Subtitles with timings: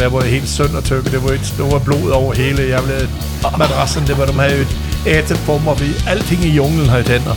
[0.00, 1.12] morgen, men jeg var helt søndertykket.
[1.12, 4.06] Det var et stort blod over hele blev madrassen.
[4.06, 4.66] Det var, de havde
[5.06, 7.36] ætet på mig, fordi alting i junglen havde tænder.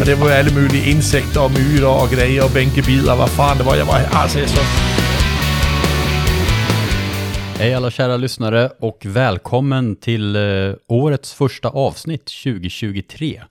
[0.00, 3.14] og det var alle mulige insekter og myter og grejer og bænkebider.
[3.16, 4.62] Hvad fanden det var, jeg var altså jeg så.
[7.58, 13.42] Hej alla kära lyssnare och välkommen till eh, årets första avsnitt 2023.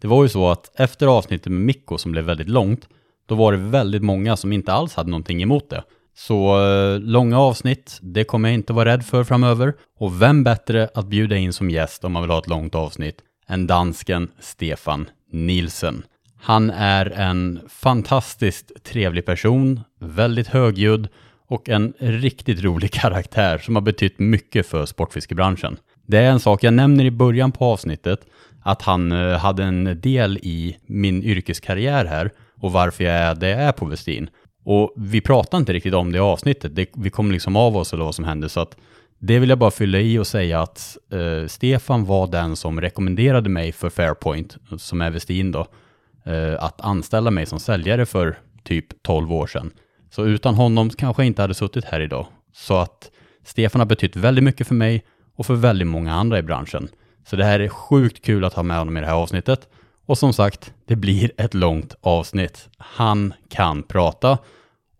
[0.00, 2.88] Det var ju så att efter avsnittet med Mikko som blev väldigt långt,
[3.28, 5.82] då var det väldigt många som inte alls hade någonting emot det.
[6.18, 9.74] Så eh, långa avsnitt, det kommer jag inte vara rädd för framöver.
[9.98, 13.16] Och vem bättre att bjuda in som gäst om man vill ha ett långt avsnitt
[13.48, 16.02] än dansken Stefan Nielsen.
[16.40, 21.08] Han är en fantastiskt trevlig person, väldigt högljudd
[21.48, 25.76] och en riktigt rolig karaktär som har betytt mycket för sportfiskebranschen.
[26.06, 28.20] Det är en sak jag nämner i början på avsnittet,
[28.62, 32.30] att han eh, hade en del i min yrkeskarriär här
[32.60, 34.30] och varför jag är det jag är på Westin.
[34.68, 37.92] Och vi pratar inte riktigt om det i avsnittet, det, vi kom liksom av oss
[37.92, 38.76] eller vad som hände, så att
[39.18, 43.48] det vill jag bara fylla i och säga att eh, Stefan var den som rekommenderade
[43.48, 45.66] mig för Fairpoint, som är Westin då,
[46.24, 49.70] eh, att anställa mig som säljare för typ 12 år sedan.
[50.10, 52.26] Så utan honom kanske jag inte hade suttit här idag.
[52.52, 53.10] Så att
[53.44, 55.04] Stefan har betytt väldigt mycket för mig
[55.36, 56.88] och för väldigt många andra i branschen.
[57.26, 59.68] Så det här är sjukt kul att ha med honom i det här avsnittet.
[60.06, 62.68] Och som sagt, det blir ett långt avsnitt.
[62.78, 64.38] Han kan prata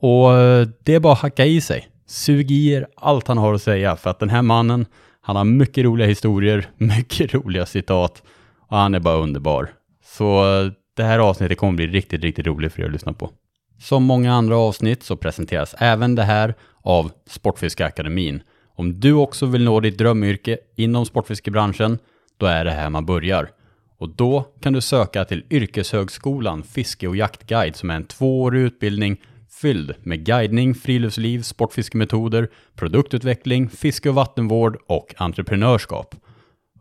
[0.01, 1.89] och eh, det är bara att hacka i sig.
[2.07, 4.87] Sug i er allt han har att säga för att den här mannen,
[5.21, 8.23] han har mycket roliga historier, mycket roliga citat
[8.69, 9.71] och han är bara underbar.
[10.05, 13.31] Så eh, det här avsnittet kommer bli riktigt, riktigt roligt för er att lyssna på.
[13.79, 18.43] Som många andra avsnitt så presenteras även det här av Sportfiskeakademin.
[18.75, 21.99] Om du också vill nå ditt drömyrke inom sportfiskebranschen,
[22.37, 23.51] då är det här man börjar.
[23.99, 29.21] Och då kan du söka till Yrkeshögskolan Fiske och jaktguide som är en tvåårig utbildning
[29.61, 36.15] fylld med guidning, friluftsliv, sportfiskemetoder, produktutveckling, fiske och vattenvård och entreprenörskap.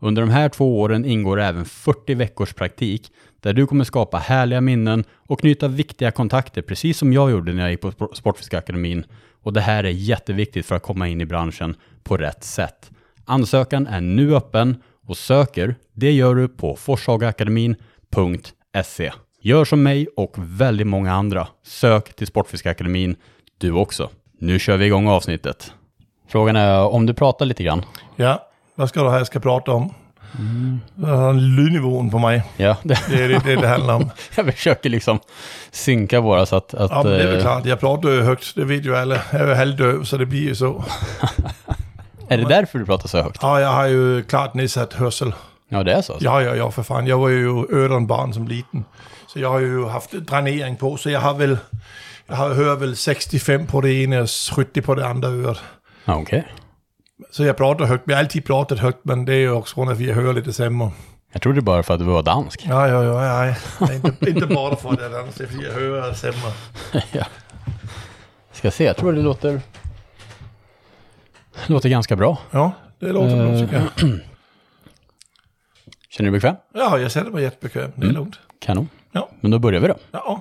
[0.00, 4.60] Under de här två åren ingår även 40 veckors praktik där du kommer skapa härliga
[4.60, 9.04] minnen och knyta viktiga kontakter, precis som jag gjorde när jag gick på Sport- Sportfiskeakademin.
[9.42, 12.90] Och det här är jätteviktigt för att komma in i branschen på rätt sätt.
[13.24, 19.12] Ansökan är nu öppen och söker, det gör du på forshagaakademin.se.
[19.46, 21.48] Gör som mig och väldigt många andra.
[21.66, 23.16] Sök till Sportfiskeakademin
[23.58, 24.10] du också.
[24.38, 25.72] Nu kör vi igång avsnittet.
[26.28, 27.84] Frågan är om du pratar lite grann.
[28.16, 29.94] Ja, hvad skal du have, jeg skal prate om?
[30.38, 30.80] Mm.
[31.38, 34.10] Lydniveauen på mig, Ja, det, det er det, det, det handler om.
[34.36, 35.20] jag försöker liksom
[35.70, 36.74] synka våra så att...
[36.74, 38.94] att Ja, men det er eh, vel klart, jeg prater jo højt, det ved jo
[38.94, 39.20] alle.
[39.32, 40.84] Jeg er jo halvdøv, så det bliver jo så.
[42.28, 43.44] är det därför du pratar så högt?
[43.44, 45.32] Og jeg har jo klart nedsat hørsel.
[45.68, 46.16] Ja, det är så.
[46.20, 47.06] Ja, ja, ja, for fanden.
[47.06, 48.84] Jeg var jo øren barn som liten.
[49.36, 51.58] Så jeg har jo haft drænering på, så jeg har vel...
[52.28, 55.64] Jeg har hørt vel 65 på det ene og 70 på det andre øret.
[56.06, 56.42] Okej.
[57.30, 58.00] Så jeg prater højt.
[58.08, 60.32] Jeg har altid pratet højt, men det er jo også grund af, at jeg hører
[60.32, 60.90] lidt det samme.
[61.34, 62.66] Jag trodde bara för att du var dansk.
[62.66, 63.54] Ja, ja, ja, ja.
[63.78, 66.52] Det er ikke, ikke bare for det andet, det er fordi jeg hører det samme.
[67.14, 67.24] ja.
[68.52, 69.60] Ska se, jag tror det låter...
[71.54, 72.38] Det låter ganska bra.
[72.50, 72.70] Ja,
[73.00, 73.90] det låter bra tycker jag.
[76.10, 76.56] Känner du dig bekväm?
[76.74, 77.90] Ja, jag känner mig jättebekväm.
[77.96, 78.38] Det är lugnt.
[78.60, 78.88] Kanon.
[79.12, 79.28] Ja.
[79.40, 79.94] Men då börjar vi då.
[80.12, 80.40] Ja,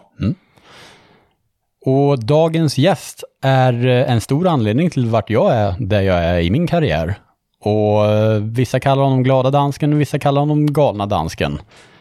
[1.85, 6.39] Och dagens gäst är eh, en stor anledning till vart jag är där jag är
[6.39, 7.15] i min karriär.
[7.59, 11.59] Och eh, vissa kallar honom glada dansken och vissa kallar honom galna dansken.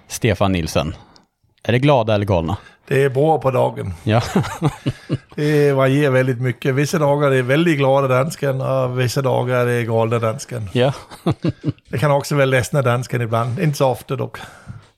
[0.09, 0.95] Stefan Nilsen.
[1.65, 2.57] Är det glada eller galna?
[2.89, 3.95] det beror på dagen.
[4.03, 4.23] Ja.
[5.35, 6.75] Det varierar väldigt mycket.
[6.75, 10.69] Vissa dagar är det väldigt glada dansken och vissa dagar är det galna dansken.
[10.73, 10.93] ja.
[11.89, 13.61] Det kan också vara ledsna dansken ibland.
[13.61, 14.39] Inte så ofta dock.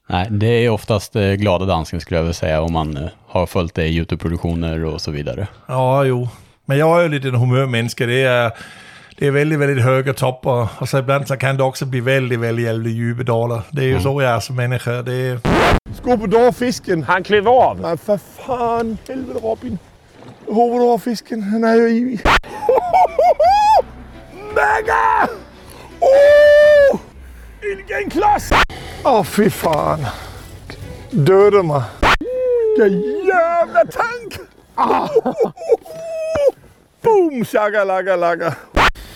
[0.06, 3.46] Nej, det är oftast eh, glada dansken skulle jag vilja säga om man eh, har
[3.46, 5.46] följt det i YouTube-produktioner och så vidare.
[5.66, 6.28] Ja, jo.
[6.64, 8.06] Men jag är ju lite en humörmänniska.
[8.06, 8.52] Det är,
[9.18, 10.68] det är väldigt, väldigt höga toppar.
[10.78, 13.62] Och så ibland så kan det också bli väldigt, väldigt, väldigt djupa dalar.
[13.70, 15.02] Det är ju så jag är som människa.
[15.02, 16.52] Det är...
[16.52, 17.02] Fisken!
[17.02, 17.80] Han klev av.
[17.80, 18.98] Nej, för fan.
[19.08, 19.78] Helvete Robin.
[20.46, 21.42] Jag håber du har fisken.
[21.42, 22.20] Han är ju i.
[24.54, 25.28] Mega!
[26.00, 26.55] Oh!
[27.68, 28.50] Vilken klass!
[29.04, 30.06] Åh, oh, fy fan.
[31.10, 31.82] Döda mig.
[32.78, 34.48] Vilken jävla tank!
[34.74, 35.08] Ah.
[37.02, 37.44] Boom!
[37.44, 38.54] Shaka, laka, laka.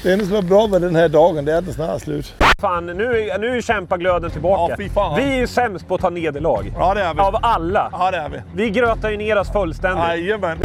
[0.02, 1.98] Det enda som är bra med den här dagen det är att den snart är
[1.98, 2.34] slut.
[2.60, 4.76] Fan, nu, är- nu är kämpaglöden tillbaka.
[4.94, 5.14] Ja.
[5.18, 6.72] Vi är sämst på att ta nederlag.
[6.78, 7.20] Ja, det är vi.
[7.20, 7.88] Av alla.
[7.92, 8.38] Ja, det är vi.
[8.54, 10.04] Vi grötar ju ner oss fullständigt.
[10.08, 10.58] Jajamän.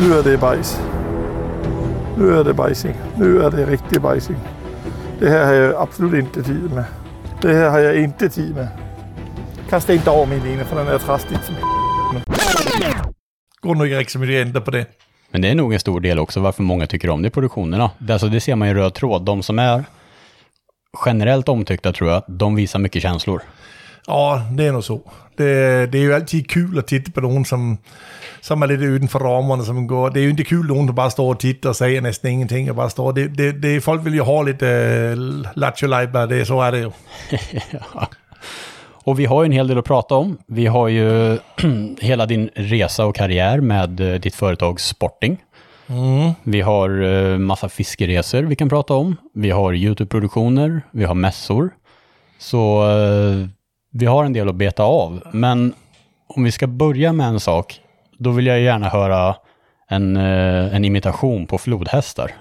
[0.00, 0.80] Nu är det bajs.
[2.18, 2.94] Nu är det bajsing.
[3.16, 4.36] Nu är det riktig bajsing.
[5.18, 6.84] Det här har jeg absolut inte tid med.
[7.42, 8.68] Det här har jag inte tid med.
[9.70, 11.54] Kasta inte av min lina för den är trastig som
[13.60, 14.86] Går nog inte så mycket att på det.
[15.30, 17.90] Men det är nog en stor del också varför många tycker om det i produktionerna.
[17.98, 19.24] Det, alltså, det ser man ju röd tråd.
[19.24, 19.84] De som är
[21.06, 23.42] generellt omtyckta tror jag, de visar mycket känslor.
[24.06, 25.00] Ja, det är nog så.
[25.36, 27.78] Det, det är ju alltid kul att titta på någon som,
[28.40, 29.62] som är lite utanför ramarna.
[29.62, 30.10] Som går.
[30.10, 32.70] Det är ju inte kul någon som bara står och tittar och säger nästan ingenting.
[32.70, 33.12] Och bara står.
[33.12, 35.88] Det, det, det, folk vill ju ha lite uh, lattjo
[36.28, 36.90] det så är det ju.
[37.94, 38.08] ja.
[39.06, 40.38] Och vi har ju en hel del att prata om.
[40.46, 41.38] Vi har ju
[42.00, 45.36] hela din resa och karriär med eh, ditt företag Sporting.
[45.88, 46.32] Mm.
[46.42, 49.16] Vi har uh, massa fiskeresor vi kan prata om.
[49.34, 51.70] Vi har YouTube-produktioner, vi har mässor.
[52.38, 52.82] Så
[53.98, 55.22] vi har en del att beta av.
[55.32, 55.74] Men
[56.26, 57.80] om vi ska börja med en sak,
[58.18, 59.36] då vill jag gärna höra
[59.88, 62.30] en, uh, en imitation på flodhästar.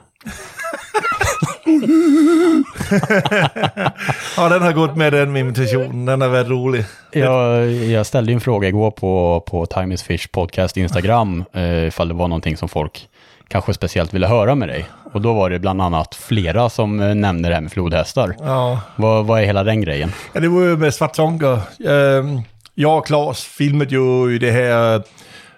[4.37, 6.05] ja, den har gått med den imitationen.
[6.05, 6.85] Den har varit rolig.
[7.11, 12.07] Jag, jag ställde en fråga igår på, på Time is Fish podcast Instagram, eh, ifall
[12.07, 13.09] det var någonting som folk
[13.47, 14.86] kanske speciellt ville höra med dig.
[15.13, 18.36] Och då var det bland annat flera som eh, nämnde det här med flodhästar.
[18.39, 18.81] Ja.
[18.95, 20.12] Vad, vad är hela den grejen?
[20.33, 21.59] Ja, det var ju med Svartonker.
[21.80, 22.42] Um,
[22.74, 25.03] jag och Claes filmade ju det här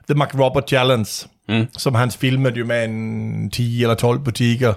[0.07, 1.09] The McRobert Challenge.
[1.49, 1.67] Mm.
[1.71, 4.75] Som han filmade ju med en 10 eller 12 butiker.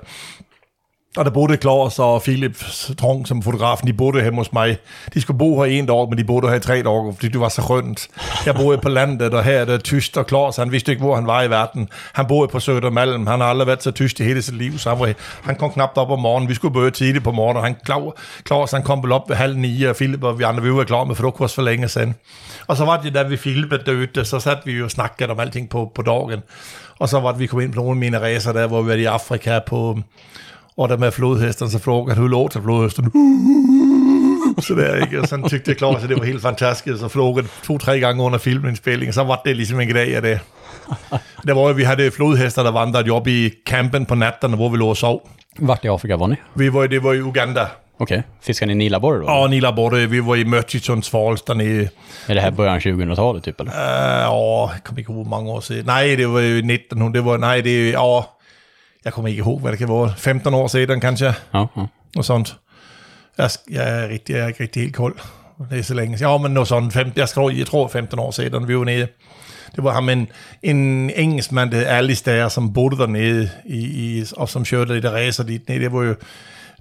[1.17, 2.57] Og der boede Klaus og Philip
[3.01, 4.79] Trong som fotografen, de boede hjemme hos mig.
[5.15, 7.41] De skulle bo her en dag, men de boede her i tre år, fordi det
[7.41, 8.09] var så skønt.
[8.47, 11.15] Jeg boede på landet, og her er det tyst, og Klaus, han vidste ikke, hvor
[11.15, 11.89] han var i verden.
[12.13, 14.89] Han boede på Sødermalm, han har aldrig været så tyst i hele sit liv, så
[14.89, 15.13] han, var,
[15.43, 16.49] han kom knap op om morgenen.
[16.49, 17.77] Vi skulle bøde tidligt på morgenen, han,
[18.45, 20.85] Klaus, han kom vel op ved halv ni, og Philip og vi andre, vi var
[20.85, 22.15] klar med frokost for længe siden.
[22.67, 25.41] Og så var det, da vi Philip døde, så satte vi jo og snakkede om
[25.41, 26.41] alting på, på dagen.
[26.99, 28.89] Og så var det, vi kom ind på nogle af mine racer der, hvor vi
[28.89, 29.99] var i Afrika på
[30.77, 32.61] og der med flodhesten, så frågade hur låter?
[34.61, 35.21] Så der, ikke?
[35.21, 36.99] Og sådan tyckte Claus, at det var helt fantastisk.
[37.01, 40.41] Så frågade to-tre gange under filmindspilningen, så var det ligesom en grej af det.
[41.47, 44.89] Det var vi hade flodhästar, der vandrade op i campen på natten, hvor vi lå
[44.89, 45.29] og sov.
[45.59, 46.37] Vart i Afrika var ni?
[46.55, 47.67] Vi var, det var i Uganda.
[47.99, 48.23] Okej, okay.
[48.41, 49.25] fiskar ni Nilaborre då?
[49.25, 50.07] Ja, Nilaborre.
[50.07, 51.89] Vi var i Murchison Falls där nere.
[52.27, 53.73] Är det här början 2000-talet typ eller?
[53.73, 55.85] Uh, ja, jag kommer inte ihåg hur många år sedan.
[55.87, 57.21] Nej, det var ju 1900.
[57.21, 58.40] Det var, nej, det är, ja,
[59.03, 61.35] jag kommer inte ihåg vad det kan vara, 15 år sedan kanske.
[61.51, 61.69] Ja.
[62.17, 62.55] Och sånt.
[63.37, 65.13] Jag, jag, är riktigt, jag är riktigt helt koll.
[65.71, 66.93] Det är så länge Ja, men något sånt.
[66.93, 69.09] 15, jag, tror, jag tror 15 år sedan vi var nere.
[69.75, 70.27] Det var han en,
[70.61, 75.09] en engelsman, det Alice där, som bodde där nere i, i, och som körde lite
[75.09, 75.79] resor dit nere.
[75.79, 76.17] Det var ju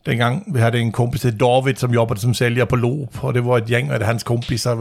[0.03, 3.41] dengang vi hade en kompis till David som jobbade som säljer på Loop och det
[3.41, 4.75] var ett gäng av hans kompisar.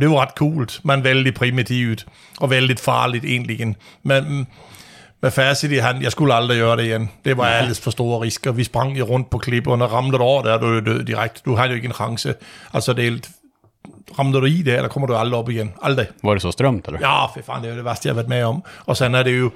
[0.00, 2.06] Det var rätt coolt, men väldigt primitivt
[2.38, 3.74] och väldigt farligt egentligen.
[4.02, 4.46] Men
[5.22, 7.10] med facit i hand, jeg skulle aldrig gøre det igen.
[7.24, 8.52] Det var alles for store risker.
[8.52, 11.42] Vi sprang jo rundt på klipperne, ramte du over der, du er død direkte.
[11.44, 12.34] Du har jo ikke en chance.
[12.72, 13.18] Altså, det er
[14.18, 15.72] ramler du i det, eller kommer du aldrig op igen.
[15.82, 16.06] Aldrig.
[16.24, 17.00] Var det så strømt, eller?
[17.00, 18.62] Ja, for fan, det er det værste, jeg har været med om.
[18.86, 19.50] Og sådan er det jo,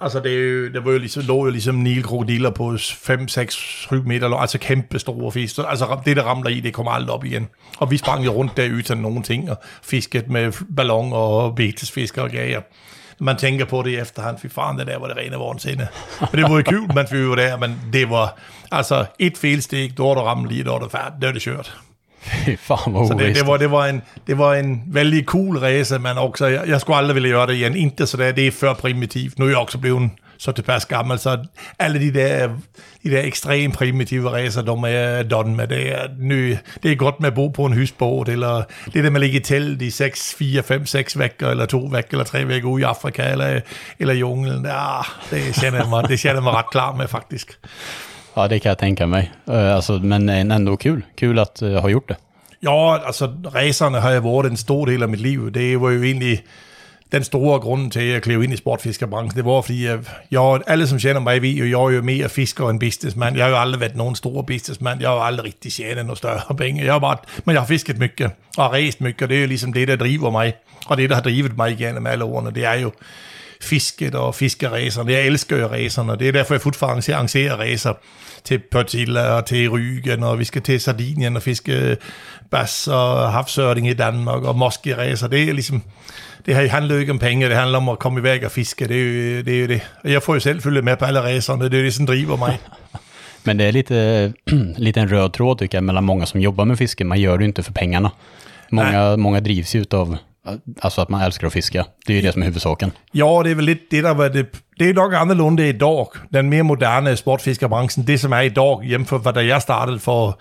[0.00, 3.54] altså det, er jo, det var jo ligesom, lå jo ligesom nilkrokodiler på 5, 6,
[3.54, 5.58] 7 meter, altså kæmpe store fisk.
[5.68, 7.48] Altså det, der ramler i, det kommer aldrig op igen.
[7.78, 12.22] Og vi sprang jo rundt der uden nogle ting, og fisket med ballon og betesfisker
[12.22, 12.60] og gager
[13.24, 15.88] man tänker på det i efterhand, fy fan det där var det rena vansinne.
[16.18, 18.30] Men det var ju kul mens vi var där, men det var
[18.68, 21.70] alltså ett felsteg, då har du ramlat då har du färdigt, då är det kört.
[22.46, 25.58] Fy fan vad så det, det, var, det, var en, det var en väldigt cool
[25.58, 27.76] resa, men också, jag, jag skulle aldrig vilja göra det igen.
[27.76, 29.38] Inte så där, det är för primitivt.
[29.38, 31.38] Nu är jag också blivit så tilpas gammel, så
[31.78, 32.48] alle de der,
[33.02, 35.68] de der ekstremt primitive racer, de er done med.
[35.68, 38.62] Det er, ny, det er godt med at bo på en husbåd, eller
[38.94, 41.78] det der med at ligge i telt i 6, 4, 5, 6 vækker, eller to
[41.78, 43.60] vækker, eller tre vækker ude i Afrika, eller,
[43.98, 44.64] eller junglen.
[44.64, 47.48] Ja, det känner jag mig, det känner mig rätt klar med faktiskt.
[48.34, 49.32] Ja, det kan jag tänka mig.
[49.48, 51.02] Uh, alltså, men ändå kul.
[51.16, 52.16] Kul att uh, ha gjort det.
[52.60, 55.52] Ja, alltså racerna har ju varit en stor del av mitt liv.
[55.52, 56.44] Det var ju egentlig
[57.14, 59.98] den store grund til, at jeg klev ind i sportfiskerbranchen, det var, fordi jeg,
[60.30, 63.36] jeg, alle som kender mig ved, jo, jeg er jo mere fisker end businessmand.
[63.36, 65.00] Jeg har jo aldrig været nogen store businessmand.
[65.00, 66.84] Jeg har jo aldrig rigtig tjent noget større penge.
[66.84, 69.46] Jeg har bare, men jeg har fisket mycket og rejst mycket, og det er jo
[69.46, 70.52] ligesom det, der driver mig.
[70.86, 72.92] Og det, der har drivet mig igennem alle årene, det er jo
[73.64, 75.12] fisket og fiskeræserne.
[75.12, 77.92] Jeg elsker jo ræserne, og det er derfor, jeg fortfarande arrangerer racer
[78.44, 81.96] til Portilla og til Rygen, og vi skal til Sardinien og fiske
[82.50, 85.28] bass og havsørding i Danmark, og måske racer.
[85.28, 85.82] Det er ligesom,
[86.46, 88.88] det handler jo ikke om penge, det handler om at komme i væk og fiske,
[88.88, 89.54] det er jo det.
[89.54, 89.80] Er jo det.
[90.04, 92.58] Jeg får jo selv følge med på alle racerna, det är det som driver mig.
[93.46, 94.32] Men det är lite,
[94.76, 97.04] lite en röd tråd tycker jag mellan många som jobbar med fiske.
[97.04, 98.10] Man gör det inte för pengarna.
[98.70, 100.16] Många, många drivs ju av
[100.80, 101.86] alltså att man älskar att fiska.
[102.06, 102.90] Det är ju det som är huvudsaken.
[103.12, 104.46] Ja, det är väl lite det där var det.
[104.78, 106.08] Det är nog annorlunda idag.
[106.28, 110.34] Den mer moderna sportfiskarbranschen, det som är idag jämfört med vad jag startade för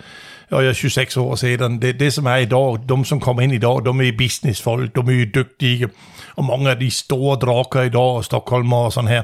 [0.49, 3.83] jag är 26 år sedan, det, det som är idag, de som kommer in idag,
[3.83, 5.89] de är businessfolk, de är ju duktiga.
[6.27, 9.23] Och många av de stora drakar idag, stockholmare och sånt här,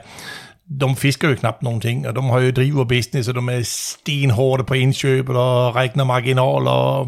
[0.72, 4.64] de fiskar ju knappt någonting och de har ju driver business och de är stenhårda
[4.64, 7.08] på inköp och räknar marginaler och,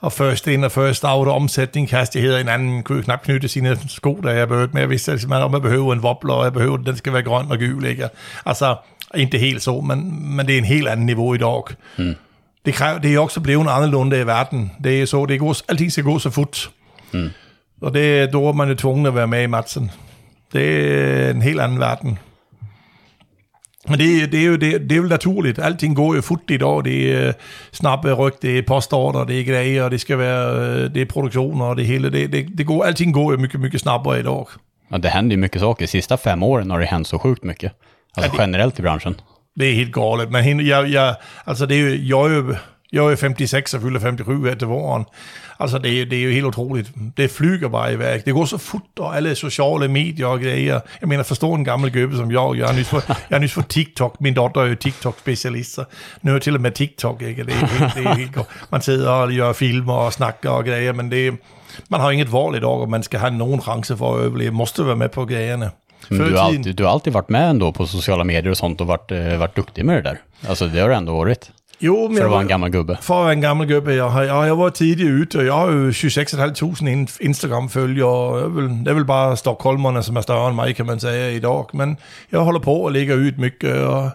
[0.00, 2.38] och först in och först out och omsättningshastigheder.
[2.38, 5.28] En anden kunne jo knap knytte sine sko, der jeg behøvede, men jeg vidste, at
[5.28, 7.84] man, om jeg behøver en wobbler, og jeg behøver, den skal være grøn og gul,
[7.84, 8.08] ikke?
[8.46, 8.76] Altså,
[9.14, 11.62] inte helt så, men, men det er en helt anden niveau i dag.
[11.98, 12.14] Mm.
[12.64, 14.72] Det, kræver, det er jo også blevet annorlunda i verden.
[14.84, 16.70] Det er så, det går, alting skal gå så fort.
[17.12, 17.30] Mm.
[17.82, 19.90] Og det, då er man jo tvungen at være med i matchen.
[20.52, 20.90] Det
[21.26, 22.18] er en helt anden verden.
[23.88, 25.58] Men det, det, er jo det, det er jo naturligt.
[25.58, 26.82] Alting går jo fort i dag.
[26.84, 27.32] Det er
[27.72, 31.76] snappe ryg, det er postorder, det er grejer, det skal være, det er produktioner og
[31.76, 32.10] det hele.
[32.12, 34.46] Det, det, det går, alting går jo mycket, mycket snabbare i dag.
[34.92, 35.86] Ja, det händer ju mycket saker.
[35.86, 37.72] Sista fem åren har det hänt så sjukt mycket.
[38.16, 39.14] Alltså Ja, det- generellt i branschen.
[39.56, 40.30] Det är helt galet.
[40.30, 42.54] Men jag, jag, alltså det är ju, jag, är ju,
[42.90, 45.04] jag är 56 och fyller 57 här till våren.
[45.56, 46.86] Alltså det är, det är ju helt otroligt.
[47.16, 48.22] Det flyger bara iväg.
[48.24, 50.80] Det går så fort och alla sociala medier och grejer.
[51.00, 52.56] Jag menar, förstå en gammal gubbe som jag.
[52.56, 54.20] Jag har nyss fått, jag har nyss fått TikTok.
[54.20, 55.74] Min dotter är ju TikTok-specialist.
[55.74, 55.84] Så
[56.20, 57.22] nu jag till och med TikTok.
[57.22, 57.44] Ikke?
[57.44, 58.48] Det är, helt, det är helt galet.
[58.68, 60.92] Man sidder och gör filmer och snackar och grejer.
[60.92, 61.34] Men det
[61.88, 64.52] man har inget val idag om man ska ha någon chans för att överleva.
[64.52, 65.70] Måste vara med på grejerna.
[66.08, 68.56] Men i du, har alltid, du har alltid varit med ändå på sociala medier och
[68.56, 70.18] sånt och varit, eh, varit duktig med det där.
[70.48, 71.50] Alltså det har du ändå varit.
[71.82, 72.96] Jo, men att vara var- en gammal gubbe.
[73.00, 75.52] For at være en gammel gubbe, jeg har, jeg, jeg var tidigt ute, og jeg
[75.54, 80.20] har jo 26.500 in- Instagram-følgere, og jeg vil, det er vel bare Stockholmerne, som er
[80.20, 81.64] større end mig, kan man sige, i dag.
[81.74, 81.96] Men
[82.32, 84.10] jeg holder på og lægger ud mycket, og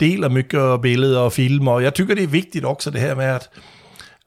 [0.00, 3.14] deler mycket og billeder og filmer, og jeg tycker, det er vigtigt også det her
[3.14, 3.48] med, at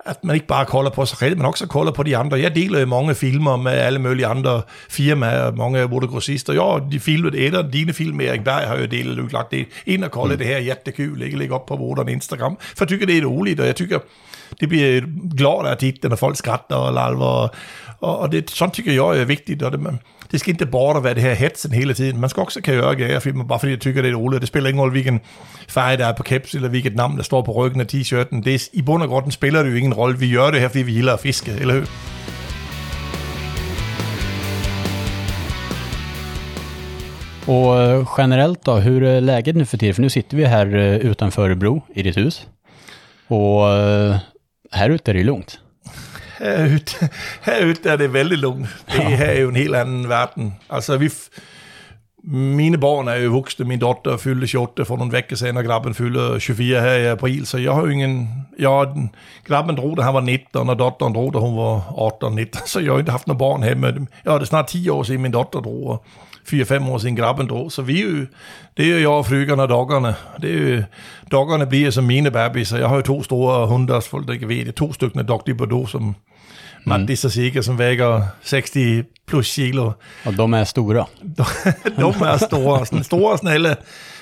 [0.10, 2.40] at man ikke bare kolder på sig selv, men også kolder på de andre.
[2.40, 6.54] Jeg deler jo mange filmer med alle mulige andre firmaer, mange motorgrossister.
[6.54, 9.66] Ja, de filmede et af dine film, Erik Berg har jo delt det, lagt det
[9.86, 10.38] ind og kolde mm.
[10.38, 12.58] det her jättekul, ikke lægge op på vårderen Instagram.
[12.60, 14.00] For jeg tycker, det er roligt, og jeg tycker,
[14.60, 15.02] det bliver
[15.38, 17.50] glad af dit, når folk skratter og lalver, og,
[18.02, 20.00] og, og det, sådan tycker jeg er vigtigt, og det, man,
[20.32, 22.22] det skal ikke bare være det her hetsen hele tiden.
[22.22, 24.42] Man skal også kan gøre gærefilmer, bare fordi jeg tycker, det er roligt.
[24.42, 25.20] Det spiller ingen rolle, hvilken
[25.68, 28.44] fej der er på caps, eller hvilket navn, der står på ryggen af t-shirten.
[28.44, 30.20] Det I bund og grund spiller det jo ingen rolle.
[30.20, 31.88] Vi gør det her, fordi vi gillar at fiske, eller øh, hur?
[37.50, 39.96] Och generellt då, hur är läget nu för tiden?
[39.96, 42.48] För nu sitter vi här øh, utanför Örebro i ditt hus.
[43.28, 43.66] Och
[44.72, 45.60] här ute är det lugnt.
[46.40, 47.10] Herude,
[47.42, 48.68] herude er det väldigt lugnt.
[48.88, 50.54] Det her er jo en helt anden verden.
[50.70, 51.10] Altså, vi,
[52.24, 53.66] mine barn er jo voksne.
[53.68, 57.46] Min dotter fyldte 28 for nogle veckor sedan, og grabben fyldte 24 her i april.
[57.46, 58.46] Så jeg har jo ingen...
[58.60, 59.10] Den,
[59.48, 61.92] grabben drog, da han var 19, og dotteren drog, da hun var
[62.24, 62.66] 18-19.
[62.66, 63.88] Så jeg har inte haft några barn hemma.
[64.26, 66.04] Ja, det er snart 10 år siden min dotter drog,
[66.54, 67.72] og 4-5 år siden grabben drog.
[67.72, 68.26] Så vi er jo...
[68.78, 70.16] Det jo jeg og frugan og doggerne.
[70.42, 70.84] Det er jo,
[71.32, 74.66] doggerne bliver som mine babys, og jeg har jo to store hundar, der ikke ved
[74.66, 74.76] det.
[74.76, 75.54] To stykker Dr.
[75.58, 76.16] Bordeaux, som
[76.86, 79.92] Mattis og Sigge, som vækker 60 plus kilo.
[80.26, 81.06] Och de är stora.
[81.38, 81.44] De,
[82.02, 82.38] er
[82.86, 83.76] sådan store og snelle.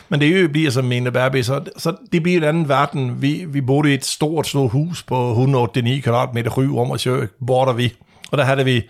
[0.09, 3.21] Men det er jo bliver som mine babys, så, så det bliver en anden verden.
[3.21, 7.31] Vi, vi boede i et stort, stort hus på 189 kvadratmeter, sju rum og kök,
[7.47, 7.93] border vi.
[8.31, 8.83] Og der havde vi, Mm,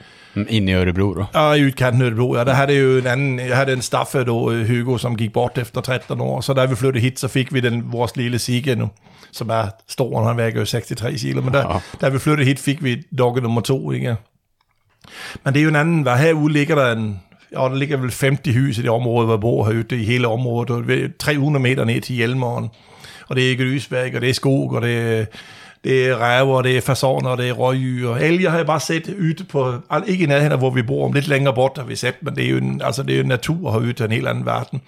[0.49, 1.25] Inne i Örebro då.
[1.33, 4.23] ja, i udkanten af Örebro, ja, der havde jo en anden, jeg havde en staffe
[4.23, 6.41] då, øh, Hugo, som gik bort efter 13 år.
[6.41, 8.89] Så da vi flyttede hit, så fik vi den, vores lille Sigge nu,
[9.31, 11.41] som er stor, han vækker jo 63 kilo.
[11.41, 11.63] Men Ja.
[12.01, 14.15] da vi flyttede hit, fik vi dogge nummer to, ikke?
[15.43, 17.19] Men det er jo en anden, hvad herude ligger der en,
[17.53, 20.27] ja, der ligger vel 50 hus i det område, hvor jeg bor herude, i hele
[20.27, 22.69] området, og det er 300 meter ned til Hjelmeren.
[23.29, 25.25] Og det er grusvæg, og det er skog, og det er,
[25.83, 28.15] det er ræver, det er fasoner, det er røgyer.
[28.15, 29.73] Alger har jeg bare set ytte på,
[30.07, 32.35] ikke i nærheden af, hvor vi bor, om lidt længere bort har vi set, men
[32.35, 34.81] det er jo, en, altså det er jo natur herude ytte en helt anden verden.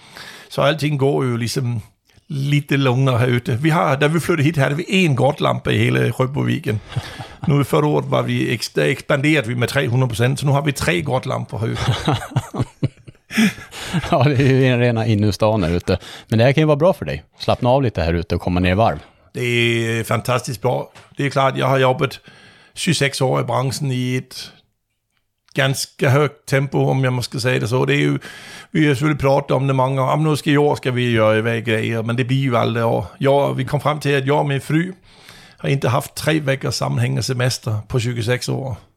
[0.49, 1.81] Så alting går jo ligesom
[2.27, 3.59] lidt lungere ytte.
[3.61, 6.81] Vi har, da vi flyttede hit, havde vi en godt i hele Rødboviken.
[7.47, 10.61] Nu i første år var vi, eks- der ekspanderede vi med 300% så nu har
[10.61, 11.57] vi tre godt lamper.
[14.11, 15.97] Ja, det är ju en rena innerstan här ute.
[16.29, 17.23] Men det här kan ju vara bra för dig.
[17.39, 18.99] Slappna av lite här ute och komma ner i varv.
[19.35, 20.85] Det er øh, fantastisk bra.
[21.17, 22.21] Det er klart, jeg har jobbet
[22.75, 24.53] 26 år i branchen i et
[25.53, 27.85] ganske højt tempo, om jeg måske sige det så.
[27.85, 28.17] Det er jo,
[28.71, 30.05] vi har selvfølgelig pratet om det mange år.
[30.05, 32.83] Om nu skal i år skal vi gøre hvad grejer, men det bliver jo aldrig
[32.83, 33.15] år.
[33.21, 34.81] Jeg, vi kom frem til, at jeg og min fru
[35.59, 38.88] har inte haft tre veckors sammenhængende semester på 26 år.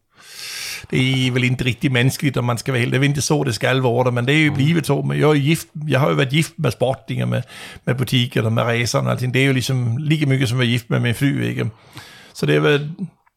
[0.90, 2.92] Det er vel ikke rigtig menneskeligt, om man skal være helt.
[2.92, 5.02] Det er vel ikke så, det skal være, men det er jo blevet så.
[5.02, 7.42] Men jeg, er gift, jeg har jo været gift med sportinger, med,
[7.86, 9.20] med butikker og med racerne og.
[9.20, 11.70] Det er jo ligesom lige mye som at være gift med min fly, ikke?
[12.34, 12.90] Så det er vel,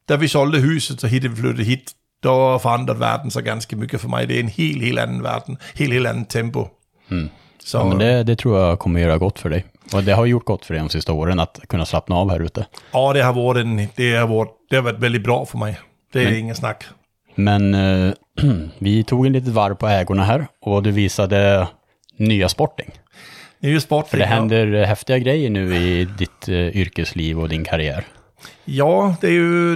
[0.10, 4.02] da vi solgte huset, så hit vi flyttede hit, der forandrede verden så ganske mycket
[4.02, 4.28] for mig.
[4.28, 5.58] Det er en helt, helt anden verden.
[5.76, 6.68] Helt, helt anden tempo.
[7.66, 9.66] Så, Ja, men det, det tror jag kommer göra gott för dig.
[9.94, 12.40] Och det har gjort gott för dig de sista åren att kunna slappna av här
[12.40, 12.66] ute.
[12.94, 15.80] ja, det har varit en, det har varit, det har varit väldigt bra för mig.
[16.14, 16.84] Det är Men- ingen snack.
[17.36, 18.14] Men eh,
[18.80, 21.68] vi tog en litet varv på ägorna här och du visade
[22.18, 22.92] nya Sporting.
[23.60, 24.20] Nye För sportting.
[24.20, 28.04] det händer eh, häftiga grejer nu i ditt eh, yrkesliv och din karriär.
[28.66, 29.76] Ja, det är ju...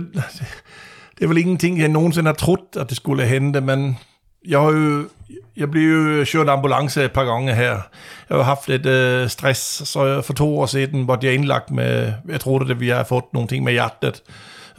[1.18, 3.96] Det är väl ingenting jag någonsin har trott att det skulle hända, men
[4.42, 5.06] jag har ju...
[5.54, 7.82] Jag blev ju kört ambulans ett par gånger här.
[8.28, 12.14] Jag har haft lite øh, stress, så för två år sedan var jag inlagt med...
[12.30, 14.22] Jag trodde att vi hade fått någonting med hjärtat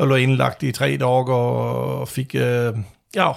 [0.00, 2.34] og lå inlagt i tre dagar och fick...
[2.34, 2.74] øh,
[3.16, 3.32] Ja,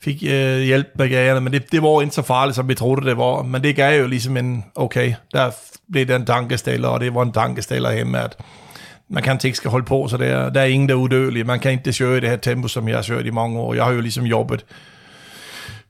[0.00, 3.06] fick øh, hjälp med gagerne, men det, det var inte så farligt som vi trodde
[3.06, 3.42] det var.
[3.42, 5.52] Men det gav ju liksom en, okej, där
[5.92, 6.26] blev den
[6.66, 8.36] en og det var en tankeställare hemma at
[9.10, 10.50] man kan inte ska hålla på så där.
[10.50, 11.46] Det är ingen der er udødelig.
[11.46, 13.76] Man kan inte köra i det her tempo som jag har søgt i många år.
[13.76, 14.64] Jag har ju liksom jobbet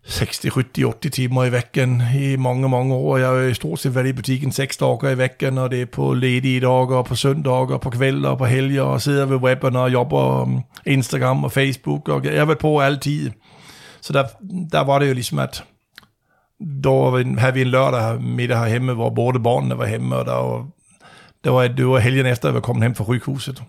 [0.06, 3.20] 60, 70, 80 timmar i veckan i många, många år.
[3.20, 6.14] Jag är i stort sett i butiken sex dagar i veckan och det är på
[6.14, 10.62] lediga dagar, på söndagar, på kvällar, på helger och sitter vid webben och jobbar um,
[10.84, 13.32] Instagram och Facebook och jag har varit på alltid.
[14.00, 14.26] Så där,
[14.70, 15.62] där var det ju liksom att
[16.58, 20.66] då hade vi en lördag middag här hemma hvor både barnen var hemma och där,
[21.42, 23.62] det, var, det var helgen efter jag var kommet hem från rykhuset.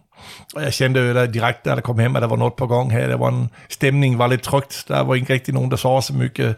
[0.55, 2.67] Och jag kände ju där direkt när jag kom hem at det var något på
[2.67, 3.07] gång här.
[3.07, 4.87] Det var en stämning, var lidt trygt.
[4.87, 6.57] Der var ikke riktigt någon, der sov så mycket.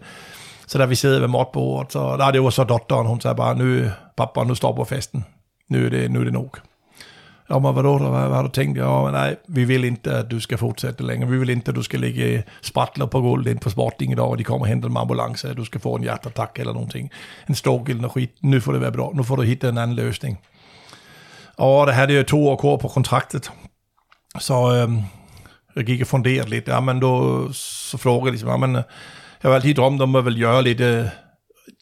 [0.65, 3.53] Så där vi sad vid matbordet, så där det var så dottern, hon sa bara,
[3.53, 5.23] nu pappa, nu stoppar festen.
[5.69, 6.57] Nu är det, nu är det nog.
[7.49, 8.77] Ja, men hvad, hvad, Vad, vad har du tænkt?
[8.77, 11.29] Ja, men nej, vi vill inte at du ska fortsätta längre.
[11.29, 14.37] Vi vill inte at du ska ligga spratler på golvet ind på Sporting idag och
[14.37, 15.45] de kommer hämta en ambulans.
[15.55, 17.11] Du ska få en hjärtattack eller någonting.
[17.45, 18.35] En stroke eller skit.
[18.39, 19.11] Nu får det være bra.
[19.13, 19.77] Nu får du hitta en
[21.57, 23.51] og der havde det hade ju två år kvar på kontraktet.
[24.39, 25.03] Så øh,
[25.75, 26.71] jag gick och funderade lite.
[26.71, 28.83] Ja, men då så frågade jag liksom, ja, men øh,
[29.43, 31.11] jag har alltid drömt om att väl göra lite,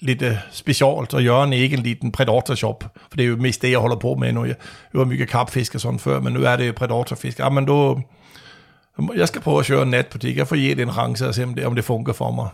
[0.01, 2.83] lite øh, øh, specialt och göra en egen liten predatorshop.
[3.09, 4.39] För det är ju mest det jag håller på med nu.
[4.39, 4.55] Jag,
[4.91, 7.39] jag var mycket kapfisk och sånt förr, men nu är det ju predatorfisk.
[7.39, 8.01] Ja, men då...
[9.15, 10.37] Jag ska pröva att köra en nätbutik.
[10.37, 12.49] Jag får ge det en chans och se om det, om det funkar för mig.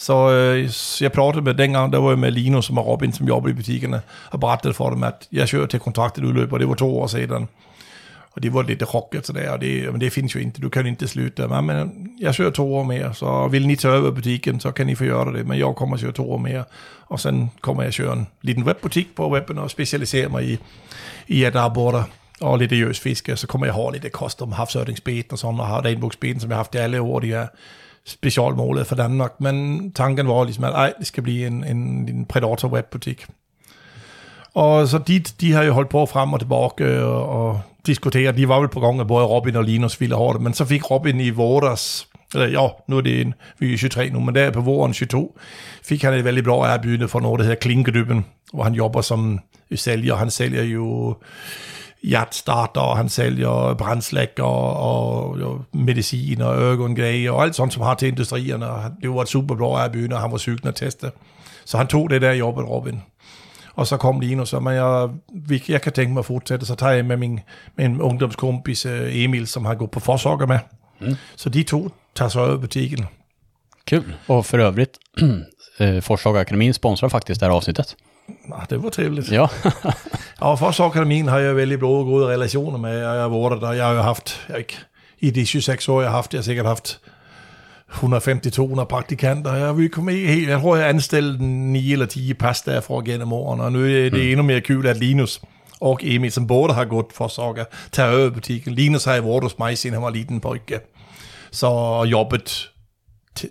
[0.00, 3.12] Så, øh, så jeg pratede med dengang, der var jeg med Linus som var Robin,
[3.12, 6.68] som jobber i butikkerne, og berettede for dem, at jeg kører til kontraktet udløber, det
[6.68, 7.48] var to år siden.
[8.32, 10.68] Og det var lite så altså sådär, och det, men det finns ju inte, du
[10.68, 11.48] kan inte sluta.
[11.48, 14.86] Men, men jag kör två år mer, så vill ni ta över butiken så kan
[14.86, 15.44] ni få göra det.
[15.44, 16.64] Men jag kommer att köra två år mer.
[17.08, 20.58] Och sen kommer jag köra en liten webbutik på webben och specialisera mig i,
[21.26, 22.04] i att arbeta
[22.40, 23.36] och lite ljusfiske.
[23.36, 26.78] Så kommer jag ha lite custom havsördingsbeten och sådana, och regnbågsbeten som jag haft i
[26.78, 27.20] alla år.
[27.20, 27.48] De är
[28.06, 29.32] specialmålet för Danmark.
[29.38, 33.26] Men tanken var liksom att nej, det ska bli en, en, en predator webbutik.
[34.54, 38.36] Og så de, de har jo holdt på frem og tilbage og, og diskuteret.
[38.36, 40.64] De var vel på gang, at både Robin og Linus ville have det, men så
[40.64, 44.34] fik Robin i vårders, eller ja, nu er det en, vi er 23 nu, men
[44.34, 45.28] der på våren 22,
[45.82, 49.38] fik han et veldig bra erbjudende for noget, der hedder Klinkedyben, hvor han jobber som
[49.74, 50.14] sælger.
[50.14, 51.16] Han sælger jo
[52.02, 57.94] hjertstarter, og han sælger brændslækker og, og medicin og øgongrejer og alt sådan, som har
[57.94, 58.66] til industrierne.
[58.66, 61.10] Og det var et super bra erbjudende, og han var cyklen at teste.
[61.64, 63.02] Så han tog det der jobbet, Robin.
[63.74, 65.08] Og så kom Linus, og men jeg,
[65.68, 67.40] jeg kan tænke mig at fortsætte, så tager jeg med min,
[67.76, 70.58] min ungdomskompis øh, Emil, som har gået på Forsåker med.
[71.00, 71.16] Mm.
[71.36, 73.06] Så de to tager så över butiken.
[73.84, 74.14] Kul.
[74.26, 74.98] Och för övrigt,
[75.78, 77.96] eh, Forshaga-akademin sponsrar faktiskt det här avsnittet.
[78.52, 79.32] Ah, det var trevligt.
[79.32, 79.46] Ja,
[80.40, 82.98] Og Forsåkerakademin har jeg väldigt bra gode relationer med.
[82.98, 83.72] Jeg har været der.
[83.72, 84.78] Jeg har jo haft, jeg ikke,
[85.18, 87.00] i de 26 år, jeg har haft, jeg har sikkert haft
[87.90, 89.54] 150-200 praktikanter.
[89.54, 93.32] Jeg vil komme i helt, jeg tror, jeg anstillede 9 eller 10 pas derfra gennem
[93.32, 94.18] årene, og nu er det mm.
[94.20, 95.40] endnu mere kul, at Linus
[95.80, 98.74] og Emil, som både har gået for Sokker, tager over butikken.
[98.74, 100.80] Linus har været hos mig, siden han var liten pojke.
[101.50, 102.70] Så jobbet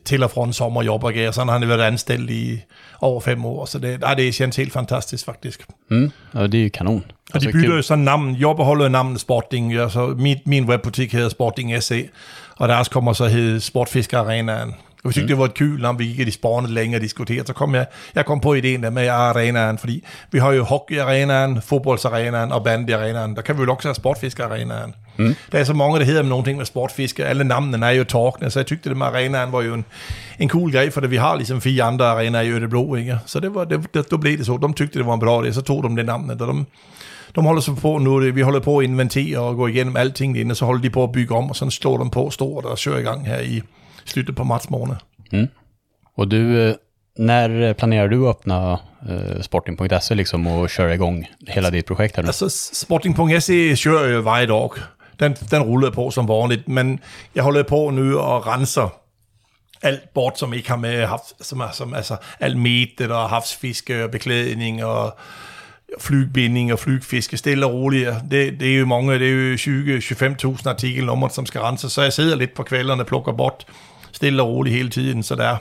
[0.05, 1.13] til og fra en sommerjobb og.
[1.31, 2.61] Sådan har han været anstillet i
[3.01, 3.65] over fem år.
[3.65, 5.65] Så det, nej, det känns helt fantastisk faktisk.
[5.89, 6.11] mm.
[6.35, 7.03] ja det ju kanon.
[7.33, 8.35] Og de bytter jo sådan navn.
[8.39, 9.73] Jeg beholder navnet Sporting.
[9.73, 12.09] Ja, så min, min webbutik hedder Sporting SE.
[12.55, 14.73] Og deres kommer så hedde Sportfisker Arenaen.
[15.03, 15.27] Og vi synes, mm.
[15.27, 17.47] det var et kul navn, vi gik i de spårende længe og diskuterede.
[17.47, 21.61] Så kom jeg, jeg kom på ideen der med arenaen, fordi vi har jo hockeyarenaen,
[21.61, 23.35] fodboldsarenaen og bandyarenaen.
[23.35, 24.93] Der kan vi jo også have sportfiskerarenaen.
[25.19, 25.35] Mm.
[25.51, 27.25] Der er så mange, der hedder med nogle ting med sportfiske.
[27.25, 29.85] Alle navnene er jo talkende, så jeg tykte, det med arenaen var jo en,
[30.39, 33.19] en cool grej, for det, vi har ligesom fire andre arenaer i Ødebro, ikke?
[33.25, 34.57] Så det var, det, det, då blev det så.
[34.57, 36.65] De tykte, det var en bra idé, så tog de det navnet, og de,
[37.35, 40.37] de holder så på nu, det, vi holder på at inventere og gå igennem alting
[40.37, 42.77] inde, så holder de på at bygge om, og så slår de på stort og
[42.77, 43.61] kører i gang her i
[44.05, 44.95] slutet på marts måned.
[46.19, 46.75] Och du, eh,
[47.17, 48.79] när planerar du att öppna
[49.09, 52.29] eh, sporting.se liksom och köra igång hela ditt projekt här nu?
[52.29, 54.71] Altså, Sporting.se kører jo hver dag.
[55.19, 56.99] Den, den ruller på som vanligt, men
[57.35, 58.99] jeg holder på nu og renser
[59.81, 64.03] alt bort, som ikke har med haft, som er, som, altså, alt metet og havsfiske
[64.03, 65.17] og beklædning og
[65.99, 68.09] flygbinding og flygfiske, stille og roligt.
[68.31, 69.55] Det, det er jo mange, det er jo
[70.55, 73.65] 20-25.000 artikelnummer, som skal renses, så jeg sidder lidt på kvælderne og plukker bort
[74.11, 75.57] stille og roligt hele tiden, så der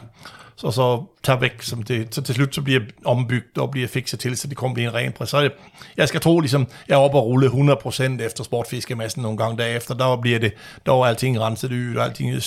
[0.58, 4.20] så så tager væk, som det, så til slut så bliver ombygget og bliver fikset
[4.20, 5.28] til, så det kommer blive en ren pris.
[5.28, 5.52] Så det,
[5.96, 9.94] jeg skal tro, ligesom, jeg er oppe og rulle 100% efter sportfiskemassen nogle gange derefter,
[9.94, 10.52] der bliver det,
[10.86, 12.42] der var alting renset ud, og alting,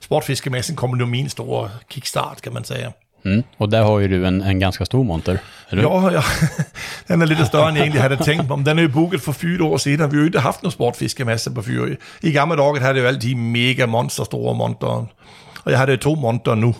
[0.00, 2.90] sportfiskemassen kommer nu min store kickstart, kan man säga.
[3.24, 3.42] Mm.
[3.56, 5.38] Och där har ju du en, en ganska stor monter.
[5.70, 5.82] Eller?
[5.82, 6.22] Ja, ja,
[7.08, 8.66] den er lidt større, end jeg egentlig havde tænkt mig.
[8.66, 10.72] Den er jo booket for fyra år siden, og vi har jo ikke haft noget
[10.72, 11.88] sportfiskemasse på fyra.
[12.22, 15.06] I gamle dage havde det jo altid mega monster, store monter.
[15.64, 16.74] Og jeg har det to monter nu.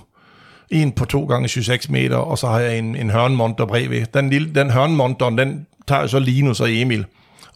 [0.71, 4.07] En på 2 gange 26 meter, og så har jeg en, en hørnmonter bredvid.
[4.15, 7.05] Den, lille, den hørnmonter, den tager jo så Linus og Emil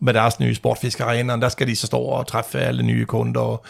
[0.00, 1.36] med deres nye sportfiskerarena.
[1.36, 3.64] Der skal de så stå og træffe alle nye kunder, og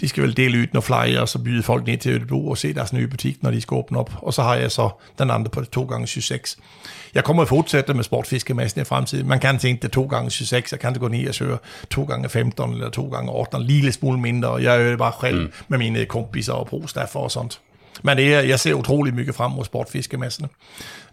[0.00, 2.58] de skal vel dele ud nogle flyer, og så byde folk ned til Ødebro og
[2.58, 4.10] se deres nye butik, når de skal åbne op.
[4.16, 6.62] Og så har jeg så den andre på 2 gange 26
[7.14, 9.28] Jeg kommer at fortsætte med sportfiskemassen i fremtiden.
[9.28, 11.58] Man kan tænke det 2 gange 26 jeg kan det gå ned og søge
[11.90, 14.54] 2 gange 15 eller 2 gange 18 lige lidt smule mindre.
[14.54, 15.52] Jeg er jo bare selv mm.
[15.68, 17.50] med mine kompiser og brugstaffer og sådan.
[18.02, 20.48] Men det er, jeg ser utrolig mycket frem mod sportfiskemassen.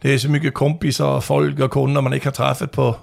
[0.04, 2.96] Det er så mycket kompiser og folk og kunder, man ikke har træffet på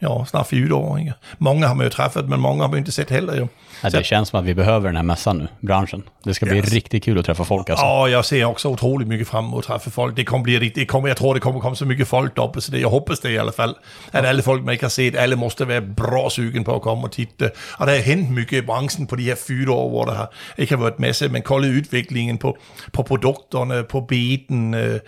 [0.00, 0.98] ja, snart fyra år.
[0.98, 1.14] Ikke?
[1.38, 3.34] Många har man ju träffat, men många har man ju inte sett heller.
[3.34, 3.48] Ju.
[3.82, 6.02] Ja, det känns som att vi behöver den här mässan nu, branschen.
[6.24, 6.72] Det ska bli Yes.
[6.72, 7.84] riktigt kul att träffa folk alltså.
[7.84, 10.16] Ja, jag ser också otroligt mycket fram emot att träffa folk.
[10.16, 12.60] Det kommer bli riktigt, det kommer, jag tror det kommer komma så mycket folk uppe,
[12.60, 13.74] så det, jag hoppas det i alla fall.
[14.10, 17.02] Att alla folk man inte har sett, alla måste vara bra sugen på att komma
[17.02, 17.44] och titta.
[17.78, 20.28] Och det har hänt mycket i branschen på de här fyra år, hvor det har
[20.76, 22.56] har varit masse, men kolla utvecklingen på,
[22.92, 25.00] på produkterna, på beten, øh,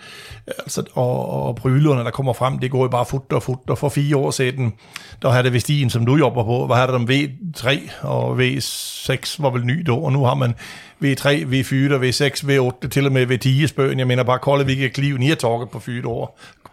[0.59, 3.69] altså, og, og brylerne, der kommer frem, det går jo bare fort og fort.
[3.69, 4.73] Og for fire år siden,
[5.21, 7.67] der havde det Vestin, som du jobber på, hvad havde de V3
[8.01, 10.55] og V6 var vel ny då, og nu har man
[10.99, 13.99] V3, V4, V6, V8, till och med V10 spön.
[13.99, 16.29] Jag menar bara kolla vilka kliv ni har tagit på fyra år.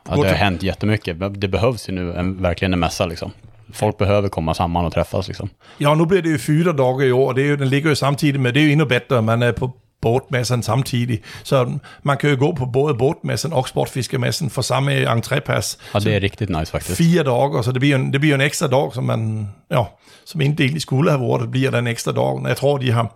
[0.08, 1.40] Ja, det har hänt jättemycket.
[1.40, 3.32] Det behövs ju nu en, verkligen en mässa liksom.
[3.72, 5.48] Folk behöver komma samman och träffas liksom.
[5.78, 7.88] Ja, nu bliver det jo fyra dagar i år, og det er jo, den ligger
[7.88, 11.22] jo samtidig med, det er jo endnu bedre, man er på båtmassen samtidig.
[11.42, 15.78] Så man kan jo gå på både båtmassen og sportfiskemassen for samme entrépass.
[15.94, 16.98] Ja, det är riktigt nice faktiskt.
[16.98, 19.84] Fire dager, så det bliver, en, det bliver en ekstra dag, som man, ja,
[20.24, 22.48] som inte egentlig skulle have været, det bliver den ekstra dag.
[22.48, 23.14] Jeg tror, de har,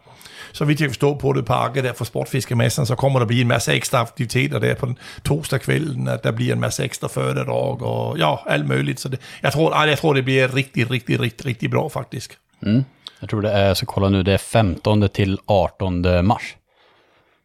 [0.58, 3.40] så vidt jeg kan forstå på det parke der for sportfiskemassen, så kommer der blive
[3.40, 7.08] en masse ekstra aktiviteter der på den torsdag kvällen, at der bliver en masse ekstra
[7.08, 9.00] föredrag og ja, alt muligt.
[9.00, 12.38] Så det, jeg, tror, ej, jeg tror, det bliver rigtig, rigtig, rigtig, rigtig bra faktisk.
[12.60, 12.84] Mm.
[13.20, 16.56] Jag tror det är, så kolla nu, det är 15 till 18 mars.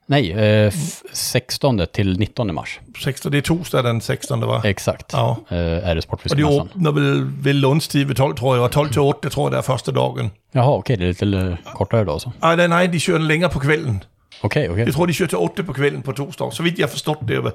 [0.06, 2.80] Nej, eh, f- 16 till 19 mars.
[3.04, 4.42] 16, det er torsdag den 16.
[4.48, 4.66] var.
[4.66, 5.13] Exakt.
[5.13, 5.38] Ja.
[5.50, 6.70] Eh, är det Og de Sportfiskemässan.
[6.76, 9.58] åbner vel ved lunchtid ved 12, tror jeg, og 12 til 8, tror jeg, det
[9.58, 10.32] er første dagen.
[10.56, 12.32] Jaha, okej, det är lite eh, kortare då så.
[12.42, 14.04] Ej, nej, nej, de den længere på kvällen.
[14.43, 14.84] Okej, okej.
[14.86, 16.53] Jeg tror, de kører til 8 på kvällen på torsdag.
[16.53, 17.51] Så vidt jeg har forstått det,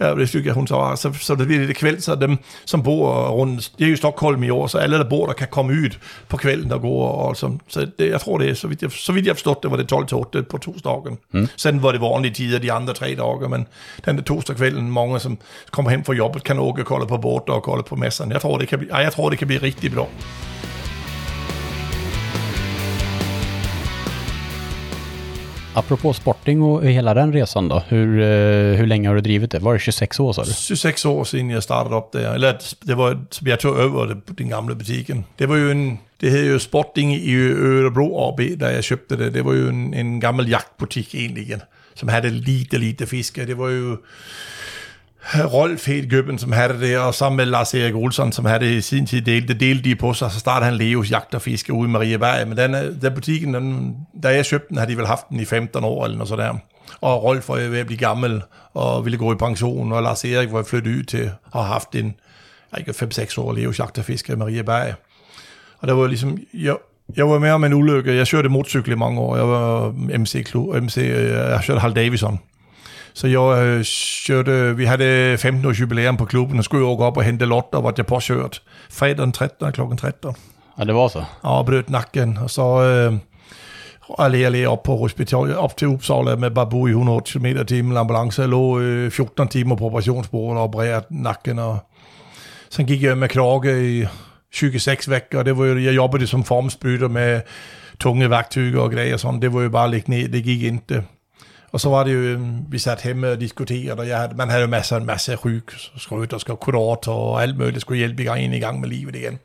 [0.00, 3.28] ja, det stykke, hun så, så, så det bliver det kvæld, så dem, som bor
[3.28, 5.96] rundt, det er jo Stockholm i år, så alle, der bor der, kan komme ud
[6.28, 8.92] på kvällen og gå, og så, så det, jeg tror det er, så vidt jeg,
[8.92, 11.18] så vidt jeg har forstått det, var det 12 til 8 på torsdagen.
[11.32, 11.48] Mm.
[11.56, 13.66] Sen var det vanlige tider de andre tre dage, men
[14.04, 15.38] den der torsdag kvällen, mange som
[15.70, 18.32] kommer hjem fra jobbet, kan åke kolde på båter og kolde på massen.
[18.32, 20.08] Jeg tror, det kan blive, ej, jeg tror, det kan blive rigtig bra.
[25.74, 29.58] Apropå sporting och hela den resan då, hur, eh, hur länge har du drivit det?
[29.58, 30.52] Var det 26 år sa du?
[30.52, 34.48] 26 år sedan jag startade upp det, eller det var, som tog över det, den
[34.48, 35.24] gamla butiken.
[35.36, 39.30] Det var ju en, det hed ju Sporting i Örebro AB, där jag köpte det.
[39.30, 41.60] Det var ju en, en gammal jaktbutik egentligen,
[41.94, 43.44] som hade lite, lite fiske.
[43.44, 43.96] Det var ju
[45.34, 48.80] Rolf Hedgøben, som havde det, og sammen med Lars Erik Olsson, som havde det i
[48.80, 51.72] sin tid delt, det delte de på sig, så startede han Leos Jagt og Fiske
[51.72, 52.48] ude i Marieberg.
[52.48, 55.40] Men den, øh, den butikken, den, da jeg købte den, havde de vel haft den
[55.40, 56.60] i 15 år eller noget sådan.
[57.00, 58.42] Og Rolf var ved at blive gammel
[58.74, 61.94] og ville gå i pension, og Lars Erik var flyttet ud til at have haft
[61.94, 62.14] en
[62.78, 64.94] ikke 5-6 år Leos Jagt og Fiske i Marieberg.
[65.78, 66.76] Og der var ligesom, jeg,
[67.16, 68.14] jeg var med om en ulykke.
[68.14, 69.36] Jeg kørte motorcykel i mange år.
[69.36, 72.40] Jeg var MC, Klo, MC øh, jeg kørte Hal Davison.
[73.14, 73.84] Så jeg øh,
[74.26, 77.44] kørte, vi havde 15 års jubilæum på klubben, og skulle jeg gå op og hente
[77.44, 79.72] lotter, hvor jeg påkørt fredag den 13.
[79.72, 80.30] klokken 13.
[80.78, 81.24] Ja, det var så.
[81.42, 83.12] Og brøt nakken, og så øh,
[84.18, 88.46] allé op på hospital, op til Uppsala med bare bo i 180 km timen ambulance.
[88.46, 91.78] Lå øh, 14 timer på operationsbordet og opereret nakken, og
[92.72, 94.04] Sen gik jeg med krage i
[94.52, 97.40] 26 veckor, og det var jo, jeg jobbede som formsbryter med
[98.00, 99.42] tunge værktøjer og grejer sådan.
[99.42, 101.02] Det var jo bare at lægge ned, det gik ikke.
[101.72, 104.48] Og så var det jo, øhm, vi satt hjemme og diskuterede, og jeg havde, man
[104.48, 105.64] havde jo masser, en masse ryg,
[105.96, 108.88] skrøt og skal kurort og alt muligt, skulle hjælpe i gang, ind i gang med
[108.88, 109.38] livet igen.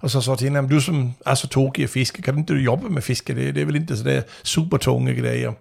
[0.00, 2.58] Og så sa til hende, du som er så tokig af fiske, kan ikke du
[2.58, 3.34] jobbe med fiske?
[3.34, 5.52] Det, det er vel ikke så der super tunge grejer.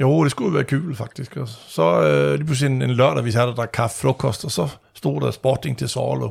[0.00, 1.36] Jo, det skulle være kul faktisk.
[1.36, 4.68] Og så øh, lige pludselig en, en lørdag, vi satte der kaffe frokost, og så
[4.94, 6.30] stod der sporting til Sorlo.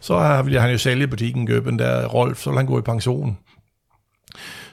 [0.00, 3.38] Så ville han jo sælge butikken Gøben der, Rolf, så ville han gå i pension.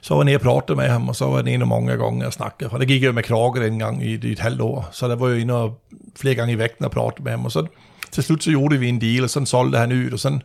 [0.04, 2.04] Så var jeg nede og pratede med ham, og så var det inne många mange
[2.04, 2.70] gange jeg snakkede.
[2.70, 5.16] For det gik jeg med med en dengang i, i et halvt år, så der
[5.16, 5.80] var jeg inde og
[6.16, 7.46] flere gange i vægten og pratede med ham.
[7.46, 7.66] Og så
[8.12, 10.42] til slut så gjorde vi en deal, og sådan solgte han ud, og sådan,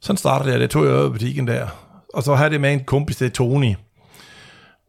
[0.00, 0.60] sådan startede jeg.
[0.60, 1.66] Det tog jeg over butiken butikken der.
[2.14, 3.74] Og så havde det med en kompis, det er Tony.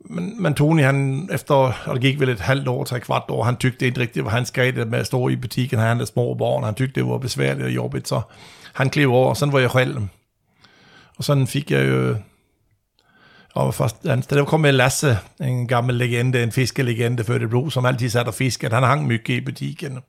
[0.10, 3.24] Men, men Tony, han efter, og det gik vel et halvt år til et kvart
[3.30, 5.98] år, han tykte ikke rigtigt, hvad han skrev det med at stå i butikken, han
[5.98, 8.22] havde små barn, han tykte, det var besværligt og jobbigt, så
[8.74, 9.98] han klev over, og sådan var jeg selv.
[11.18, 12.16] Og sådan fik jeg jo,
[13.56, 17.72] og først, han, der kom med Lasse, en gammel legende, en fiskelegende før det blod,
[17.72, 18.74] som altid satte og fiskede.
[18.74, 20.00] Han hang mycket i butikken.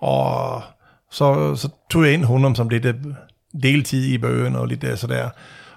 [0.00, 0.62] Og
[1.10, 2.94] så, så tog jeg ind honom som lidt øh,
[3.62, 5.28] deltid i bøgen og lidt der, så der.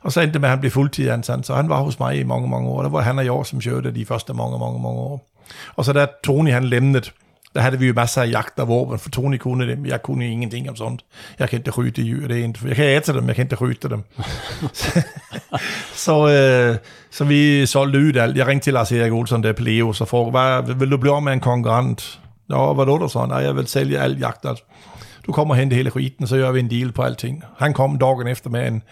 [0.02, 2.24] Og så endte det med, at han blev fuldtidsansat, så han var hos mig i
[2.24, 2.82] mange, mange år.
[2.82, 5.28] Der var han og jeg, som kørte de første mange, mange, mange år.
[5.76, 7.14] Og så da Tony han lemnet,
[7.56, 9.86] der havde vi jo masser af jagt og våben, for Tony kunne dem.
[9.86, 11.06] Jeg kunne ingenting om sånt.
[11.40, 12.60] Jeg kan ikke ryte dyr, det er ikke.
[12.66, 14.04] Jeg kan æte dem, jeg kan ikke ryte dem.
[16.06, 16.78] så, øh,
[17.12, 18.38] så vi solgte ud alt.
[18.38, 21.14] Jeg ringte til Lars Erik Olsen der på Leo, så for, hvad, vil du blive
[21.14, 22.20] om med en konkurrent?
[22.50, 23.26] Nå, hvad er der så?
[23.26, 24.46] Nej, jeg vil sælge alt jagt.
[24.46, 24.64] Altså.
[25.26, 27.44] Du kommer hen til hele skiten, så gør vi en deal på alting.
[27.58, 28.84] Han kom dagen efter med en,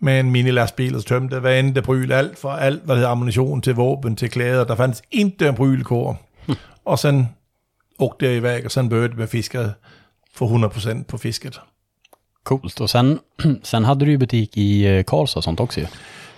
[0.00, 3.10] med en mini-lastbil, og tømte hvad end det bryl, alt fra alt, hvad det hedder
[3.10, 4.64] ammunition til våben, til klæder.
[4.64, 6.20] Der fandt ikke en brylkår.
[6.84, 7.28] og sådan
[7.98, 9.70] åkte jag iväg och sen började med fiska
[10.34, 11.54] för 100% på fisket.
[12.42, 12.80] Coolt.
[12.80, 13.18] Och sen,
[13.62, 15.86] sen hade du ju butik i eh, Karlstad och sånt också ju.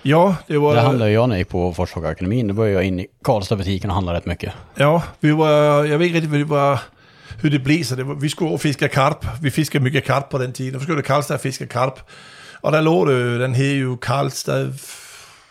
[0.02, 0.74] Ja, det var...
[0.74, 2.48] Det handlade jag jag gick på Forshagsakademin.
[2.48, 4.52] Då började jag in i Karlstad-butiken och handlade rätt mycket.
[4.74, 6.80] Ja, vi var, jag vet inte riktigt vad det var,
[7.42, 9.26] hur det blev, så det var, vi skulle fiska karp.
[9.42, 10.80] Vi fiskade mycket karp på den tiden.
[10.80, 12.00] Vi skulle Karlstad fiska karp.
[12.60, 14.68] Och där låg det, den hed ju Karlstad,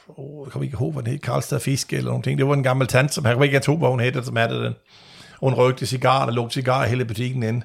[0.08, 2.38] oh, jag kommer inte ihåg vad den hed, Karlstad Fiske eller någonting.
[2.38, 4.76] Det var en gammal tant, som, jag vet inte vad hon hette, som hade den.
[5.40, 7.62] Hun røgte cigar, der lugte cigar hele butikken ind.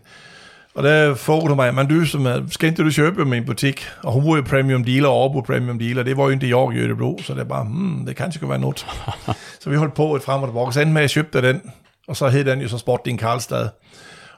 [0.74, 1.14] Og der
[1.48, 3.87] du mig, men du som skal ikke du købe min butik?
[4.02, 6.02] Og hun var jo premium dealer og på premium dealer.
[6.02, 8.48] Det var jo ikke jeg i Ødebro, så det er bare, hmm, det kan ikke
[8.48, 8.87] være noget.
[9.60, 10.72] så vi holdt på et frem og tilbage.
[10.72, 11.62] Så endte med, at jeg købte den,
[12.08, 13.68] og så hed den jo så Sporting Karlstad.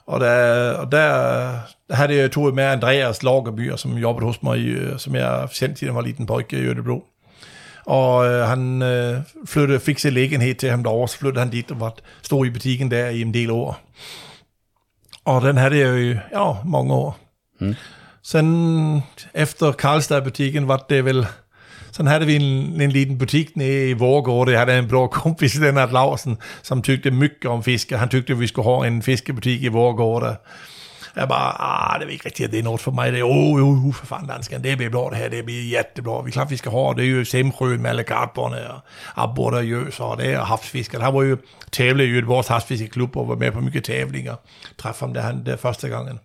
[0.06, 1.08] Og der, og der,
[1.88, 5.86] der havde jeg tog med Andreas Lagerby, som jobbede hos mig, øh, som jeg da
[5.86, 7.04] jeg var liten pojke i Ødebro.
[7.86, 11.80] Og øh, han øh, flyttede, fik lægenhed til ham derovre, så flyttede han dit og
[11.80, 13.80] var, stod i butikken der i en del år.
[15.24, 17.18] Og den havde jeg jo i ja, mange år.
[17.60, 17.74] Mm.
[18.22, 19.02] Sen
[19.34, 21.26] efter Karlstad-butikken var det vel...
[21.92, 24.50] Sen havde vi en, en liten butik nede i Vårgård.
[24.50, 27.96] Jeg havde en bra kompis, Lennart Larsen, som tykte mycket om fiske.
[27.96, 30.46] Han tykte, at vi skulle have en fiskebutik i Vårgård.
[31.16, 33.12] Jeg bare, ah, det er ikke rigtigt, at det er noget för mig.
[33.12, 36.22] Det er, oh, oh, för fan dansken, det blir bra det här, det blir jättebra.
[36.22, 38.80] Vi klart vi skal ha, det er ju Semsjön med alle karporna og
[39.16, 41.00] abborre och gös och det er havsfisker.
[41.00, 41.36] Han var ju
[41.72, 44.36] tævle i vores havsfiskeklub, och var med på mycket tävlingar.
[44.78, 46.18] Træffede ham der, han där første gangen.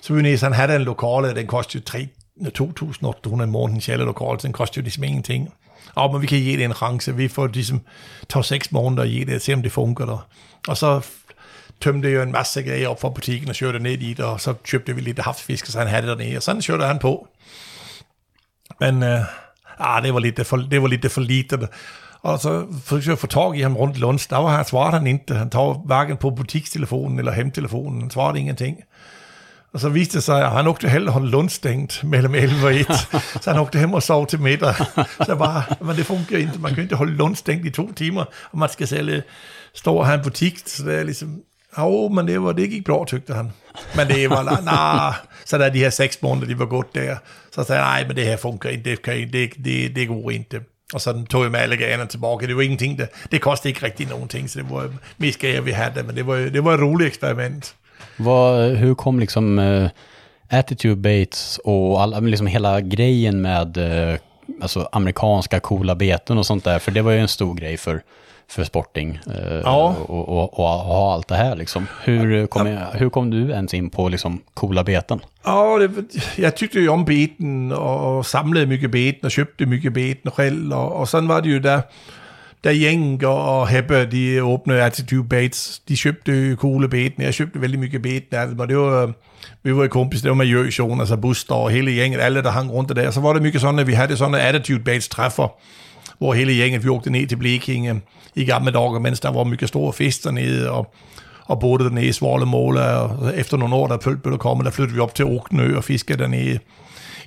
[0.00, 2.08] Så vi nästan hade en lokal, den kostede ju
[2.48, 5.48] 2.800 i måneden kælderlokal, den koster jo ligesom ingenting.
[5.96, 7.16] Ja, men vi kan ge det en chance.
[7.16, 7.80] Vi får ligesom,
[8.28, 10.26] tage seks måneder og give det, se om det fungerer.
[10.68, 11.00] Og så
[11.80, 14.52] tømte jo en masse grejer op fra butikken og kørte ned i det, og så
[14.52, 17.28] købte vi lidt havsfisk, så han havde det dernede, og sådan kørte han på.
[18.80, 19.20] Men øh,
[19.78, 21.68] ah, det var lidt for, det var lidt for lite.
[22.22, 24.26] Og så forsøgte jeg at få tag i ham rundt i Lunds.
[24.26, 25.34] Der var han, svarede han ikke.
[25.34, 28.00] Han tog hverken på butikstelefonen eller hemtelefonen.
[28.00, 28.76] Han svarede ingenting.
[29.72, 32.86] Og så viste det sig, at han åkte heller holde lundstængt mellem 11 og 1.
[33.42, 34.74] så han åkte hem og sov til middag.
[35.26, 36.52] Så bare, men det fungerer ikke.
[36.58, 39.22] Man kan ikke holde lundstængt i to timer, og man skal sælge,
[39.74, 40.62] stå og have en butik.
[40.66, 41.40] Så det er ligesom,
[41.78, 43.52] jo, men det, var, det gik bra tyckte han.
[43.96, 47.18] Men det var, nej, så där de här sex månader, de var gået där.
[47.54, 50.32] Så sagde sa, nej men det här funkar inte, det, kan, det, det, det går
[50.32, 50.60] inte.
[50.94, 52.46] Och så tog jeg med alla grejerna tillbaka.
[52.46, 55.72] Det var ingenting, det, det kostade inte riktigt någonting, så det var mest grejer vi
[55.72, 57.74] hade, men det var, det var et roligt eksperiment.
[58.16, 59.88] Vad, øh, hur kom liksom uh,
[60.50, 64.18] attitude baits och alla, liksom hela grejen med øh, uh,
[64.62, 68.02] alltså amerikanska coola beten och sånt där, för det var ju en stor grej för
[68.48, 69.96] för Sporting eh, ja.
[70.08, 71.86] och, och, och, ha allt det här liksom.
[72.04, 75.20] Hur kom, jag, hur kom du ens in på liksom coola beten?
[75.44, 75.90] Ja, det,
[76.36, 81.00] jag tyckte ju om beten och samlade mycket beten och köpte mycket beten själv och,
[81.00, 81.82] och sen var det ju där
[82.66, 87.22] da Jeng og Heppe, de åbnede Attitude Baits, de købte coole beten.
[87.22, 89.12] Jeg købte veldig mye beten og det var,
[89.62, 92.50] vi var kompis, det var med Jøs, Jonas og Buster og hele gænget, alle der
[92.50, 93.10] hang rundt der.
[93.10, 95.48] Så var det mye sådan, at vi havde sådan Attitude Baits træffer,
[96.18, 98.00] hvor hele gænget vi åkte ned til Blekinge
[98.34, 100.94] i gamle dager, mens der var mycket store fest dernede, og,
[101.44, 105.00] og boede dernede i Svorlemåla, og efter nogle år, der blev komme, der flyttede vi
[105.00, 106.58] op til Oknø og fiskede dernede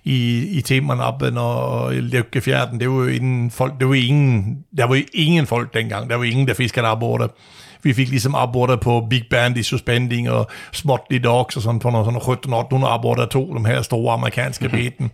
[0.03, 2.79] i, i Temanabben og i Løkkefjerden.
[2.79, 6.23] Det var jo ingen folk, det var ingen, der var ingen folk dengang, der var
[6.23, 7.27] ingen, der fiskede abborder.
[7.83, 11.89] Vi fik ligesom abborder på Big Band i Suspending og Smotley Dogs og sådan, på
[11.89, 15.11] nogle sådan 17-1800 abborder to, de her store amerikanske beten.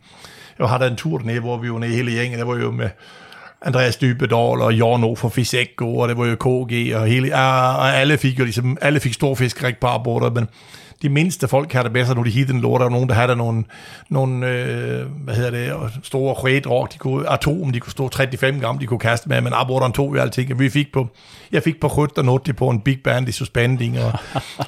[0.60, 2.90] Jeg havde en tur dernede, hvor vi var nede hele gængen, der var jo med
[3.66, 8.18] Andreas Dybedal og Jorno fra Fisekko, og det var jo KG, og, hele, og alle
[8.18, 10.48] fik jo ligesom, alle fik stor fisk på arbejder, men
[11.02, 13.64] de mindste folk har det bedre, når de hittede lort, og nogen, der havde nogle,
[14.10, 18.80] nogle øh, hvad hedder det, store skædrog, de kunne, atom, de kunne stå 35 gram,
[18.80, 21.08] de kunne kaste med, men arbejderen tog jo alting, vi fik på,
[21.52, 24.14] jeg fik på 17 og på en big band i suspending, og,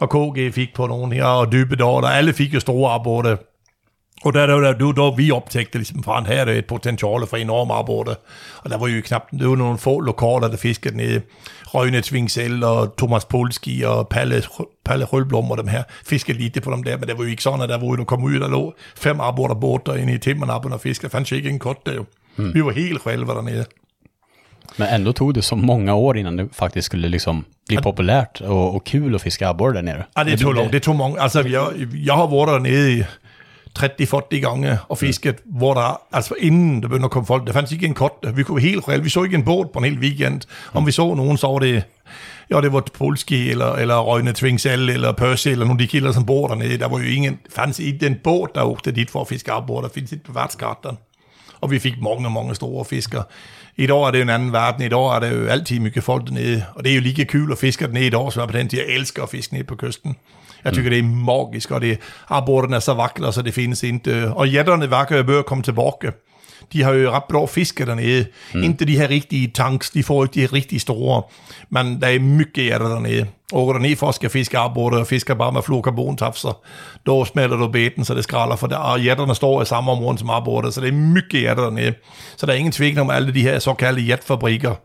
[0.01, 3.36] og KG fik på nogen her, og Dybedal, og alle fik jo store arbejder,
[4.23, 7.27] og der, der, der, der, der vi optægte ligesom, fra her er det et potentiale
[7.27, 8.19] for enorm arbejde.
[8.63, 11.21] Og der var jo knap, det var nogle få lokaler, der fiskede nede.
[11.67, 14.43] Røgne Tvingsel og Thomas Polski og Palle,
[14.86, 17.43] Palle Rølblom og dem her fiskede lidt på dem der, men det var jo ikke
[17.43, 20.73] sådan, at der var jo kom ud, der lå fem arbejder båter inde i timmernappen
[20.73, 21.10] og fiskede.
[21.10, 22.06] Der fanns ikke en kort der jo.
[22.36, 22.53] Mm.
[22.53, 23.65] Vi var helt själva dernede.
[24.75, 28.75] Men ändå tog det så många år innan det faktiskt skulle liksom bli populärt och,
[28.75, 30.06] och kul att fiska abborre där nere.
[30.15, 30.71] Ja, det tog långt.
[30.71, 31.21] Det tog många.
[31.21, 33.06] Alltså, jag, jag har varit där nede i
[33.79, 35.57] 30-40 gange og fisket, ja.
[35.57, 38.43] hvor der, altså inden der begyndte at komme folk, der fandt ikke en kort, vi
[38.43, 40.41] kunne helt reelt, vi så ikke en båd på en hel weekend,
[40.73, 41.83] om vi så nogen, så var det,
[42.49, 46.11] ja, det var Polski, eller, eller Røgne Tvingsal, eller Percy, eller nogle af de kilder,
[46.11, 49.21] som bor dernede, der var jo ingen, fandt ikke den båd, der åkte dit for
[49.21, 50.39] at fiske abbord, der findes ikke på.
[51.61, 53.23] Og vi fik mange, mange store fisker.
[53.77, 55.47] I et år er det jo en anden verden, i et år er det jo
[55.47, 58.13] altid mye folk dernede, og det er jo lige kul at fiske dernede i et
[58.13, 60.15] år, så er på den tid, jeg elsker at fiske nede på kysten.
[60.67, 64.30] Jeg tycker det är magiskt och det, abborren är så vackra så det finns inte.
[64.30, 66.13] Och gäddorna ju börja komma tillbaka.
[66.71, 68.25] De har ju rätt bra fiske där nere.
[68.53, 68.63] Mm.
[68.63, 71.23] Inte de här riktiga tanks, de får inte de riktigt stora.
[71.69, 73.27] Men det är mycket gäddor där nere.
[73.51, 76.53] Och där nere för ska fiska abborre och fiska bara med flokarbontafser.
[77.03, 80.71] Då smäller du beten så det skrallar för gäddorna står i samma område som abborre.
[80.71, 81.93] Så det är mycket gäddor där nere.
[82.36, 84.75] Så det är ingen tvekan om alla de här så kallade jetfabriker.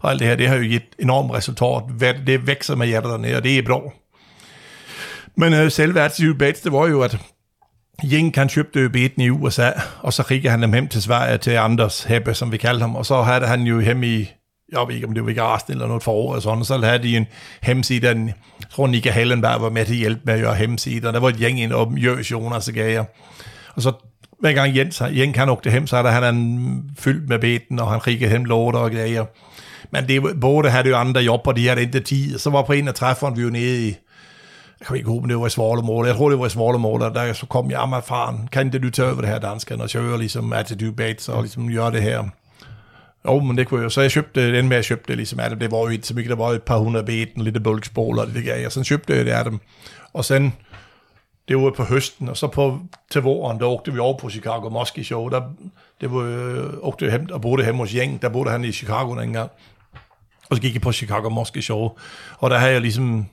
[0.00, 1.84] Och allt det här, det har ju gett enormt resultat.
[2.26, 3.92] Det växer med gäddor där nere och det är bra.
[5.36, 7.18] Men øh, selve attitude bets, det var jo, at
[8.02, 9.70] Jink han købte beten i USA,
[10.00, 12.96] og så kiggede han dem hjem til Sverige, til Anders Heppe, som vi kaldte ham,
[12.96, 14.30] og så havde han jo hjem i,
[14.72, 16.78] jeg ved ikke, om det var i Garsten eller noget forår og sådan, og så
[16.78, 17.26] havde de en
[17.66, 18.34] hjemmeside, jeg
[18.70, 21.60] tror Nika Hellenberg var med til hjælp med at gøre hemsider, der var et gæng
[21.60, 23.04] ind og Jøs, Jonas og Gager.
[23.74, 23.92] Og så
[24.40, 27.90] hver gang Jens, Jens han åkte hjem, så der han en fyldt med beten, og
[27.90, 29.24] han kiggede hjem låter og gager.
[29.90, 32.38] Men det, både havde jo andre job, og de havde ikke tid.
[32.38, 33.94] Så var på en af træfferne vi jo nede i,
[34.80, 36.08] jeg kan ikke huske, det var i Svalemordet.
[36.08, 38.48] Jeg tror, det var i Svalemordet, der så kom jeg med faren.
[38.52, 41.72] Kan det du tage over det her danske, og køre ligesom attitude baits og ligesom
[41.72, 42.24] gøre det her?
[43.26, 43.92] Jo, men det kunne jeg.
[43.92, 45.58] Så jeg købte den med, jeg købte ligesom af dem.
[45.58, 48.26] Det var jo ikke så mycket, der var et par hundrede beten, lidt bulkspål og
[48.26, 48.72] det gav jeg.
[48.72, 49.60] Så købte jeg det af dem.
[50.12, 50.54] Og sen,
[51.48, 54.68] det var på høsten, og så på, til våren, der åkte vi over på Chicago
[54.68, 55.28] Mosky Show.
[55.28, 55.42] Der,
[56.00, 59.20] det var, øh, åkte hjem og boede hjemme hos Jeng, der boede han i Chicago
[59.20, 59.50] dengang.
[60.50, 61.90] Og så gik jeg på Chicago Mosky Show.
[62.38, 63.26] Og der havde jeg ligesom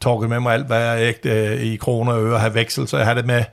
[0.00, 3.06] tagit med mig alt, hvad jeg ægte i kroner og øre have växel, så jag
[3.06, 3.44] hade med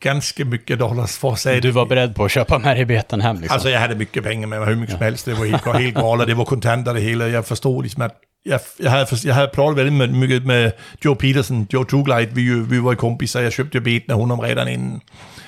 [0.00, 1.60] ganska mycket dollars för sig.
[1.60, 3.54] Du var beredd på att köpa beten hem liksom?
[3.54, 4.98] Alltså jag hade mycket pengar med mig, hur mycket ja.
[4.98, 5.24] som helst.
[5.24, 7.28] Det var helt, helt galet, det var kontanter det hela.
[7.28, 11.66] Jag förstod liksom att jag, jag, hade, jag hade pratat väldigt mycket med Joe Peterson,
[11.70, 15.00] Joe Truglight, vi, vi var kompisar, jag köpte beten av honom redan innan.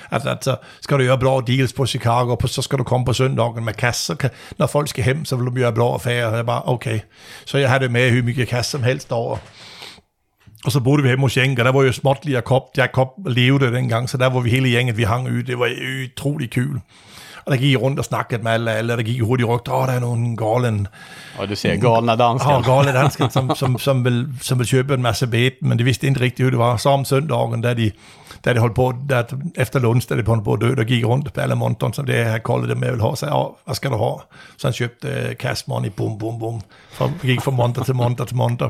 [0.09, 3.63] Att, alltså, ska du göra bra deals på Chicago, så ska du komma på söndagen
[3.65, 4.17] med kassor.
[4.57, 6.37] När folk ska hem så vill de göra bra affärer.
[6.37, 6.95] Jag bara, okej.
[6.95, 7.07] Okay.
[7.45, 9.39] Så jag hade med hur mycket kassor som helst då.
[10.65, 12.91] Og så boede vi hjemme hos Jenk, og der var jo Smotley og Kop, Jack
[12.91, 15.43] Kop levede dengang, så der var vi hele gænget, vi hang ud.
[15.43, 15.69] Det var
[16.05, 16.79] utrolig kul.
[17.45, 19.93] Og der gik rundt og snakkede med alle, alle der gik hurtigt rygt, åh, der
[19.93, 20.87] er nogen galen...
[21.37, 22.53] Og du ser galna danskere.
[22.53, 25.85] Ja, galna danskere, som, som, som, vil, som vil købe en masse bet, men det
[25.85, 26.77] vidste ikke rigtigt, hvad det var.
[26.77, 27.91] Så om søndagen, da de,
[28.45, 29.23] da de holdt på, der,
[29.55, 32.25] efter lunch, da de på på død, og gik rundt på alle monton, som det
[32.25, 34.17] havde koldet dem, jeg vil have, sagde, åh, hvad skal du have?
[34.57, 36.61] Så han købte uh, cash money, bum, bum, bum.
[37.21, 38.69] Vi gik fra monter til monter til monter.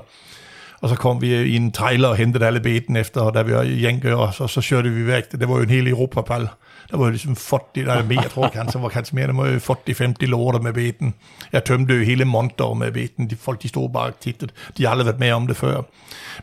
[0.81, 3.41] Og så kom vi øh, i en trailer og hentede alle beten efter, og da
[3.41, 5.31] vi var i Jænke, og så, så kørte vi væk.
[5.31, 6.47] Det var jo en hel Europapal.
[6.91, 9.27] Der var jo ligesom 40, der er mere, jeg altså, tror kanskje, var kanskje mere,
[9.27, 11.13] der 40-50 lorter med beten.
[11.53, 13.29] Jeg tømte jo hele monter med beten.
[13.29, 14.51] De folk, de stod bare og tittede.
[14.77, 15.81] De har aldrig været med om det før.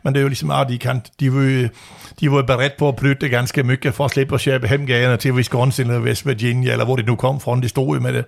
[0.03, 1.69] Men det er jo ligesom, at de, kan, de, var,
[2.21, 5.33] de var beredt på at plytte ganske mycket for at slippe at købe hemgagerne til
[5.33, 7.61] Wisconsin eller West Virginia, eller hvor det nu kom fra.
[7.61, 8.25] De stod jo med det.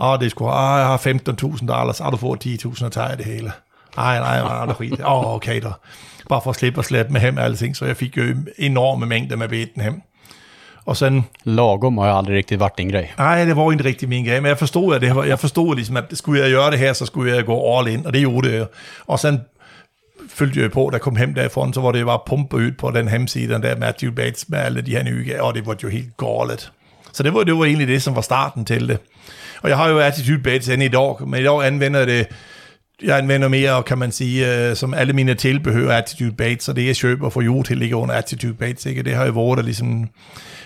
[0.00, 3.24] Ah, det skulle, ah, jeg har 15.000 dollars, ah, du får 10.000 og tager det
[3.24, 3.52] hele.
[3.96, 4.98] Nej, nej, nej, nej, nej.
[5.04, 5.72] Åh, oh, okay da.
[6.28, 9.36] Bare for at slippe og slæbe med hem alting, så jeg fick ju enorma mängder
[9.36, 10.02] med beten hem.
[10.84, 11.24] Och sen...
[11.42, 13.14] Lagom har ju aldrig riktigt varit din grej.
[13.18, 15.76] Nej, det var inte riktigt min grej, men jag förstod, att det var, jag förstod
[15.76, 18.18] liksom, att skulle jag göra det här så skulle jag gå all in, och det
[18.18, 18.68] gjorde jag.
[18.96, 19.40] Och sen
[20.28, 23.08] följde jag på, der kom hem därifrån, så var det bara pumpa ut på den
[23.08, 26.70] hemsidan där Matthew Bates med alla de här nya, och det var ju helt galet.
[27.12, 28.98] Så det var, det var egentlig det, som var starten til det.
[29.62, 32.26] Og jeg har jo Attitude Bates end i dag, men i dag anvender jeg det
[33.02, 36.86] jeg anvender mere, kan man sige, øh, som alle mine tilbehør Attitude Baits, så det
[36.86, 39.02] jeg køber for jord til ligger under Attitude Baits, ikke?
[39.02, 40.08] Det har jo været, der ligesom,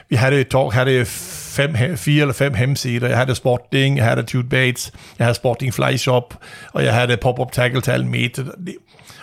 [0.09, 4.19] vi havde ju ett tag, fem, fire eller fem hemsider, jeg havde Sporting, jeg havde
[4.19, 6.35] attitude baits, jeg havde Sporting Fly Shop
[6.73, 8.45] og jeg havde Pop-Up Tackle till meter.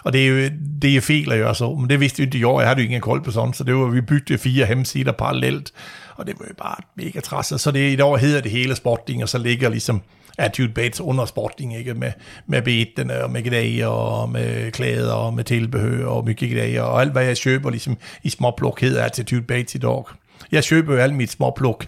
[0.03, 0.49] Og det er jo
[0.81, 2.59] det er ju fel att så, men det visste jo ikke, jag.
[2.59, 5.71] jeg havde jo ingen koll på sådan, så det var, vi bygde fire hemsider parallelt,
[6.15, 7.45] og det var jo bare mega træs.
[7.45, 10.01] Så det, idag hedder det hele Sporting, og så ligger ligesom
[10.37, 11.93] liksom Attitude Bates under Sporting, ikke?
[11.93, 12.11] Med,
[12.47, 16.81] med betene og med grejer og med klæder og med tilbehør og mycket grejer.
[16.81, 20.03] Og alt hvad jeg køber ligesom i småpluk hedder Attitude Bates i dag.
[20.51, 21.85] Jeg køber jo alt mit småpluk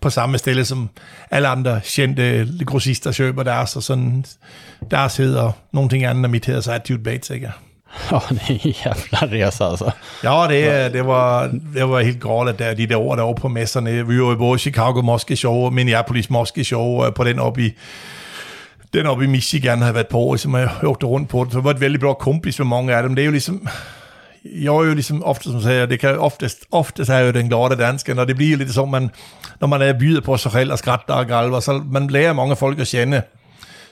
[0.00, 0.88] på samme sted som
[1.30, 4.24] alle andre kendte grossister køber deres, og sådan
[4.90, 7.52] deres hedder någonting andet, og mit hedder så Attitude Bates, ikke?
[8.10, 9.92] Ja, det är en jävla resa alltså.
[10.22, 13.90] Ja, det, det, var, det var helt galet där, de där åren derovre på mässorna.
[13.90, 17.74] Vi var jo både Chicago Mosque Show Minneapolis Mosque Show øh, på den oppe i,
[18.92, 21.46] den oppe i Michigan har jeg været på, og som jeg åkte rundt på.
[21.50, 23.14] Så det var et väldigt bra kompis med mange af dem.
[23.14, 23.68] Det er jo ligesom,
[24.44, 27.76] jeg er jo ligesom ofte, som siger, det kan oftest, oftest er jo den glade
[27.76, 29.10] dansken, når det bliver lidt som man,
[29.60, 32.56] når man er byder på sig selv og skratter og galver, så man lærer mange
[32.56, 33.22] folk at kende.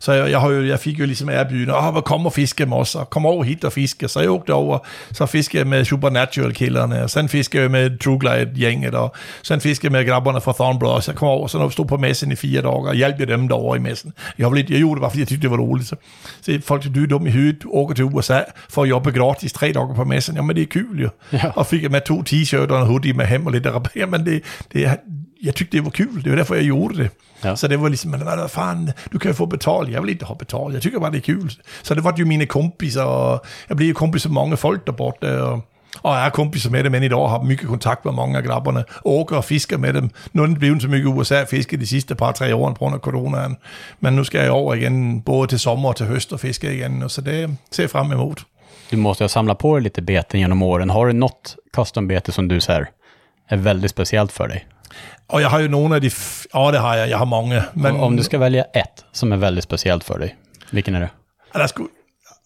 [0.03, 2.66] Så jeg, jeg, har jo, jeg fik jo ligesom erbjuden, åh, hvad kom og fiske
[2.66, 4.09] med os, og kom over hit og fiske.
[4.09, 4.78] Så jeg åkte over,
[5.12, 9.92] så fiskede jeg med Supernatural-killerne, og sen fiskede jeg med True Glide-gænget, og sen fiskede
[9.92, 11.09] jeg med grabberne fra Thorn Brothers.
[11.09, 13.76] Jeg kom over, så stod på messen i fire dage, og hjalp jeg dem derovre
[13.76, 14.12] i messen.
[14.38, 15.88] Jeg, var lidt, jeg gjorde det bare, fordi jeg tyckte, det var roligt.
[15.88, 15.96] Så,
[16.42, 18.40] så folk, du er dum i hovedet, åker til USA
[18.70, 20.36] for at jobbe gratis tre dage på messen.
[20.36, 21.09] Jamen, det er kul jo.
[21.32, 21.50] Ja.
[21.55, 23.92] Og fik jeg med to t-shirts og en hoodie med hem og lidt rabat.
[23.96, 24.42] Jamen, det,
[24.72, 24.90] det,
[25.43, 26.22] jeg tyckte det var kul.
[26.22, 27.11] Det var derfor, jeg gjorde det.
[27.43, 27.57] Ja.
[27.57, 29.90] Så det var liksom, men vad fan, du kan ju få betalt.
[29.90, 30.74] Jag vill inte ha betalt.
[30.74, 31.51] Jag tycker bara det är kul.
[31.82, 34.93] Så det var ju mina kompisar och jag blev ju kompis med många folk där
[34.93, 35.45] borta.
[35.45, 35.55] Och,
[36.01, 38.84] och jag är kompisar med dem än idag, har mycket kontakt med många av grabbarna.
[39.03, 40.11] Åker och fiskar med dem.
[40.32, 42.99] Nu har det blivit så mycket USA-fiske de sista par, tre åren på grund av
[42.99, 43.57] coronan.
[43.99, 47.09] Men nu ska jag over igen, både till sommar och till höst och fiska igen.
[47.09, 48.45] Så det ser jag fram emot.
[48.90, 50.90] Du måste ha samlat på dig lite beten genom åren.
[50.90, 52.90] Har du något custom-bete som du så här,
[53.49, 54.66] är väldigt speciellt för dig?
[55.26, 56.11] Och jag har ju några av de...
[56.53, 57.09] Ja, det har jag.
[57.09, 57.64] Jag har många.
[57.72, 60.36] Men Om du ska välja ett som är väldigt speciellt för dig,
[60.70, 61.11] vilken är det?
[61.53, 61.88] Ja, der skulle,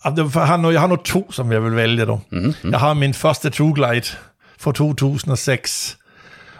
[0.05, 2.21] jeg, har nog, jeg har nog to, som jeg vil vælge då.
[2.33, 2.73] Mm, mm.
[2.73, 4.17] Jeg har min første True Glide
[4.59, 5.97] fra 2006,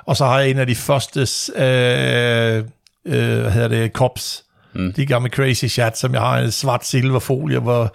[0.07, 1.21] og så har jeg en af de første,
[1.57, 2.65] øh,
[3.05, 4.93] øh, hvad hedder det, Cops, mm.
[4.93, 7.95] de gamle Crazy Chat, som jeg har en svart silverfolie, hvor,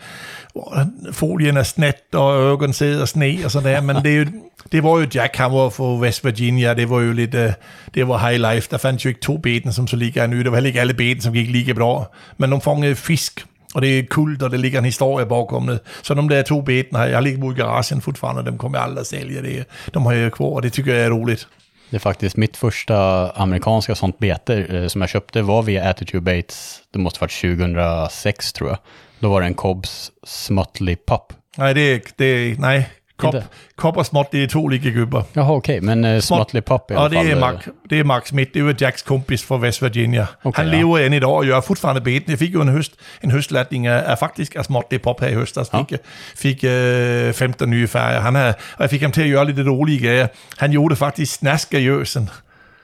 [0.53, 4.25] hvor folien er snat, og ørken sidder sne og sådan der, men det, er jo,
[4.71, 7.51] det var jo Jackhammer fra West Virginia, det var jo lidt, uh,
[7.93, 10.51] det var high life, der fandt jo ikke to beten, som så ligger nye, det
[10.51, 12.05] var heller ikke alle beten, som gik lige bra,
[12.37, 15.67] men nogle fangede øh, fisk, og det er kult, og det ligger en historie bakom
[15.67, 15.79] det.
[16.03, 18.99] Så de der to beten har jeg ligger i garagen fortfarande, dem kommer jeg aldrig
[18.99, 19.41] at sælge.
[19.41, 21.47] Det, de har jag kvar, og det tycker jag är roligt.
[21.91, 26.21] Det är faktiskt mitt första amerikanska sånt bete øh, som jag köpte var via Attitude
[26.21, 26.81] Baits.
[26.93, 28.77] Det måste varit 2006 tror jag.
[29.21, 31.33] Då var det en Cobbs Smutly Pup.
[31.57, 32.83] Nej, det er, det er nej.
[33.21, 33.47] Kop, Inte?
[33.77, 35.21] kop og småt, det er to like gubber.
[35.35, 37.27] Jaha, okej, men eh, Smutly Pup i alla det fall.
[37.27, 40.25] er, eh, Mark, det er Mark Smith, det er jo Jacks kompis fra West Virginia.
[40.43, 40.77] Okay, han ja.
[40.77, 42.31] lever end i dag og gør fortfarande beten.
[42.31, 45.27] Jeg fik jo en, høst, en høstlatning af, af faktisk af småt det pop her
[45.27, 45.69] i høstas.
[45.73, 45.77] Ja.
[45.79, 45.99] Fik,
[46.35, 48.19] fik øh, 15 nye færger.
[48.19, 50.27] Han havde, og jeg fik ham til at gøre lidt det rolige gager.
[50.57, 51.41] Han gjorde det faktisk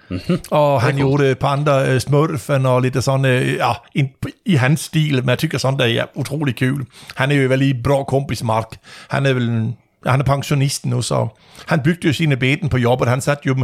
[0.09, 0.39] Mhm.
[0.51, 4.09] Og han gjorde et par andre uh, smurfen og lidt sådan, uh, ja, in,
[4.45, 6.85] i hans stil, men jeg tycker sådan, der er utrolig kul.
[7.15, 8.77] Han er jo veldig bra kompis, Mark.
[9.09, 11.27] Han er vel en, ja, han er pensionist nu, så
[11.67, 13.07] han byggede jo sine beten på jobbet.
[13.07, 13.63] Han satte jo dem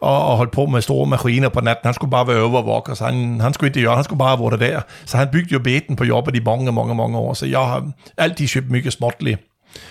[0.00, 1.86] og, og holdt på med store maskiner på natten.
[1.86, 4.70] Han skulle bare være overvåger, så han, han skulle ikke gøre, han skulle bare være
[4.70, 4.80] der.
[5.04, 7.34] Så han byggede jo beten på jobbet i mange, mange, mange år.
[7.34, 9.36] Så jeg har altid købt mycket småtlig.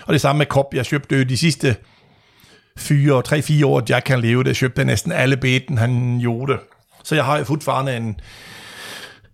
[0.05, 0.73] Og det samme med kop.
[0.73, 1.75] Jeg købte jo de sidste
[2.77, 6.57] fyre, tre, fire år, Jack han levede, jeg købte næsten alle beten, han gjorde.
[7.03, 8.19] Så jeg har jo fortfarande en,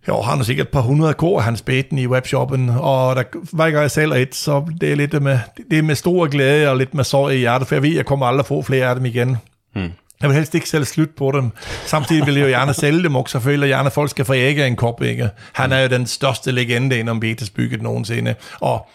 [0.08, 3.24] jo, har sikkert et par hundrede kår af hans beten i webshoppen, og der,
[3.54, 5.40] hver gang jeg sælger et, så det er lidt med,
[5.72, 8.06] det er med stor glæde og lidt med sorg i hjertet, for jeg ved, jeg
[8.06, 9.38] kommer aldrig at få flere af dem igen.
[9.74, 9.92] Hmm.
[10.22, 11.52] Jeg vil helst ikke sælge slut på dem.
[11.86, 14.34] Samtidig vil jeg jo gerne sælge dem også, selvfølgelig og gerne at folk skal få
[14.34, 15.30] ægge en kop, ikke?
[15.54, 18.90] Han er jo den største legende inden betesbygget nogensinde, og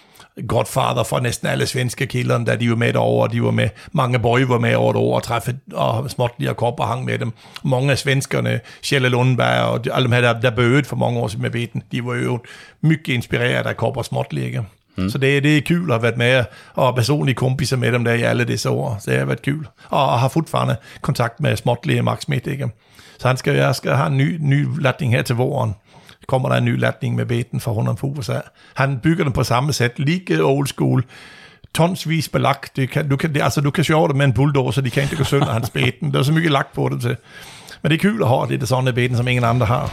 [0.49, 4.18] Godfather for næsten alle svenske kilderne, da de var med derovre, de var med, mange
[4.18, 7.33] boy var med over et år og træffede, og småtlige og kopper hang med dem.
[7.64, 11.28] Mange af svenskerne, Kjelle Lundberg og alle dem her, der, der bøgede for mange år
[11.28, 12.39] siden med beten, de var jo
[12.80, 14.62] mycket inspireret af kopper småtlige, ikke?
[14.97, 15.11] Mm.
[15.11, 18.12] Så det, det er kul at have været med, og personlige kompiser med dem der
[18.12, 18.97] i alle disse år.
[19.01, 19.66] Så det har været kul.
[19.89, 22.68] Og har fortfarande kontakt med småtlige Max Schmidt, ikke?
[23.18, 25.74] Så han skal, jeg skal have en ny, ny latning her til våren
[26.27, 28.41] kommer der en ny latning med beten fra 100 fra USA.
[28.75, 31.05] Han bygger den på samme sæt, lige old school,
[31.75, 32.77] tonsvis belagt.
[32.77, 35.03] Det kan, du, kan, det, altså, du kan sjove det med en bulldozer, de kan
[35.03, 36.12] ikke gå sønder hans beten.
[36.12, 37.16] Der er så mycket lagt på det til.
[37.83, 39.66] Men det er kul at have det, det er sådan en beten, som ingen andre
[39.66, 39.93] har.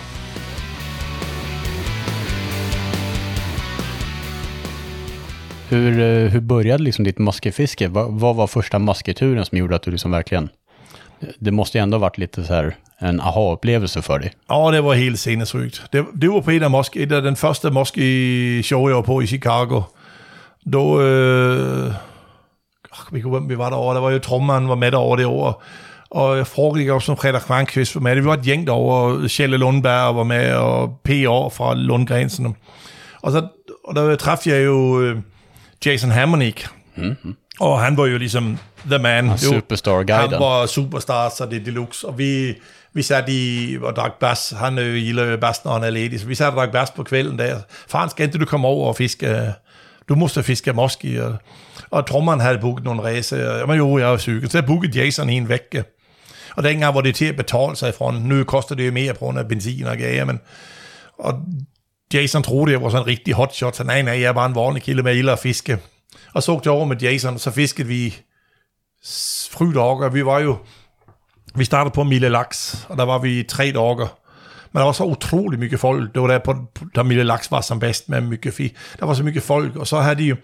[5.69, 7.87] Hur, eh, hur började liksom ditt muskefiske?
[7.87, 10.49] Vad, vad var första musketuren som gjorde att du liksom verkligen...
[11.39, 14.31] Det måste ju ändå ha varit lite så här en aha-upplevelse för dig.
[14.49, 15.83] Ja, det var helt sinnessygt.
[15.93, 19.01] Det, det var på en af, moske, et af den første moske show, jeg var
[19.01, 19.81] på i Chicago.
[20.73, 21.93] Då, øh,
[23.11, 23.95] vi kunne, hvem vi var derovre.
[23.95, 25.63] Der var jo trommeren var med derovre det år.
[26.11, 28.15] Og foregik også som Frederik Kvarnqvist var med.
[28.15, 29.29] Vi var et gæng derovre.
[29.29, 31.49] Sjælle Lundberg var med, og P.O.
[31.49, 32.55] fra Lundgrensen.
[33.21, 33.47] Og, så,
[33.83, 35.17] og der træffede jeg jo øh,
[35.85, 36.65] Jason Hamonic.
[36.95, 37.35] Mm-hmm.
[37.59, 38.57] Og han var jo ligesom
[38.89, 39.23] the man.
[39.23, 40.31] Det var- superstar-guiden.
[40.31, 42.07] Han var superstar, så det er deluxe.
[42.07, 42.53] Og vi,
[42.99, 44.53] vi satte i og drak bas.
[44.57, 46.19] Han øh, er jo gilder bas, når han er ledig.
[46.19, 47.59] Så vi satte og drak bas på kvällen der.
[47.87, 49.27] Faren, skal ikke du komme over og fiske?
[49.27, 49.47] Øh,
[50.09, 51.15] du måste fiske moski.
[51.15, 51.37] Og, øh,
[51.89, 53.35] og trommeren havde booket nogle race.
[53.67, 54.43] Men jo, jeg var syg.
[54.49, 55.83] Så jeg bookede Jason i en vække.
[56.55, 58.19] Og dengang var det til at betale sig fra.
[58.19, 60.39] Nu koster det jo mere på grund af benzin og gager, men...
[61.19, 61.33] Og
[62.13, 64.55] Jason troede, jeg var sådan en rigtig hotshot, så nej, nej, jeg er bare en
[64.55, 65.77] vanlig kilde med ild og fiske.
[66.33, 68.15] Og så jeg over med Jason, og så fiskede vi
[69.51, 69.65] fry
[70.13, 70.57] vi var jo,
[71.55, 74.17] vi startede på Mille Laks, og der var vi tre dager.
[74.71, 76.13] Men der var så utrolig mycket folk.
[76.13, 76.55] Det var der, på,
[76.95, 78.75] der Mille Laks var som bedst med mycket fi.
[78.99, 80.35] Der var så mycket folk, og så havde de jo,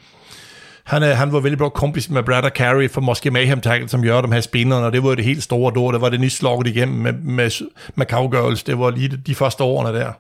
[0.86, 3.89] han, øh, han var veldig bra kompis med Brad og Carey fra måske Mayhem Tackle,
[3.89, 5.91] som gør de her spinnerne, og det var det helt store då.
[5.91, 8.64] Det var det nyt slaget igennem med, med, med Cowgirls.
[8.64, 10.12] Det var lige de, de første årene der.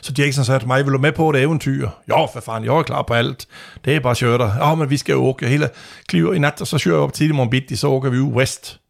[0.00, 1.88] Så Jackson sagde til mig, vil du med på et eventyr?
[2.08, 3.46] Ja, for fanden, jeg er klar på alt.
[3.84, 4.68] Det er bare shirter.
[4.68, 5.68] Ja, men vi skal jo åke hele
[6.08, 8.32] kliver i nat, og så kører jeg op tidlig morgen bitti, så åker vi ud
[8.32, 8.80] west.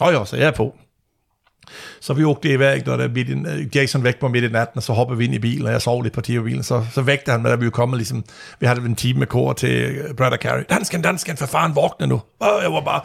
[0.00, 0.74] Ja, ja, så jeg er på.
[2.00, 4.78] Så vi åkte i væk, når der midt i, Jason væk mig midt i natten,
[4.78, 6.84] og så hoppede vi ind i bilen, og jeg sov lidt på i bilen, så,
[6.92, 8.24] så vægte han, da vi jo kommet ligesom,
[8.60, 10.64] vi havde en med kor til Brad og Carey.
[10.70, 12.22] Dansken, dansken, for faren, vågne nu.
[12.40, 13.00] Og jeg var bare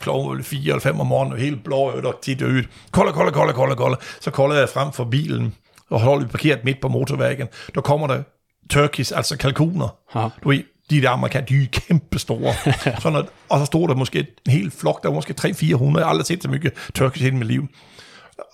[0.00, 2.68] klokken 4 eller 5 om morgenen, helt blå øjne og tit øget.
[2.90, 3.96] Kolde, kolde, kolde, kolde, kolde.
[4.20, 5.54] Så koldede jeg frem for bilen,
[5.90, 7.48] og holdt parkeret midt på motorvægen.
[7.74, 8.22] Der kommer der
[8.70, 9.96] turkeys, altså kalkuner.
[10.14, 10.28] Ja.
[10.44, 12.54] Du ved, de der amerikanere, de er kæmpe store.
[13.02, 16.04] Sådan at, og så stod der måske en hel flok, der var måske 300-400, jeg
[16.04, 17.68] har aldrig set så mye turkeys i mit liv.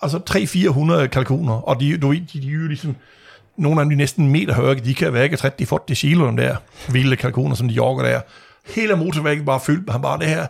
[0.01, 0.19] Altså
[1.03, 2.95] 300-400 kalkuner, og de, du ved, de, de er jo ligesom,
[3.57, 6.55] nogle af dem er næsten en meter høje, de kan vække 30-40 kilo, dem der
[6.89, 8.21] vilde kalkuner, som de jogger der.
[8.75, 10.47] Hele motorvæggen bare fyldt med ham, bare det her,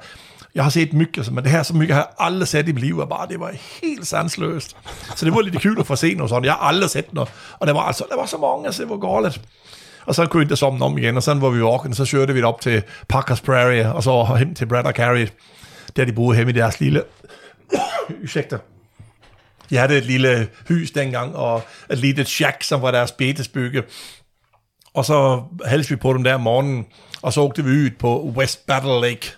[0.56, 2.72] jeg har set myg, altså, men det her så myg har jeg aldrig set i
[2.72, 3.52] mit liv, og bare, det var
[3.82, 4.76] helt sansløst.
[5.16, 7.30] Så det var lidt kul at få se noget sådan, jeg har aldrig set noget,
[7.60, 9.42] og der var altså, der var så mange, altså, det var galt.
[10.06, 12.42] Og så kunne vi ikke om igen, og sådan var vi walking, så kørte vi
[12.42, 15.28] op til Parkers Prairie, og så hen til Brad og Carey,
[15.96, 17.04] der de boede hjemme i deres lille,
[18.24, 18.58] ursäkta,
[19.70, 23.84] de havde et lille hus dengang, og et lille shack, som var deres betesbygge.
[24.94, 26.86] Og så hælste vi på dem der om morgenen,
[27.22, 29.32] og så åkte vi ud på West Battle Lake.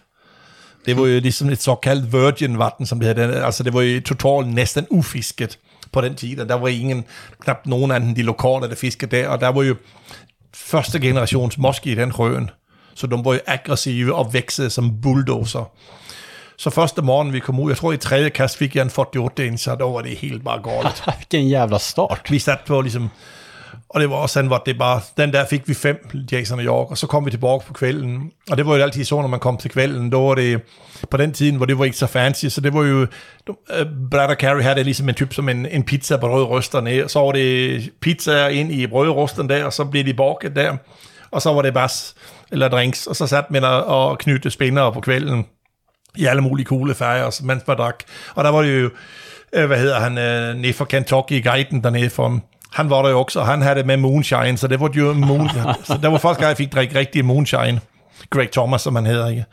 [0.85, 3.45] Det var jo ligesom et såkaldt virgin vatten, som det hedder.
[3.45, 5.59] Altså det var jo totalt næsten ufisket
[5.91, 7.05] på den tid, og der var ingen,
[7.39, 9.75] knap nogen anden de lokale, der fiskede der, og der var jo
[10.55, 12.49] første generations moske i den sjøen.
[12.95, 15.71] Så de var jo aggressive og væksede som bulldozer.
[16.57, 19.47] Så første morgen vi kom ud, jeg tror i tredje kast fik jeg en 48
[19.47, 21.03] inch, og der var det helt bare galt.
[21.19, 22.31] Vilken jävla start.
[22.31, 23.09] vi satte på ligesom,
[23.93, 26.65] og det var også sådan, hvor det bare, den der fik vi fem, Jason og
[26.65, 29.27] York, og så kom vi tilbage på kvælden, og det var jo altid så, når
[29.27, 30.61] man kom til kvælden, der var det,
[31.11, 33.07] på den tiden, hvor det var ikke så fancy, så det var jo,
[33.49, 33.55] uh,
[34.11, 37.09] Brad og Carrie havde det ligesom en typ som en, en pizza på rødrysterne, og
[37.09, 40.77] så var det pizza ind i brødrysten der, og så blev de bakket der,
[41.31, 42.15] og så var det bas,
[42.51, 45.45] eller drinks, og så satte man og, knytte spænder på kvælden,
[46.15, 48.03] i alle mulige coole færger, mens man drak.
[48.35, 48.89] Og der var det jo,
[49.53, 52.41] øh, hvad hedder han, øh, ned for Kentucky, guiden dernede for
[52.73, 55.13] han var der jo også, og han havde det med moonshine, så det var jo
[55.13, 55.49] moon,
[55.87, 57.79] så det var første gang, jeg fik drikke rigtig moonshine.
[58.29, 59.45] Greg Thomas, som han hedder, ikke?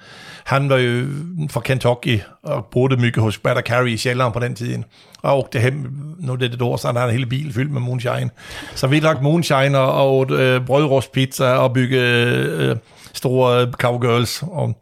[0.44, 1.06] Han var jo
[1.50, 4.84] fra Kentucky, og boede mye hos og Carey i Sjælland på den tiden.
[5.22, 7.72] Og åkte hjem, nu er det et år, så han havde en hel bil fyldt
[7.72, 8.30] med moonshine.
[8.74, 12.76] Så vi drak moonshine og, og øh, brødrostpizza og bygge øh,
[13.14, 14.42] store cowgirls.
[14.42, 14.74] Og,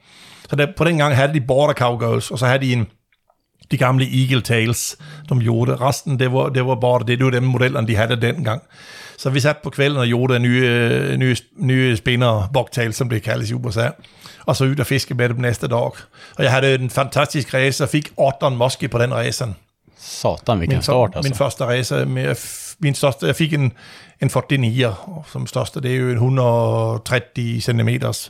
[0.51, 2.87] så der, på den gang havde de border cowgirls, og så havde de en,
[3.71, 4.97] de gamle Eagle Tails,
[5.29, 5.77] de gjorde.
[5.77, 8.63] Resten, det var, det var bare det, det var dem modellerne, de havde dengang.
[9.19, 13.51] Så vi satte på kvælden og gjorde nye, nye, nye spinner, bogtails, som det kaldes
[13.51, 13.89] i USA.
[14.47, 15.83] Og så ud og fiske med dem næste dag.
[16.37, 18.13] Og jeg havde en fantastisk race, og fik
[18.43, 19.57] 18 moske på den racen.
[19.99, 21.31] Satan vilken Min, start alltså.
[21.31, 22.35] min første race, med,
[22.81, 23.73] min største, jeg fik en,
[24.23, 27.89] en 49, og som største, det er jo en 130 cm.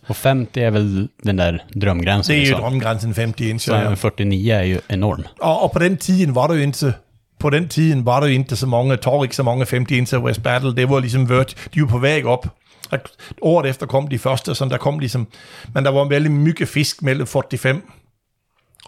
[0.09, 2.34] Och 50 är väl den där drömgränsen.
[2.34, 2.61] Det er jo liksom.
[2.61, 3.64] drømgrænsen 50 inch.
[3.64, 5.24] Så en 49 är ju enorm.
[5.40, 6.92] Og, og på den tiden var der jo ikke,
[7.38, 10.42] på den tiden var jo ikke så mange, tog ikke så mange 50 inch West
[10.42, 12.46] Battle, det var ligesom vørt, de var på vej op.
[12.90, 12.99] Og
[13.42, 15.26] Året efter kom de første, så der kom ligesom,
[15.74, 17.80] men der var veldig mye fisk mellem 45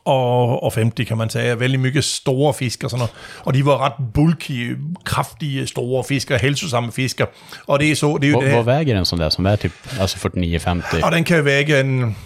[0.04, 1.60] og, og 50, kan man sige.
[1.60, 3.12] Vældig mye store fisk og sådan noget.
[3.44, 7.26] Og de var ret bulky, kraftige, store fisker, helsosamme fisker.
[7.66, 9.46] Og det er så, det er jo Vad, det vad väger en sån där som
[9.46, 11.04] är typ alltså 49-50?
[11.04, 12.16] Og den kan jo vække en...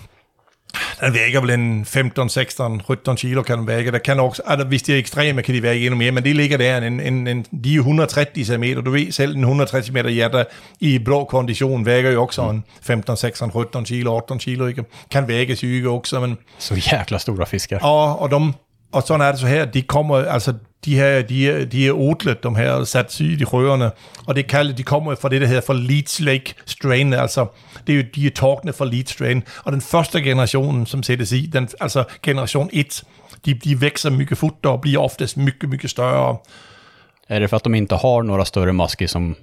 [1.01, 3.93] Den væger vel en 15, 16, 17 kilo kan den væge.
[3.93, 6.37] Der kan også, altså, hvis de er ekstreme, kan de væge endnu mere, men det
[6.37, 6.77] ligger der.
[6.79, 10.45] En, en, en, de er jo 130 cm, du ved selv en 130 cm hjerter
[10.81, 14.85] i blå kondition væger jo også en 15, 16, 17 kilo, 18 kilo, ikke?
[15.11, 17.79] Kan væge syge også, men Så jäkla stora fiskar.
[17.79, 18.53] og, og, de,
[18.93, 20.53] og sådan er det så her, de kommer, altså
[20.85, 23.91] de her, de her, de her odlet, de her sat i de rørene,
[24.27, 27.47] og det kaldet, de kommer fra det, der hedder for Leeds Lake strain, altså
[27.87, 31.33] det er jo, de er torkne fra Leeds strain, og den første generation, som sættes
[31.33, 33.03] i, den, altså generation 1,
[33.45, 36.37] de, de växer mycket fort og bliver oftest mycket, mycket større.
[37.29, 39.35] Är det för att de inte har några större masker som,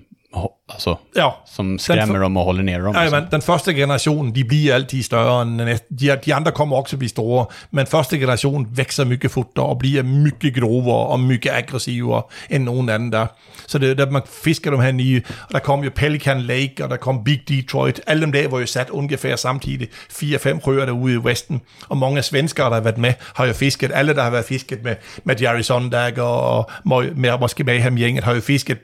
[0.74, 2.94] alltså, Ja, som skrämmer dem och håller ner dem?
[2.96, 3.16] Ja, och så?
[3.16, 5.80] men den første generation, de bliver altid større end den.
[5.90, 9.80] De, de andre kommer også at blive store, men første generation vækster mycket fortere og
[9.80, 13.28] bliver mycket grovere og mycket aggressivere end nogen anden der.
[13.68, 16.84] Så det er der, man fisker dem her nye, og der kom jo Pelican Lake,
[16.84, 18.02] og der kom Big Detroit.
[18.08, 19.88] Alle dem der var jo sat ungefær samtidig.
[20.10, 23.54] Fire-fem rører derude i Vesten, og mange af svenskere, der har været med, har jo
[23.54, 23.92] fisket.
[23.94, 27.96] Alle, der har været fisket med, med Jerry Sondag og må, med, måske med ham
[27.96, 28.78] gænget, har jo fisket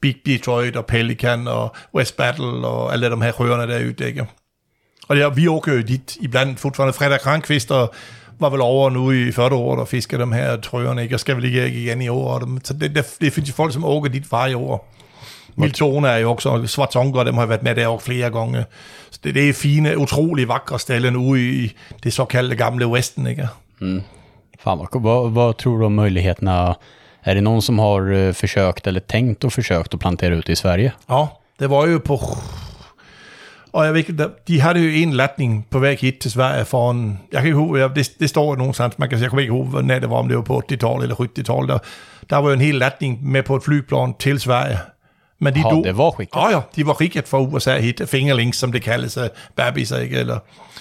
[0.00, 4.26] Big Detroit og Pelican og West Battle og alle de her rørene derude, ikke?
[5.08, 6.92] Og det, er- vi åker jo dit iblandt fortfarande.
[6.92, 7.94] Frederik Krankvist og
[8.40, 11.14] var vel over nu i 40 år og fisker de her trøjerne, ikke?
[11.16, 12.34] Og skal vel ikke igen i år.
[12.34, 12.64] Og dem.
[12.64, 14.90] Så det, det, det findes jo folk, som åker dit varje år.
[15.56, 18.64] Miltone er jo også, og Svartonker, dem har været med der også flere gange.
[19.10, 21.72] Så det, det er fine, utrolig vakre ställen ude i
[22.04, 23.48] det såkaldte gamle Westen, ikke?
[24.60, 26.74] Fan, vad, vad, vad tror du om möjligheterna?
[27.26, 30.56] Är det någon som har eh, försökt eller tänkt och försökt att plantera ut i
[30.56, 30.92] Sverige?
[31.06, 32.20] Ja, det var jo på...
[33.74, 37.20] Ved ikke, der- de havde jo en latning på vej hit til Sverige for en...
[37.32, 40.10] Jeg kan ja, det, det står nogensinde, man kan, jeg kommer ikke huske, hvornår det
[40.10, 41.68] var, om det var på 80-tallet eller 70-tallet.
[41.68, 41.78] Der,
[42.30, 44.78] der var jo en hel latning med på et flyplan til Sverige.
[45.40, 46.40] Men de Ja, det var skickat.
[46.42, 49.24] Ja, ja, de var skickat fra USA hit, fingerlinks, som det kaldes, uh,
[49.56, 50.16] babys, ikke?
[50.18, 50.38] Eller,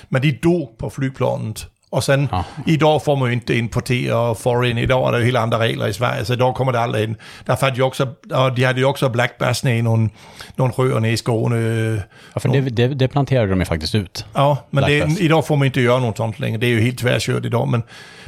[0.10, 1.68] men de dog på flyplanet.
[1.94, 2.41] Og sen, Ja.
[2.68, 4.78] i dag får man jo ikke importere foreign.
[4.78, 6.80] I dag er der jo helt andre regler i Sverige, så i dag kommer det
[6.80, 7.16] aldrig ind.
[7.48, 10.10] Der fandt jo også, og de havde jo også black bass nede i nogle,
[10.58, 11.56] nogle røer nede i Skåne.
[11.56, 14.26] Ja, för det, det, det planterade de ju faktiskt ut.
[14.38, 15.20] Ja, men det, bass.
[15.20, 16.62] i dag får man ikke gøre noget sånt længere.
[16.62, 17.68] Det er jo helt tværskørt i dag.
[17.68, 17.84] Men,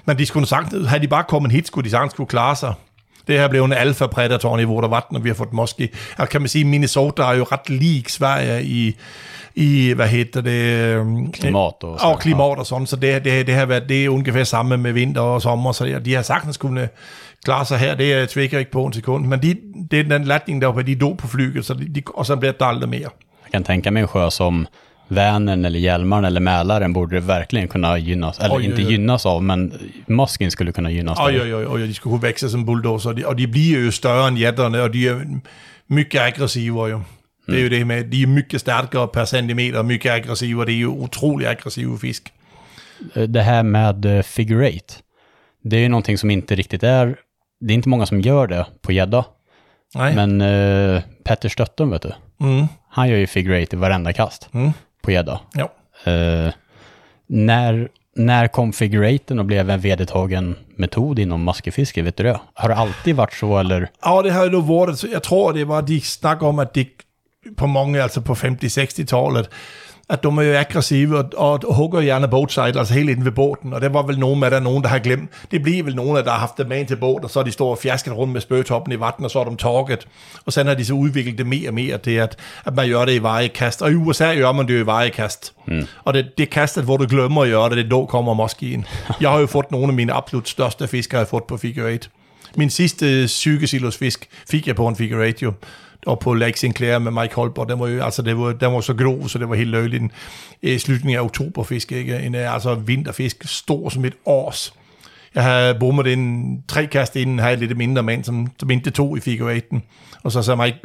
[0.06, 2.74] men de skulle sagt, havde de bare kommet hit, skulle de sagtens kunne klare sig.
[3.28, 5.90] Det her blev en alfa predator niveau, der var den, og vi har fået måske...
[6.18, 8.96] Altså kan man sige, Minnesota er jo ret lig Sverige i,
[9.56, 10.52] i hvad hedder det...
[11.00, 12.06] øhm, Klimat och så.
[12.08, 15.22] og klimat og sådan, så det, det, det har været det ungefær samme med vinter
[15.22, 16.90] og sommer, så de har sagtens kunne
[17.46, 19.56] klare sig her, det er tvikker ikke på en sekund, men de,
[19.92, 22.52] det er den latning der var, de dog på flyget, så de, og så bliver
[22.52, 23.10] det aldrig mere.
[23.46, 24.68] Jag kan tänka mig en sjö som
[25.10, 28.92] Vänern eller Hjälmaren eller Mälaren borde verkligen kunna gynnas, eller Oj, inte oj.
[28.92, 29.74] gynnas av, men
[30.08, 31.42] masken skulle kunna gynnas Oj, av.
[31.42, 33.92] oj, oj, oj, de skulle kunne vækse som bulldozer, og de, og de bliver jo
[33.92, 35.16] større end jætterne, og de er
[35.90, 37.02] mycket aggressive jo.
[37.48, 40.76] Det er jo det med, de er mycket stærkere per centimeter, mycket aggressive, og det
[40.76, 42.34] er jo utrolig aggressive fisk.
[43.16, 45.04] Eh, Det här med eh, figure eight,
[45.64, 47.16] det är ju någonting som inte riktigt är,
[47.60, 49.26] det är inte många som gör det på gädda.
[49.96, 54.14] Nej, Men uh, Petter Stöttum, vet du, mm, han gör ju figure eight i varenda
[54.14, 54.72] kast mm,
[55.02, 55.40] på gädda.
[55.54, 55.70] ja.
[56.12, 56.54] Eh,
[57.28, 62.40] när, när kom figure eighten och blev en vedertagen metod inom maskefiske, vet du det?
[62.54, 63.90] Har det alltid varit så eller?
[64.02, 66.88] Ja, det har jo varit, så jeg tror, det var, de snakker om, at det
[67.58, 69.50] på mange, altså på 50-60-tallet,
[70.10, 73.74] at de er jo aggressive og, og hugger gerne boatside, altså helt inde ved båden,
[73.74, 75.30] og det var vel nogen med, der er nogen, der har glemt.
[75.52, 77.44] Det bliver vel nogen, der har haft det med ind til båden, og så er
[77.44, 80.08] de står og fjasket rundt med spøgtoppen i vatten, og så er de torket.
[80.46, 82.36] Og så har de så udviklet det mere og mere til, at,
[82.66, 83.82] at man gør det i vejekast.
[83.82, 85.54] Og i USA gør man det jo i vejekast.
[85.68, 85.88] Mm.
[86.04, 88.86] Og det, det kastet, hvor du glemmer at gøre det, det då kommer moskeen.
[89.22, 91.90] Jeg har jo fået nogle af mine absolut største fisk, har jeg fået på figure
[91.90, 92.10] eight.
[92.56, 95.54] Min sidste 20 kilos fisk fik jeg på en figure eight jo.
[96.06, 98.82] Og på Lake Sinclair med Mike Holber, den var jo, altså det var, den var
[98.82, 100.04] så grov, så det var helt løgligt.
[100.04, 100.12] En,
[100.62, 102.20] i slutningen af oktoberfisk, ikke?
[102.20, 104.74] En, øh, altså vinterfisk, stor som et års.
[105.36, 108.90] Jeg havde bommet en tre kast inden, havde jeg lidt mindre mand, som, som ikke
[108.90, 109.84] tog i figure eighten.
[110.24, 110.76] Og så sagde mig,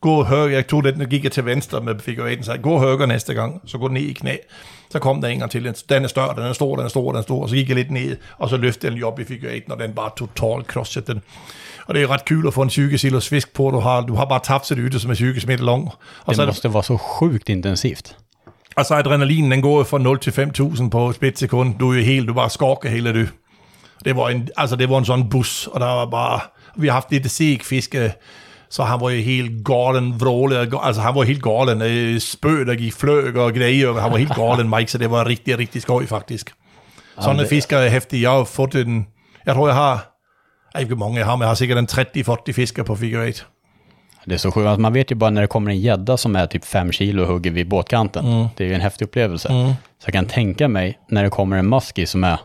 [0.00, 2.62] gå højre, jeg tog den, og gik jeg til venstre med figure eighten, så jeg,
[2.62, 4.36] gå højre næste gang, så gå ned i knæ.
[4.90, 7.12] Så kom der en gang til, den er større, den er stor, den er stor,
[7.12, 9.20] den er stor, og så gik jeg lidt ned, og så løftede den lige op
[9.20, 11.22] i figure eighten, og den bare totalt crosset den.
[11.90, 14.14] Og det er ret kul at få en 20 kilos fisk på, du har, du
[14.14, 15.82] har bare tabt sit ytte, som er 20 meter lang.
[15.88, 15.96] Og
[16.28, 18.16] Det så, er det, måste vara så sjukt intensivt.
[18.76, 21.74] og så adrenalinen, den går fra 0 til 5.000 på et splitsekund.
[21.78, 23.28] Du er jo helt, du bare skorker hele det.
[24.04, 26.40] Det var en, altså det var en sådan bus, og der var bare,
[26.76, 28.12] vi har haft lidt seg fiske,
[28.70, 32.74] så han var jo helt galen, vrålet, altså han var helt galen, øh, spøg, der
[32.74, 36.06] gik fløg og grejer, han var helt galen, Mike, så det var rigtig, rigtig skøj
[36.06, 36.52] faktisk.
[37.20, 38.22] Sådan en det- fisker er hæftig.
[38.22, 39.06] Jeg har fået en,
[39.46, 40.09] jeg tror jeg har,
[40.78, 43.44] ikke hvor mange jeg har, men jeg har sikkert en 30-40 fisker på figure 8.
[44.24, 46.36] Det är så sjukt, Alltså, man vet ju bara när det kommer en gädda som
[46.36, 48.26] är typ fem kilo och hugger vid båtkanten.
[48.26, 48.46] Mm.
[48.56, 49.48] Det är ju en häftig upplevelse.
[49.98, 52.38] Så jag kan tänka mig när det kommer en muskie som är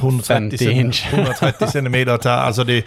[0.00, 1.06] 130 50 inch.
[1.12, 2.28] 130 centimeter.
[2.28, 2.84] Altså det,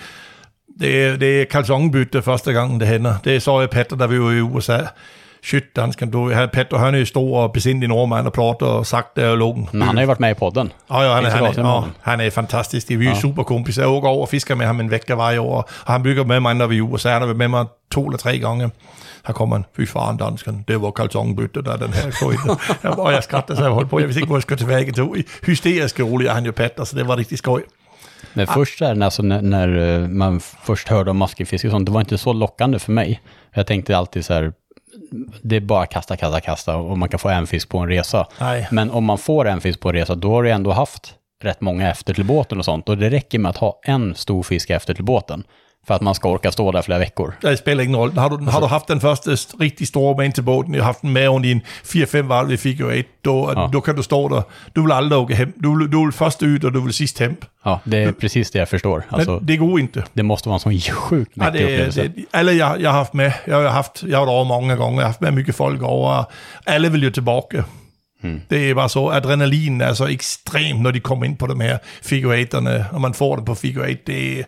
[0.80, 3.14] det, er, det er kalsonbytte første gang, det hænder.
[3.24, 4.78] Det så jeg Petter, da vi var i USA.
[5.44, 8.86] Shit, dansken, du, han, Petter, han er jo stor og besindig nordmand og plot og
[8.86, 9.70] sagt der og logen.
[9.72, 10.72] Men han har ju varit med i podden.
[10.90, 12.90] Ja, ja, han, er, så han, er, ja, han er fantastisk.
[12.90, 13.20] Vi er ja.
[13.20, 13.82] super kompiser.
[13.82, 15.56] Jeg åker over og fisker med ham en vecka varje år.
[15.86, 17.10] Og han bygger med mig, når vi er i USA.
[17.10, 18.72] Han har med mig to eller tre gange.
[19.28, 22.56] Her kommer han, fy faren dansken, det var kalsonbytte, der er den her skøjte.
[23.04, 24.00] og jeg skrattede, så jeg holdt på.
[24.00, 25.26] Jeg vidste ikke, hvor jeg skulle tilbage til.
[25.46, 27.64] Hysterisk rolig er han jo Petter, så det var rigtig skoj.
[28.34, 31.86] Men först så här, alltså, när, när eh, man först hörde om muskelfiske och sånt,
[31.86, 33.22] det var inte så lockande för mig.
[33.54, 34.54] Jag tänkte alltid så här,
[35.42, 38.28] det är bara kasta, kasta, kasta och man kan få en fisk på en resa.
[38.40, 38.68] Nej.
[38.72, 41.62] Men om man får en fisk på en resa, då har du ändå haft rätt
[41.62, 42.90] många efter till båten och sånt.
[42.90, 45.44] Och det räcker med att ha en stor fisk efter till båten
[45.88, 47.34] för att man ska orka stå där flera veckor.
[47.42, 48.20] Det spiller ingen rolle.
[48.22, 50.84] Har du, har du haft den første st- rigtig store med ind til båden, jeg
[50.84, 53.70] har haft den med i en 4-5 valg i figure 8, då, Ja.
[53.74, 54.42] då kan du stå der.
[54.76, 55.54] Du vil aldrig åke hem.
[55.64, 57.36] Du vil, du vil først ud, og du vil sidst hem.
[57.66, 59.04] Ja, det är precis det jag förstår.
[59.10, 60.04] Alltså, Men det går inte.
[60.14, 62.02] det måste vara en sån sjukt Ja, mäktig det, upplevelse.
[62.04, 64.76] det, alle jeg, jeg har haft med, jeg har haft, jeg har været over mange
[64.76, 66.24] gange, jeg har haft med mycket folk over, og
[66.68, 67.64] alle vil jo tilbage.
[68.22, 68.42] Hmm.
[68.50, 71.78] Det er bare så, adrenalin er så ekstrem, når de kommer ind på de her
[72.04, 74.46] figure 8'erne, og man får det på figure 8, det,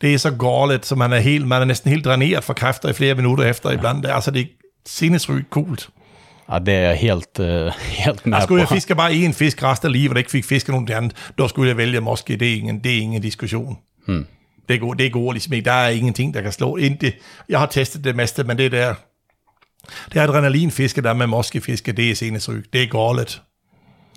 [0.00, 2.88] det er så galt, så man er, helt, man er næsten helt dræneret for kræfter
[2.88, 4.02] i flere minutter efter ibland.
[4.02, 4.46] Det, er- altså, det er
[4.86, 5.88] sindssygt coolt.
[6.52, 9.86] Ja, det jag helt, eh, helt med Jeg skulle jeg fiske bare én fisk resten
[9.86, 12.56] af livet, og ikke fik fisket nogen andet, da skulle jeg vælge måske, det er
[12.56, 13.78] ingen, det er ingen diskussion.
[14.06, 14.26] Hmm.
[14.68, 15.64] Det, går, det går ligesom ikke.
[15.64, 17.14] Der er ingenting, der kan slå ind det.
[17.48, 18.94] Jeg har testet det meste, men det der,
[20.14, 22.72] det adrenalinfiske der med moskefiske, det er sindssygt.
[22.72, 23.42] Det er galt.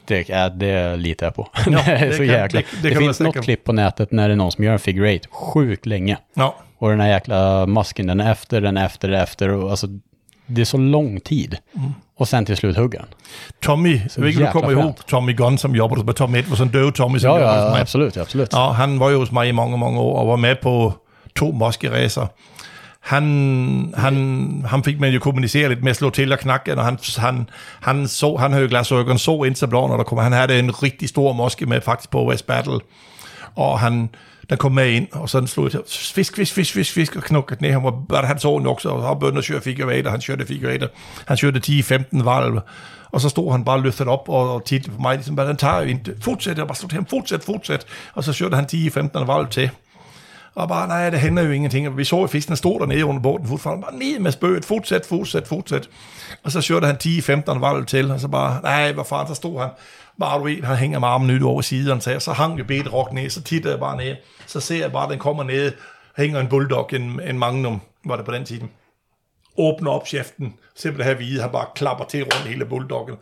[0.08, 1.48] Det, ja, det litar jag på.
[1.56, 2.60] Ja, det är så kan- jäkla...
[2.62, 4.80] det- Det, det finns något klipp på nätet när det är någon som gör en
[4.80, 6.18] figure eight sjukt länge.
[6.34, 9.50] Ja, Och den här jäkla masken, den är efter, den är efter, den är efter.
[9.50, 9.88] Och alltså,
[10.46, 11.58] det är så lång tid.
[11.76, 11.94] Mm.
[12.18, 13.08] Och sen till slut hugger den.
[13.62, 14.94] Tommy, jeg ved ikke, du jäkla kommer ihåg.
[15.08, 17.82] Tommy Gunn, som jobber med Tommy Edvardsen, døve Tommy, som Ja, hos ja, mig.
[17.82, 18.50] absolut, absolut.
[18.54, 20.94] Ja, han var jo hos mig i mange, mange år, og var med på
[21.36, 22.28] to moskeræser.
[23.08, 26.86] Han, han, han fik man jo kommunicere lidt med at slå til og knakke, og
[26.86, 27.50] han, han,
[27.82, 30.18] han, så, han havde jo glasøjeren så ind til blå, når der kom.
[30.18, 32.80] Han havde en rigtig stor moske med faktisk på West Battle,
[33.56, 34.10] og han,
[34.50, 37.24] den kom med ind, og sådan slog jeg til, fisk, fisk, fisk, fisk, fisk, og
[37.24, 37.72] knukket ned.
[37.72, 40.90] Han, var, han så den også, og han började köra figure han kørte figure
[41.28, 42.60] han kørte 10-15 valg,
[43.12, 45.58] og så stod han bare løftet op og, og tittede på mig, ligesom, bare, den
[45.58, 48.66] tager jo ikke, fortsæt, jeg bare slog til ham, fortsæt, fortsæt, og så kørte han
[48.74, 49.70] 10-15 valg til.
[50.58, 51.88] Og bare, nej, det handler jo ingenting.
[51.88, 55.06] Og vi så, at fisken stod dernede under båden, fortfarande bare ned med spøget, fortsæt,
[55.06, 55.90] fortsæt, fortsæt.
[56.44, 59.60] Og så kørte han 10-15 valg til, og så bare, nej, hvor fanden, så stod
[59.60, 59.70] han,
[60.20, 62.94] bare du ved, han hænger med armen nyt over siden, så, så hang jo bedt
[62.94, 64.16] rock ned, så titter jeg bare ned,
[64.48, 65.72] så ser jeg bare, at den kommer ned,
[66.18, 68.70] hænger en bulldog, en, en magnum, var det på den tiden
[69.58, 73.16] åbner op cheften, simpelthen her hvide, han bare klapper til rundt hele bulldoggen.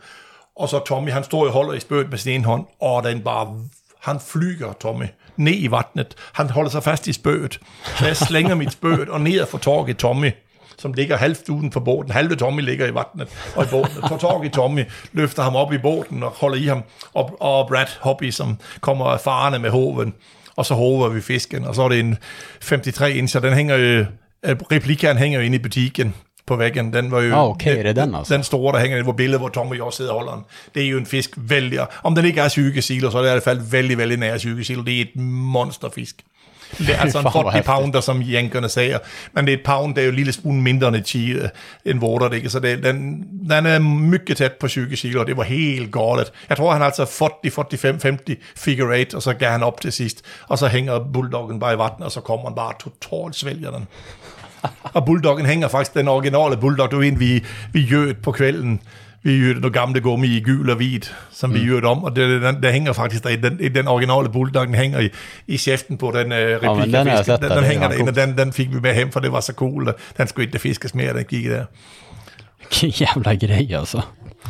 [0.56, 3.20] Og så Tommy, han står og holder i spøget med sin ene hånd, og den
[3.20, 3.60] bare,
[4.00, 5.06] han flyger Tommy
[5.36, 6.14] ned i vattnet.
[6.32, 7.58] Han holder sig fast i spøget.
[7.98, 10.32] Så jeg slænger mit spøget og ned for tag i Tommy
[10.78, 12.10] som ligger halvt uden for båden.
[12.10, 13.90] Halve Tommy ligger i vattnet og i båden.
[14.08, 16.82] Tager tag i Tommy, løfter ham op i båden og holder i ham.
[17.14, 20.14] Og, og Brad Hobby, som kommer farne med hoven.
[20.56, 22.18] Og så hover vi fisken, og så er det en
[22.60, 24.06] 53 inch, og den hænger jo,
[24.44, 26.14] øh, hænger jo inde i butikken
[26.46, 26.92] på væggen.
[26.92, 28.34] Den var jo, Ah, okay, det er den altså.
[28.34, 30.44] Den store, der hænger, hvor billedet, hvor Tommy også sidder og holder den.
[30.74, 31.78] Det er jo en fisk vældig.
[32.04, 34.82] Om den ikke er sykesiler, så er det i hvert fald vældig, vældig nær sykesiler.
[34.84, 36.16] Det er et monsterfisk.
[36.78, 37.66] Det er altså en Fan, hvor 40 hæftigt.
[37.74, 38.98] pounder, som jankerne siger.
[39.32, 41.30] Men det er et pound, det er jo en lille smule mindre end et chi,
[41.32, 41.48] øh,
[41.84, 42.48] en water, ikke?
[42.50, 46.32] Så det, den, den er mycket tæt på sykesiler, og det var helt galt.
[46.48, 49.92] Jeg tror, han altså 40, 45, 50 figure eight, og så gav han op til
[49.92, 50.22] sidst.
[50.48, 53.86] Og så hænger bulldoggen bare i vatten, og så kommer han bare totalt svælger den.
[54.82, 58.80] Og bulldoggen hænger faktisk, den originale bulldog, du ved, vi, vi gjød på kvælden.
[59.22, 61.00] Vi gjød noget gamle gummi i gul og hvid,
[61.30, 61.56] som mm.
[61.56, 64.74] vi gjød om, og det, den, der hænger faktisk der, den, den originale bulldog, den
[64.74, 65.08] hænger i,
[65.46, 67.36] i cheften på den uh, replik men den den, der.
[67.36, 69.52] den Det hænger derinde, og den, den fik vi med hem, for det var så
[69.52, 69.94] cool.
[70.18, 71.64] Den skulle ikke fiskes mere, den gik der.
[72.82, 74.00] Jävla grej alltså.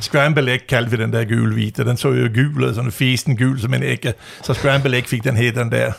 [0.00, 1.84] Scramble egg kaldte vi den der gul hvide.
[1.84, 4.14] Den så jo gul, og sådan fesen gul som en ægge.
[4.42, 5.92] Så scramble egg fik den her, den der.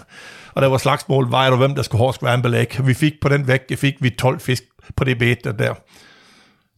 [0.57, 2.87] Og der var slagsmål, var der hvem der skulle have scramble egg.
[2.87, 4.63] Vi fik på den vægge, fik vi 12 fisk
[4.95, 5.73] på det bete der.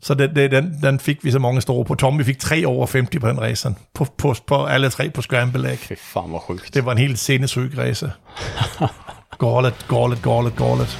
[0.01, 1.95] Så det, det, den, den fik vi så mange store på.
[1.95, 3.75] Tommy fik 3 over 50 på den racen.
[3.93, 5.77] På, på, på alle tre på scramble egg.
[5.77, 6.73] Fy fan vad sjukt.
[6.73, 8.11] Det var en helt sindssyg race.
[9.39, 10.97] Galet, galet, galet, galet.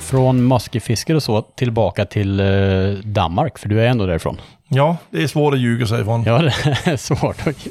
[0.00, 2.46] Från maskefiskare och så tillbaka till eh,
[3.04, 4.40] Danmark, för du är ändå därifrån.
[4.68, 6.22] Ja, det är svårt att ljuga sig ifrån.
[6.26, 6.52] Ja, det
[6.84, 7.66] är svårt att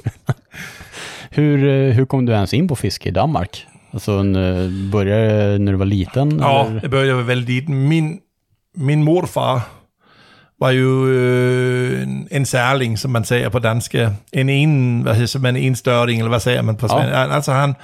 [1.30, 3.66] hur, eh, hur kom du ens in på fiske i Danmark?
[3.91, 6.39] Alltså, en, eh, började när du var liten?
[6.39, 6.82] Ja, eller?
[6.82, 7.88] det började väldigt liten.
[7.88, 8.20] Min,
[8.76, 9.62] min morfar
[10.60, 14.14] var ju øh, en, en särling, som man säger på danska.
[14.32, 17.18] En en, vad heter man, en störing, eller vad säger man på svenska?
[17.18, 17.76] Alltså han,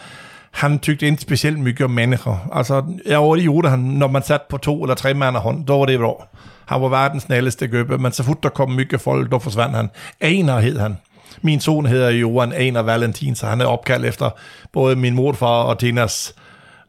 [0.52, 2.38] han tyckte inte speciellt mycket om människor.
[2.52, 5.80] Alltså, ja, det gjorde han, när man satt på två eller tre man hånd, då
[5.80, 6.28] var det bra.
[6.74, 9.90] Han var världens snällaste gubbe, men så fort der kom mycket folk, då försvann han.
[10.22, 10.98] Einar hed han.
[11.42, 14.30] Min son hedder Johan Einar Valentin, så han er opkaldt efter
[14.74, 16.36] både min morfar og Tinas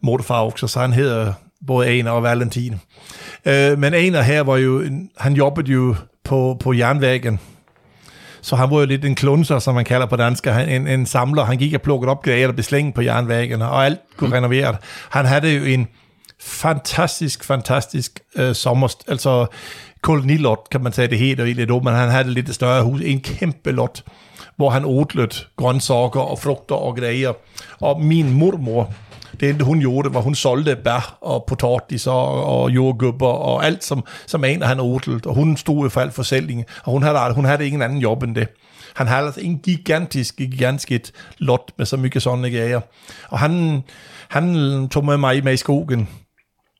[0.02, 1.32] morfar også, så han hedder
[1.66, 2.80] både Einar og Valentin.
[3.44, 7.40] Øh, men Einar her var jo, en- han jobbede jo på, på jernvægen,
[8.40, 11.06] så han var jo lidt en klunser, som man kalder på dansk, Han- en, en
[11.06, 11.44] samler.
[11.44, 14.76] Han gik og plukkede op grejer, der blev slængt på jernvægen, og alt kunne renoveret.
[15.10, 15.88] Han havde jo en
[16.44, 19.46] fantastisk, fantastisk øh, sommer, altså
[20.02, 23.00] kolonilot, kan man sige, det hedder egentlig då, men han havde et lidt større hus,
[23.04, 24.04] en kæmpe lot,
[24.56, 27.32] hvor han odlede grøntsager og frugter og grejer.
[27.80, 28.92] Og min mormor,
[29.40, 34.04] det hun gjorde, var, hun solgte bær og potatis og, og jordgubber og alt, som,
[34.26, 35.20] som en, han odlede.
[35.26, 38.34] Og hun stod for alt forsäljning, og hun havde, hun havde ingen anden job end
[38.34, 38.48] det.
[38.94, 42.80] Han havde altså en gigantisk, gigantisk et lot med så mycket sådanne grejer.
[43.28, 43.82] Og han,
[44.28, 46.08] han tog med mig med i skogen,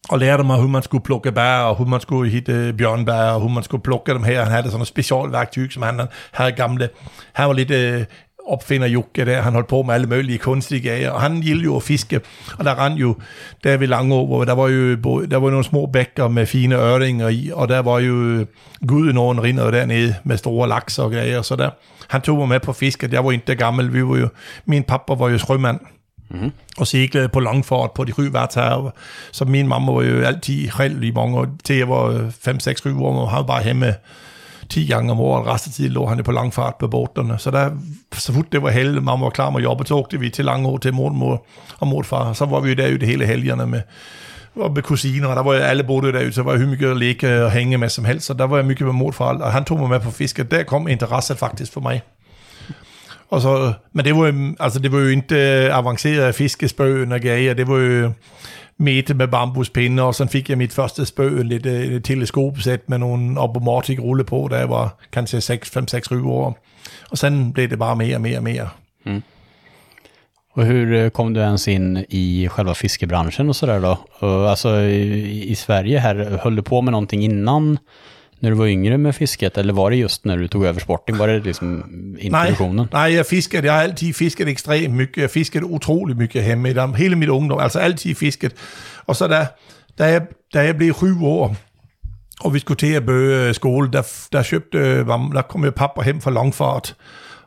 [0.09, 3.30] og lærte mig, hvordan man skulle plukke bær, og hvordan man skulle hitte øh, bjørnbær,
[3.30, 4.42] og hvordan man skulle plukke dem her.
[4.42, 6.00] Han havde sådan specialverktyg som han
[6.32, 6.88] havde gamle.
[7.32, 8.05] Han var lidt øh,
[8.46, 11.76] opfinder Jukke der, han holdt på med alle mulige kunstige gager, og han gik jo
[11.76, 12.20] at fiske,
[12.59, 13.16] og der rendte jo,
[13.64, 17.28] der ved Langå, hvor der var jo der var nogle små bækker med fine øringer
[17.28, 18.46] i, og der var jo øh,
[18.86, 21.70] Gudenåen rinder dernede med store laks og grejer, så der,
[22.09, 24.28] han tog mig med på fisket, jeg var ikke gammel, vi var jo,
[24.66, 25.38] min pappa var jo
[26.35, 28.91] frømand, og seglede på langfart på de sju værtshaver.
[29.32, 32.74] Så min mamma var jo altid selv i mange år, til jeg var øh, 5-6
[32.80, 33.95] 7 år, og han var bare hjemme
[34.68, 37.39] 10 gange om året, resten af tiden lå han jo på langfart på båterne.
[37.39, 37.70] Så der,
[38.12, 40.78] så fort det var helg, mamma var klar med jobbet, så åkte vi til Langå
[40.78, 41.47] til mormor
[41.78, 42.32] og morfar.
[42.32, 43.80] Så var vi jo derude hele helgerne med,
[44.57, 46.97] og med kusiner, og der var jeg alle boede derude, så var jeg hyggeligt at
[46.97, 49.64] ligge og hænge med som helst, så der var jeg mycket med morfar, og han
[49.64, 50.43] tog mig med på fiske.
[50.43, 52.03] Der kom interesse faktisk for mig.
[53.35, 57.20] Og så, men det var, jo, altså det var jo ikke øh, avanceret fiskespøen og
[57.20, 58.12] grejer, det var jo
[58.78, 62.99] mete med bambuspinde, og så fik jeg mit første spøg, lidt øh, et teleskopsæt med
[62.99, 66.59] nogle obomatic rulle på, da jeg var kanskje 5-6 år.
[67.11, 68.68] Og sen blev det bare mere og mere og mere.
[69.07, 69.22] Mm.
[70.57, 73.99] Och hur øh, kom du ens in i själva fiskebranschen och sådär då?
[74.18, 77.78] Och alltså i, i Sverige här, höll du på med någonting innan
[78.41, 79.59] när du var yngre med fisket?
[79.59, 81.18] Eller var det just när du tog över sporten?
[81.18, 81.85] Var det liksom
[82.18, 82.76] introduktionen?
[82.76, 85.16] Nej, nej, jag fiskade, jag har alltid fiskat extremt mycket.
[85.16, 88.55] Jag fiskade otroligt mycket hemma i hela Hele ungdom, alltså alltid fisket.
[89.07, 89.47] Och så där,
[89.97, 90.22] da, jag,
[90.53, 91.57] da jag blev sju år,
[92.41, 96.03] och vi skulle till at bøge øh, skole, der, der, købte, øh, der kom pappa
[96.05, 96.97] hjem fra langfart,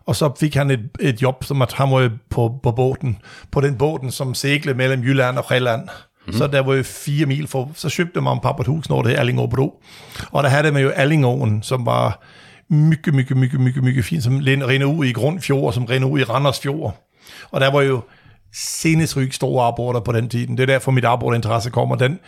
[0.05, 3.17] og så fik han et, et job, som at han var på, på båden,
[3.51, 5.89] på den båden, som seglade mellem Jylland og Sjælland.
[6.27, 6.33] Mm.
[6.33, 9.11] Så der var jo fire mil for, så købte man pappa et hus, når det
[9.11, 9.79] hed Allingå
[10.31, 12.23] Og der havde man jo Allingåen, som var
[12.69, 16.23] mycket, mycket, mycket, mycket, mycket fint, som rinder ud i Grundfjord, som rinder ud i
[16.23, 17.03] Randers Fjord.
[17.51, 18.01] Og der var jo
[18.53, 20.57] sindssygt store arbejder på den tiden.
[20.57, 21.95] Det er derfor, mit arbejderinteresse kommer.
[21.95, 22.19] Den,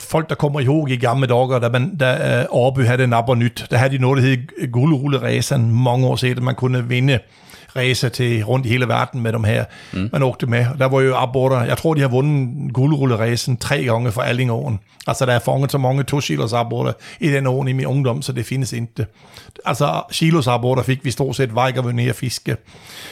[0.00, 3.34] folk, der kommer ihåg i gamle dage, da, man, da uh, Årby havde en napper
[3.34, 7.18] nyt, der havde de noget, der hed guldrulleræsen mange år siden, man kunne vinde
[7.76, 9.64] racer til rundt i hele verden med dem her.
[9.92, 10.08] Mm.
[10.12, 10.66] Man åkte med.
[10.78, 14.80] Der var jo arbejder, jeg tror, de har vundet guldrulleræsen tre gange for Allingåen.
[15.06, 18.22] Altså, der er fanget så mange to kilos arbejder i den åren i min ungdom,
[18.22, 19.06] så det findes ikke.
[19.64, 22.56] Altså, kilos arbejder fik vi stort set hver gang vi ned og fiske.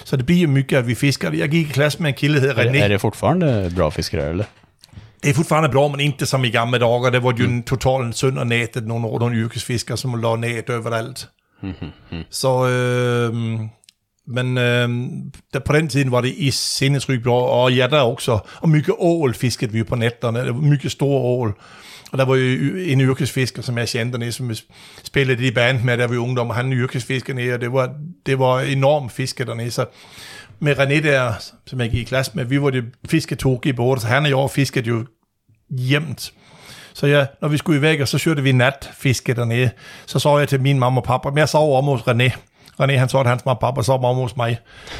[0.05, 1.33] Så det bliver mycket, at vi fisker.
[1.33, 2.85] Jeg gik i klasse med en kilde, der hedder René.
[2.85, 4.45] är det fortfarande bra fiskare eller?
[5.23, 7.11] Det er fortfarande bra, men inte som i gamle dager.
[7.11, 11.29] Det var jo en total synd af nætet, nogle, nogle yrkesfiskere, som lå net overalt.
[12.31, 13.61] Så, øh,
[14.27, 14.89] men øh,
[15.53, 18.95] der, på den tiden var det i sindssygt bra, og ja, der også, og mycket
[18.99, 21.55] ål fiskede vi på nätterna, det var mycket stor ål.
[22.13, 24.55] Og der var jo en yrkesfisker, som jeg kendte nede, som vi
[25.05, 27.95] spillede i band med, der var ungdom, og han er yrkesfisker nede, og det var,
[28.27, 29.87] det var enormt fiske dernede, så
[30.59, 31.33] med René der,
[31.67, 34.31] som jeg gik i klasse med, vi var det fisketog i båden, så han og
[34.31, 35.05] jeg fiskede jo
[35.71, 36.33] jævnt.
[36.95, 39.71] Så ja, når vi skulle i væk, og så kørte vi natfiske dernede,
[40.07, 42.37] så så jeg til min mamma og pappa, men jeg sov om hos René.
[42.81, 44.59] René, han så, at hans mamma pappa sov om hos mig.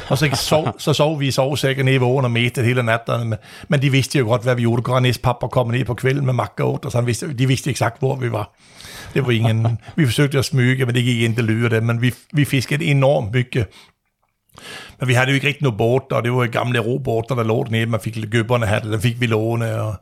[0.09, 3.29] Og så sov, så sov vi i sovesækken nede ved og metet hele natten.
[3.29, 4.97] Men, men de vidste jo godt, hvad vi gjorde.
[4.97, 7.99] Renés pappa kom ned på kvælden med makke og så han vidste, de vidste exakt,
[7.99, 8.53] hvor vi var.
[9.13, 12.13] Det var ingen, vi forsøgte at smyge, men det gik ikke lyde det, men vi,
[12.33, 13.65] vi fiskede enormt mygge.
[14.99, 17.43] Men vi havde jo ikke rigtig noget båt, og det var jo gamle robåter, der
[17.43, 17.85] lå dernede.
[17.85, 19.95] Man fik gøbberne her, der fik vi låne, og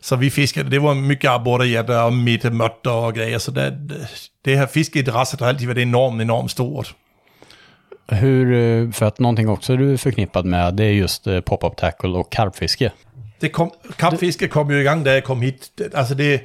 [0.00, 3.50] så vi fiskede, det var mycket arbejde, ja, der og midte, møtter og grejer, så
[3.50, 3.74] det,
[4.44, 6.94] det her fiskeinteresse har altid været enormt, enormt stort.
[8.08, 11.76] Hur, eh, för att någonting också du är förknippad med, det är just eh, pop-up
[11.76, 12.90] tackle och karpfiske.
[13.40, 15.70] Det kom, karpfiske kom jo i gang, da jeg kom hit.
[15.78, 16.40] Det- Altså det,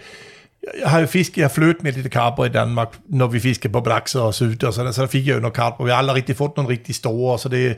[0.81, 3.69] jeg har jo fisket, jeg har flødt med lidt karper i Danmark, når vi fisker
[3.69, 5.83] på brakser og sylte og sådan, så der fik jeg jo nogle karper.
[5.83, 7.75] Vi har aldrig rigtig fået nogle rigtig store, så det,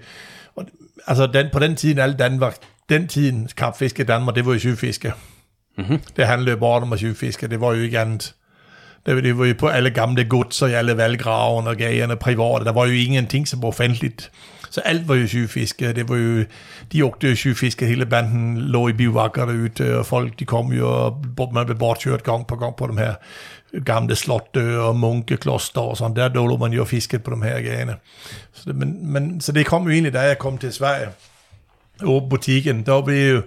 [0.56, 0.66] og,
[1.08, 2.56] altså den, på den tiden, alle Danmark,
[2.90, 5.14] den tiden karpfiske i Danmark, det var jo syvfiske.
[5.78, 6.00] Mm-hmm.
[6.18, 8.36] Det handlede jo bare om at syvfiske, det var jo ikke andet.
[9.06, 12.16] Det, var- det var jo på alle gamle gods och i alle och og gagerne
[12.16, 14.32] private, der var jo ingenting som var offentligt.
[14.70, 16.44] Så alt var jo sygefiske, det var jo,
[16.92, 20.88] de åkte jo sygefiske, hele banden lå i bivakker derude, og folk, de kom jo,
[20.90, 23.14] og man blev bortkørt gang på gang på de her
[23.86, 27.96] gamle slotte og munkekloster og sådan, der lå man jo fisket på de her gane.
[28.54, 31.08] Så det, men, men, så det kom jo egentlig, da jeg kom til Sverige,
[32.02, 33.42] og butikken, der blev jo,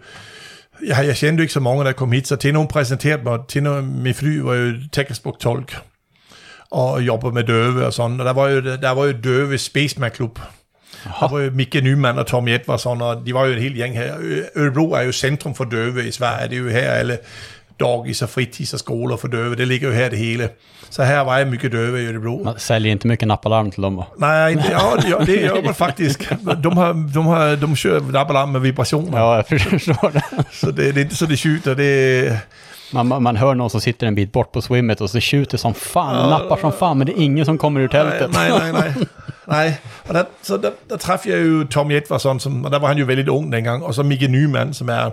[0.86, 3.80] jeg, jeg kendte jo ikke så mange, der kom hit, så Tino præsenterede mig, Tino,
[3.82, 4.72] min fly var jo
[5.40, 5.76] tolk
[6.70, 10.10] og jobber med døve og sådan, og der var jo, der var jo døve Spaceman
[10.10, 10.38] Klub.
[11.04, 13.94] Der var jo Mikke Nyman og Tom Edvardsson, og de var jo en hel gæng
[13.96, 14.14] her.
[14.20, 17.18] Ø- Ørebro er jo centrum for døve i Sverige, det er jo her alle
[17.80, 20.48] doggies og fritids og skoler for døve, det ligger jo her det hele.
[20.90, 22.44] Så her var jeg mycket døve i Örebro.
[22.44, 24.04] Man säljer inte mycket nappalarm till dem va?
[24.18, 26.20] Nej, det, ja, det, gör- det gör man faktiskt.
[26.62, 30.22] De, har, de, har, de kör labbalarm med vibrationer, Ja, jag förstår det.
[30.52, 31.74] så det, det är inte så det skjuter.
[31.74, 32.38] Det,
[32.92, 35.58] Man, man, man hör någon som sitter en bit bort på swimmet och så tjuter
[35.58, 38.30] som fan, nappar som fan, men det är ingen som kommer ur tältet.
[38.32, 38.92] Nej, nej, nej.
[39.46, 39.80] nej.
[40.08, 42.98] Og der, så der, der træffede jeg jo Tom Edvardsson, som, og der var han
[42.98, 45.10] jo veldig ung dengang, og så Mikke Nyman, som er,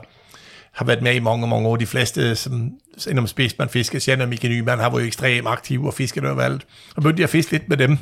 [0.72, 1.76] har været med i mange, mange år.
[1.76, 2.72] De fleste som,
[3.10, 6.66] inden spidsmand fiske, kender Mikke Nyman, har været ekstremt aktiv og fiskede overalt.
[6.96, 7.98] Og begyndte jeg at fiske lidt med dem.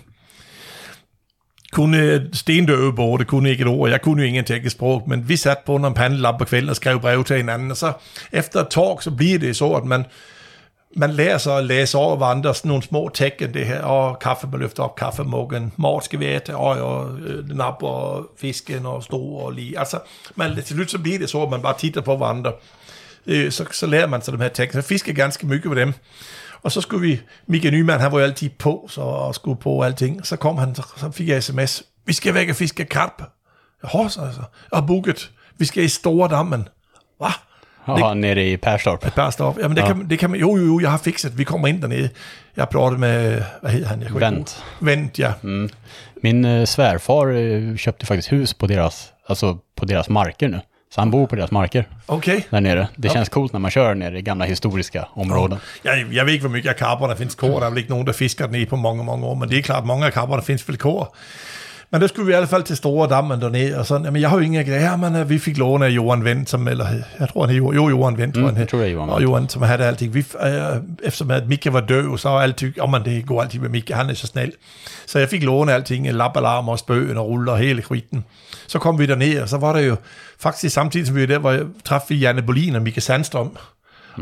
[1.72, 3.90] Kunne øh, stendøve både, kunne ikke et ord.
[3.90, 6.76] Jeg kunne jo ingen teknisk sprog, men vi satte på en pandelap på kvælden og
[6.76, 7.72] skrev brev til hinanden.
[7.72, 7.94] Og så
[8.32, 10.06] efter et talk, så bliver det så, at man,
[10.96, 14.48] man lærer sig at læse over hverandre sådan nogle små tekken, det her, og kaffe,
[14.52, 19.04] man løfter op kaffemuggen, mor skal vi æte, og, og øh, nap og fisken og
[19.04, 19.80] stor og lige.
[19.80, 20.00] Altså,
[20.36, 22.54] man, til lyt så bliver det så, at man bare titter på hverandre.
[23.28, 24.82] Øh, så, så lærer man sig de her tekken.
[24.82, 25.94] Så fisker ganske mycket med dem.
[26.64, 29.82] Og så skulle vi, Mikael Nyman, han var jo altid på, så og skulle på
[29.82, 30.26] alting.
[30.26, 33.24] Så kom han, så, fik jeg sms, vi skal væk og fiske karp.
[33.84, 34.42] Jaha, altså.
[34.72, 36.68] Og booket, vi skal i Store Dammen.
[37.18, 37.49] Hvad?
[37.98, 39.16] Ja, nere i Perstorp.
[39.16, 39.58] Bare stop.
[39.62, 39.88] Jamen det, Ja.
[39.88, 39.94] ja.
[39.94, 41.38] kan, det kan man, jo, jo, jo, jeg har fikset.
[41.38, 42.10] Vi kommer ind dernede.
[42.58, 44.02] Jeg pratade med, hvad hedder han?
[44.02, 44.46] Jeg ihåg.
[44.82, 45.32] Wendt, ja.
[46.24, 50.60] Min eh, svärfar eh, köpte faktiskt hus på deras, alltså på deras marker nu.
[50.92, 52.42] Så han bor på deras marker Okay.
[52.52, 52.88] där nere.
[52.98, 55.58] Det känns coolt när man kör nere i gamla historiska områden.
[55.86, 57.60] Jeg, jeg ved ikke, hvor mye af karperne findes kår.
[57.60, 59.36] Der er vel ikke nogen, der fisker den i på mange, mange år.
[59.36, 61.16] Men det er klart, mange af karperne findes vel kår.
[61.92, 64.30] Men der skulle vi i hvert fald til Store Dammen dernede, og sådan, jamen jeg
[64.30, 66.88] har jo ingen greier, men øh, vi fik låne af Johan Vendt, som, eller
[67.20, 68.68] jeg tror han hed, jo, Johan Vendt, tror Mm, han hed.
[68.68, 69.24] tror, det er Johan Og.
[69.24, 70.14] Johan, som havde alting.
[70.14, 70.52] Vi, øh,
[71.04, 73.94] eftersom at Mikke var død, så var altid, om man det går altid med Mikke,
[73.94, 74.52] han er så snæl.
[75.08, 78.26] Så jeg fik låne alting, labalarm og spøen og ruller og hele skiten.
[78.68, 79.96] Så kom vi derned, og så var der jo,
[80.40, 81.66] faktisk samtidig som vi var der, hvor jeg
[82.10, 83.58] vi Janne Bolin og Mikke Sandstrøm,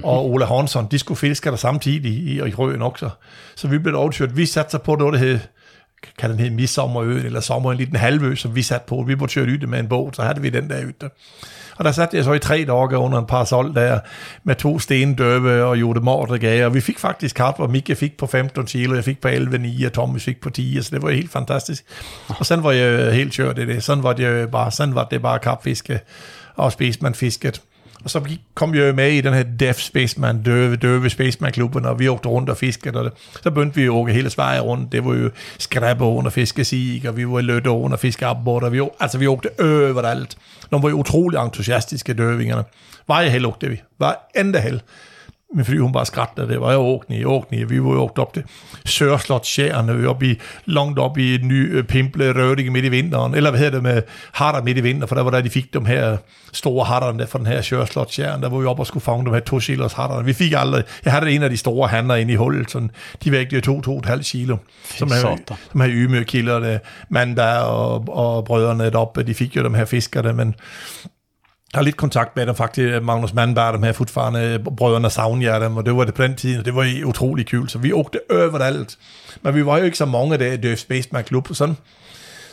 [0.03, 3.09] og Ole Hansson, de skulle fiske der samtidig i, i Røen også.
[3.55, 4.37] Så vi blev overkørt.
[4.37, 5.39] Vi satte sig på noget, der hed,
[6.17, 9.03] kan den hedde Midsommerøen, eller Sommer, en liten halvø, som vi satte på.
[9.07, 11.09] Vi måtte køre ud med en båd, så havde vi den der ute.
[11.77, 13.99] Og der satte jeg så i tre dage under en parasol der,
[14.43, 16.65] med to stendøve og Jode Mort og gager.
[16.65, 19.85] Og vi fik faktisk kart, hvor Mikke fik på 15 kilo, jeg fik på 11,9,
[19.85, 21.85] og Thomas fik på 10, så det var helt fantastisk.
[22.27, 23.83] Og sådan var jeg helt kørt i det.
[23.83, 25.99] Sådan var det bare, sådan var det bare kapfiske
[26.55, 27.61] og man fisket.
[28.03, 28.21] Og så
[28.53, 32.29] kom vi jo med i den her Deaf Spaceman, døve, døve Spaceman-klubben, og vi åkte
[32.29, 33.13] rundt og fiskede, og det.
[33.43, 34.91] så begyndte vi jo at hele Sverige rundt.
[34.91, 38.81] Det var jo Skræbåen og fiskesig, og vi var i Løtteåen og fiskeabbord, og vi,
[38.99, 40.37] altså vi åkte overalt.
[40.71, 42.63] De var jo utrolig entusiastiske, døvingerne.
[43.07, 43.81] Varje helg åkte vi.
[43.97, 44.81] Hver enda helg.
[45.55, 46.61] Min fly, hun bare skrattede det.
[46.61, 46.71] Var
[47.09, 47.63] i, åkte i.
[47.63, 48.43] Vi var jo op til
[48.85, 53.35] Sørslottsjærene, op i, langt op i en ny øh, pimple røding midt i vinteren.
[53.35, 54.01] Eller hvad hedder det med
[54.33, 56.17] hatter midt i vinteren, for der var der, de fik de her
[56.53, 58.41] store hatterne fra den her Sørslottsjæren.
[58.41, 60.25] Der var vi oppe og skulle fange de her to kilos hatterne.
[60.25, 62.91] Vi fik aldrig, jeg havde en af de store hanner inde i hullet, sådan,
[63.23, 64.57] de vægte jo 2-2,5 kilo.
[64.83, 65.57] Som satan.
[65.71, 66.79] som havde ymøkilderne,
[67.09, 70.55] Mandberg og, og brødrene deroppe, de fik jo de her fiskerne, men
[71.73, 75.85] har lidt kontakt med dem faktisk, Magnus Mandberg, dem her fortfarande, brødrene savner dem, og
[75.85, 78.97] det var det på den tid, og det var utrolig kul, så vi åkte overalt.
[79.41, 81.77] Men vi var jo ikke så mange der i Døf Spaceman Club, sådan.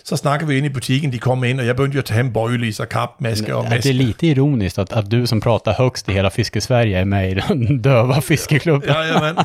[0.07, 2.17] Så snakkede vi ind i butikken, de kom ind, og jeg begyndte jo at tage
[2.17, 6.09] hem bøjlis og kapmaske og Det är lite ironiskt att, att du som pratar högst
[6.09, 8.89] i hela fiskesverige är med i den döva fiskeklubben.
[8.89, 9.45] Ja, ja, men,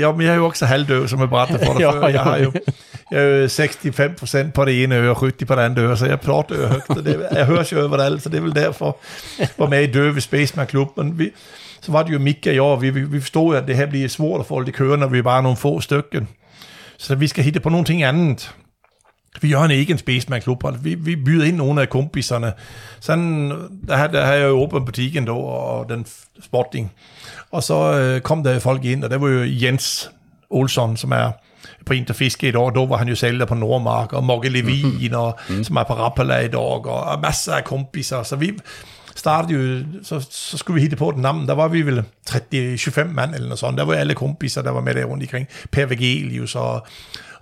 [0.00, 2.06] ja, men jeg er jo også halvdøv, som jeg berettede for dig Ja, før.
[2.06, 2.22] Jeg ja.
[2.22, 2.52] har jo,
[3.10, 3.46] jeg er jo
[4.46, 6.66] 65% på det ene øre og 70 på det andet øre, så jeg prater jo
[6.66, 8.96] højt, og det, jeg hører jo overalt, så det er vel derfor,
[9.38, 11.30] jeg var med i Døve Spaceman Klub, men vi,
[11.80, 13.86] så var det jo Mika og jeg, og vi, vi, vi forstod, at det her
[13.86, 16.20] bliver svårt at få det køre, når vi er bare nogle få stykker.
[16.98, 18.02] Så vi skal hitte på nogle ting
[19.40, 22.52] vi gör en egen Spaceman-klub, och vi, vi bjuder in nogle af kompiserne.
[23.00, 23.50] Sen,
[23.88, 26.06] der, der havde jeg jo åbent butikken då, og den
[26.42, 26.92] sporting.
[27.50, 30.10] Og så øh, kom der folk ind, og der var jo Jens
[30.50, 31.30] Olsson, som er
[31.86, 35.38] på Interfiske i dag, då var han jo sælger på Nordmark, og Mogge Levin, og,
[35.62, 38.22] som er på Rappala i dag, og, og masser af kompiser.
[38.22, 38.52] Så vi
[39.14, 41.48] startede jo, så, så skulle vi hitte på den navn.
[41.48, 43.78] Der var vi vel 30-25 mand eller noget sådan.
[43.78, 45.48] Der var alle kompiser, der var med der rundt omkring.
[45.70, 46.86] Per Vegelius og,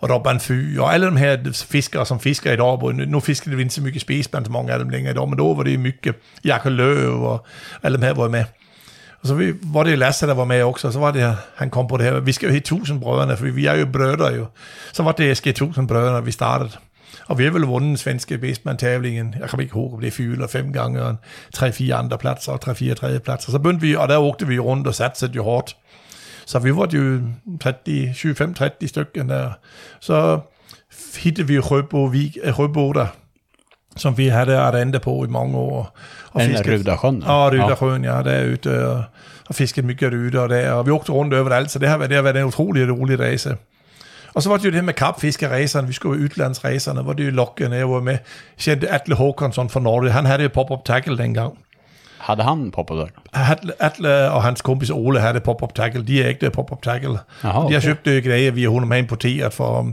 [0.01, 2.81] og Robban Fy, og alle de her fiskere, som fisker i dag.
[2.81, 5.29] Både, nu fisker det ikke så mycket spisband, så mange af dem længere i dag,
[5.29, 6.15] men då var det mycket
[6.45, 7.47] Jakob Løv, og
[7.83, 8.45] alle dem her var med.
[9.23, 11.71] Og så vi, var det Lasse, der var med også, og så var det, han
[11.71, 14.27] kom på det her, vi skal jo have 1000 brødrene, for vi er jo brødre
[14.27, 14.47] jo.
[14.93, 16.71] Så var det SG 1000 brødrene, vi startede.
[17.27, 20.11] Og vi har vel vundet den svenske bedstmandtavlingen, jeg kan ikke huske, om det er
[20.11, 21.17] fire eller fem gange, og
[21.55, 23.51] tre-fire andre pladser, og tre-fire tredje pladser.
[23.53, 25.77] Så begyndte vi, og der åkte vi rundt og satte jo hårdt.
[26.47, 27.21] Så vi var jo
[27.61, 29.51] 30, 25-30 stykker der.
[30.01, 30.39] Så
[31.19, 33.07] hittede vi Røbo, Vig, Røbo der,
[33.97, 35.99] som vi havde arrende på i mange år.
[36.33, 37.25] Og Den fisket- Rudasjön?
[37.27, 39.03] Ja, Rydarsjön, ja, der er ute og,
[39.49, 42.11] og fisket mycket ryder og der, og vi åkte rundt overalt, så det har været,
[42.11, 43.57] det har været en utrolig rolig rejse.
[44.35, 47.27] Og så var det jo det her med kapfiskerrejserne, vi skulle jo udlandsrejserne, hvor det
[47.27, 48.19] jo lokkende, jeg var med,
[48.59, 51.59] kendte Atle Håkansson fra Norge, han havde jo pop-up tackle dengang.
[52.19, 53.09] Hade han poppat där?
[53.81, 57.19] Atle, og hans kompis Ole havde pop-up tackle, de er ikke pop-up tackle.
[57.45, 57.81] Jaha, De har okay.
[57.81, 59.93] købt øh, grejer, vi har hun med importeret for,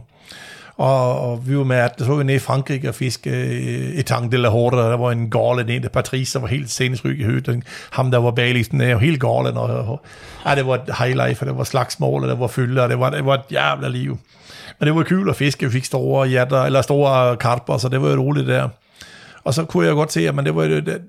[0.80, 4.32] og, og vi var med, at så vi nede i Frankrig og fiske øh, Etang
[4.32, 7.24] de la Horde, der var en galen en, der Patrice, der var helt sindssyg i
[7.24, 7.64] højden.
[7.92, 10.02] Ham, der var baglisten, er jo helt galen, og, og
[10.46, 13.00] ja, det var et highlight, og det var slagsmål, og det var fylde, og det
[13.00, 14.18] var, det var et jævla liv.
[14.80, 18.02] Men det var kul at fiske, vi fik store hjerter, eller store karper, så det
[18.02, 18.70] var jo roligt der.
[19.44, 21.02] Og så kunne jeg godt se, at men det var jo det,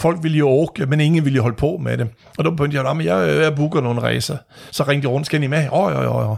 [0.00, 2.08] folk ville jo åke, men ingen ville jo holde på med det.
[2.38, 4.36] Og då begyndte jeg, at jeg, jeg booker nogle rejser.
[4.70, 5.68] Så ringte jeg rundt, skal I med?
[5.72, 6.36] Åh, ja, ja, ja.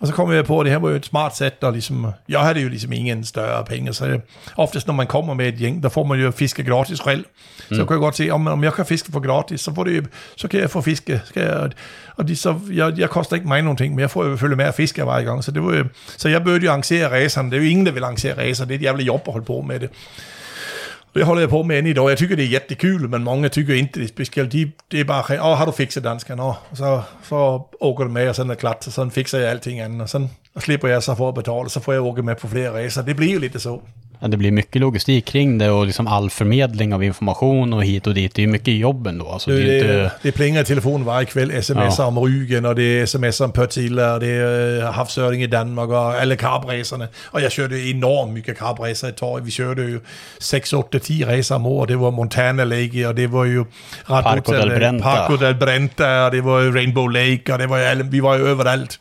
[0.00, 2.06] Og så kom jeg på, at det her var jo et smart sæt, og ligesom,
[2.28, 4.20] jeg havde jo ligesom ingen større penge, så jeg,
[4.56, 7.26] oftest når man kommer med et gæng, der får man jo fiske gratis reelt.
[7.68, 7.86] Så mm.
[7.86, 10.06] kunne jeg godt se, om, om jeg kan fiske for gratis, så, får det,
[10.36, 11.20] så kan jeg få fiske.
[11.24, 11.70] Skal jeg,
[12.16, 14.56] og de, så, jeg, jeg koster ikke mig nogen ting, men jeg får jo følge
[14.56, 15.44] med at fiske hver gang.
[15.44, 17.50] Så, det var, jo- så jeg burde jo arrangere racerne.
[17.50, 18.64] Det er jo ingen, der vil arrangere racer.
[18.64, 19.90] Det er et jævla job at holde på med det.
[21.16, 22.10] Det håller jag på med än idag.
[22.10, 24.50] Jag tycker det är jättekul, men många tycker inte det är speciellt.
[24.50, 26.38] De, det är bara, ja, har du fixat danskan?
[26.38, 29.50] Ja, så, så åker du med, och sen är det klart, Så sen fixar jag
[29.50, 30.04] allting annat.
[30.04, 33.02] Och sen slipper jag så få betala, så får jag åka med på fler resor.
[33.02, 33.82] Det blir ju lite så.
[34.20, 38.06] Ja, det blir mycket logistik kring det och liksom all förmedling av information och hit
[38.06, 38.34] och dit.
[38.34, 39.28] Det är ju mycket jobb ändå.
[39.28, 40.10] Alltså, det, Det, inte...
[40.22, 42.06] det plingar i telefonen varje kväll, sms'er Ja.
[42.06, 45.88] om Rügen, och det är sms'er om Pörtilla, och det är øh, havsöring i Danmark,
[45.88, 47.08] och alla karpresorna.
[47.24, 49.44] Och jag körde enormt mycket karpresor ett tag.
[49.44, 50.00] Vi körde ju
[50.38, 51.88] 6, 8, 10 resor om året.
[51.88, 53.64] Det var Montana Lake, och det var ju
[54.06, 55.04] Parco del Brenta.
[55.04, 58.36] Parco del Brenta, och det var ju Rainbow Lake, och det var ju vi var
[58.38, 59.00] ju överallt.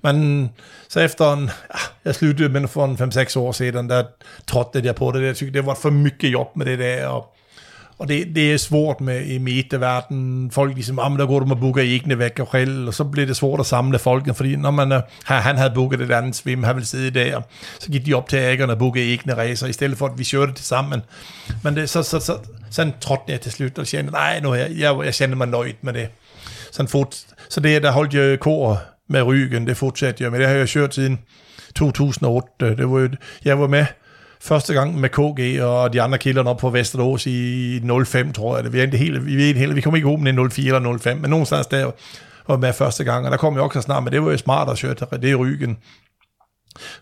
[0.00, 0.48] Men
[0.88, 4.06] så efter en, ah, jag slutade med för en 5-6 år sedan, där
[4.44, 5.26] tröttnade jag på det.
[5.26, 7.10] Jag tyckte det var för mycket jobb med det där.
[7.10, 7.34] Och,
[7.96, 10.50] och det, det är svårt med i medieverden.
[10.52, 12.88] Folk ligesom, ah, men der går de och bokar egna veckor själv.
[12.88, 15.74] Och så blir det svårt att samla folken, För när man, øh, här, han, hade
[15.74, 17.42] bokat ett annat svim, han vill sitta där.
[17.78, 20.52] så gick de upp till ägarna och bokade egna resor istället för att vi körde
[20.52, 21.04] tillsammans.
[21.62, 22.38] Men det, så, så, så,
[22.70, 25.76] sen trådte jag till slut, och kände, nej, nu jag, jag, jag känner mig nöjd
[25.80, 26.10] med det.
[26.70, 27.14] Sen fort,
[27.48, 28.78] så det, där höll jag kor
[29.08, 30.38] med ryggen, det fortsatte jeg med.
[30.40, 31.18] Det har jeg kørt siden
[31.76, 32.76] 2008.
[32.76, 33.10] Det var,
[33.44, 33.86] jeg var med
[34.40, 38.64] første gang med KG og de andre kilderne op på Vesterås i 05, tror jeg.
[38.64, 38.72] Det.
[38.72, 40.98] Vi, er ikke helt, vi, er ikke helt, vi kom ikke åbne i 04 eller
[40.98, 44.04] 05, men nogenstans der var jeg med første gang, og der kom jeg også snart,
[44.04, 45.78] men det var jo smart at køre, det ryggen.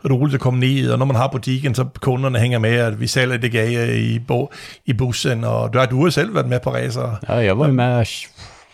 [0.02, 2.58] Og det er roligt at komme ned, og når man har butikken, så kunderne hænger
[2.58, 4.52] med, at vi sælger det gage i, bo,
[4.86, 7.16] i bussen, og du har, du har selv været med på racer.
[7.28, 8.04] Ja, jag var med,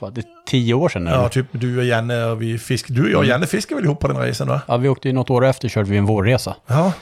[0.00, 1.06] var det tio år sedan.
[1.06, 1.28] Ja, Eller?
[1.28, 3.00] typ du och Janne och vi fiskade.
[3.02, 4.60] Du och Janne fiskade väl ihop på den resan va?
[4.68, 6.54] Ja, vi åkte ju något år efter körde vi en vårresa.
[6.66, 6.92] Ja,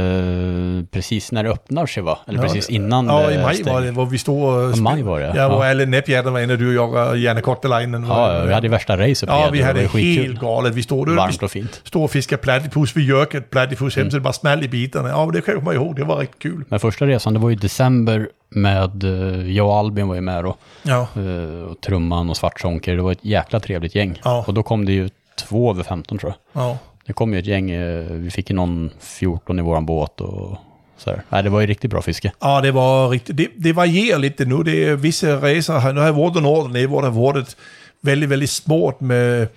[0.00, 2.18] Eh, precis när det öppnar sig va?
[2.26, 4.70] Eller Ja, precis innan ja det i maj var det, hvor vi stod och...
[4.70, 5.70] Ja, maj var det, Ja, hvor ja.
[5.70, 8.06] alle näbbjädrar var inne, du och jag och Janne Kortelainen.
[8.08, 10.26] Ja, ja, vi hade värsta racet på Ja, vi det hade var skitkul.
[10.26, 10.74] helt galet.
[10.74, 11.80] Vi stod, vi Varmt och fint.
[11.84, 12.96] stod och fiskade platypus.
[12.96, 14.04] Vi gök ett platypus Mm.
[14.06, 15.08] hem så det bara smäll i bitarna.
[15.08, 15.96] Ja, det kan jag komma ihåg.
[15.96, 16.64] Det var riktigt kul.
[16.68, 20.20] Men första resan, det var ju i december med, eh, jag och Albin var ju
[20.20, 20.56] med då.
[20.82, 22.36] Ja, Eh, och Trumman och
[22.80, 22.96] Svartsonker.
[22.96, 24.20] Det var ett jäkla trevligt gäng.
[24.24, 24.44] Ja.
[24.46, 25.08] Och då kom det ju
[25.38, 26.62] två över 15 tror jag.
[26.62, 26.78] ja.
[27.06, 30.56] Det kom ju ett gäng, eh, vi fick ju någon 14 i våran båt och
[30.98, 31.22] så här.
[31.28, 32.32] Nej, det var ju riktigt bra fiske.
[32.40, 33.36] Ja, det var riktigt.
[33.36, 34.62] Det, det varierar lite nu.
[34.62, 36.34] Det är vissa resor, här- nu har jag varit
[36.72, 37.56] nere, hvor det har varit
[38.00, 39.48] väldigt, väldigt smart med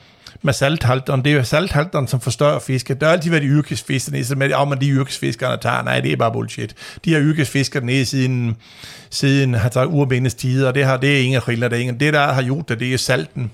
[0.41, 1.25] med salthalteren.
[1.25, 3.01] Det er jo salthalteren, som forstørrer fisket.
[3.01, 6.15] Der har altid været yrkesfiskere, så med, ja, men de yrkesfiskerne tager, nej, det er
[6.15, 6.75] bare bullshit.
[7.05, 8.57] De har yrkesfiskerne nede siden,
[9.09, 11.99] siden har taget urbindes tider, og det, har, det er ingen skiller, det er ingen.
[11.99, 13.51] Det, der har gjort det, det er salten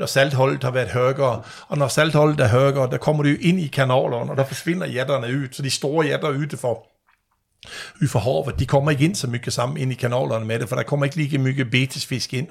[0.00, 3.60] når saltholdet har været højere, og når saltholdet er højere, der kommer det jo ind
[3.60, 6.86] i kanalerne, og der forsvinder jætterne ud, så de store jætter ude for
[8.02, 10.68] ud for havet, de kommer ikke ind så mycket sammen ind i kanalerne med det,
[10.68, 12.48] for der kommer ikke lige mycket betesfisk ind.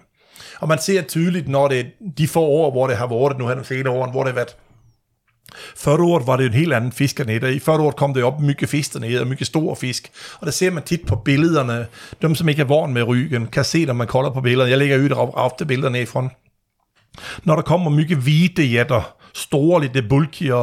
[0.60, 1.86] Og man ser tydeligt, når det
[2.18, 4.36] de få år, hvor det har været nu her de senere år, hvor det har
[4.36, 4.56] været
[5.76, 8.42] Første året var det en helt anden fisk og i første året kom det op
[8.42, 10.12] mycket fisk dernede, og mycket store fisk.
[10.40, 11.88] Og der ser man tit på billederne,
[12.22, 14.70] dem som ikke er vant med ryggen, kan se, når man kolder på billederne.
[14.70, 16.30] Jeg lægger ud og ofte billederne fra.
[17.44, 20.56] Når der kommer mycket hvide jätter, store, lidt bulkiga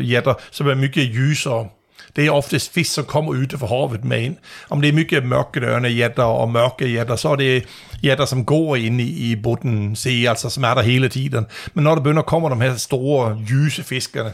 [0.00, 1.68] jätter som er mycket lysere,
[2.16, 4.36] det er oftest fisk, som kommer ud fra havet med ind.
[4.70, 7.64] Om det er mycket mørkedørende jætter og mørke jætter, så er det
[8.04, 11.46] jætter, som går ind i, i botten, se, altså som er der hele tiden.
[11.74, 14.32] Men når der begynder at komme de her store, lyse fiskerne,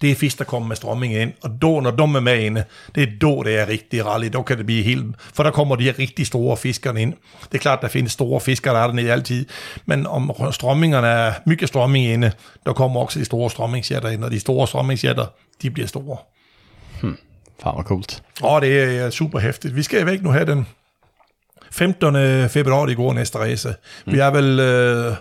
[0.00, 2.64] det er fisk, der kommer med strømming ind, og då, når de er med inde,
[2.94, 5.76] det er då, det er rigtig rally, då kan det blive helt, for der kommer
[5.76, 7.14] de her rigtig store fiskerne ind.
[7.42, 9.46] Det er klart, der findes store fisker, der er dernede altid,
[9.86, 12.32] men om strømmingerne er mycket strømming inde,
[12.66, 15.26] der kommer også de store strømmingsjætter ind, og de store strømmingsjætter,
[15.62, 16.16] de bliver store.
[17.62, 18.22] Fan vad coolt.
[18.42, 19.76] Ja, det er super hæftigt.
[19.76, 20.66] Vi skal væk nu her den
[21.70, 22.48] 15.
[22.48, 23.74] februari går næste race.
[24.06, 24.60] Vi er vel...
[24.60, 25.16] Øh,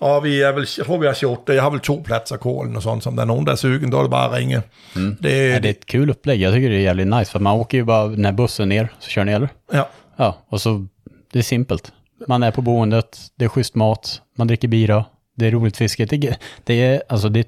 [0.00, 2.76] og vi er vel, jeg tror vi har 28, jeg har väl två platser kålen
[2.76, 4.62] och sånt, som der er nogen, der er sugen, då är det bara att ringa.
[4.96, 5.16] Mm.
[5.20, 7.56] Det, ja, det är ett kul upplägg, jag tycker det är jävligt nice, för man
[7.56, 9.48] åker ju bara när bussen ner, så kör ni eller?
[9.72, 9.88] Ja.
[10.16, 10.86] Ja, och så,
[11.32, 11.92] det är simpelt.
[12.28, 15.04] Man är på boendet, det är schysst mat, man dricker bira,
[15.36, 16.04] det är roligt fiske.
[16.04, 17.46] Det, det är, alltså det är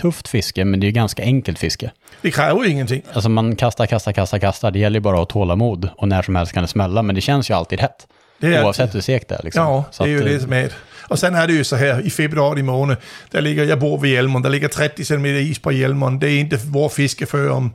[0.00, 1.90] tufft fiske, men det är ganska enkelt fiske.
[2.22, 3.02] Det kräver ju ingenting.
[3.12, 4.70] Alltså man kastar, kastar, kastar, kastar.
[4.70, 7.14] Det gäller ju bara att ha tålamod och när som helst kan det smälla, men
[7.14, 8.06] det känns ju alltid hett.
[8.38, 9.42] Det är Oavsett hur segt det är.
[9.42, 9.62] Liksom.
[9.62, 10.72] Ja, det är ju det som är.
[11.08, 12.96] Och sen är det ju så här, i februari månad,
[13.30, 16.18] där ligger, jag bor vid Hjälmon, där ligger 30 cm is på Hjälmon.
[16.18, 17.70] Det är inte vår fiske för om,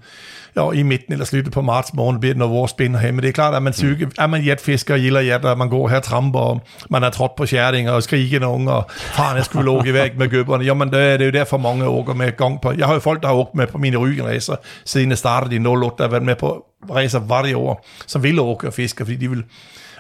[0.57, 3.11] ja, i mitten eller slutet på marts måned bliver det noget vores spinder her.
[3.11, 5.69] Men det er klart, at man syge, er man jetfisker og gilder jet, og man
[5.69, 9.37] går her og tramper, og man er trådt på skærdinger og skriger nogen, og faren,
[9.37, 10.63] jeg skulle lukke væk med gøbberne.
[10.63, 12.71] Jamen, det er, det er jo derfor mange åker med gang på.
[12.71, 14.55] Jeg har jo folk, der har åkt med på mine rygenræser,
[14.85, 16.65] siden jeg startede i 08, der har været med på
[16.95, 19.43] racer hvert år, som vil åke og fiske, fordi de vil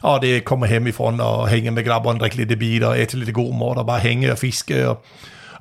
[0.01, 3.53] og det kommer hemifrån og hænge med grabberne, drikke lidt bier og æte lidt god
[3.53, 5.05] mat og bare hænge og fiske og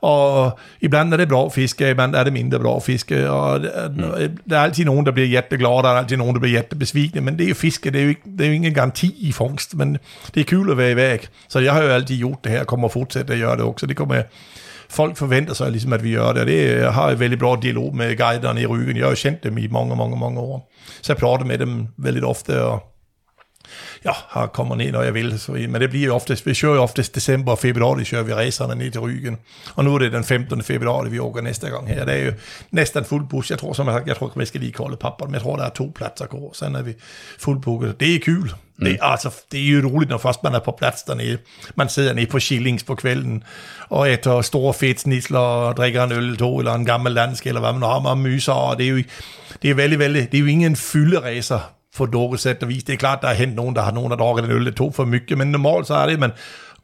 [0.05, 4.03] og ibland er det bra fiske, ibland er det mindre bra fiske, og mm.
[4.51, 7.39] der er altid nogen, der bliver jätteglade, der er altid nogen, der bliver jättebesvikne, men
[7.39, 9.77] det er jo fiske, det er jo, ikke, det er jo ingen garanti i fångst,
[9.77, 9.99] men
[10.35, 11.29] det er kul at være i væk.
[11.49, 13.65] Så jeg har jo altid gjort det her, og kommer at fortsætte at gøre det
[13.65, 14.23] også, det kommer
[14.91, 17.59] folk forventer sig ligesom, at vi gør det, og det jeg har jeg veldig bra
[17.63, 18.97] dialog med guiderne i ryggen.
[18.97, 20.73] Jeg har jo kendt dem i mange, mange, mange år.
[21.03, 22.94] Så jeg prater med dem veldig ofte, og
[24.05, 25.39] ja, har kommer ned, når jeg vil.
[25.39, 28.33] Så, men det bliver jo oftest, vi kører jo oftest december og februar, kører vi
[28.33, 29.37] racerne ned til Ryggen.
[29.75, 30.63] Og nu er det den 15.
[30.63, 32.05] februar, vi åker næste gang her.
[32.05, 32.33] Det er jo
[32.71, 33.51] næsten fuld bus.
[33.51, 35.65] Jeg tror, som jeg, jeg tror, jeg skal lige kolde papper, men jeg tror, der
[35.65, 36.51] er to pladser går.
[36.55, 36.95] Så er vi
[37.39, 38.01] fuldbooket.
[38.01, 38.53] Det er kul.
[38.77, 38.85] Mm.
[38.85, 41.39] Det, altså, det er jo roligt, når først man er på plads dernede.
[41.75, 43.43] Man sidder nede på Schillings på kvælden,
[43.89, 47.73] og æter store fedtsnitsler, og drikker en øl to, eller en gammel landsk, eller hvad
[47.73, 49.03] man har, med myser, og det er jo,
[49.63, 52.85] det er veldig, veldig, det er jo ingen fylderæser for något sæt og vis.
[52.85, 54.77] Det är klart, der er hent nogen, der har nogen, der drukker en øl det
[54.77, 56.33] to for mycket, men normalt så er det, at man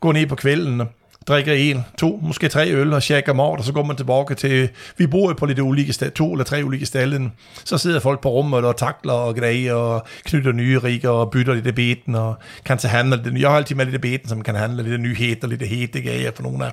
[0.00, 0.82] går ned på kvælden,
[1.28, 4.68] drikker en, to, måske tre øl og shaker mat, og så går man tilbage til,
[4.96, 7.28] vi bor jo på lidt ulike steder, to eller tre ulike steder,
[7.64, 11.54] så sidder folk på rummet og takler og grejer og knytter nye rigger og bytter
[11.54, 12.34] lidt beten og
[12.64, 13.32] kan tage handle.
[13.36, 16.42] Jeg har altid med lidt beten, som kan handle lidt nyheder, lidt hete grejer for
[16.42, 16.72] nogle af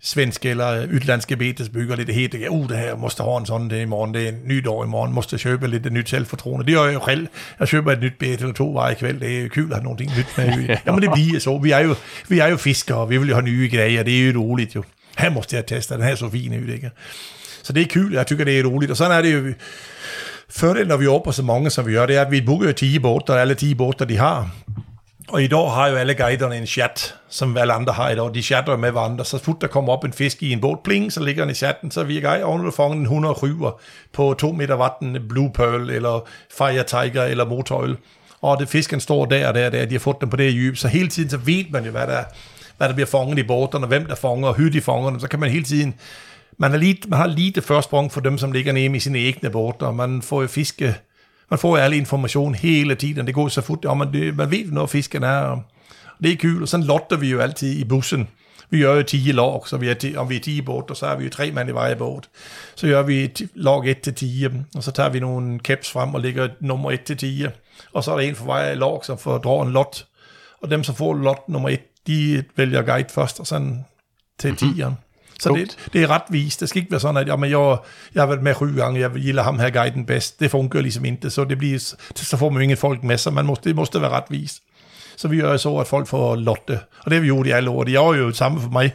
[0.00, 4.12] svenske eller utländska betesbyggare lite heter, oh det här måste ha en sån det imorgon,
[4.12, 6.64] det är en ny dag imorgon, måste köpa lite nytt självförtroende.
[6.66, 7.26] Det gör jag själv.
[7.58, 10.10] Jag köper ett nytt bete eller två varje kväll, det är kul att ha någonting
[10.16, 10.78] nytt med.
[10.84, 11.94] Ja men det blir så, vi är ju,
[12.26, 14.82] vi är ju fiskare, vi vill ju ha nya grejer, det är ju roligt ju.
[15.16, 16.90] Här måste jag testa, den är så fin ut, ikke?
[17.62, 18.90] Så det är kul, jag tycker det är roligt.
[18.90, 19.54] Och sen är det ju,
[20.48, 23.00] fördelen når vi åker så många som vi gör, det är att vi ju 10
[23.00, 24.48] båtar, alla 10 båtar de har.
[25.32, 28.34] Og i dag har jo alle guiderne en chat, som alle andre har i dag.
[28.34, 29.24] De chatter med hverandre.
[29.24, 31.54] Så fort der kommer op en fisk i en båd, pling, så ligger den i
[31.54, 31.90] chatten.
[31.90, 33.80] Så vi er guide, og nu en 100 ryver
[34.12, 36.28] på 2 meter vatten, Blue Pearl, eller
[36.58, 37.96] Fire Tiger, eller Motorøl.
[38.42, 40.52] Og det fisken står der og der, og der, de har fået den på det
[40.52, 40.76] dyb.
[40.76, 42.24] Så hele tiden så ved man jo, hvad der,
[42.76, 45.20] hvad der bliver fanget i båterne, hvem der fanger, og hytte i fangerne.
[45.20, 45.94] Så kan man hele tiden
[46.58, 49.00] man, er lige, man har lige det første sprung for dem, som ligger nede i
[49.00, 49.92] sine egne båter.
[49.92, 50.94] Man får jo fiske
[51.50, 53.26] man får alle information hele tiden.
[53.26, 55.38] Det går så fort, og man, det, man ved, når fisken er.
[55.38, 55.62] Og
[56.22, 58.28] det er kul, og sådan lotter vi jo altid i bussen.
[58.70, 60.90] Vi gør jo 10 log, så vi er 10, om vi er 10 i båt,
[60.90, 62.28] og så er vi jo tre mand i hver båt.
[62.74, 66.20] Så gør vi log 1 til 10, og så tager vi nogle caps frem og
[66.20, 67.44] lægger nummer 1 til 10.
[67.92, 70.06] Og så er der en for hver log, som får draget en lot.
[70.62, 73.84] Og dem, som får lot nummer 1, de vælger guide først, og sådan
[74.38, 75.09] til 10'eren.
[75.40, 76.60] Så det, det er rättvist.
[76.60, 79.00] Det ska inte vara sådan, att ja, men jag, jag har varit med sju gånger,
[79.00, 80.38] jag gillar ham här guiden bäst.
[80.38, 81.78] Det funkar liksom inte, så det blir,
[82.14, 83.32] så får man ju inget folk med sig.
[83.32, 84.62] Man måste, det måste vara rättvist.
[85.16, 86.80] Så vi gör så, att folk får lotte.
[87.04, 87.84] Och det har vi gjort i alla år.
[87.84, 88.94] Det är ju samma för mig.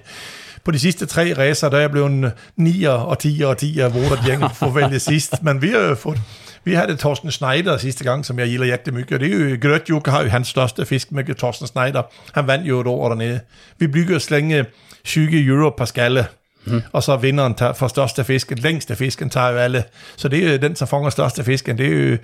[0.64, 3.94] På de sidste tre racer, der er jeg blevet 9 og 10 og 10 af
[3.94, 5.44] Vodat Gænger for at vælge sidst.
[5.44, 6.22] Men vi har fået...
[6.66, 9.14] Vi havde Torsten Schneider sidste gang, som jeg gilder jättemycket.
[9.14, 12.02] Og det er jo, Grøtjuk har jo hans største fisk med Torsten Schneider.
[12.34, 13.40] Han vandt jo et år dernede.
[13.78, 14.66] Vi bygger slænge
[15.04, 16.26] 20 euro per skalle.
[16.66, 16.82] Mm.
[16.92, 19.84] Og så vinderen tager for største fisken, længste fisken tager jo alle.
[20.16, 21.78] Så det er jo den, som fanger største fisken.
[21.78, 22.18] Det er jo,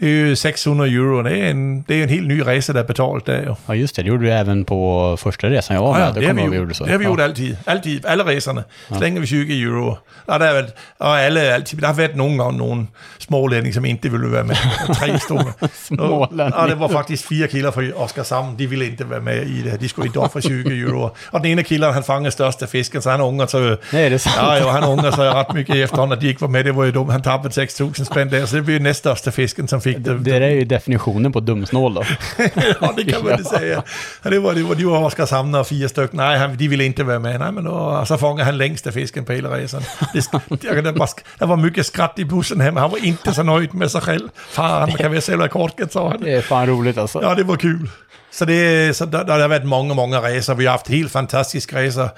[0.00, 1.22] det er jo 600 euro.
[1.22, 3.54] Det er en, det er en helt ny resa, der er betalt der jo.
[3.68, 6.00] Ja just det, det gjorde du även på första resan jag var med.
[6.00, 6.84] Ja, det, har vi, gjort, gjorde så.
[6.84, 7.10] det har vi ja.
[7.10, 7.56] gjort altid.
[7.66, 8.64] Altid, alle racerne.
[8.92, 9.96] Så længe vi 20 euro.
[10.26, 12.86] Og, der har været, og alle, altid, der har været nogle gange nogle
[13.18, 14.54] smålændinger, som ikke ville være med.
[15.00, 15.52] Tre store.
[15.88, 16.54] Småländinger.
[16.54, 18.58] Og det var faktisk fire kilder fra Oscar sammen.
[18.58, 19.80] De ville ikke være med i det.
[19.80, 21.08] De skulle ikke for 20 euro.
[21.32, 23.76] Og den ene kilder, han fangede største fisken, så han unge, så...
[23.92, 24.36] Nej, det är sant.
[24.36, 26.64] Ja, jo, han unge, så ret mycket i efterhånden, at de ikke var med.
[26.64, 27.12] Det var jo dumt.
[27.12, 30.18] Han tappede 6.000 spænn der, så det blev næststørste fisken, som fik det.
[30.18, 32.04] Det är ju definitionen på dumsnål då.
[32.80, 33.82] ja, det kan man det säga.
[34.22, 36.16] Det var, det var, de var Oskar Samner och fyra stycken.
[36.16, 37.40] Nej, han, de ville inte vara med.
[37.40, 39.82] Nej, men då, så fångade han längsta fisken på hela resan.
[40.14, 41.08] Det, kan- det, var,
[41.38, 42.80] det var mycket skratt i bussen hemma.
[42.80, 44.28] Han var inte så nöjd med sig själv.
[44.48, 46.20] Fan, man kan väl sälja kortet, sa han.
[46.20, 47.22] Det är fan roligt alltså.
[47.22, 47.88] Ja, det var kul.
[48.32, 50.54] Så, det, så der, der har været mange, mange racer.
[50.54, 52.08] Vi har haft helt fantastiske racer.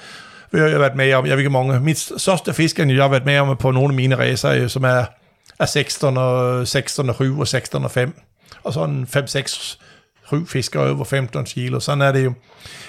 [0.50, 3.24] Vi har været med om, jeg ved ikke mange, mit største fisken, jeg har været
[3.24, 5.04] med om på nogle af mine racer, øh, som er,
[5.62, 8.14] er 16 og 16 og 7 og 16 og 5.
[8.64, 9.78] Og sådan 5, 6,
[10.28, 11.80] 7 fisker over 15 kilo.
[11.80, 12.32] Sådan er det jo.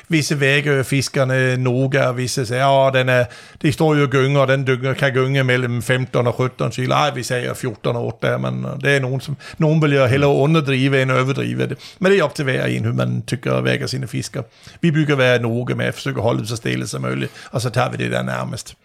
[0.09, 3.25] Visse vægge fiskerne, Noga, og visse siger, ja, den er,
[3.61, 6.95] det står jo gynger, og den dynger, kan gynge mellem 15 og 17 kilo.
[6.95, 10.05] Ej, vi siger 14 og 8, men øh, det er nogen, som, nogen vil jo
[10.05, 11.95] hellere underdrive end overdrive det.
[11.99, 14.41] Men det er op til hver en, hur man tykker vækker sine fisker.
[14.81, 17.61] Vi bygger hver Noga med at forsøge at holde det så stille som muligt, og
[17.61, 18.75] så tager vi det der nærmest.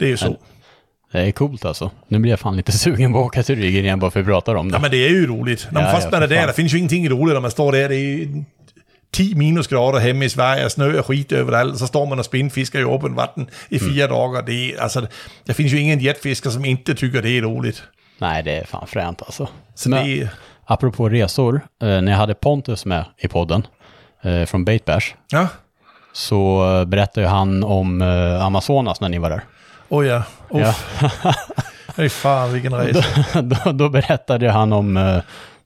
[0.00, 0.36] Det er jo så.
[1.12, 1.90] Det är coolt alltså.
[2.08, 4.26] Nu blir jag fan lite sugen på att åka till Rügen igen bara för att
[4.26, 4.74] vi pratar om det.
[4.76, 5.68] Ja, men det är ju roligt.
[5.70, 6.28] Når man Ja, først ja, fan.
[6.28, 7.88] der findes jo ingenting roligt, når man står der.
[7.88, 8.44] Det er
[9.12, 12.80] 10 minusgrader hjemme i Sverige, snø og skit overalt, og så står man og spindfisker
[12.80, 14.12] i åben vatten i fire mm.
[14.14, 14.40] dagar.
[14.40, 15.06] Det, er, altså,
[15.46, 17.82] der findes jo ingen jetfisker, som inte tycker det är roligt.
[18.20, 19.48] Nej, det är fan fränt alltså.
[19.74, 20.28] Så Men- det är,
[20.70, 23.66] Apropå resor, eh, när jag hade Pontus med i podden
[24.22, 25.48] eh, från Bait Bash ja,
[26.12, 28.02] så eh, berättade ju han om
[28.42, 29.40] Amazonas när ni var där.
[29.88, 30.22] Oh ja.
[30.48, 30.74] Oh, Ja.
[31.96, 33.42] Fy fan vilken resa.
[33.42, 35.18] då, då berättade han om eh,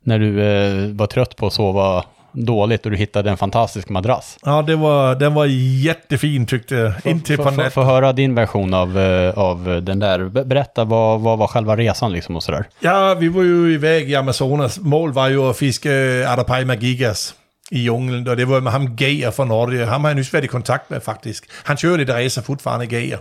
[0.02, 4.38] när du eh, var trött på att sova dåligt och du hittade en fantastisk madrass.
[4.42, 5.46] Ja, det var, den var
[5.84, 6.92] jättefin tyckte jag.
[7.04, 10.24] Inte på Få- höra din version av, eh, av den där.
[10.24, 12.64] Be- Berätta vad, vad var själva resan liksom och sådär.
[12.80, 14.78] Ja, vi var ju iväg i Amazonas.
[14.80, 15.90] Mål var ju att fiska
[16.28, 17.34] Arapaima gigas
[17.72, 19.84] i djungeln, och det var med ham Geier från Norge.
[19.84, 21.44] Han har jag nyss varit i kontakt med faktiskt.
[21.52, 23.18] Han kör lite racer fortfarande, Geier.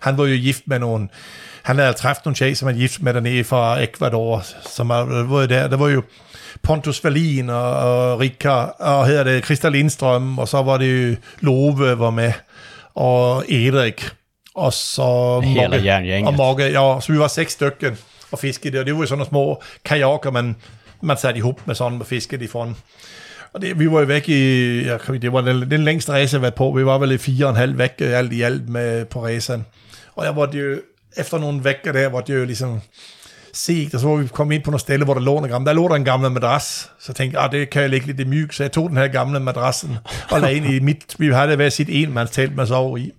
[0.00, 1.08] Han var ju gift med någon,
[1.62, 4.42] han hade träffat någon tjej som han gift med dernede från Ecuador.
[4.68, 6.02] Som var, det där, det var ju
[6.60, 11.94] Pontus Wallin och, och Rickard, och hedder det Christa Lindström, och så var det Love
[11.94, 12.34] var med,
[12.92, 14.02] och Erik.
[14.54, 15.64] Och så Mogge-.
[16.28, 17.96] Och Mogge, ja, så vi var sex stycken
[18.30, 18.78] och fiskade.
[18.78, 20.54] Och det var ju sådana små kajaker, man,
[21.00, 22.74] man satte ihop med sådan och fiskade ifrån.
[23.52, 26.42] Og det, vi var jo væk i, jeg, det var den, den længste race, jeg
[26.42, 26.70] var på.
[26.70, 29.24] Vi var vel i fire og en halv væk øh, alt i alt med, på
[29.24, 29.66] racen.
[30.14, 30.80] Og jeg var det jo,
[31.16, 32.80] efter nogle vækker der, var det jo ligesom
[33.52, 35.66] sigt, og så var vi kommet ind på nogle steder, hvor der lå en gammel,
[35.66, 38.20] der lå der en gammel madras, så jeg tænkte, ah, det kan jeg ligge lidt
[38.20, 39.96] i myg, så jeg tog den her gamle madrassen
[40.30, 43.12] og lagde ind i mit, vi havde været sit enmandstelt, man sov i.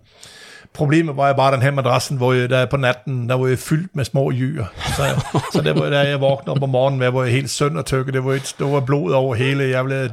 [0.73, 3.59] Problemet var jo bare den her madrassen, hvor jeg, der på natten, der var jeg
[3.59, 4.65] fyldt med små jyr.
[4.95, 5.03] Så,
[5.53, 8.25] så der var, da jeg vågnede op om morgenen, med, hvor jeg helt søndertykket, det
[8.25, 10.07] var et stort blod over hele jævla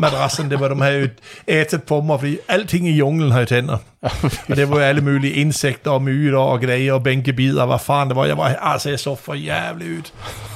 [0.00, 0.50] madrassen.
[0.50, 1.08] Det var, de havde jo
[1.48, 3.78] ætet på mig, fordi alting i junglen havde tænder.
[4.48, 8.16] Og det var alle mulige insekter og myrer og grejer og bænkebider, hvad fanden det
[8.16, 8.24] var.
[8.24, 10.02] Jeg var, altså jeg så for jævligt ud.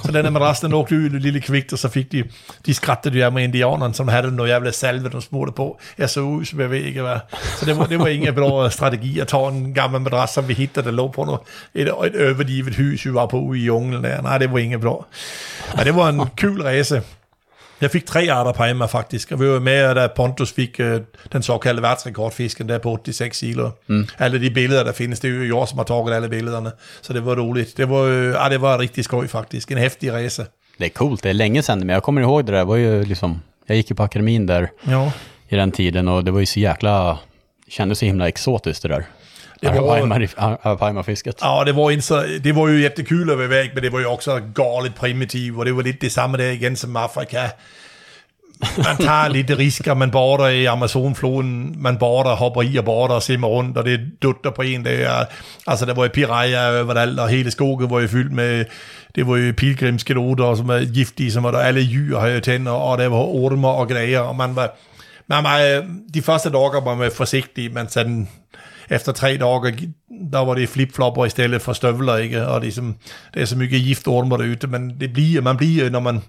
[0.04, 2.24] Så den her madrassen den åkte ud et lille och og så fik de,
[2.66, 5.80] de skrattede jo med indianerne, som havde noget jævla salve, de smurte på.
[5.98, 7.16] Jeg så ud, som jeg ved ikke hvad.
[7.56, 10.54] Så det var, det var ingen bra strategi at tage en gammel madras, som vi
[10.54, 11.40] hittede, der lå på noget,
[11.74, 14.22] et, et overgivet hus, vi var på ude i junglen der.
[14.22, 15.06] Nej, det var ingen bra.
[15.76, 17.02] Men det var en kul rejse.
[17.80, 21.00] Jeg fik tre arter på mig faktisk, og vi var med, da Pontus fik øh,
[21.32, 23.70] den såkaldte værtsrekordfisken der på 86 kilo.
[23.86, 24.06] Mm.
[24.18, 26.70] Alle de billeder, der findes, det er jo jeg, som har taget alle billederne,
[27.02, 27.76] så det var roligt.
[27.76, 30.44] Det var, øh, ja, det var rigtig skoj faktisk, en häftig resa.
[30.78, 32.76] Det är coolt, det är länge sedan, men jag kommer ihåg det där, det var
[32.76, 35.12] ju liksom, jag gick ju på akademin där Ja.
[35.48, 37.18] i den tiden och det var ju så jäkla,
[37.68, 39.04] kändes så himla exotiskt det där.
[39.60, 41.34] Det var- Arapaima-fisket.
[41.42, 44.94] Ja, det var, så, det var ju jättekul iväg, men det var ju också galet
[44.94, 47.40] primitivt, och det var lite det samma där igen som Afrika.
[48.76, 53.22] man tager lidt risker, man border i Amazonfloden, man border, hopper i og border og
[53.22, 55.08] simmer rundt, og det dutter på en dag.
[55.10, 55.26] Og,
[55.66, 58.64] altså, der var jo piranha overalt, og hele skoget var jo fyldt med,
[59.14, 62.98] det var jo pilgrimskeloter, som var giftige, som var der alle jyr havde tænder, og
[62.98, 64.76] der var ormer og greier, og man var,
[65.26, 68.28] man var, de første dage var man forsigtig, man sådan,
[68.90, 69.92] efter tre dage,
[70.32, 72.46] der var det flipflopper i stedet for støvler, ikke?
[72.46, 72.96] Og det er, som,
[73.34, 76.22] det er så mye giftormer derude, men det bliver, man bliver, når man,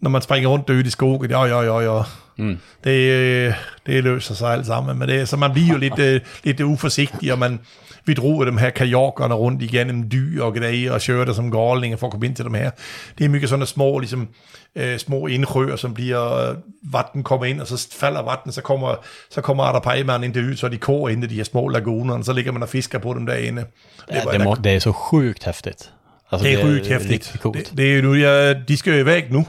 [0.00, 2.02] når man springer rundt derude i skogen, ja, ja, ja, ja.
[2.36, 2.58] Mm.
[2.84, 3.54] Det,
[3.86, 7.32] det løser sig alt sammen, men det, så man bliver jo lidt, øh, lidt uforsigtig,
[7.32, 7.60] og man,
[8.06, 12.06] vi drog dem her kajakkerne rundt igennem dyr og greier, og kørte som galninge for
[12.06, 12.70] at komme ind til dem her.
[13.18, 14.28] Det er mye sådan små, ligesom,
[14.76, 16.56] øh, små indsjøer, som bliver, øh,
[16.92, 18.94] vatten kommer ind, og så falder vatten, så kommer,
[19.30, 22.14] så kommer der pejmanden ind ud, så de kår ind i de her små laguner,
[22.14, 23.64] og så ligger man og fisker på dem derinde.
[24.08, 25.90] Det, det, det, må, det är så sjukt häftigt.
[26.32, 27.36] Alltså, det er sjukt hæftigt.
[27.42, 29.46] Det, det er jo nu, ja, de skal jo iväg nu.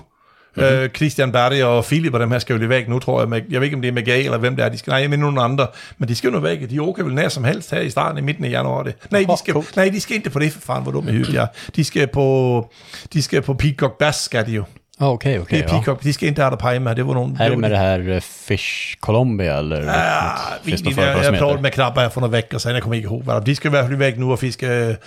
[0.56, 0.84] Mm-hmm.
[0.84, 3.30] Uh, Christian Berti og Philip og dem her skal jo lige væk nu, tror jeg.
[3.30, 4.69] Med, jeg ved ikke, om det er med Gay eller hvem det er.
[4.69, 5.68] De skal, nej, jeg mener nogle andre.
[5.98, 6.69] Men de skal jo nu væk.
[6.69, 8.84] De åker vel nær som helst her i starten i midten af januar.
[8.84, 8.95] Det.
[9.11, 11.34] Nej, de skal, oh, nej, de skal ikke på det, for fanden, hvor dumme hytte
[11.34, 11.48] jeg.
[11.76, 12.69] De skal på,
[13.14, 14.64] de skal på Peacock Bass, skal de jo.
[14.99, 15.41] Okej, okay, okej.
[15.41, 16.07] Okay, det är Peacock, ja.
[16.07, 17.38] de ska inte ha det Paima, det var någon...
[17.40, 19.82] Är det med det här uh, Fish Colombia eller?
[19.82, 23.06] Ja, finns det jag, pratade med knappt här för några veckor sedan, jag kommer inte
[23.06, 24.68] ihåg vad De ska vara iväg nu och fiska...
[24.68, 24.98] Det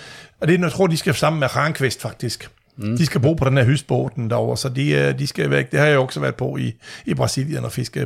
[0.41, 2.49] är, jag tror de ska sammen med Rankvist faktisk.
[2.79, 2.97] Mm.
[2.97, 5.71] De skal bo på den her husbåten derovre, så de, de skal væk.
[5.73, 6.73] Det har jeg også været på i,
[7.05, 8.01] i Brasilien og fiske.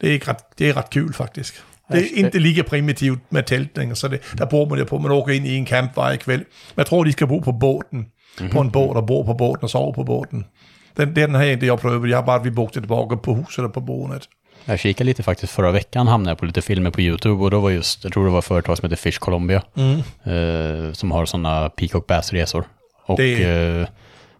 [0.00, 1.62] Det er, ikke ret, det er ret kul faktisk.
[1.92, 4.98] Det er ikke lige primitivt med teltning, så det, der bor man det på.
[4.98, 6.40] Man åker ind i en campvej i kvæld.
[6.40, 8.06] Men jeg tror, de skal bo på båten.
[8.38, 8.50] Mm-hmm.
[8.50, 10.44] På en båd og bo på båten og sove på båten.
[10.96, 12.10] Den, den har jag inte jag prövat.
[12.10, 14.28] Jag har bara vi bokade tillbaka på huset och på boendet.
[14.64, 17.60] Jag kikade lite faktiskt förra veckan, hamnade jag på lite filmer på YouTube och då
[17.60, 19.98] var just, jag tror det var företag som heter Fish Colombia, mm.
[20.24, 22.64] eh, som har sådana Peacock Bass-resor.
[23.04, 23.42] Och det...
[23.44, 23.86] eh,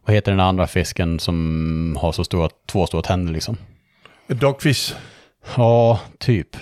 [0.07, 3.57] vad heter den andra fisken som har så stora, två stora tänder liksom?
[4.27, 4.95] Dogfish.
[5.57, 6.57] Ja, typ.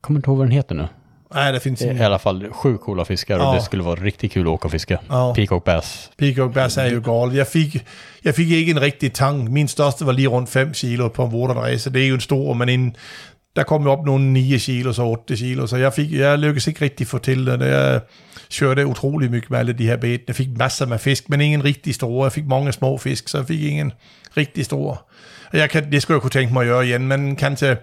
[0.00, 0.88] Kommer inte ihåg vad den heter nu.
[1.34, 2.02] Nej, det finns inte.
[2.02, 3.48] I alla fall sju coola fiskar ja.
[3.48, 5.00] och det skulle vara riktigt kul att åka och fiska.
[5.08, 5.34] Ja.
[5.34, 6.10] Peacock Bass.
[6.16, 7.36] Peacock Bass är ju gal.
[7.36, 7.84] Jag fick,
[8.20, 9.52] jag fick en riktig tang.
[9.52, 11.90] Min största var lige runt 5 kilo på en vårdarresa.
[11.90, 12.94] Det är ju en stor, men en,
[13.56, 16.66] der kom jo op nogle 9 kilo, så 8 kilo, så jeg, fik, jeg lykkedes
[16.66, 17.60] ikke rigtig få til det.
[17.60, 18.00] Jeg
[18.58, 20.24] kørte utrolig mycket med alle de her beten.
[20.26, 22.24] Jeg fik masser med fisk, men ingen rigtig store.
[22.24, 23.92] Jeg fik mange små fisk, så jeg fik ingen
[24.36, 24.96] rigtig store.
[25.52, 27.76] Og jeg kan, det skulle jeg kunne tænke mig at gøre igen, men kan til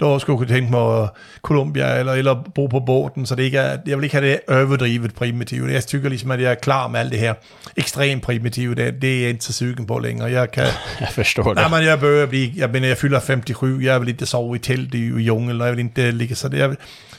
[0.00, 1.08] då skulle jag tänka mig
[1.40, 4.40] Colombia eller, eller bo på båten, så det ikke er, jeg vil ikke have det
[4.48, 5.70] överdrivet primitivt.
[5.70, 7.34] Jeg tycker liksom at jeg er klar med alt det her
[7.76, 10.30] ekstremt primitive, det, det er jeg ikke så sugen på længere.
[10.30, 10.64] Jeg kan...
[11.00, 11.54] jeg forstår det.
[11.54, 14.58] Nej, men jeg bør blive, jeg, mener, jeg fylder 57, jeg vil ikke sove i
[14.58, 16.58] telt i, i jungel, og jeg vil ikke ligge så det.
[16.58, 16.76] Jeg,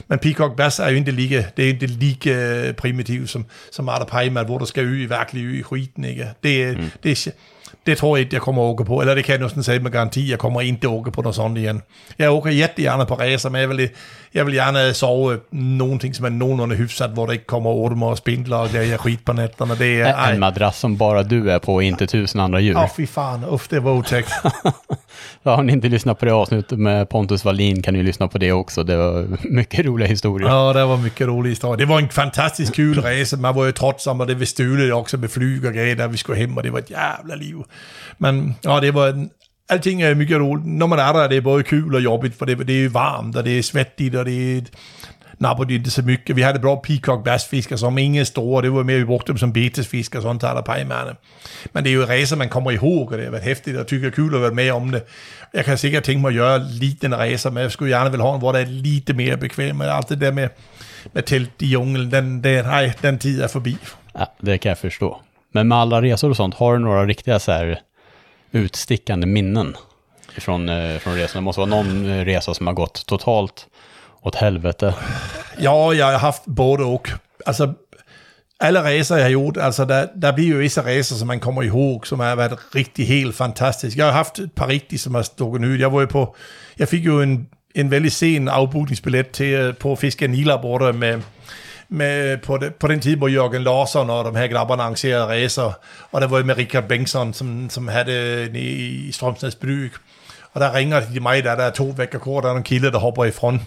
[0.08, 4.04] men Peacock Bass er jo ikke lige, det er ikke lige primitivt som, som Arda
[4.04, 6.26] Pajmal, hvor du skal øge, virkelig øge i skiten, ikke?
[6.42, 6.90] Det, mm.
[7.02, 7.28] det,
[7.86, 9.00] det tror jeg ikke, jeg kommer at åke på.
[9.00, 11.34] Eller det kan jeg næsten sige med garanti, jeg kommer ikke at åke på noget
[11.34, 11.82] sådan igen.
[12.18, 13.90] Jeg åker jättegärna på racer, men jeg vil,
[14.36, 18.06] jeg vil gerne sove nogle ting, som er nogenlunde hyfsat, hvor det ikke kommer ormer
[18.06, 19.74] og spindler og grejer skit på nätterna.
[19.74, 22.74] Det är, en madrass som bara du är på, inte tusen andra djur.
[22.74, 23.44] Ja, fy fan.
[23.44, 24.32] Uff, det var otäckt.
[25.42, 28.38] ja, om ni inte lyssnar på det avsnittet med Pontus Wallin kan ni lyssna på
[28.38, 28.82] det också.
[28.82, 30.48] Det var mycket roliga historier.
[30.48, 31.76] Ja, det var mycket roliga historier.
[31.76, 33.36] Det var en fantastisk kul resa.
[33.36, 36.16] Man var ju trottsam och det var stulet också med flyg och grejer där vi
[36.16, 37.56] skulle hem och det var ett jävla liv.
[38.18, 39.30] Men ja, det var en,
[39.68, 40.66] Allting är mycket roligt.
[40.66, 43.36] När man är där är er både kul och jobbigt för det, det är varmt
[43.36, 44.64] och det är svettigt och det är
[45.38, 46.36] napper de inte så mycket.
[46.36, 49.52] Vi hade bra peacock bassfiskar som ingen stora, det var mer vi brukte dem som
[49.52, 51.16] betesfiskar, sånt här pejmärne.
[51.72, 54.10] Men det är ju resor man kommer ihåg och det har varit häftigt och tycker
[54.10, 55.06] kul att vara med om det.
[55.52, 58.34] Jag kan säkert tänka mig att göra liten resa, men jag skulle gärna vilja ha
[58.34, 59.78] en, hvor det är lite mer bekväm.
[59.78, 60.50] Men allt det där med,
[61.12, 63.76] med tält i djungeln, den, den, nej, den tid är förbi.
[64.12, 65.20] Ja, det kan jag förstå.
[65.52, 67.80] Men med alla resor och sånt, har du några riktiga så här
[68.56, 69.76] utstickande minnen
[70.38, 71.42] från, eh, från resan?
[71.42, 73.66] Det måste vara någon eh, resa som har gått totalt
[74.22, 74.94] åt helvete.
[75.58, 77.10] Ja, jag har haft både och.
[77.46, 77.74] Alltså,
[78.58, 81.62] alla resor jag har gjort, alltså där, där blir ju vissa resor som man kommer
[81.62, 84.00] ihåg som har varit riktigt helt fantastiska.
[84.00, 85.80] Jag har haft ett par riktigt som har stuckit ut.
[85.80, 86.36] Jag var ju på,
[86.74, 91.22] jag fick ju en, en väldigt sen avbokningsbiljett till, eh, på Fiska Nila borta med
[91.88, 95.78] med, på, det, på den tid, hvor Jørgen Larsson og de her grabbarna arrangerede racer,
[96.12, 99.92] og der var med Richard Bengtsson, som, som havde i, i Strømsnæs Bryg.
[100.52, 102.90] Og der ringer de mig, der, der er to vækker kort, der er en kilder,
[102.90, 103.62] der hopper i front.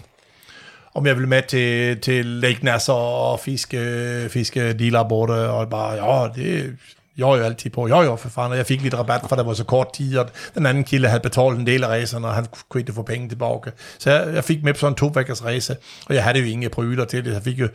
[0.94, 5.92] Om jeg vil med til, til Lake Nasser og fiske, fiske dealer borte, og bare,
[5.92, 6.76] ja, det,
[7.20, 9.42] jeg jo altid på, jo jo for fanden, og jeg fik lidt rabat, for der
[9.42, 12.34] var så kort tid, og den anden kilde havde betalt en del af racerne, og
[12.34, 13.72] han kunne ikke få penge tilbage.
[13.98, 15.76] Så jeg, jeg fik med på sådan en to vækkers race,
[16.06, 17.68] og jeg havde jo ingen pryler til det, jeg fik jo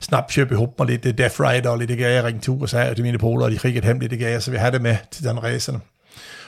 [0.00, 2.62] snart købe ihop mig lidt øh, Death Rider og lidt det gav, jeg ringte tur
[2.62, 4.72] og sagde til mine poler, og de fik et hemmeligt det gav, så vi havde
[4.72, 5.82] det med til den racen.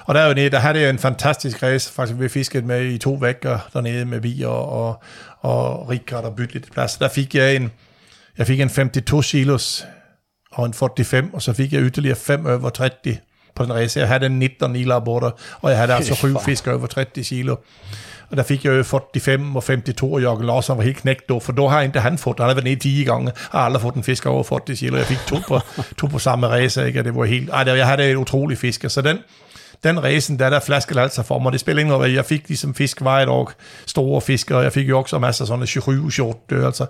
[0.05, 2.85] Og der er jo nede, der havde jeg en fantastisk race, faktisk vi fisket med
[2.85, 5.03] i to vækker dernede med vi og, og,
[5.41, 6.97] og Rikard og bytte lidt plads.
[6.97, 7.71] Der fik jeg en,
[8.39, 9.87] jeg fik en 52 kilos
[10.57, 13.19] og en 45, og så fik jeg yderligere 5 over 30
[13.55, 14.01] på den race.
[14.01, 15.31] Jeg havde en 19 i laborder,
[15.61, 16.45] og jeg havde altså Fy syv fan.
[16.45, 17.57] fisk over 30 kilo.
[18.31, 21.41] Og der fik jeg jo 45 og 52, og Jørgen Larsen var helt knægt då,
[21.41, 23.83] for då har ikke han fået, han har været nede 10 gange, og har aldrig
[23.83, 24.97] fået en fisk over 40 kilo.
[24.97, 25.61] Jeg fik to på,
[25.99, 27.01] to på samme race, ikke?
[27.01, 29.19] og det var helt, ej, jeg havde et utroligt fiske, så den,
[29.85, 31.53] den racen, der der flaskede altså for mig.
[31.53, 32.15] Det spiller ingen rolle.
[32.15, 33.53] Jeg fik ligesom fisk hver år,
[33.87, 36.87] store fisk, og jeg fik jo også masser af sådan 27 short, altså,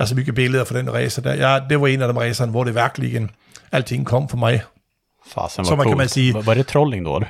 [0.00, 1.34] altså mye billeder fra den race der.
[1.34, 3.28] Ja, det var en af de racerne, hvor det virkelig
[3.72, 4.62] alting kom for mig.
[5.34, 5.96] Fasen Så man kan coolt.
[5.98, 7.20] man sige- Var, det trolling då?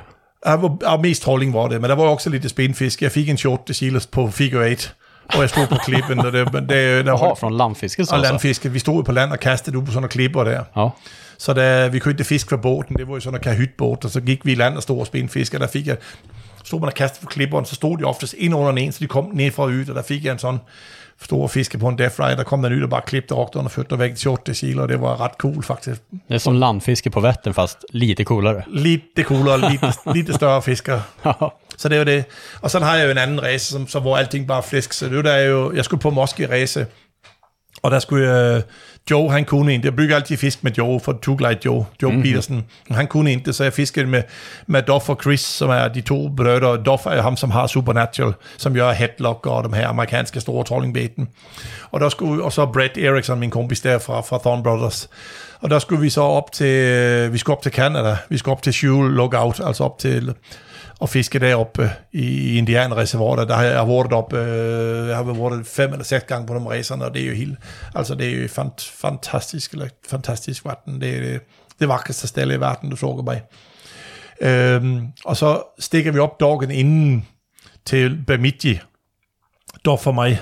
[0.45, 3.01] ja, mest trolling var det, men der var også lidt spinfisk.
[3.01, 4.89] Jeg fik en short kilos på figure 8,
[5.33, 8.17] og jeg stod på klippen, og det, det, der Jaha, var, från landfisket så og
[8.17, 8.31] alltså?
[8.33, 8.71] landfiske.
[8.71, 10.63] Vi stod på land og kastede ud på sådan nogle klipper der.
[10.77, 10.87] Ja.
[11.37, 14.11] Så da vi kunne ikke fiske fra båten, det var jo sådan en kahytbåt, og
[14.11, 15.97] så gik vi i land og stod og spinfiske, og der fik jeg,
[16.63, 19.07] stod man og kastede på klipperen, så stod de oftest ind under en, så de
[19.07, 20.59] kom ned fra yt, og der fik jeg en sådan
[21.21, 23.69] stor fiske på en death fry, der kom den ud og bare klippede og under
[23.69, 26.01] fødder væk 28 kilo, og det var ret cool faktisk.
[26.27, 28.63] Det är som landfiske på Vättern fast lite coolare.
[28.67, 30.99] Lite coolere, lite, lite større fisker.
[31.25, 31.31] Ja.
[31.77, 32.25] Så det jo det.
[32.61, 34.93] Og sådan har jeg jo en anden race, som, så, hvor alting bare er flæsk.
[34.93, 36.85] Så det der er jo, jeg skulle på Moske race,
[37.83, 38.61] og der skulle jeg,
[39.11, 39.85] Joe, han kunne ikke.
[39.85, 42.23] Jeg bygger altid fisk med Joe, for Two Glide Joe, Joe mm-hmm.
[42.23, 42.65] Petersen.
[42.91, 44.23] Han kunne ikke, så jeg fiskede med,
[44.67, 46.83] med Duff og Chris, som er de to brødre.
[46.83, 50.63] Duff er jo ham, som har Supernatural, som gør Headlock og de her amerikanske store
[50.63, 51.29] trollingbeten.
[51.91, 55.09] Og, der skulle, og så Brett Erickson, min kompis der fra, fra Thorn Brothers.
[55.61, 58.17] Og der skulle vi så op til, vi skulle op til Canada.
[58.29, 60.33] Vi skulle op til Shule Lookout, altså op til
[61.01, 63.47] og fiske deroppe i Indianerreservoiret.
[63.47, 66.69] Der har jeg været op, øh, jeg har været fem eller seks gange på de
[66.69, 67.57] racerne, og det er jo helt,
[67.95, 71.01] altså det er jo fant, fantastisk, eller fantastisk vatten.
[71.01, 71.41] Det er det,
[71.79, 73.41] det vakreste sted i verden, du så mig.
[74.41, 77.27] Øhm, og så stikker vi op dagen inden
[77.85, 78.79] til Bemidji,
[79.85, 80.39] der for mig.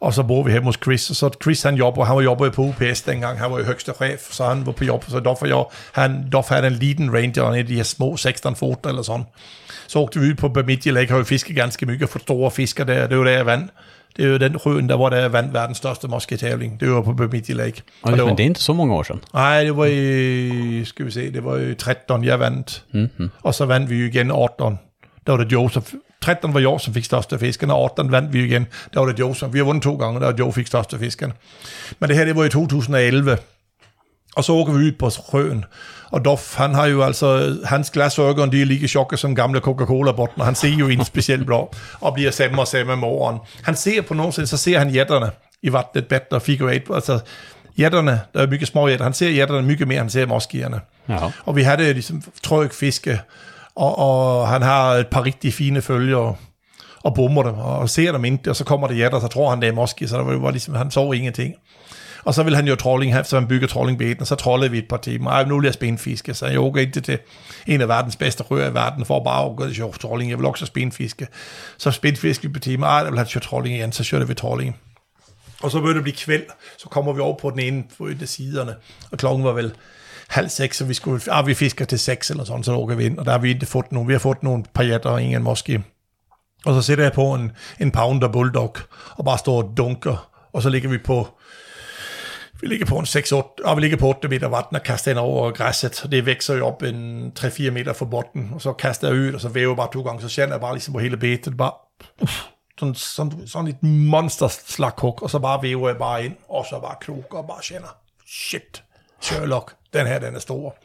[0.00, 2.52] Og så bor vi hjemme hos Chris, og så Chris han jobber, han var jobbet
[2.52, 5.46] på UPS dengang, han var jo højeste chef, så han var på jobb, så derfor
[5.46, 9.02] jeg, han, derfor havde en liten ranger, han er de her små 16 fot eller
[9.02, 9.24] sådan.
[9.88, 12.84] Så åkte vi ud på Bemidji Lake, har jo fisket ganske mye, for store fisker
[12.84, 13.68] der, det jo der jeg vand.
[14.16, 16.80] Det er jo den røen, der hvor der er vand verdens største mosketævling.
[16.80, 17.82] Det var på Bemidji Lake.
[17.86, 19.20] Ja, Og det men var, det är inte så många år sedan.
[19.34, 22.84] nej, det var i, skal vi se, det var i 13, jeg vandt.
[22.94, 23.30] Mm-hmm.
[23.42, 24.78] Og så vandt vi jo igen 18.
[25.26, 25.82] Der var det Joe, som,
[26.20, 28.66] 13 var Joe, som fik største fisken, og 18 vandt vi igen.
[28.94, 30.98] Der var det Joe, som, vi har vundet to gange, der var Joe fik største
[30.98, 31.32] fisken.
[31.98, 33.36] Men det her, det var i 2011.
[34.38, 35.64] Og så åker vi ud på sjøen.
[36.10, 40.40] Og Doff, han har jo altså, hans glasøgon, de er lige chokke som gamle Coca-Cola-botten,
[40.40, 43.38] og han ser jo ikke specielt blå, og bliver samme og samme med åren.
[43.62, 45.30] Han ser på nogen så ser han jætterne
[45.62, 47.20] i vattnet bedre, figure eight, altså
[47.78, 50.80] jætterne, der er mye små jætter, han ser jætterne mye mere, end han ser moskierne.
[51.08, 51.18] Ja.
[51.44, 53.20] Og vi havde ligesom tryk fiske,
[53.76, 56.34] og, og han har et par rigtig fine følgere,
[57.02, 59.60] og bommer dem, og ser dem ikke, og så kommer det jætter, så tror han,
[59.60, 61.54] det er moski, så der var, ligesom, han så ingenting.
[62.24, 64.78] Og så vil han jo trolling have, så han bygger trollingbeten, og så trollede vi
[64.78, 65.30] et par timer.
[65.30, 67.18] Ej, nu vil jeg spænfiske, så jeg åker ikke til
[67.66, 70.30] en af verdens bedste rører i verden, for bare at gå til sjov trolling.
[70.30, 71.26] Jeg vil også spænfiske.
[71.78, 72.86] Så spænfiske vi på timer.
[72.86, 74.76] Ej, der vil han køre trolling igen, så kører vi trolling.
[75.62, 76.44] Og så begynder det blive kvæld,
[76.78, 78.74] så kommer vi over på den ene på de af siderne,
[79.10, 79.72] og klokken var vel
[80.28, 83.04] halv seks, så vi skulle, ah, vi fisker til seks eller sådan, så lukker vi
[83.04, 85.42] ind, og der har vi ikke fået nogen, vi har fået nogle pajetter og ingen
[85.42, 85.82] måske.
[86.64, 88.76] Og så sætter jeg på en, en pounder bulldog,
[89.10, 91.28] og bare står og dunker, og så ligger vi på,
[92.60, 95.10] vi ligger på en 6 8, og vi ligger på 8 meter vatten og kaster
[95.10, 98.72] ind over græsset, og det vækser jo op en 3-4 meter fra botten, og så
[98.72, 100.98] kaster jeg ud, og så væver bare to gange, så kender jeg bare ligesom på
[100.98, 101.72] hele betet, bare,
[102.22, 102.42] uff,
[102.78, 106.80] sådan, sådan, sådan et monster slaghug, og så bare væver jeg bare ind, og så
[106.80, 108.82] bare kroker og bare kender, shit,
[109.20, 110.76] Sherlock, den her, den er stor.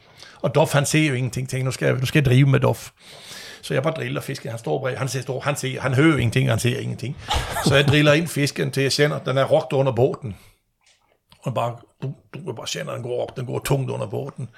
[0.42, 2.60] Og Doff, han ser jo ingenting, tænker, nu skal jeg, nu skal jeg drive med
[2.60, 2.90] Doff.
[3.62, 6.16] Så jeg bare driller fisken, han står bag, han ser stor, han, ser, han hører
[6.16, 7.16] ingenting, han ser ingenting.
[7.64, 10.36] Så jeg driller ind fisken til jeg sender, den er rokt under båten.
[11.44, 12.14] Og bare, du,
[12.46, 14.48] du bare kender, den går op, den går tungt under båden.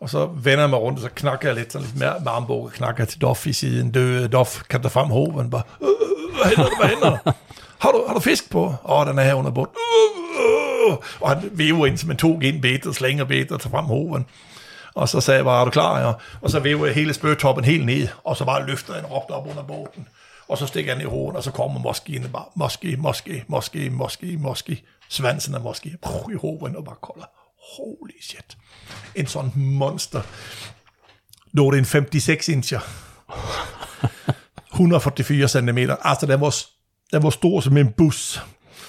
[0.00, 2.32] Og så vender jeg mig rundt, og så knakker jeg lidt, sådan lidt mere med
[2.32, 3.90] armbog, og knakker til Doff i siden.
[3.90, 5.50] Døde Doff, kan der frem hoven?
[5.50, 5.94] Bare, øh, øh,
[6.28, 7.18] øh, hvad hænder der, hvad hænder?
[7.78, 8.64] Har du, har du fisk på?
[8.64, 9.70] Åh, oh, den er her under båden.
[9.76, 10.96] Øh, øh, øh.
[11.20, 14.26] Og han væver ind, som man tog ind betet, slænger betet og tager frem hoven.
[14.94, 16.00] Og så sagde jeg bare, er du klar?
[16.00, 16.12] Ja.
[16.40, 19.30] Og så væver jeg hele spørgetoppen helt ned, og så bare løfter jeg en råbt
[19.30, 20.08] op under båden.
[20.48, 23.90] Og så stikker jeg ned i hovedet, og så kommer moskeen bare, moske, moske, moske,
[23.90, 25.88] moske, moske svansen er måske,
[26.32, 27.26] i hovedet, og bare kolder.
[27.76, 28.56] Holy shit.
[29.14, 30.22] En sådan monster.
[31.58, 32.80] Er det en 56 incher.
[34.72, 35.78] 144 cm.
[36.04, 36.56] Altså, den var,
[37.12, 38.42] den var stor som en bus.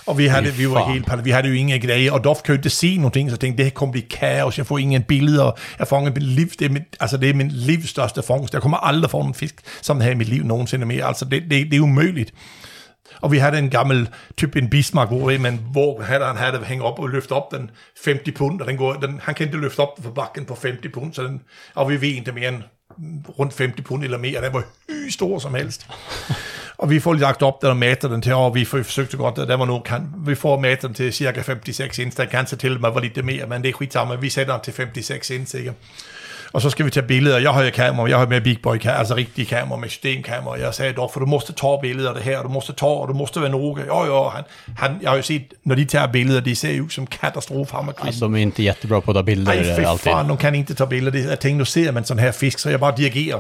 [0.08, 2.70] Og vi, havde, vi var helt vi havde jo ingen grejer, og Doff kunne ikke
[2.70, 5.88] se någonting, så jeg tænkte, det her kommer blive kaos, jeg får ingen billeder, jeg
[5.88, 8.78] fanger mit liv, det er, mit, altså det er min livs største fångst, jeg kommer
[8.78, 11.78] aldrig få en fisk, som her i mit liv nogensinde mere, altså det, det, det
[11.78, 12.34] er umuligt.
[13.22, 16.84] Og vi havde en gammel, typ en Bismarck, hvor man hvor havde han havde hængt
[16.84, 17.72] op og løftet op den
[18.06, 20.94] 50 pund, og den går, den, han kan ikke løfte op for bakken på 50
[20.94, 21.42] pund, så den,
[21.76, 22.64] og vi ved ikke mere end
[23.40, 25.88] rundt 50 pund eller mere, den var hy stor som helst.
[26.78, 29.48] Og vi får lagt op den og mater den til, og vi forsøgte godt, at
[29.48, 32.56] der var nogen kan, vi får mater den til cirka 56 inch, der kan så
[32.56, 35.56] til man var lidt mere, men det er skitsamme, vi sætter den til 56 inch,
[35.56, 35.74] ikke?
[36.58, 37.38] Og så skal vi tage billeder.
[37.40, 40.60] Jeg har jo kamera, jeg har med Big Boy altså rigtige kamera med systemkamera.
[40.60, 43.08] Jeg sagde dog, for du måste ta billeder af det her, du måste ta, og
[43.08, 43.82] du måste være noga.
[43.88, 44.44] Jo, jo, han,
[44.78, 47.90] han, jeg har jo set, når de tager billeder, de ser ut som katastrof, han
[47.90, 48.20] och Chris.
[48.20, 50.12] De är inte jättebra på att ta bilder Nej, fy alltid.
[50.12, 51.12] fan, de kan inte ta billeder.
[51.20, 53.40] Det- Jeg tænkte, nu ser man sådan her fisk, så jeg bare dirigerer.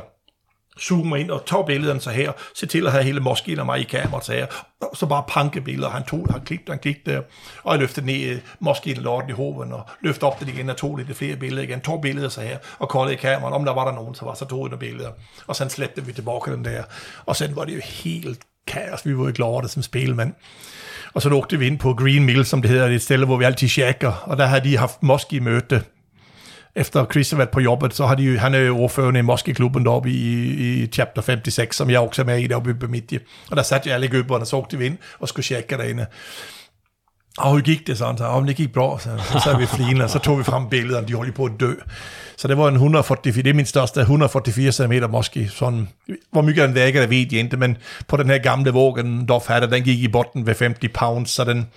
[0.79, 2.31] Zoomer ind og tager billederne så her.
[2.55, 4.45] Se til at have hele moskeen og mig i kameraet så her.
[4.81, 5.89] Og så bare panke billeder.
[5.89, 7.21] Han tog, han klippede, han klippede der.
[7.63, 10.77] Og jeg løftede ned øh, moskeen lorten i hoven, og løftede op det igen og
[10.77, 11.81] tog lidt flere billeder igen.
[11.81, 13.55] Tog billeder så her og koldede i kameraet.
[13.55, 15.11] Om der var der nogen, så var så tog jeg billeder.
[15.47, 16.83] Og så slæbte vi tilbage den der.
[17.25, 19.05] Og så var det jo helt kaos.
[19.05, 20.33] Vi var jo glade som spilmand.
[21.13, 23.37] Og så lugte vi ind på Green Mill, som det hedder, det et sted, hvor
[23.37, 24.23] vi altid tjekker.
[24.25, 25.83] Og der havde de haft moski-møde.
[26.77, 29.23] Efter Chris har været på jobbet, så har de jo, han er jo ordførende i
[29.23, 33.19] Moskeklubben deroppe i, i chapter 56, som jeg også er med i deroppe i Bemidje.
[33.51, 36.05] Og der satte jeg alle gøbberne, så åkte vi ind og skulle tjekke derinde.
[37.37, 40.09] Og hur gik det, så om det gik bra, så, så sad vi flin, og
[40.09, 41.73] så tog vi frem billederne, de holdt på at dø.
[42.37, 45.87] Så det var en 144, det er min største 144 cm måske, sådan,
[46.31, 47.77] hvor mycket den vækker, det ved jeg ikke, men
[48.07, 51.43] på den her gamle vågen, Doff havde, den gik i botten ved 50 pounds, så
[51.43, 51.67] den,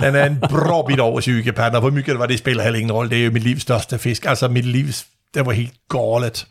[0.00, 1.42] den er en bra bit over 20.
[1.52, 3.98] Hvor mycket det var, det spiller heller ingen rolle, det er jo mit livs største
[3.98, 6.46] fisk, altså mit livs, det var helt galet.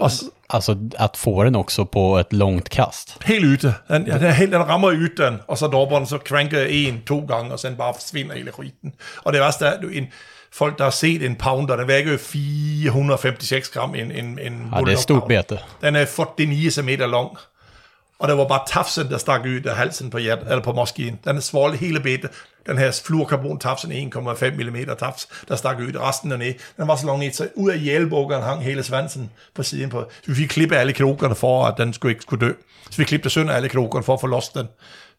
[0.00, 0.10] Og
[0.54, 3.16] Alltså att få den också på ett långt kast.
[3.24, 3.74] helt ytte.
[3.88, 7.52] Den, ja, den, helt, den rammer ytten, og så den, så cranker en, to gange,
[7.52, 8.92] og så den bare forsvinder hele skiten.
[9.24, 10.06] Og det værste er, en,
[10.52, 14.80] folk, der har set en pounder, den vækker jo 456 gram, en, en, en Ja,
[14.80, 15.58] det är stort bete.
[15.80, 17.28] Den er 49 cm lang.
[18.18, 21.18] Og det var bare tafsen, der stak ud af halsen på, hjert, eller på moskeen.
[21.24, 22.28] Den er svold hele bedte.
[22.66, 25.96] Den her fluorkarbon tafsen 1,5 mm tafs, der stak ud.
[26.00, 26.54] Resten er ned.
[26.76, 30.04] Den var så lang ned, så ud af hjælbukkeren hang hele svansen på siden på.
[30.22, 32.52] Så vi fik klippe alle krokerne for, at den skulle ikke skulle dø.
[32.90, 34.66] Så vi klippede sønder alle krokerne for at få lost den.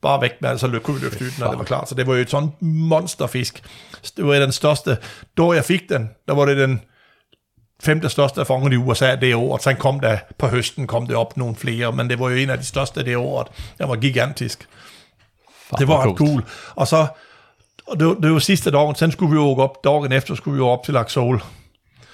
[0.01, 1.89] Bare væk med, altså kunne vi løfte ud, når det var klart.
[1.89, 3.63] Så det var jo et sådan monsterfisk.
[4.17, 4.97] Det var den største.
[5.37, 6.81] Da jeg fik den, der var det den
[7.83, 9.57] femte største fanger i USA det år.
[9.57, 12.49] Så kom der på høsten kom det op nogle flere, men det var jo en
[12.49, 13.47] af de største det året.
[13.77, 14.67] Den var gigantisk.
[15.69, 16.43] Fan, Det var ret cool.
[16.75, 17.07] Og så,
[17.87, 20.53] og det, var, det var sidste dagen, sen skulle vi jo op, dagen efter skulle
[20.53, 21.43] vi jo op til Laxol,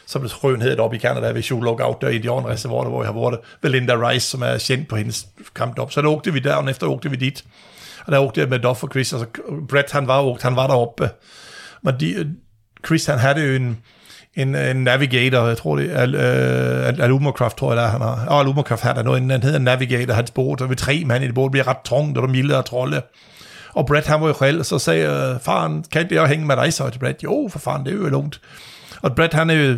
[0.05, 3.13] som det frøen hedder op i Canada ved Shoe Lookout, der i Indianreservoiret, hvor jeg
[3.13, 3.39] har været.
[3.61, 5.91] Belinda Linda Rice, som er kendt på hendes kamp op.
[5.91, 7.43] Så der åkte vi der, og efter åkte vi dit.
[8.05, 9.25] Og der åkte jeg med Duff og Chris, og så
[9.69, 11.09] Brett, han var, åkt, han var deroppe.
[11.81, 12.35] Men de,
[12.85, 13.77] Chris, han havde jo en,
[14.35, 18.25] en, en navigator, jeg tror det er uh, Alumacraft, tror jeg der han har.
[18.27, 21.27] Og Alumacraft han er noget, han hedder Navigator, hans båd, og vi tre mand i
[21.27, 23.01] det båd, bliver ret tungt, og der er milde og trolde.
[23.73, 26.89] Og Brett, han var jo selv, så sagde faren, kan jeg hænge med dig så
[26.89, 27.23] til Brett?
[27.23, 28.41] Jo, for fanden, det er jo lugnt.
[29.01, 29.77] Og Brett, han er jo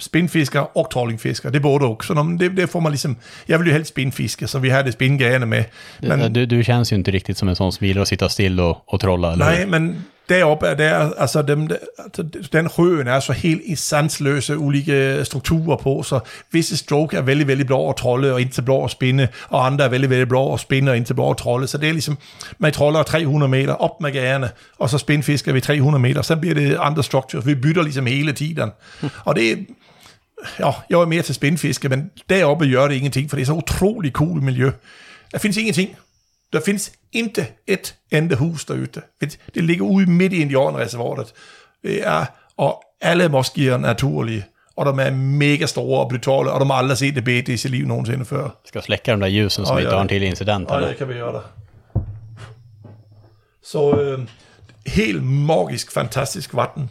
[0.00, 2.04] spinfisker og trollingfisker, det er både og.
[2.04, 3.16] Så når, man- det, det får man ligesom,
[3.48, 5.64] jeg vil jo helst spinfiske, så vi det spingærende med.
[6.02, 8.60] Men, Du, du känns ju inte riktigt som en sån som gillar att sitta still
[8.60, 9.32] och, och trolla.
[9.32, 9.44] Eller?
[9.44, 12.22] Nej, men deroppe er der, altså dem, der- altså,
[12.52, 16.20] den røen er så helt i sansløse ulike øh, strukturer på, så
[16.52, 19.84] visse stroke er vældig, vældig blå og trolde, og indtil blå og spinde, og andre
[19.84, 22.18] er vældig, vældig blå og spinde, og indtil blå og trolde, så det er ligesom,
[22.58, 26.54] man troller 300 meter op med gærne, og så spindfisker vi 300 meter, så bliver
[26.54, 28.70] det andre structures, vi bytter ligesom hele tiden,
[29.24, 29.56] og det er,
[30.58, 33.52] ja, jeg er mere til spindfiske, men deroppe gør det ingenting, for det er så
[33.52, 34.70] utrolig cool miljø.
[35.32, 35.96] Der findes ingenting.
[36.54, 39.00] Der findes ikke et ende hus derude.
[39.54, 41.32] Det ligger ude midt i Indianerreservoiret.
[41.82, 42.24] Det er,
[42.56, 44.44] og alle moskier er naturlige.
[44.76, 47.56] Og de er mega store og brutale, og de har aldrig set det bete i
[47.56, 48.48] sit liv nogensinde før.
[48.64, 50.70] Ska släcka de där ljusen som Ja, inte har en till incident.
[50.70, 50.88] Ja, eller?
[50.88, 51.42] det kan vi gøre.
[53.62, 54.18] Så øh,
[54.86, 56.90] helt magisk, fantastisk vatten.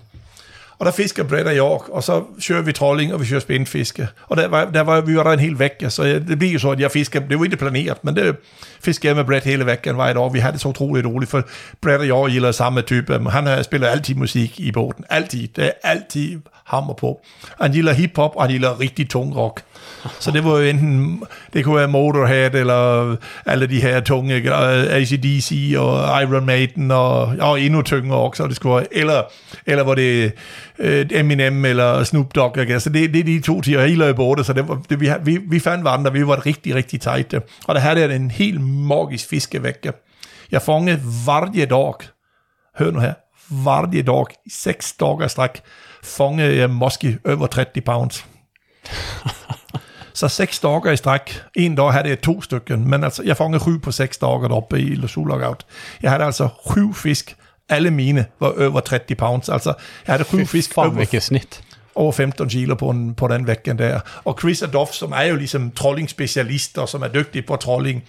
[0.80, 4.08] Og der fisker Brett og York, og så kører vi trolling, og vi kører spændfiske.
[4.28, 6.54] Og der var, der var, vi var der en hel vække, så jeg, det bliver
[6.54, 8.36] jo så, at jeg fisker, det var ikke planeret, men det
[8.84, 10.30] fisker jeg med Brett hele vækken var et år.
[10.30, 11.44] Vi havde det så utroligt roligt, for
[11.82, 13.20] Brett og York gælder samme type.
[13.30, 15.04] Han har- spiller altid musik i båden.
[15.10, 15.48] Altid.
[15.56, 17.22] Det er altid hammer på.
[17.62, 19.62] Han gælder hiphop, og han gælder rigtig tung rock.
[20.20, 21.24] Så det var jo enten,
[21.54, 27.22] det kunne være Motorhead, eller alle de her tunge, øh, ACDC og Iron Maiden, og,
[27.40, 29.22] og endnu tyngre også, det skulle være, eller,
[29.66, 30.32] eller hvor det
[30.84, 32.68] øh, Eminem eller Snoop Dogg, Okay?
[32.68, 35.00] så altså, det, det er de to tider, hele i det, så det var, det,
[35.00, 37.34] vi, vi, vi fandt vandre, vi var rigtig, rigtig tight,
[37.68, 39.94] og der havde jeg en helt magisk fiskevække.
[40.52, 41.94] Jeg fangede varje dag
[42.78, 43.14] hør nu her,
[43.50, 45.62] varje dag i sex dagar stræk
[46.04, 48.26] fangede jeg måske over 30 pounds.
[50.14, 51.42] Så seks dager i stræk.
[51.56, 54.82] En dag havde jeg to stykker, men altså, jeg fangede syv på seks dager deroppe
[54.82, 55.66] i Losulagout.
[56.02, 57.36] Jeg havde altså syv fisk.
[57.70, 59.50] Alle mine var over 30 pounds.
[59.50, 59.74] Altså,
[60.08, 61.62] jeg havde syv fisk Fan over, vilket snitt.
[61.96, 64.00] over 15 kilo på, en, på den væggen der.
[64.26, 68.04] Og Chris Adoff, som er jo ligesom trolling-specialist, og som er dygtig på trolling,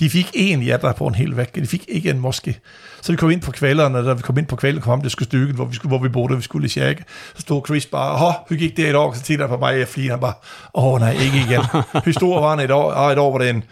[0.00, 1.60] de fik en jatter på en hel vægge.
[1.60, 2.58] De fik ikke en moske.
[3.02, 5.26] Så vi kom ind på kvælderne, da vi kom ind på kvælden, kom det skulle
[5.26, 7.04] stykke, hvor vi, skulle, hvor vi boede, vi skulle i Sjække.
[7.34, 9.72] Så stod Chris bare, åh, vi gik der i dag, så tittede han på mig,
[9.72, 10.34] og jeg flinede han bare,
[10.74, 11.62] åh nej, ikke igen.
[12.04, 12.96] Hvor stor var han i dag?
[12.96, 13.64] Ah, i dag var det en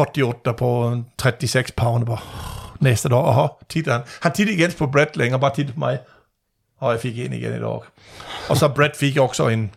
[0.00, 2.06] 48 på en 36 pound.
[2.06, 2.18] Bare,
[2.84, 4.04] næste dag, åh, tittede han.
[4.22, 5.98] Han tittede igen på Brett længere, bare tittede på mig.
[6.80, 7.80] Og jeg fik en igen i dag.
[8.48, 9.70] Og så Brett fik også en,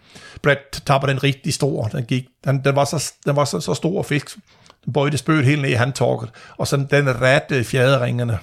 [0.43, 1.88] Brett tabte den rigtig stor.
[1.88, 4.38] Den, gik, den, den var, så, den var så, så stor fisk.
[4.85, 6.29] Den bøjede spøget helt ned i handtaget.
[6.57, 8.38] Og så den rætte fjaderingerne.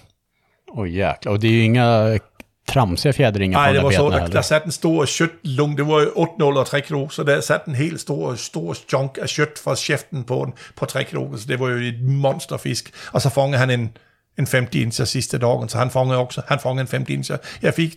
[0.76, 1.32] Oj jäklar.
[1.32, 2.18] Och det är ju inga
[2.66, 4.34] tramsiga fjädringar Nej, på det de var där så, heller.
[4.34, 7.68] der satte en stor kjøttlung, det var jo 8 og 3 kilo, så der satte
[7.68, 11.60] en helt stor, stor chunk af kjøtt fra cheften på, på 3 kilo, så det
[11.60, 12.90] var jo et monsterfisk.
[13.12, 13.96] Og så fangede han en,
[14.38, 17.36] en 50 incher sidste dagen, så han fangede også, han fangede en 50 incher.
[17.62, 17.96] Jeg fik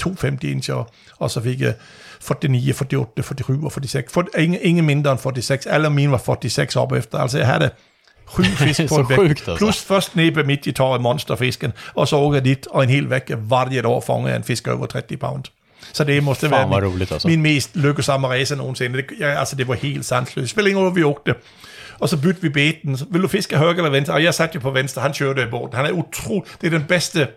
[0.00, 1.74] to 50 incher, og så fik jeg
[2.48, 4.02] 49, 48, 47 og 46.
[4.10, 5.74] For, ingen, ingen mindre end 46.
[5.74, 7.18] Alle mine var 46 op efter.
[7.18, 7.70] Altså jeg havde
[8.30, 9.16] syv fisk på en væg.
[9.18, 9.56] sjukt, altså.
[9.56, 13.32] Plus først næbe midt i tåret monsterfisken, og så åker dit, og en hel væk
[13.38, 15.44] varje år fanger jeg en fisk over 30 pound.
[15.92, 17.28] Så det måste Fan, være vad min, roligt, altså.
[17.28, 18.96] min mest lykkesamme race nogensinde.
[18.96, 20.50] Det, jeg, altså, det var helt sansløst.
[20.50, 21.34] Spil ingen hvor vi åkte.
[22.00, 22.96] Og så bytte vi beten.
[22.96, 24.14] Så, Vil du fiske højre eller venstre?
[24.14, 25.02] Og jeg satte jo på venstre.
[25.02, 25.72] Han kørte i båden.
[25.72, 26.44] Han er utrolig...
[26.60, 27.28] Det er den bedste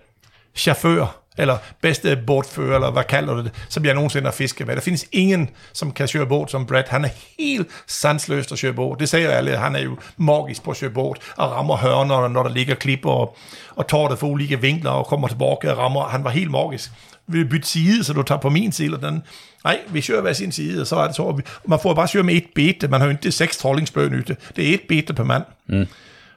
[0.56, 4.76] chauffør, eller bedste båtfører, eller hvad kalder du det, som jeg nogensinde har fisket med.
[4.76, 6.84] Der findes ingen, som kan køre båd som Brad.
[6.88, 7.10] Han er
[7.40, 8.98] helt sansløst at køre båd.
[8.98, 9.58] Det siger alle.
[9.58, 13.10] Han er jo magisk på at køre båd, og rammer hørner, når der ligger klipper,
[13.10, 13.38] og,
[13.76, 16.04] og tår det for ulike vinkler, og kommer tilbage og rammer.
[16.04, 16.92] Han var helt magisk.
[17.28, 19.24] Vi bytte side, så du tager på min side, og den,
[19.64, 21.42] nej, vi kører hver sin side, og så er det så.
[21.68, 22.88] Man får bare køre med et bete.
[22.88, 24.36] Man har jo ikke seks trollingsbøn ute.
[24.56, 25.44] Det er et bete per mand.
[25.68, 25.86] Mm.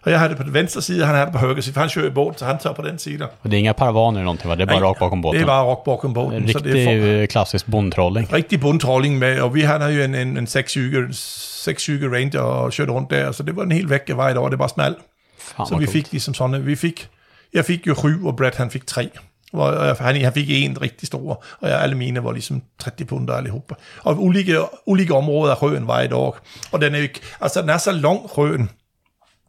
[0.03, 1.81] Og jeg har det på den venstre side, han har det på højre side, for
[1.81, 3.23] han kører i båd, så han tager på den side.
[3.43, 4.57] Och det är inga paravaner eller någonting va?
[4.57, 5.37] Det är bara rakt bakom båten.
[5.41, 6.43] Det er bare rock bakom båden.
[6.43, 8.33] En så riktig det er for, eh, klassisk bondtrolling.
[8.33, 13.11] rigtig bundtrolling med, og vi havde jo en, en, en 6-7 ranger og kørte rundt
[13.11, 14.97] der, så det var en helt væk vej derovre, det var smalt.
[15.39, 15.91] Fan Så vi coolt.
[15.91, 17.09] fik ligesom sådan, vi fik,
[17.55, 19.09] jeg fik jo syv, og Brad han fik tre
[19.57, 23.05] hvor jeg- han, han fik en rigtig stor, og jeg, alle mine var ligesom 30
[23.07, 23.75] pund allihopa.
[24.03, 26.33] Og ulike, ulike områder af røen var i dag.
[26.73, 28.71] Og den er ikke, altså den er så lang røen,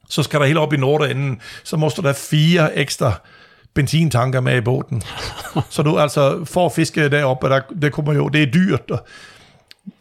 [0.10, 3.14] så skal der helt op i nordenden, så måste der fire ekstra
[3.74, 5.02] benzintanker med i båden.
[5.70, 9.08] så du altså, får fiske deroppe, der, det kommer jo, det er dyrt, og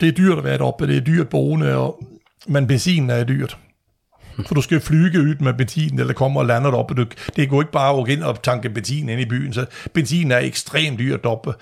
[0.01, 2.03] det er dyrt at være deroppe, det er dyrt boende, og,
[2.47, 3.59] men benzinen er dyrt.
[4.47, 6.95] For du skal flyge ud med benzin, eller kommer og lander deroppe.
[6.95, 7.07] Du,
[7.37, 10.31] det går ikke bare at gå ind og tanke benzin ind i byen, så benzin
[10.31, 11.55] er ekstremt dyrt deroppe.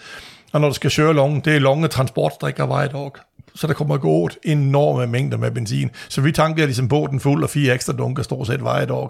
[0.52, 3.10] Og når du skal køre lange, det er lange transportstrækker vej dag.
[3.54, 5.90] Så der kommer gået enorme mængder med benzin.
[6.08, 9.08] Så vi tanker ligesom båden fuld og fire ekstra dunker stort set vej dag.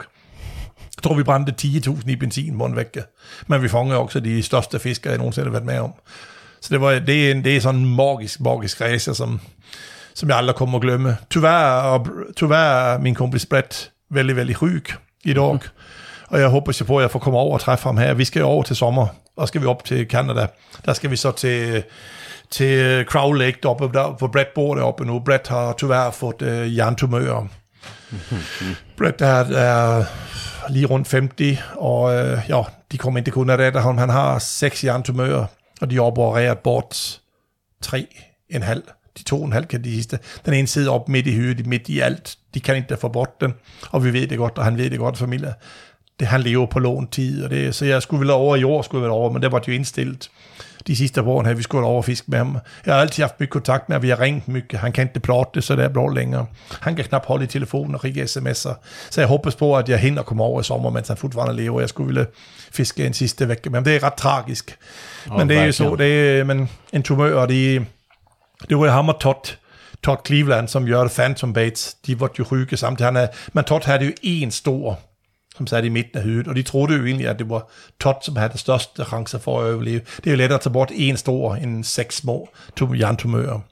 [0.96, 3.02] Jeg tror, vi brændte 10.000 i benzin på en vække.
[3.46, 5.92] Men vi fanger også de største fiskere, jeg nogensinde har været med om.
[6.60, 9.40] Så det, var, det, er, en, det er sådan en magisk, magisk rejse, som,
[10.14, 11.16] som jeg aldrig kommer at glemme.
[11.30, 15.58] Tyvärr, tyvärr min kompis Brett veldig, veldig syg i dag.
[16.28, 18.14] Og jeg håber så på, at jeg får komme over og træffe ham her.
[18.14, 20.46] Vi skal over til sommer, og skal vi op til Canada.
[20.84, 21.82] Der skal vi så til,
[22.50, 25.20] til Crow Lake deroppe, der, hvor Brett bor deroppe nu.
[25.20, 27.46] Brett har tyvärr fået øh, jerntumører.
[28.98, 30.04] Brett er, er
[30.68, 32.62] lige rundt 50, og øh, ja,
[32.92, 33.98] de kommer ikke kun at redde ham.
[33.98, 35.46] Han har seks jerntumører,
[35.80, 37.20] og de har opereret bort
[37.82, 38.06] tre
[38.50, 38.82] en halv.
[39.18, 40.18] De to og en halv kan de sidste.
[40.46, 42.36] Den ene sidder op midt i høet, midt i alt.
[42.54, 43.54] De kan ikke få bort den,
[43.90, 45.54] og vi ved det godt, og han ved det godt, familie.
[46.20, 48.82] Det, han lever på lån tid, og det, så jeg skulle vel over i år,
[48.82, 50.30] skulle jeg vel over, men det var det jo indstillet.
[50.86, 52.58] De sidste år havde vi skulle over og fiske med ham.
[52.86, 54.80] Jeg har altid haft mye kontakt med ham, vi har ringet mycket.
[54.80, 56.46] Han kan ikke plotte, så det er bra længere.
[56.80, 58.74] Han kan knap holde i telefonen og ringe sms'er.
[59.10, 61.56] Så jeg håber på, at jeg hinder at komme over i sommer, mens han fortfarande
[61.56, 61.80] lever.
[61.80, 62.26] Jeg skulle ville
[62.72, 63.70] fiske en sidste væk.
[63.70, 64.78] Men det er ret tragisk.
[65.26, 67.86] Ja, men det er jo så, det er, men en tumør, de, det
[68.68, 69.56] det var ham og Todd,
[70.02, 71.94] Todd Cleveland, som gjorde Phantom Bates.
[72.06, 73.06] De var jo ryge samtidig.
[73.06, 74.98] Han er, men Todd havde jo en stor,
[75.56, 77.68] som sad i midten af hødet, og de troede jo egentlig, at det var
[78.00, 80.00] Todd, som havde den største chance for at overleve.
[80.16, 82.48] Det er jo lettere at tage bort en stor end seks små
[82.80, 83.62] tum-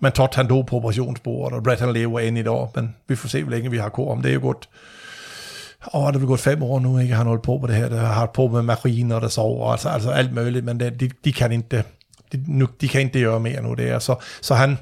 [0.00, 3.16] Men Todd han dog på operationsbordet, og Brett han lever end i dag, men vi
[3.16, 4.22] får se, hvor længe vi har kor om.
[4.22, 4.68] Det er jo godt,
[5.94, 7.14] åh, det er gået fem år nu, ikke?
[7.14, 9.72] Han har holdt på med det her, der har holdt på med maskiner, der sover,
[9.72, 11.84] altså, altså alt muligt, men det, de, de, kan ikke,
[12.32, 13.98] de, nu, de kan ikke gøre mere nu, det er.
[13.98, 14.78] Så, så han,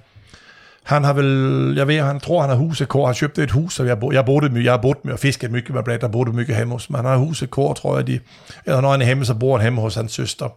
[0.86, 3.80] Han har väl, jag vet, han tror han har huset kor, Han köpte ett hus
[3.80, 6.00] og jeg, bo, jag, bodde, my- jag har bott med och fiskat mycket med Brett.
[6.00, 8.06] der bodde mycket hjemme hos Men han har huset kor, tror jag.
[8.06, 8.20] De,
[8.66, 10.50] eller når han er hjemme, så bor han hjemme hos hans syster.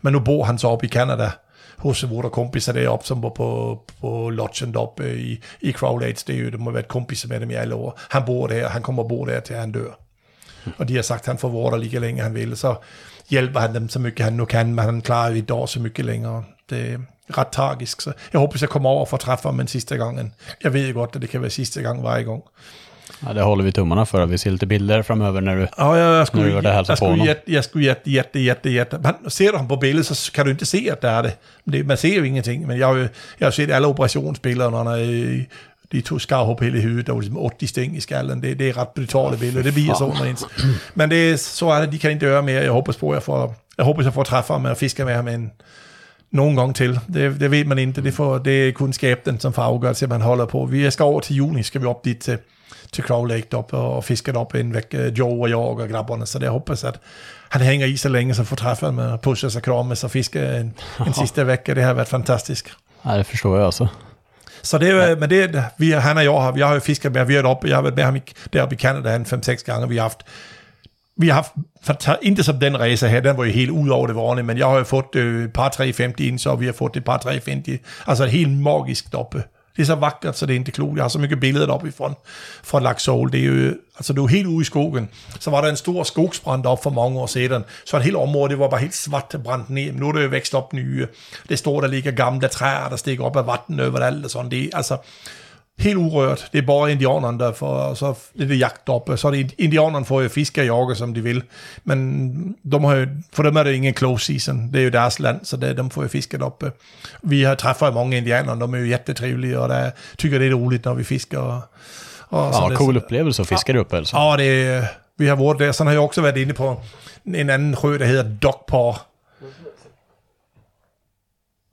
[0.00, 1.30] Men nu bor han så op i Kanada
[1.76, 6.24] hos vores kompisar där uppe som bor på, på lodgen där uppe i, i Crowlades.
[6.24, 7.92] Det är ju, de være et kompis med dem i alle år.
[8.08, 9.94] Han bor där, han kommer og bo där till han dör.
[10.78, 12.56] Och de har sagt at han får vara där lika länge han vill.
[12.56, 12.76] Så
[13.32, 16.04] hjälper han dem så mycket han nu kan, men han klarar ju idag så mycket
[16.04, 16.42] längre.
[16.68, 18.02] Det är rätt tragiskt.
[18.02, 20.32] Så jag hoppas jag kommer över för att träffa honom en sista gången.
[20.58, 22.42] Jag vet ju gott att det kan vara sista gång varje gång.
[23.26, 24.26] Ja, det håller vi tummarna för.
[24.26, 25.68] Vi ser lite bilder framöver när du...
[25.76, 27.26] Ja, jag, jag skulle, var det hälsa på honom.
[27.26, 28.98] jätte, jag skulle jätte, jätte, jätte, jätte...
[28.98, 31.32] Men ser du honom på bild så kan du inte se att det är det.
[31.64, 33.08] det man ser ju ingenting, men jag har ju
[33.38, 35.48] jag har sett alla operationsbilder när han är i,
[35.90, 38.40] de tog skarhopp hela huvudet och liksom 80 stäng i skallen.
[38.40, 40.46] Det, det är rätt brutala bilder, det blir så när ens.
[40.94, 42.62] Men det är, så är det, de kan inte göra mer.
[42.62, 45.50] Jag hoppas på, jag får, jag hoppas jag får träffa honom och fiska med honom
[46.30, 47.00] någon gång till.
[47.06, 50.22] Det, det vet man inte, det, får, det är kunskapen som får avgöra sig man
[50.22, 50.66] håller på.
[50.66, 52.38] Vi ska över till juni, ska vi upp dit till,
[52.90, 56.26] till Crow Lake upp och fiska upp en vecka, Joe och jag och grabbarna.
[56.26, 57.00] Så det jag hoppas att
[57.48, 60.72] han hänger i så länge så får träffa och pussas och kramas och fiska en,
[61.06, 61.74] en sista vecka.
[61.74, 62.66] Det har varit fantastiskt.
[63.02, 63.88] Ja, det förstår jag alltså.
[64.62, 67.26] Så det, är- men det, vi, han och jag har, jag har ju fiskat med,
[67.26, 69.24] vi har varit uppe, jag har varit med honom i- där uppe i Kanada en
[69.24, 69.86] fem sex gånger.
[69.86, 70.18] Vi har haft,
[71.16, 71.52] vi har haft,
[71.86, 74.58] fanta- inte som den resa här, den var ju helt ud over det vanliga, men
[74.58, 77.78] jag har ju fått øh, par 350 in, så vi har fått ett par 350,
[78.04, 79.42] alltså helt magiskt uppe.
[79.76, 80.96] Det er så vackert så det er inte klogt.
[80.96, 82.14] Jeg har så mycket bilder uppifrån
[82.62, 83.30] från Laxol.
[83.30, 85.08] Det är ju, alltså du är helt ude i skogen.
[85.38, 87.64] Så var det en stor skogsbrand upp för många år sedan.
[87.84, 89.92] Så ett helt område det var bara helt svart bränt ner.
[89.92, 91.08] Nu er det jo växt upp nye.
[91.48, 94.48] Det står där ligger gamla träd, der stikker upp av vatten överallt og sådan.
[94.48, 95.08] Det altså, alltså
[95.80, 96.48] helt urørt.
[96.52, 99.16] Det er bare indianerne, der får, og så er det jagt oppe.
[99.16, 101.42] Så er det indianerne får jo fiske og jage, som de vil.
[101.84, 104.68] Men de har jo, for dem er det ingen close season.
[104.72, 106.72] Det er jo deres land, så det, de får jo fisket oppe.
[107.22, 110.50] Vi har träffat ju många indianer, de är ju jättetrevliga och det, tycker det är
[110.50, 111.38] roligt när vi fiskar.
[111.38, 111.54] Och,
[112.28, 114.16] och Ja, så det, cool upplevelse att fiska där uppe alltså.
[114.16, 114.84] Ja, det är,
[115.16, 115.72] vi har varit där.
[115.72, 116.80] Sen har jag också varit inne på
[117.24, 118.48] en annan sjö, der hedder.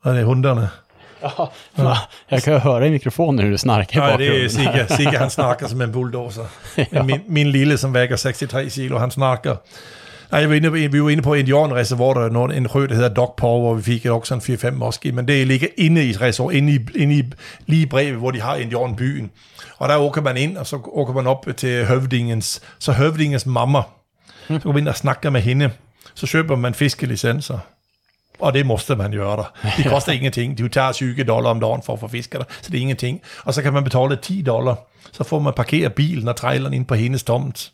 [0.04, 0.70] Och det är hundarna.
[1.22, 1.98] Ja.
[2.30, 4.49] Jag kan höra i mikrofonen hur du snarkar i Ja, det är.
[4.49, 4.88] Sigge.
[4.98, 6.45] Sigge han snakker som en bulldozer.
[6.91, 9.57] Men min, min lille, som väger 63 kilo, han snakker.
[10.31, 13.10] Nej, jag var inne, på- vi var inne på indianreservoatet, någon- en sjö, der hedder
[13.10, 16.52] Dogpaw, hvor vi fik også en 4-5 morski, men det ligger inde i et reservoir,
[16.52, 17.23] inde i, inde i
[17.65, 19.31] lige bredvid, hvor de har indianbyen.
[19.77, 23.81] Og der åker man ind, og så åker man op til høvdingens, så høvdingens mamma,
[24.48, 25.69] så går man ind og snakker med hende,
[26.15, 27.60] så köper man fiskelicenser.
[28.38, 29.46] Och det måste man göra.
[29.78, 30.56] Det kostar ingenting.
[30.56, 32.46] Du tar 20 dollar om dagen för att få fiska det.
[32.62, 33.22] Så det är ingenting.
[33.28, 34.78] Och så kan man betala 10 dollar.
[35.12, 37.72] Så får man parkera bilen och trailern in på hennes tomt.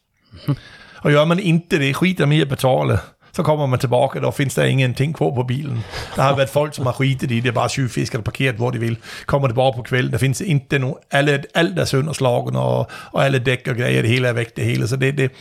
[1.03, 2.99] Och gör man inte det, skiter med att betala.
[3.35, 5.81] Så kommer man tillbaka, då finns det ingenting kvar på bilen.
[6.15, 8.95] Det har varit folk som har skitit i det, bara tjuvfiskat parkerat var de vill.
[9.25, 13.39] Kommer tillbaka på kvällen, det finns inte någon, alla, allt är sönderslagen och, och alla
[13.39, 14.87] däck och grejer, det hela är väck det hela.
[14.87, 15.33] Så det, det,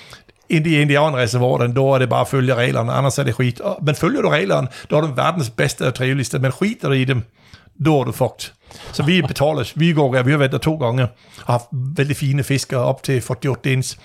[0.53, 3.61] i indianreservaten, då är det bara att följa reglerna, annars är det skit.
[3.81, 7.05] Men följer du reglerna, då har du världens bästa och trevligaste, men skiter du i
[7.05, 7.23] dem,
[7.75, 8.45] då är du fucked.
[8.93, 11.09] Så vi betalar, vi går, vi har varit där två gånger
[11.41, 13.97] och haft väldigt fina fiskar upp till 48 inch.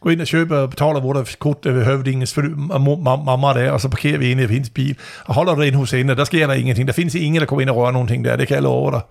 [0.00, 3.88] Gå in och köper och betalar våra kort över hövdingens fru, mamma där och så
[3.88, 4.98] parkerar vi in i hennes bil.
[5.26, 6.86] Och håller det in hos henne, där sker det ingenting.
[6.86, 9.02] Det finns ingen, der kommer in och rör någonting där, det kan jag lova dig.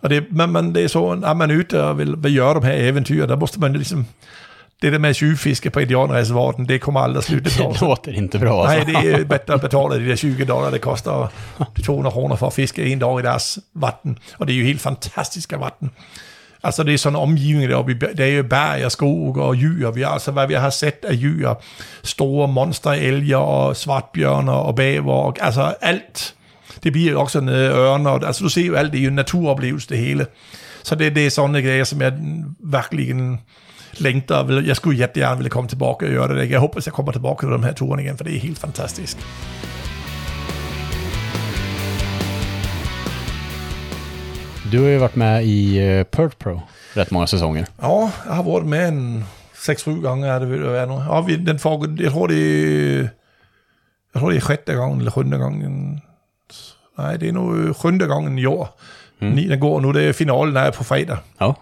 [0.00, 2.54] Och det, men, men det är så, när man är ute och vill, vill göra
[2.54, 4.06] de här äventyren, där måste man liksom...
[4.80, 7.72] Det där med tjuvfiske på indianreservaten, det kommer aldrig sluta bra.
[7.72, 8.92] Det låter inte bra alltså.
[8.92, 11.28] Nej, det är bättre att betala de där 20 dollar det kostar
[11.84, 14.18] 200 kronor för att fiska en dag i deras vatten.
[14.32, 15.90] Och det är ju helt fantastiska vatten.
[16.60, 18.12] Alltså det är sådana omgivningar där uppe.
[18.14, 19.92] Det är ju berg och skog och djur.
[19.92, 21.56] Vi har, alltså vad vi har sett är djur.
[22.02, 26.34] Stora monsterälgar och svartbjörnar och bäver och alltså allt.
[26.80, 28.24] Det blir ju också örnar.
[28.24, 30.24] Alltså du ser ju allt, det är ju en naturupplevelse det hela.
[30.82, 32.12] Så det, det är sådana grejer som jag
[32.58, 33.38] verkligen
[33.98, 36.44] Vill- Jag skulle jättegärna vilja komma tillbaka och göra det.
[36.44, 39.18] Jag hoppas jag kommer tillbaka till de här turerna igen, för det är helt fantastiskt.
[44.70, 46.60] Du har ju varit med i uh, Perth Pro
[46.94, 47.66] rätt många säsonger.
[47.80, 50.40] Ja, jag har varit med en sex, sju gånger.
[50.40, 51.00] Det är nog.
[51.00, 53.10] ja, vi, den får, jag tror det är...
[54.12, 56.00] Jag tror det är sjätte gången eller sjunde gången.
[56.98, 58.68] Nej, det är nog sjunde gången i år.
[59.18, 61.18] Ni, den går nu, det är finalen är på fredag.
[61.38, 61.54] Ja,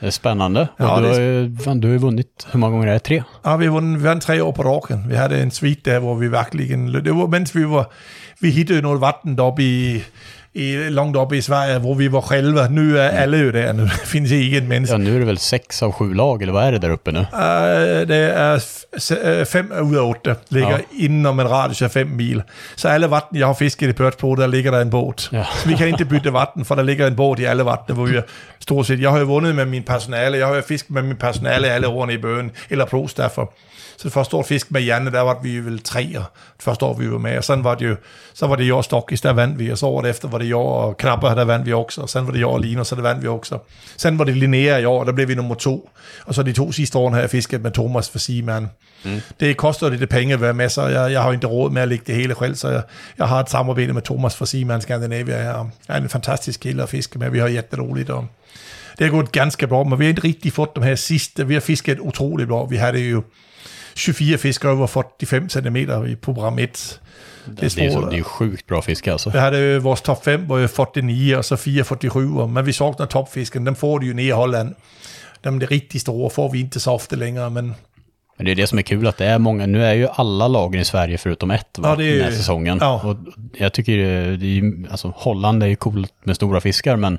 [0.00, 0.68] det är spännande.
[0.76, 2.98] Ja, du, har ju, fan, du har ju vunnit, hur många gånger är det?
[2.98, 3.22] Tre?
[3.42, 5.08] Ja, vi vann, vi vann tre år på raken.
[5.08, 6.92] Vi hade en svit där, hvor vi verkligen...
[6.92, 7.86] Det var, mens vi var...
[8.40, 10.04] Vi hittade något vatten där uppe i,
[10.56, 12.68] i, långt uppe i Sverige, hvor vi var själva.
[12.68, 14.92] Nu är alla ju där, nu finns det ingen människa.
[14.94, 17.12] Ja, nu är det väl sex av sju lag, eller vad är det där uppe
[17.12, 17.18] nu?
[17.18, 18.60] Uh, det
[18.98, 20.78] se- øh, fem ud af otte, ligger Ja.
[20.98, 22.42] inden en radius af fem mil.
[22.76, 25.28] Så alle vatten, jeg har fisket i Pørts på, der ligger der en båd.
[25.32, 25.44] Ja.
[25.62, 28.06] Så vi kan ikke bytte vatten, for der ligger en båd i alle vattene, hvor
[28.06, 28.20] vi
[28.60, 29.00] stort set.
[29.00, 31.86] Jeg har jo vundet med min personale, jeg har jo fisket med min personale alle
[31.88, 33.52] årene i bøen, eller pro derfor.
[33.96, 36.24] Så det første år fisk med Janne, der var vi vel tre, og
[36.56, 37.96] det første år vi var med, og sådan var det jo,
[38.34, 40.60] så var det jo Stokkis, der vandt vi, og så året efter var det jo
[40.60, 43.02] og Knapper, der vandt vi også, og sådan var det jo og Linus, så der
[43.02, 43.58] vandt vi også.
[43.96, 45.90] Sådan var det Linnea i år, og der blev vi nummer to,
[46.26, 48.70] og så de to sidste år har jeg fisket med Thomas for Seaman.
[49.04, 49.20] Mm.
[49.40, 51.82] Det koster lidt penge at være med, så jeg, jeg har jo ikke råd med
[51.82, 52.82] at lægge det hele selv, så jeg,
[53.18, 55.36] jeg har et samarbejde med Thomas fra Seaman Scandinavia.
[55.36, 58.26] Jeg er, er en fantastisk kille at fiske med, vi har jätteroligt, og
[58.98, 61.46] det har gået ganske bra, men vi har ikke rigtig fået dem her sidste.
[61.46, 62.64] Vi har fisket utroligt bra.
[62.64, 63.22] Vi havde jo
[63.94, 65.76] 24 fiskere over 45 cm
[66.06, 67.00] i program 1.
[67.44, 69.30] Det Det är, så, det är ju sjukt bra fiske alltså.
[69.30, 72.72] Vi hade ju vores top 5 var ju 49 och så 4 47, men vi
[72.72, 73.64] saknar toppfisken.
[73.64, 74.74] Den får du ju ner i Holland.
[75.40, 77.74] De är riktigt stora får vi inte så ofta längre, men
[78.36, 80.48] Men det är det som är kul att det är många, nu är ju alla
[80.48, 82.78] lagen i Sverige förutom ett va, Ja, det är den här säsongen.
[82.80, 83.00] ja.
[83.04, 83.16] Och
[83.56, 87.18] jag tycker det, det är alltså Holland är ju coolt med stora fiskar men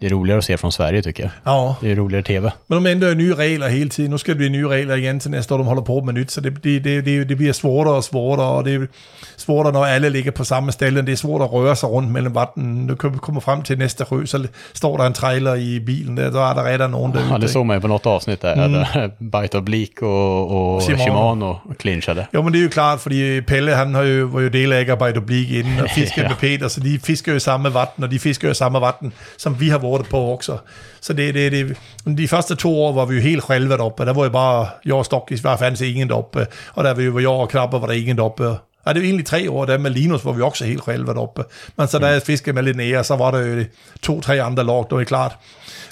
[0.00, 1.32] det är roligare att se från Sverige tycker jag.
[1.44, 1.76] ja.
[1.80, 2.52] Det är roligare tv.
[2.66, 4.10] Men de ändrar ju nya regler hela tiden.
[4.10, 5.58] Nu ska det bli nya regler igen till nästa år.
[5.58, 8.56] De håller på med nytt, så det, det, det, det, det blir svårare och svårare.
[8.56, 8.88] Och det är
[9.36, 11.04] svårare när alla ligger på samma ställen.
[11.04, 12.86] Det är svårt att röra sig runt mellan vatten.
[12.86, 16.14] Nu komma fram till nästa sjö, så står där en trailer i bilen.
[16.14, 18.40] Där, då är det redan någon där Ja, det såg man ju på något avsnitt
[18.40, 18.56] där.
[18.56, 19.10] där
[19.42, 21.04] Bite Bleak och, och Shimano.
[21.04, 21.60] Shimano.
[21.78, 22.26] clinchade.
[22.32, 25.50] Jo, men det er jo klart, fordi Pelle, han har jo, var jo delægarbejde blik
[25.50, 26.28] inden, og fiskede Ja.
[26.28, 28.80] med Peter, så de fisker jo i samme vatten, og de fisker jo i samme
[28.80, 30.58] vatten, som vi har været på også.
[31.00, 31.76] Så det, det, det,
[32.18, 34.94] de første to år var vi jo helt själva deroppe, der var jo bare, jeg
[34.94, 37.94] og Stokkis, var fandt ingen deroppe, og der var jo, jeg og Krabber, var der
[37.94, 38.58] ingen deroppe.
[38.86, 41.44] Ja, det var egentlig tre år, der med Linus var vi også helt själva deroppe.
[41.76, 43.64] Men så da jeg fiskede med Linnea, så var der jo
[44.02, 45.36] to-tre andre lag, det var klart.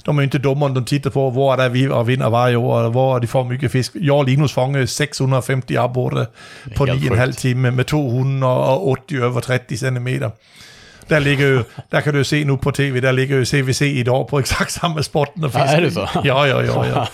[0.06, 2.80] De jo ikke dummere, de tittar på, hvor er der vi og vinder varje år,
[2.80, 3.96] og hvor de får mycket fisk.
[4.00, 6.26] Jeg og Linus fangede 650 abborre
[6.76, 7.38] på Helt 9,5 sjukt.
[7.38, 10.08] time med 280 over 30 cm.
[11.10, 11.62] Der, ligger jo,
[11.92, 14.24] der kan du jo se nu på tv, der ligger jo CVC i et år
[14.24, 15.76] på exakt samme spotten og Ja, fiske.
[15.76, 16.06] er det så?
[16.24, 16.84] Ja, ja, ja.
[17.00, 17.04] ja.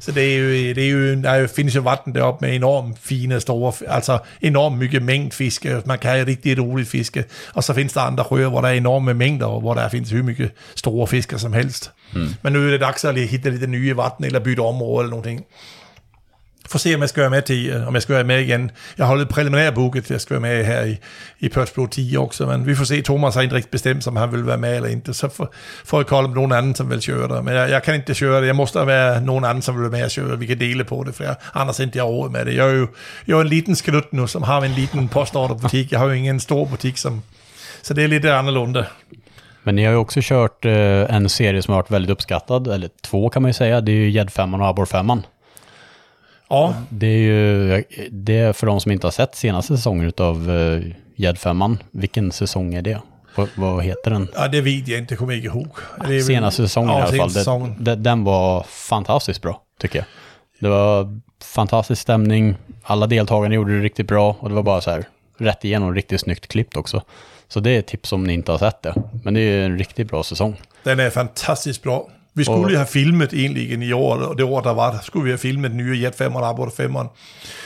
[0.00, 2.54] Så det er jo, det er jo, der er jo, findes jo vatten deroppe med
[2.56, 5.82] enormt fine, store, altså enormt mycket mængd fiske.
[5.86, 7.24] Man kan jo rigtig roligt fiske.
[7.54, 10.10] Og så findes der andre sjøer, hvor der er enorme mængder, og hvor der findes
[10.12, 11.90] hur mycket store fisker som helst.
[12.12, 12.28] Mm.
[12.42, 15.16] Men nu er det dags at hitte lidt nye vatten, eller bytte område eller
[16.70, 18.70] Får se, om jeg skal være med til, øh, om jeg skal være med igen.
[18.98, 20.96] Jeg har holdt preliminær booket, jeg skal være med her i,
[21.40, 24.16] i Perth Blue 10 også, men vi får se, Thomas har ikke rigtig bestemt, om
[24.16, 26.90] han vil være med eller ikke, så får, får jeg kolde med nogen anden, som
[26.90, 27.44] vil køre det.
[27.44, 29.90] Men jeg, jeg kan ikke køre det, jeg måste være nogen anden, som vil være
[29.90, 30.38] med at køre.
[30.38, 32.56] Vi kan dele på det, for jeg, annars ikke jeg råd med det.
[32.56, 32.88] Jeg er jo,
[33.26, 35.92] jeg er en liten sklut nu, som har en liten postorderbutik.
[35.92, 37.22] Jeg har jo ingen stor butik, som,
[37.82, 38.84] så det är lite annorlunda.
[39.62, 42.68] Men ni har ju också kört eh, øh, en serie som har varit väldigt uppskattad,
[42.68, 43.80] eller två kan man ju säga.
[43.80, 45.22] Det är ju Gäddfemman och Abborrfemman.
[46.50, 50.50] Ja, Det är ju, det är för de som inte har sett senaste säsongen av
[50.50, 50.82] uh,
[51.16, 51.78] Gäddfemman.
[51.90, 53.00] Vilken säsong är det?
[53.34, 54.28] Vad, vad heter den?
[54.34, 55.68] ja det vet jag inte, kommer jag ihåg.
[56.08, 57.30] Det är Senaste säsongen ja, i alla fall.
[57.30, 57.76] säsongen.
[57.78, 60.06] det, den var fantastiskt bra, tycker jag.
[60.60, 62.54] Det var fantastisk stämning.
[62.82, 65.04] Alla deltagarna gjorde det riktigt bra och det var bara så här
[65.38, 67.02] rätt igenom riktigt snyggt klippt också.
[67.48, 68.94] Så det är ett tips om ni inte har sett det.
[69.24, 70.60] Men det är en riktigt bra säsong.
[70.82, 72.08] Den är fantastiskt bra.
[72.34, 75.24] Vi skulle Och- ju ha filmet egentligen i år, och det år der var, skulle
[75.24, 76.92] vi have filmet nye Jet 5 og Arbor 5.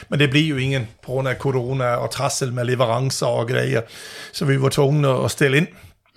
[0.09, 3.81] Men det blev jo ingen på grund af corona og trassel med leverancer og grejer.
[4.33, 5.67] Så vi var tvungne at stille ind.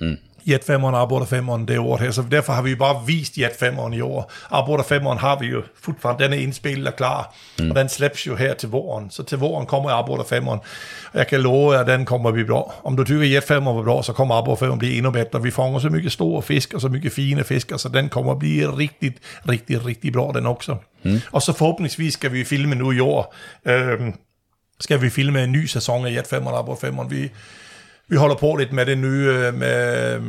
[0.01, 0.17] Mm.
[0.47, 3.55] Jet 5 og Arbor 5 det år her, så derfor har vi bare vist Jet
[3.59, 4.31] 5 i år.
[4.51, 7.69] Arbor 5 har vi jo fortfarande, den er indspillet og klar, mm.
[7.69, 9.09] og den slæbs jo her til våren.
[9.09, 10.63] Så til våren kommer Arbor 5 og
[11.13, 12.73] jeg kan love at den kommer vi bra.
[12.83, 15.39] Om du tycker Jet 5 var bra, så kommer Arbor 5 bli endnu bättre.
[15.39, 18.67] Vi fångar så mycket stora fisk och så mycket fina fiskar, så den kommer bli
[18.67, 20.77] riktigt, riktigt, riktigt bra den också.
[21.01, 21.19] Mm.
[21.31, 23.33] Og så forhåbentligvis skal vi filme nu i år.
[23.65, 24.13] Øhm,
[24.79, 26.95] skal vi filme en ny sæson af Jet 5 og Arbor 5.
[27.09, 27.31] Vi,
[28.09, 30.19] vi holder på lidt med det nye, øh, med,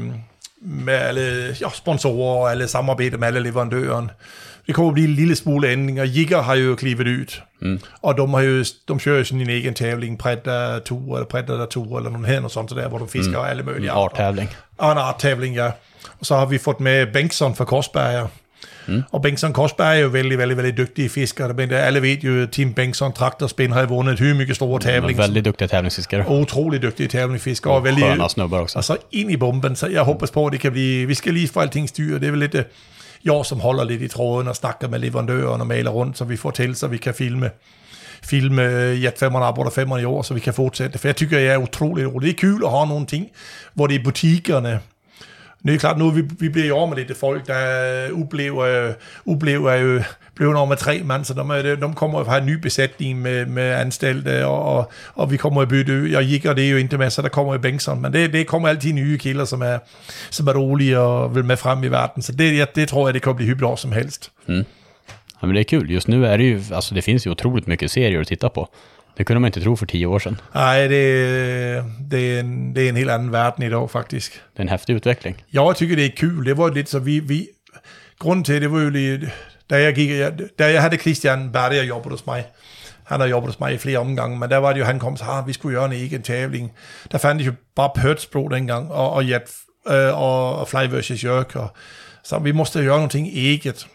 [0.60, 4.10] med alle ja, sponsorer og alle samarbejder med alle leverandøren.
[4.66, 6.04] Det kommer at blive en lille smule ændringer.
[6.04, 7.80] Jigger har jo klivet ud, mm.
[8.02, 12.10] og de, har jo, de kører jo sådan en egen tävling, Predator eller Predator eller
[12.10, 13.38] noget her, og sådan der, hvor de fisker mm.
[13.38, 14.24] og alle mulige arter.
[14.24, 14.50] Arttävling.
[14.78, 15.70] Og en arttävling, ja.
[16.20, 18.26] Og så har vi fått med Bengtsson fra Korsberger.
[18.88, 19.02] Mm.
[19.12, 21.52] Og Bengtsson Korsberg er jo väldigt, väldigt, väldigt dygtige fiskere.
[21.52, 25.22] Men det, alle ved jo, at Team Bengtsson Traktorspin har vundet hur mycket store tävlingar.
[25.22, 26.24] väldigt duktiga tävlingsfiskare.
[26.26, 27.72] Otroligt dygtige tävlingsfiskere.
[27.72, 28.78] Og snubbar också.
[28.78, 31.06] Altså ind i bomben, så jeg hoppas på, at det kan blive...
[31.06, 32.18] Vi skal lige få alting styr.
[32.18, 32.64] Det er vel lidt øh,
[33.24, 36.36] jeg, som holder lidt i tråden og snakker med leverandøren og maler rundt, så vi
[36.36, 37.50] får til, så vi kan filme
[38.24, 38.62] filme
[39.02, 40.98] Jet 5 og 5 i år, så vi kan fortsætte.
[40.98, 42.38] For jeg tycker, jeg er utroligt roligt.
[42.38, 43.26] Det er kul at have nogle ting,
[43.74, 44.80] hvor det er butikkerne,
[45.62, 48.92] nu er klart, nu vi, vi bliver i år med det folk, der oplever,
[49.26, 50.02] oplever øh, jo
[50.34, 53.62] blev nummer tre mand, så de, de kommer jo fra en ny besætning med, med
[53.62, 56.98] anställda øh, og, og, og vi kommer at bytte, jeg gick det er jo ikke
[56.98, 59.78] med, så der kommer i Bengtsson, men det, det kommer altid nye kilder, som er,
[60.30, 63.14] som er rolige og vil med frem i verden, så det, jeg, det tror jeg,
[63.14, 64.30] det kommer bli hur bra som helst.
[64.46, 64.64] Mm.
[65.40, 65.90] Ja, men det är kul.
[65.90, 68.68] Just nu är det ju, alltså det finns ju otroligt mycket serier att titta på.
[69.18, 70.40] Det kunde man inte tro för tio år sedan.
[70.54, 74.32] Nej, det, det, är en, det är en helt anden verden idag faktisk.
[74.32, 75.44] Det är en häftig utveckling.
[75.50, 76.44] Jeg tycker det är kul.
[76.44, 77.48] Det var lite så vi, vi
[78.18, 79.30] grunden til det var jo lige,
[79.70, 82.44] da jeg gik, jeg, da jeg havde Christian Berge, jeg jobbede hos mig,
[83.04, 85.16] han har jobbet hos mig i flere omgange, men der var det jo, han kom
[85.16, 86.72] sagde, ah, vi skulle gøre en egen tavling.
[87.12, 89.42] Der fandt jo bare Pørtsbro dengang, og, og, Jet,
[89.88, 91.24] øh, og, og Fly vs.
[91.24, 91.68] Jørk, og,
[92.24, 93.86] så vi måste gøre nogle ting eget.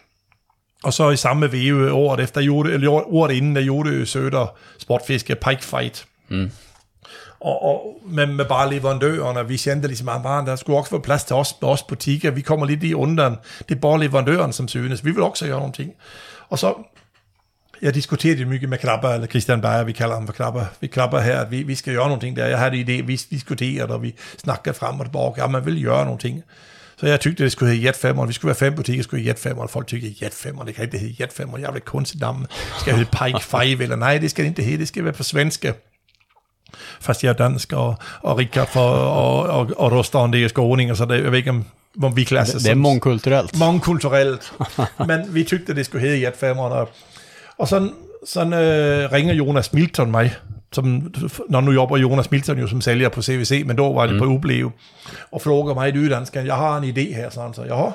[0.84, 5.34] Og så i samme veve året efter, gjorde, eller året inden, der gjorde Søder Sportfiske
[5.34, 6.06] Pike Fight.
[7.40, 11.00] Og, og med, med bare leverandørerne, vi kendte ligesom, at bare, der skulle også være
[11.00, 13.36] plads til os, os butikker, vi kommer lidt i underen,
[13.68, 15.92] det er bare leverandøren, som synes, vi vil også gøre nogle ting.
[16.48, 16.74] Og så,
[17.82, 20.86] jeg diskuterede det mycket med Knapper, eller Christian Beyer, vi kalder ham for Knapper, vi
[20.86, 23.16] klapper her, at vi, vi skal gøre nogle ting der, jeg havde en idé, vi
[23.30, 26.42] diskuterede, og vi snakkede frem og tilbage, ja, man vil gøre nogle ting.
[26.96, 29.20] Så jeg tykte, det skulle hedde Jet 5, og vi skulle være fem butikker, skulle
[29.20, 31.52] hedde Jet 5, og folk tykker Jet 5, og det kan ikke hedde Jet 5,
[31.52, 32.46] og jeg vil ikke kunstigt navn.
[32.80, 35.12] Skal det hedde Pike 5, eller nej, det skal det ikke hedde, det skal være
[35.12, 35.74] på svenske
[37.00, 40.94] fast jeg er dansk, og, og Richard for, og, og, og Rosteren, det er skåninger,
[40.94, 41.64] så det, jeg ved ikke, om,
[42.02, 43.58] om vi klasser Det är mångkulturellt.
[43.58, 44.52] mångkulturelt.
[45.06, 46.58] Men vi tyckte, det skulle hedde Jet 5.
[46.58, 46.88] Og,
[47.58, 47.90] og sådan,
[48.26, 50.34] sådan øh, ringer Jonas Milton mig,
[50.74, 51.14] som,
[51.48, 54.18] når nu jobber Jonas Milton jo som sælger på CVC, men då var det mm.
[54.20, 54.70] på Ubleve,
[55.32, 57.90] og frågar mig i udlandsk, jeg har en idé her, sådan så, ja,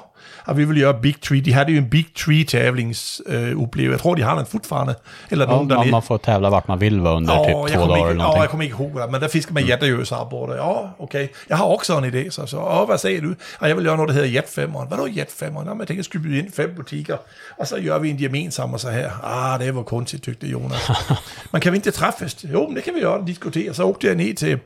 [0.49, 3.91] og vi vil gøre Big Tree, de havde jo en Big Tree tävlings øh, Ubleve,
[3.91, 4.95] jeg tror, de har den fortfarande,
[5.31, 7.73] eller Ja, nogen, der man, man får tävla vart man vill vara under Ja, typ
[7.73, 8.41] jag två dagar eller ja, någonting.
[8.41, 10.55] jag kommer ikke ihåg det, men der fiskar man jätteösa abborre.
[10.55, 11.29] Ja, okej.
[11.49, 12.31] Jag har också en idé.
[12.31, 13.35] Så, så ja, vad säger du?
[13.61, 14.73] Ja, jag vill göra något, der hedder Jet 5.
[14.73, 15.53] Vadå Jet 5?
[15.55, 17.17] Ja, men jag tänker skulle bjuda in fem butiker,
[17.57, 19.11] och så gör vi en gemensam och så här.
[19.23, 20.87] Ah, det var konstigt, tyckte Jonas.
[21.51, 22.35] Man kan vi inte träffas?
[22.43, 23.73] Jo, men det kan vi göra, diskutera.
[23.73, 24.59] Så åkte jag ner till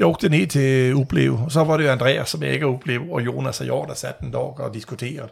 [0.00, 3.02] jeg åkte ned til Uplev, og så var det jo Andreas, som jeg ikke Uplev,
[3.10, 5.28] og Jonas og Jord, der satte en dag og diskuterede.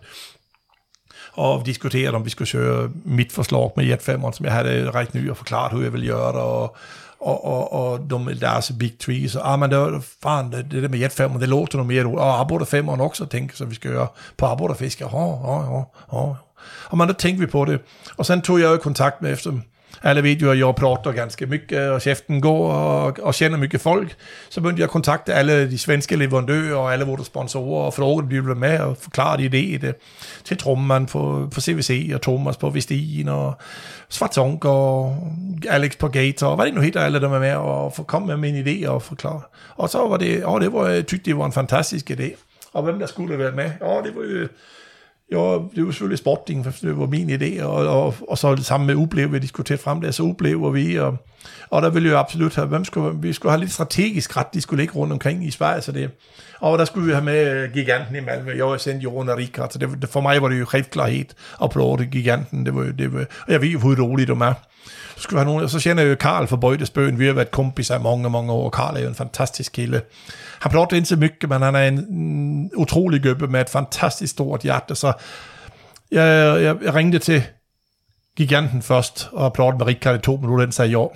[1.32, 4.90] Og vi diskuterede, om vi skulle søge mit forslag med Jet 5, som jeg havde
[4.90, 6.77] ret ny og forklaret, hur jeg ville gøre det, og,
[7.20, 10.82] og, og, og de, deres Big Tree, så ah, men det, var, fan, det, det
[10.82, 13.74] der med Jet 5, det låter noget mere, og Abborder 5 også tænke, så vi
[13.74, 15.05] skal gøre på Abborderfiske.
[15.05, 16.35] oh, ah, oh, ah, oh, ah, oh.
[16.90, 17.81] Og man, der tænkte vi på det.
[18.16, 19.62] Og så tog jeg jo kontakt med efter dem,
[20.01, 24.16] alla vet jag pratar ganska mycket och käften går och, och känner mycket folk.
[24.49, 28.29] Så började jag kontakta alla de svenska leverandörer och alla våra sponsorer och frågade om
[28.29, 30.01] de ville med och förklara idéer det,
[30.45, 33.61] till trumman på, på CVC och Thomas på Vestin och
[34.09, 35.12] Svartonk och
[35.70, 38.27] Alex på Gator och vad det nu heter, alla de är med och få komma
[38.27, 39.43] med mina idéer och förklara.
[39.55, 42.35] Och så var det, ja det var, jag tyckte det var en fantastisk idé.
[42.73, 43.73] Och vem der skulle være med?
[43.81, 44.49] Ja, det var ju
[45.33, 48.87] Ja, det var selvfølgelig sporting, for det var min idé, og, og, og så sammen
[48.87, 51.17] med Ublev, vi diskuterede frem der, så Ublev og vi, og,
[51.71, 54.61] og der ville jo absolut have, hvem skulle, vi skulle have lidt strategisk ret, de
[54.61, 56.11] skulle ligge rundt omkring i Sverige, så det,
[56.61, 59.37] og der skulle vi have med øh, giganten i Malmø, jeg var sendt jo under
[59.37, 60.91] Rikard, så det, for mig var det jo helt
[61.63, 64.33] at plåde giganten, det var, jo- det var, og jeg ved jo, hvor roligt de
[64.41, 64.53] er.
[65.17, 67.33] Så, skulle vi have nogen, og så kender jeg jo Karl fra Bøjdesbøen, vi har
[67.33, 70.01] været kompiser i mange, mange år, og Karl er jo en fantastisk kilde,
[70.61, 74.33] han pratar inte så mycket, men han är en mm, otrolig gubbe med ett fantastiskt
[74.33, 75.13] stort hjärta, så
[76.11, 77.43] jeg, jeg, jeg ringte til
[78.37, 81.07] giganten først, og pratede med Rikard i to minutter, den sagde ja.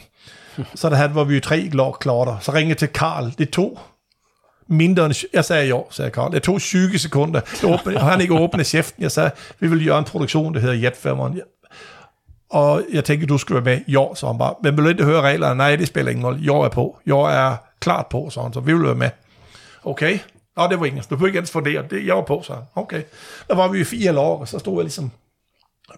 [0.75, 2.39] Så der havde, var vi jo tre lag klar.
[2.41, 3.79] Så ringede jeg til Karl, det tog
[4.67, 6.33] mindre end, jeg sagde ja, sagde Karl.
[6.33, 7.41] Det tog 20 sekunder.
[7.63, 9.03] Jeg åbnede, og han ikke åbnede kæften.
[9.03, 11.41] Jeg sagde, vi vil gøre en produktion, der hedder Jetfemmeren.
[12.51, 13.85] Og jeg tænkte, du skulle være med.
[13.89, 14.55] Ja, så han bare.
[14.63, 15.55] Men vil du ikke høre reglerne?
[15.55, 16.41] Nej, det spiller ingen rolle.
[16.43, 16.99] Jeg er på.
[17.07, 18.53] Jeg er klart på, så han.
[18.53, 19.11] Så vi vil være med.
[19.85, 20.19] Okay.
[20.57, 21.11] Nå, det var engelsk.
[21.11, 21.85] Du behøver ikke ens fundere.
[21.91, 22.57] Det, jeg var på, så.
[22.75, 23.03] Okay.
[23.49, 25.11] Der var vi i fire lag, og så stod jeg ligesom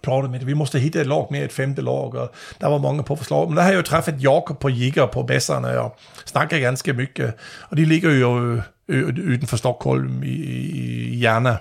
[0.06, 0.46] og med det.
[0.46, 3.48] Vi måste hitta ett lag med ett femte lag, och der var många på förslag.
[3.48, 7.36] Men der har jag ju träffat Jakob på Jigger på Bässarna och snackat ganska mycket.
[7.60, 11.58] Och de ligger ju utanför Stockholm i, i Järna.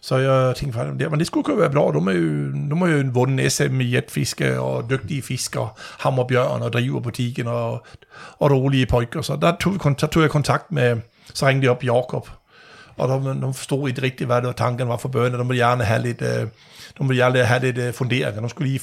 [0.00, 1.92] Så jag tänkte, fan, det, men det skulle kunna vara bra.
[1.92, 6.70] De, är ju, de har ju vunnit SM i jetfiske och duktiga fiskare, Hammerbjörn och
[6.70, 7.86] driver butiken och,
[8.38, 9.22] och roliga pojkar.
[9.22, 11.00] Så där tog, vi tog jag kontakt med,
[11.34, 12.28] så ringde jag upp Jakob.
[12.96, 15.42] Og de, de forstod ikke rigtigt, hvad det var, tanken var for børnene.
[15.42, 16.28] De ville gerne have lidt, øh,
[16.98, 18.40] de ville gerne have lidt øh, funderinger.
[18.40, 18.80] De skulle lige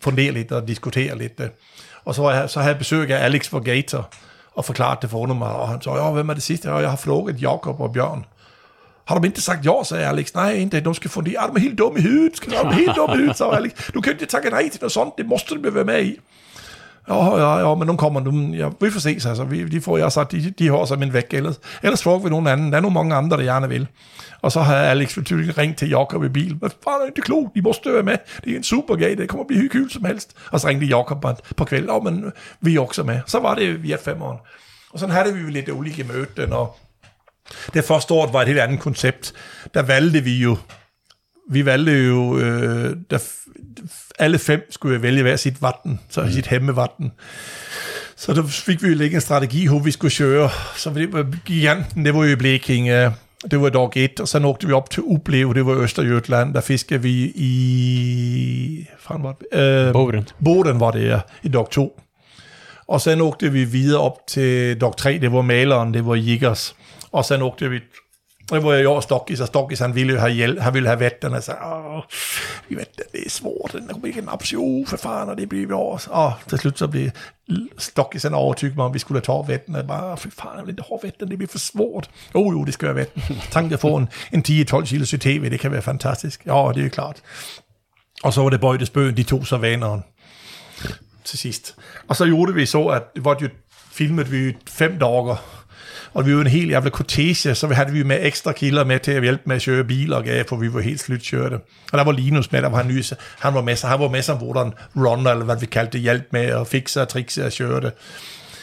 [0.00, 1.40] fundere lidt og diskutere lidt.
[1.40, 1.48] Øh.
[2.04, 4.10] Og så, var jeg, så havde jeg besøg af Alex for Gator
[4.54, 5.48] og forklarede det for mig.
[5.48, 6.72] Og han sagde, ja, hvem er det sidste?
[6.72, 8.24] Og jeg har frågat Jakob og Bjørn.
[9.04, 10.34] Har de inte sagt ja, sagde Alex.
[10.34, 10.80] Nej, inte.
[10.80, 11.48] De ska fundera.
[11.48, 12.36] Er du helt dum i huvudet.
[12.36, 13.90] Ska de helt dum i huvudet, sagde Alex.
[13.94, 15.14] Du kan ikke tacka nej til noget sånt.
[15.18, 16.18] Det måste du være med i.
[17.08, 18.54] Ja, ja, ja, men nu kommer nu.
[18.54, 19.44] Ja, vi får ses altså.
[19.44, 21.34] Vi, de får jeg sagt, de, de har sig min væk.
[21.34, 22.70] Ellers, ellers får vi nogen anden.
[22.70, 23.88] Der er nogle mange andre, der gerne vil.
[24.42, 26.54] Og så har Alex selvfølgelig ringt til Jakob i bil.
[26.54, 27.54] Hvad fanden er det klogt?
[27.54, 28.16] De må støre med.
[28.44, 29.16] Det er en super gay.
[29.16, 30.36] Det kommer at blive hyggeligt som helst.
[30.50, 31.90] Og så ringte Jakob på, på kvelden.
[31.90, 33.20] Oh, men vi er også med.
[33.26, 34.46] Så var det vi er fem år.
[34.92, 36.52] Og sådan havde vi jo lidt ulike møden.
[36.52, 36.76] Og
[37.74, 39.32] det første år var et helt andet koncept.
[39.74, 40.56] Der valgte vi jo
[41.50, 43.18] vi valgte jo, øh, der,
[44.18, 46.30] alle fem skulle vælge hver sit vatten, så mm.
[46.30, 47.12] sit hemmevatten.
[48.16, 50.50] Så der fik vi jo lægge en strategi, hvor vi skulle køre.
[50.76, 53.12] Så det var giganten, det var jo Blekinge,
[53.50, 56.60] det var dag et, og så någte vi op til Ublev, det var Østerjøtland, der
[56.60, 58.86] fiskede vi i...
[58.98, 59.58] Fan var det?
[59.60, 60.28] Øh, Boden.
[60.44, 62.00] Boden var det, ja, i dag 2.
[62.88, 66.74] Og så någte vi videre op til dag 3, det var maleren, det var Jiggers.
[67.12, 67.80] Og så någte vi
[68.54, 70.96] det var jag och Stockis, och Stockis han ville ju ha hjälp, han ville ha
[70.96, 72.04] vatten, och så, åh,
[72.68, 75.46] vi vet det, det är svårt, den kommer ikke naps, jo, för fan, och det
[75.46, 75.98] blir bra.
[76.10, 77.10] Ja, till slut så blev
[77.78, 80.82] Stockis en övertygad om, vi skulle ta vatten, och bara, för fan, jag vill inte
[80.82, 82.08] ha det blir för svårt.
[82.34, 83.22] Jo, jo, det ska jag vatten.
[83.52, 86.40] Tänk att få en, en 10-12 kilos TV, det kan vara fantastiskt.
[86.44, 87.16] Ja, det är ju klart.
[88.22, 90.02] Och så var det Bøjdesbøen, de tog så vaneren
[91.24, 91.74] til sidst.
[92.08, 93.48] Og så gjorde vi så, at det var jo
[93.92, 95.40] filmet vi fem dagar,
[96.14, 99.12] og vi var en helt jævla kortege, så havde vi med ekstra kilder med til
[99.12, 101.54] at hjælpe med at køre biler og gav, for vi var helt slutkørte.
[101.92, 103.04] Og der var Linus med, der var han ny,
[103.38, 106.00] han var med, så han var med som hvordan runner, eller hvad vi kaldte det,
[106.00, 107.92] hjælp med at fikse og trikse og køre det.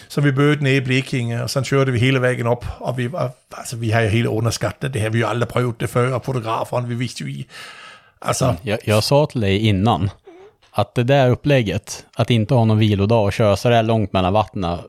[0.09, 3.11] Så vi bødte ned i Blekinge, og så kørte vi hele vejen op, og vi,
[3.11, 5.89] var, altså, vi har jo helt underskattet det her, vi har jo aldrig prøvet det
[5.89, 7.47] før, og fotograferne, vi vidste jo i,
[8.21, 10.09] alltså, Jag, jag sa till dig innan
[10.71, 14.33] att det där upplägget, att inte ha någon vilodag och köra så där långt mellan
[14.33, 14.79] vattnen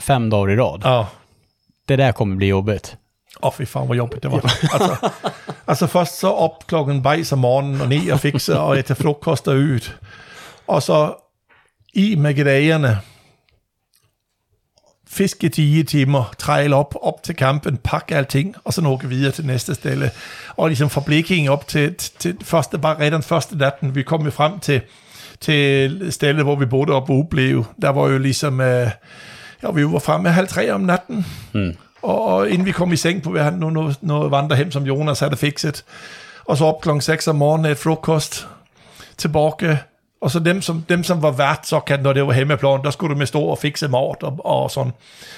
[0.00, 1.08] fem dagar i rad, ja,
[1.88, 2.96] det där kommer bli jobbigt.
[3.42, 4.40] Åh, fy fan, hvor jobbigt det var.
[4.74, 5.10] altså,
[5.66, 9.48] altså først så op klokken bajs om morgenen og ned og fikse og æte frokost
[9.48, 9.92] og ud.
[10.66, 11.14] Og så
[11.94, 12.98] i med grejerne.
[15.08, 19.46] Fiske 10 timer, træle op, op til kampen, pakke alting, og så nå videre til
[19.46, 20.10] næste stille.
[20.56, 24.24] Og ligesom fra Blekinge op til, til, til første, bare redan første natten, vi kom
[24.24, 24.80] jo frem til,
[25.40, 27.64] til stedet, hvor vi boede op på Ublev.
[27.82, 28.90] Der var jo ligesom, øh,
[29.62, 31.26] ja, vi var fremme halv tre om natten.
[31.52, 31.76] Mm.
[32.02, 34.82] Og, og inden vi kom i seng på, vi havde noget, noget, noget vandrehjem, som
[34.82, 35.84] Jonas havde fikset.
[36.44, 38.48] Og så op klokken 6 om morgenen et frokost
[39.16, 39.78] tilbage.
[40.20, 42.90] Og så dem, som, dem, som var vært, så kan, når det var hjemmeplan, der
[42.90, 44.92] skulle du med stå og fikse mat og, og sådan.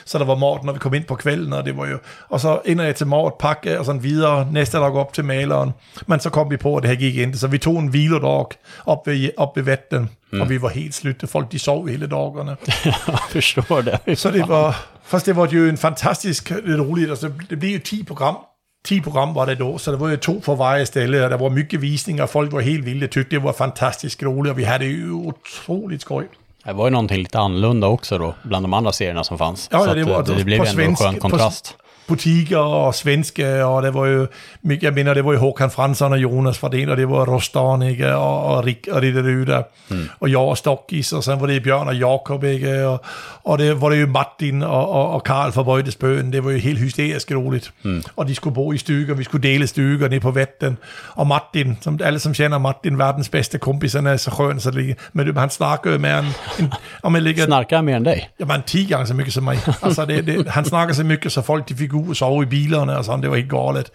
[0.05, 1.99] Så der var mat, når vi kom ind på kvælden, og det var jo...
[2.29, 5.73] Og så ind jeg til mat, pakke og sådan videre, næste dag op til maleren.
[6.07, 7.35] Men så kom vi på, at det her gik ind.
[7.35, 8.47] Så vi tog en hviledag
[8.87, 10.41] op ved, op ved vatten, mm.
[10.41, 11.27] og vi var helt slutte.
[11.27, 12.57] Folk, de sov hele dagerne.
[13.07, 14.19] jag förstår det.
[14.19, 17.81] Så det var, først det var jo en fantastisk, lidt roligt, altså det blev jo
[17.85, 18.37] 10 program,
[18.85, 21.37] 10 program var det då, så der var jo to for varje ställe, og der
[21.39, 24.65] var mycket visninger, og folk var helt vilde, tyckte det var fantastisk roligt, og vi
[24.65, 26.25] hade ju otroligt skoj.
[26.67, 29.69] Det var ju någonting lite annorlunda också då, bland de andra serierna som fanns.
[29.73, 31.21] Ja, så det var- eh, det, det blev på ju ändå en svensk- skön på-
[31.21, 31.75] kontrast.
[32.11, 34.27] Butikker og svenske, og det var jo,
[34.71, 37.31] jeg mener, det var jo Håkan Fransson og Jonas fra det ene, og det var
[37.31, 40.09] Rostan, ikke, og, og Rik, og det der der, mm.
[40.21, 43.05] og jeg og Stockis, og så var det Bjørn og Jakob, ikke, og,
[43.45, 46.59] og det var det jo Martin og, og, og Karl fra Bøjdesbøen, det var jo
[46.59, 48.03] helt hysterisk roligt, mm.
[48.17, 50.79] og de skulle bo i stykker, vi skulle dele stykker ned på vatten,
[51.15, 54.71] og Martin, som alle som kender Martin, verdens bedste kompis, han er så skøn, så
[54.71, 56.27] det, men han snakker med en,
[56.59, 56.73] en
[57.03, 58.31] om jeg ligger Snarkar jag mer än dig?
[58.37, 59.59] Ja, man 10 gange så mycket som mig.
[59.83, 62.99] Altså, det, det, han snakker så mycket, så folk de fik og sove i bilerne,
[62.99, 63.91] og sådan, det var helt galt.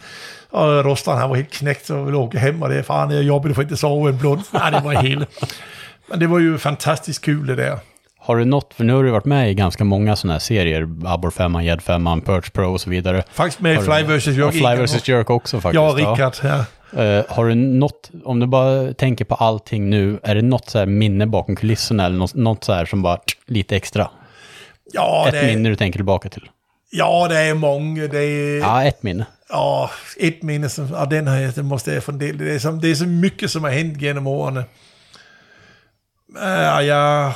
[0.52, 3.28] Og Rostran, han var helt knægt, og ville åke hjem, og det er faren, jeg
[3.28, 4.42] jobber, du får ikke sove en blund.
[4.54, 5.26] Nej, det var hele.
[6.10, 7.80] Men det var ju fantastiskt kul det där.
[8.20, 10.88] Har du något, för nu har du varit med i ganska många sådana här serier,
[11.06, 13.24] Abborrfemman, Gäddfemman, Perch Pro och så vidare.
[13.32, 14.28] Faktiskt med Fly vs.
[14.28, 14.52] Och Jörg.
[14.52, 15.76] Fly vs Jerk också faktiskt.
[15.76, 16.34] Ja, Rickard.
[16.44, 16.66] Ja.
[17.02, 20.80] Eh, har du något, om du bara tänker på allting nu, är det något så
[20.80, 24.10] här minne bakom kulisserna eller något, något så här som bara tsk, lite extra?
[24.94, 26.50] Ja, ett det, minne du tänker tillbaka till?
[26.98, 28.08] Ja, det är många.
[28.08, 29.26] Det är, Ja, ett minne.
[29.50, 32.34] Ja, ett minne, som, ja, den, har jag, den måste jag fundera.
[32.34, 34.58] Det är, som, det är så mycket som har hänt genom åren.
[34.58, 34.64] Uh,
[36.86, 37.34] ja,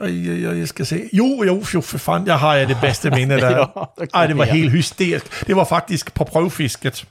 [0.00, 1.08] ej, ej, jeg skal se.
[1.12, 3.50] Jo, jo, jo, for fanden, jeg har jeg det bedste minde der.
[3.50, 3.66] Ja,
[3.98, 5.46] det Ej, det var helt hysterisk.
[5.46, 7.04] Det var faktisk på prøvefisket.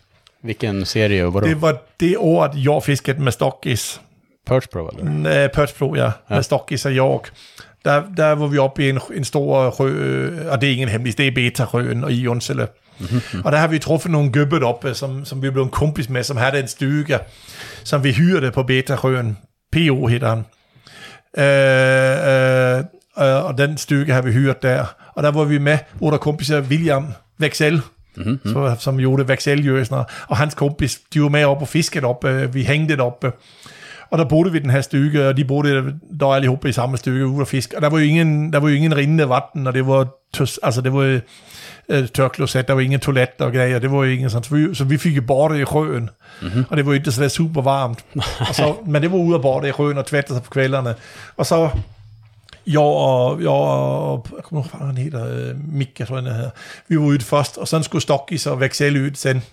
[0.43, 1.47] Vilken serie och vadå?
[1.47, 4.01] Det var det året, jeg fiskede med Stockis.
[4.45, 5.43] Perch Pro eller?
[5.43, 7.31] Øh, Perchbro, ja, med Stockis og York.
[7.85, 10.89] Der, der var vi oppe i en, en stor rø, øh, og det er ingen
[10.89, 12.67] hemmelighed, det er beta-røen og i Jonsele.
[12.99, 13.41] Mm-hmm.
[13.45, 16.23] Og der har vi truffet nogle gøbbet op, som, som vi blev en kompis med,
[16.23, 17.19] som havde en stykke,
[17.83, 19.37] som vi hyrede på beta-røen.
[19.71, 20.45] PO hedder han.
[21.37, 22.79] Øh,
[23.17, 24.85] øh, øh og den stykke har vi hyret der.
[25.13, 27.07] Og der var vi med, hvor kompiser William
[27.37, 27.81] Vexel,
[28.15, 28.39] mm-hmm.
[28.45, 29.85] så, som gjorde Vexel
[30.27, 32.25] Og hans kompis, de var med op og fisket op.
[32.25, 33.25] Øh, vi hængte det op.
[34.09, 37.27] Og der boede vi den her stykke, og de boede der allihop i samme stykke
[37.27, 37.73] ude og fisk.
[37.75, 40.59] Og der var jo ingen, der var jo ingen rindende vatten, og det var, tøs,
[40.63, 41.19] altså det var
[41.89, 44.75] øh, tørkloset, der var ingen toilet og grejer, det var jo ingen sådan, så vi,
[44.75, 46.09] så vi fik bordet i sjøen,
[46.41, 46.65] mm-hmm.
[46.69, 48.05] og det var ikke så super varmt.
[48.39, 50.95] og så, men det var ude af bordet i sjøen og tvætte sig på kvælderne.
[51.37, 51.69] Og så
[52.67, 56.49] jeg og, jeg og jeg kommer ikke han hedder, øh, Mik, jeg tror han hedder.
[56.87, 59.43] Vi var ude først, og så skulle Stokkis og Vexel ud sen.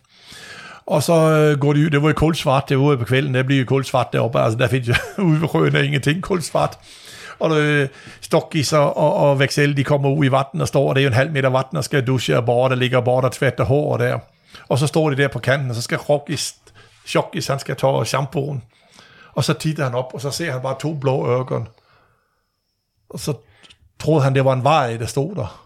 [0.86, 3.60] Og så øh, går de ud, det var jo det derude på kvällen, det bliver
[3.60, 4.88] jo kuldsvart deroppe, altså der findes
[5.18, 6.78] jo ude ved sjøen er ingenting kulsvart.
[7.38, 7.88] Og øh,
[8.20, 11.04] Stokkis og, og, og Vexel, de kommer ud i vatten og står, og det er
[11.04, 13.64] jo en halv meter vatten, og skal dusche og borde, der ligger borde og tvætter
[13.64, 14.18] hår der.
[14.68, 16.54] Og så står de der på kanten, og så skal Rokkis,
[17.06, 18.62] Chokis, han skal tage shampooen.
[19.34, 21.68] Og så titter han op, og så ser han bare to blå ørken.
[23.10, 23.34] Og så
[24.00, 25.61] troede han, det var en vej, der stod der.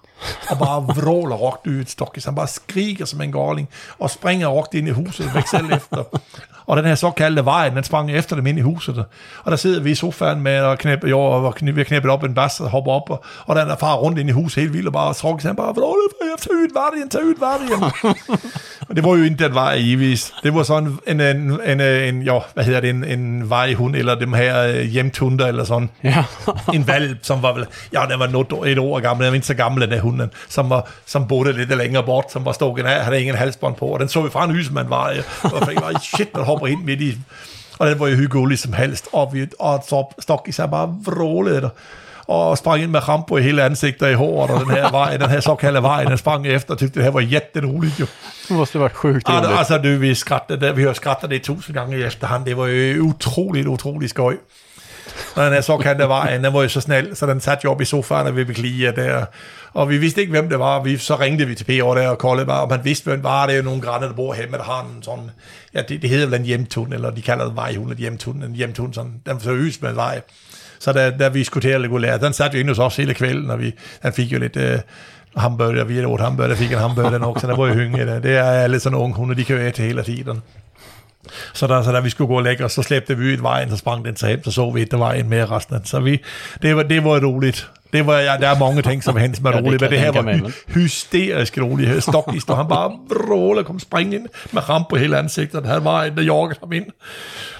[0.51, 2.24] Og bare vråler rokt ud Stokkis.
[2.24, 3.68] Han bare skriger som en galning,
[3.98, 6.05] og springer rokt ind i huset, væk selv efter.
[6.66, 9.05] Og den her såkaldte vej, den sprang efter dem ind i huset.
[9.44, 12.22] Og der sidder vi i sofaen med at knæppe, jo, og vi har knæppet op
[12.22, 14.72] en bas og hopper op, og, og den der far rundt ind i huset helt
[14.72, 18.56] vildt, og bare tråkker han bare, vråler, tag ud, vardigen, tag ud, var det
[18.97, 20.35] det var jo ikke den vej vis.
[20.43, 24.14] Det var sådan en, en, en, en, jo, hvad hedder det, en, en vejhund, eller
[24.14, 25.90] dem her øh, hjemtunder, eller sådan.
[26.05, 26.24] Ja.
[26.74, 29.47] en valp, som var vel, ja, den var noget, et år gammel, den var ikke
[29.47, 32.85] så gammel, den der hunden, som, var, som boede lidt længere bort, som var stukket
[32.85, 35.52] af, havde ingen halsbånd på, og den så vi fra en hus, man var, og
[35.60, 37.18] jeg tænkte, shit, man hopper ind midt i,
[37.78, 40.94] og den var jo hyggelig som helst, og, vi, og så stok i sig bare
[41.05, 41.68] vrålede der
[42.28, 45.30] og sprang ind med rampo i hele ansigtet i håret, og den her vej, den
[45.30, 48.06] her såkaldte vej, den sprang efter, og tyckte det her var jätteroligt jo.
[48.48, 49.58] Det måste være sjukt Ja, roligt.
[49.58, 52.44] altså, du, vi, skrattede, vi har skrattet det tusind gange i efterhånd.
[52.44, 54.36] Det var jo utroligt, utroligt skøj.
[55.34, 57.80] Og den her såkaldte vej, den var jo så snæld, så den satte jo op
[57.80, 59.24] i sofaen, og vi beklige der.
[59.74, 60.82] Og vi vidste ikke, hvem det var.
[60.82, 63.46] Vi, så ringte vi til PR der og Kolde, og man vidste, hvem var.
[63.46, 65.30] Det er jo nogle grænder, der bor hjemme, der har en sådan,
[65.74, 68.54] ja, det, det hedder vel en hjemtun, eller de kalder det vejhund, et hjemtun, en
[68.54, 70.20] hjemtun, sådan, den så øs med vej.
[70.78, 73.14] Så da, da vi skulle til at regulere, den satte jo inde hos os hele
[73.14, 74.78] kvælden, og vi, den fik jo lidt øh,
[75.36, 78.06] hamburger, vi otte hamburger, fik en hamburger den også, så der var jo hynge.
[78.06, 80.42] Det, det er alle sådan unge hunde, de kan jo æte hele tiden.
[81.54, 83.70] Så da, så da vi skulle gå og lægge os, så slæbte vi i vejen,
[83.70, 85.84] så sprang den sig hen, så så vi, at der var en mere resten.
[85.84, 86.22] Så vi,
[86.62, 87.70] det var, det var roligt.
[87.92, 90.12] Det var, ja, der er mange ting, som hentes med Ja, roligt, men det her
[90.12, 92.02] var hy- hysterisk roligt.
[92.02, 95.66] Stokkis, og han bare vråler, kom springe ind med ramp på hele ansigtet.
[95.66, 96.86] Han var en, der joggede ham ind.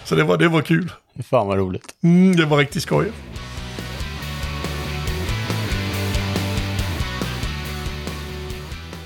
[0.05, 0.90] Så det var, det var kul.
[1.22, 1.94] Fan vad roligt.
[2.02, 3.12] Mm, det var rigtig skøj.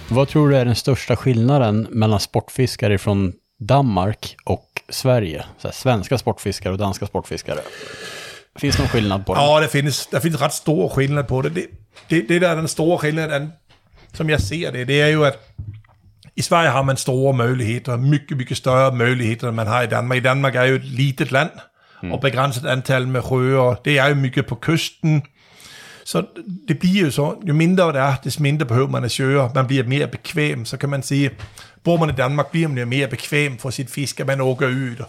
[0.09, 5.45] Vad tror du är den största skillnaden mellan sportfiskare från Danmark och Sverige?
[5.59, 7.61] Så här, svenska sportfiskare och danska sportfiskare.
[8.59, 9.41] Finns det någon skillnad på det?
[9.41, 11.55] Ja, det findes, der findes ret stor skillnad på det.
[11.55, 11.67] Det,
[12.09, 13.53] det, det der er den store skillnad, den,
[14.13, 15.39] som jeg ser det, det er jo, at
[16.37, 20.19] i Sverige har man store muligheder, mycket, mycket større muligheder, end man har i Danmark.
[20.19, 21.51] I Danmark er jo et litet land,
[22.03, 22.13] mm.
[22.13, 23.75] og begrænset antal med sjøer.
[23.85, 25.23] Det er jo mycket på kysten.
[26.05, 26.25] Så
[26.69, 29.49] det bliver jo så, jo mindre det er, des mindre behøver man at søge.
[29.55, 31.31] Man bliver mere bekvæm, så kan man sige,
[31.85, 34.69] bor man i Danmark, bliver man jo mere bekvæm for sit fisk, at man åker
[34.69, 35.05] ud.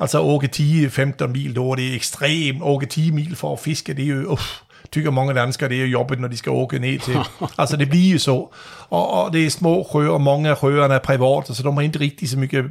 [0.00, 2.58] Altså åke 10-15 mil, då, det er ekstremt.
[2.62, 4.60] Åke 10 mil for at fiske, det er jo, uff,
[4.92, 7.16] tykker mange danskere, det er jo jobbet, når de skal åke ned til.
[7.58, 8.54] altså det bliver jo så.
[8.90, 12.00] Og, og det er små og mange af sjøerne er private, så de har ikke
[12.00, 12.64] rigtig så mycket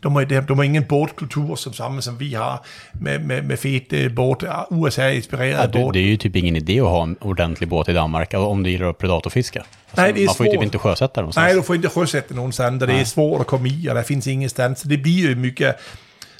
[0.00, 2.60] de har, de har ingen båtkultur som samme som vi har
[2.92, 5.92] med, med, med fet eh, båt, USA-inspirerad Ja, det, båt.
[5.92, 8.70] det är ju typ ingen idé att ha en ordentlig båt i Danmark om du
[8.70, 9.60] gillar att predatorfiska.
[9.60, 11.44] Alltså, Nej, det är man får ju typ inte sjösätta någonstans.
[11.44, 14.26] Nej, du får inte sjösätta någonstans, det är svårt att komma i, och det finns
[14.26, 14.80] ingenstans.
[14.80, 15.76] Så det blir ju mycket,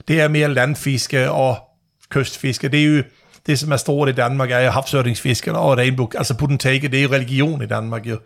[0.04, 1.56] det är mer landfiske och
[2.08, 2.68] kustfiske.
[2.68, 3.04] Det är ju,
[3.42, 6.14] det som är stort i Danmark är ju havsördingsfisken och regnbuk.
[6.14, 8.18] Alltså taget, det är ju religion i Danmark ju.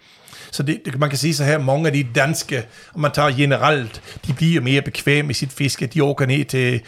[0.52, 2.64] Så det, det, man kan sige så her, mange af de danske,
[2.94, 5.86] om man tager generelt, de bliver mere bekvemme i sit fiske.
[5.86, 6.80] De åker ned til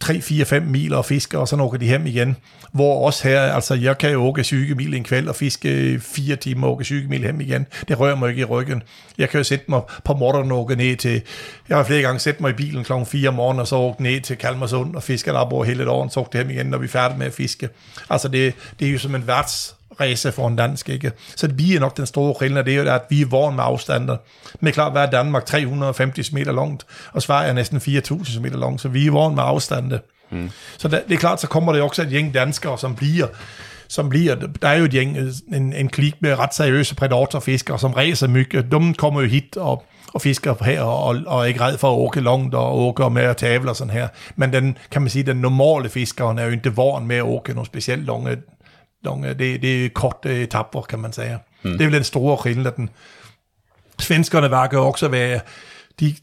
[0.00, 2.36] 3, 4, 5 mil og fisker, og så åker de hjem igen.
[2.72, 6.36] Hvor også her, altså jeg kan jo åke 20 mil en kveld og fiske 4
[6.36, 7.66] timer og åke 20 mil hjem igen.
[7.88, 8.82] Det rører mig ikke i ryggen.
[9.18, 11.22] Jeg kan jo sætte mig på morgenen og åke ned til,
[11.68, 12.92] jeg har flere gange sætte mig i bilen kl.
[13.06, 16.10] 4 om morgenen, og så åke ned til Kalmarsund og fiske der over hele dagen,
[16.10, 17.68] så åke det hjem igen, når vi er færdige med at fiske.
[18.10, 21.12] Altså det, det er jo som en værts race for en dansk, ikke?
[21.36, 23.64] Så det bliver nok den store skillnad, det er jo, at vi er vågen med
[23.64, 24.16] afstander.
[24.60, 28.80] Men klart, hvad er Danmark 350 meter langt, og Sverige er næsten 4.000 meter langt,
[28.80, 30.00] så vi er vågen med afstande.
[30.30, 30.50] Mm.
[30.78, 33.26] Så det, det er klart, så kommer der jo også et gæng danskere, som bliver
[33.88, 35.18] som bliver, der er jo et gæng,
[35.54, 38.72] en, en klik med ret seriøse predatorfiskere, som ræser mycket.
[38.72, 41.98] De kommer jo hit og, og fisker her, og, og er ikke red for at
[41.98, 44.08] åke langt og åke med og tavle og sådan her.
[44.36, 47.52] Men den, kan man sige, den normale fiskeren er jo ikke vågen med at åke
[47.52, 48.36] nogle specielt lange
[49.06, 51.38] långa, det, det är korta etapper kan man säga.
[51.64, 51.78] Mm.
[51.78, 52.90] Det är väl den stora skillnaden.
[53.98, 55.40] Svenskarna verkar också vara,
[56.00, 56.14] de,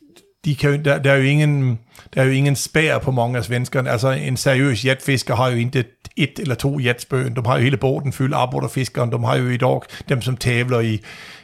[0.46, 1.80] de kan jo, der, der, er jo ingen,
[2.14, 3.90] der er jo ingen spær på mange af svenskerne.
[3.90, 5.86] Altså en seriøs jetfisker har jo ikke
[6.18, 7.36] et eller to jetspøen.
[7.36, 9.12] De har jo hele båden fyldt af fiskeren.
[9.12, 11.02] De har jo i dag dem, som tævler i,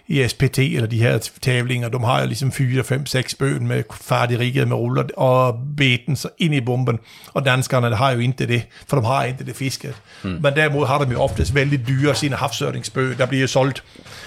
[0.09, 3.83] i SPT, eller de her tævlinger, de har jo ligesom 4, 5, 6 spøen med
[4.01, 6.99] færdigrigget med ruller og beten så ind i bomben.
[7.33, 9.95] Og danskerne har jo ikke det, for de har ikke det fisket.
[10.23, 10.29] Mm.
[10.29, 13.13] Men derimod har de jo oftest vældig dyre sine havsørningsspø.
[13.17, 13.83] Der bliver solgt,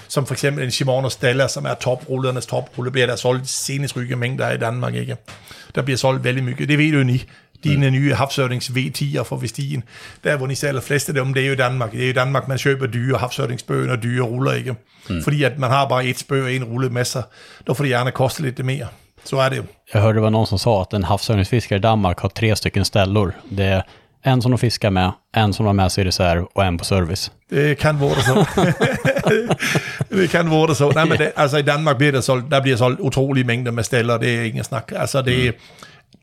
[0.07, 4.51] som for eksempel en Shimano Stella, som er toprullernes toprulle, bliver der solgt senest mængder
[4.51, 5.15] i Danmark, ikke?
[5.75, 6.55] Der bliver solgt vældig mye.
[6.59, 7.27] Det ved du jo ikke
[7.63, 7.93] dine mm.
[7.93, 9.83] nye havsørnings V10'er for Vestin.
[10.23, 11.91] Der, hvor de sælger flest af dem, det er jo Danmark.
[11.91, 14.75] Det er i Danmark, man køber dyre havsørningsbøger og dyre ruller, ikke?
[15.09, 15.23] Mm.
[15.23, 17.23] Fordi at man har bare et spøg og en rulle masser.
[17.67, 18.87] Då får det gärna kosta lite mer.
[19.23, 19.63] Så är det ju.
[19.93, 22.85] Jag hörde det var någon som sa att en havsörningsfiskare i Danmark har tre stycken
[22.85, 23.33] ställor.
[23.49, 23.83] Det är
[24.23, 26.77] en som de fiskar med, en som de har med sig i reserv och en
[26.77, 27.31] på service.
[27.49, 28.45] Det kan vara så.
[30.15, 30.91] det kan vara så.
[30.91, 33.85] Nej, men det, alltså i Danmark blir det sålt, där blir sålt otroliga mängder med
[33.85, 34.91] ställor, det är inget snack.
[34.91, 35.55] Alltså det är, mm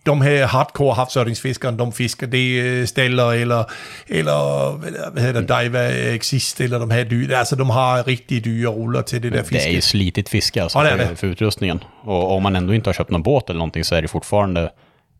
[0.07, 3.65] de her hardcore havsørningsfiskere, de fisker det Steller eller,
[4.09, 4.71] eller
[5.11, 7.35] hvad hedder det, Diva Exist, eller de her dyr.
[7.37, 9.63] Altså, de har riktigt dyra ruller till det där fisket.
[9.63, 11.85] Det är ju slitigt fiske alltså, ja, för, för utrustningen.
[12.03, 14.71] Och om man ändå inte har köpt någon båt eller någonting så är det fortfarande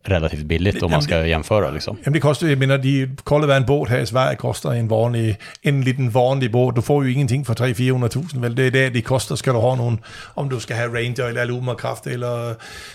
[0.09, 1.71] relativt billigt om man ska jämföra.
[1.71, 1.99] Liksom.
[2.05, 5.37] Jamen det koster, jeg mener, de kolde en båt her i Sverige koster en vanlig,
[5.63, 6.77] en liten vanlig båt.
[6.77, 8.57] Du får jo ingenting for 300-400.000, vel?
[8.57, 9.35] Det er det, de koster.
[9.35, 10.01] Skal du have nogen,
[10.37, 12.55] om du skal have Ranger eller Alumakraft eller,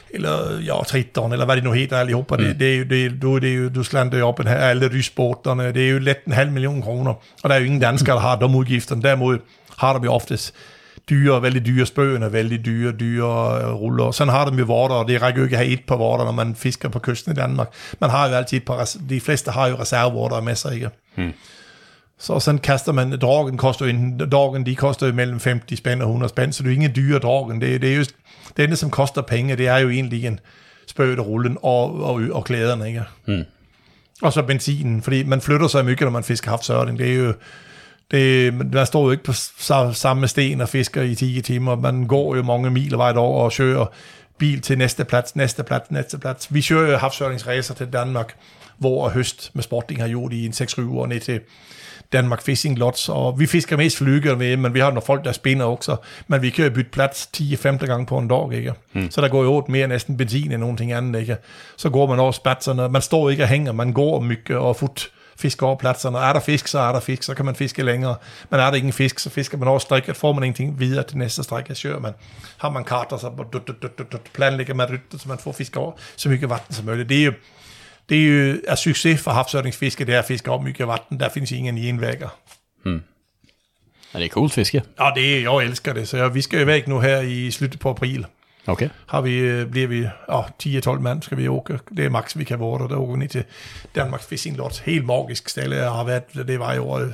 [0.09, 2.35] eller ja, Triton, eller hvad det nu hedder allihopa.
[2.35, 2.43] Mm.
[2.43, 4.89] Det, det, jo, det, du, det er jo, du slander jo op en her, alle
[4.93, 5.73] rysbåterne.
[5.73, 7.13] Det er jo let en halv million kroner.
[7.43, 9.01] Og der er jo ingen danskere, der har de udgifterne.
[9.01, 9.39] Derimod
[9.77, 10.53] har de jo oftest
[11.09, 14.11] dyre, väldigt dyre spøen väldigt dyre, dyre øh, ruller.
[14.11, 16.25] Sådan har de jo vorter, og det rækker jo ikke at have et par vorter,
[16.25, 17.67] når man fisker på kysten i Danmark.
[17.99, 20.89] Man har jo altid et par, de fleste har jo reservevorter med sig, ikke?
[21.15, 21.33] Hmm.
[22.19, 23.91] Så sådan kaster man, dragen koster jo,
[24.31, 26.95] dragen de koster jo mellem 50 spænd og 100 spænd, så det er jo ingen
[26.95, 27.61] dyre dragen.
[27.61, 28.05] Det, det er jo
[28.57, 30.39] det ende, som koster penge, det er jo egentlig en
[30.87, 33.03] spøget og rullen og, og, og klæderne, ikke?
[33.25, 33.43] Hmm.
[34.21, 36.99] Og så benzinen, fordi man flytter sig mye, når man fisker havsørning.
[36.99, 37.33] Det er jo,
[38.11, 39.33] det, man står jo ikke på
[39.93, 41.75] samme sten og fisker i 10 timer.
[41.75, 43.85] Man går jo mange mil vej over og kører
[44.37, 46.53] bil til næste plads, næste plads, næste plads.
[46.53, 48.35] Vi kører jo havsørningsræser til Danmark,
[48.77, 51.39] hvor høst med sporting har gjort i en 6-7 år ned til
[52.13, 55.31] Danmark Fishing Lots, og vi fisker mest flyger med, men vi har nogle folk, der
[55.31, 55.95] spinder også,
[56.27, 58.73] men vi kan jo bytte plads 10-15 gange på en dag, ikke?
[58.93, 59.11] Mm.
[59.11, 61.37] Så der går jo mere næsten benzin end nogen ting andet, ikke?
[61.77, 65.09] Så går man over spatserne, man står ikke og hænger, man går mygge og fut
[65.35, 66.17] fiske over pladserne.
[66.17, 68.15] Er der fisk, så er der fisk, så kan man fiske længere.
[68.49, 70.17] Men er der ingen fisk, så fisker man over strækket.
[70.17, 72.13] Får man ingenting videre til næste stræk, kører man.
[72.57, 73.31] Har man karter, så
[74.33, 77.09] planlægger man rytter, så man får fisk over så mycket vatten som muligt.
[77.09, 77.33] Det er jo,
[78.09, 81.19] det er jo er succes for havsørningsfiske, det er at fiske over mycket vatten.
[81.19, 82.35] Der findes ingen genvägar.
[82.83, 83.01] Hmm.
[84.13, 84.83] Ja, det er coolt fiske.
[84.99, 86.07] Ja, det er, jeg elsker det.
[86.07, 88.25] Så vi skal jo væk nu her i slutet på april.
[88.67, 88.89] Okay.
[89.07, 91.79] Har vi, øh, bliver vi oh, 10-12 mand, skal vi åke.
[91.97, 93.43] Det er max, vi kan vore, der åker vi til
[93.95, 94.79] Danmarks Fishing Lot.
[94.85, 97.07] Helt magisk sted, jeg har været, det var jo øh,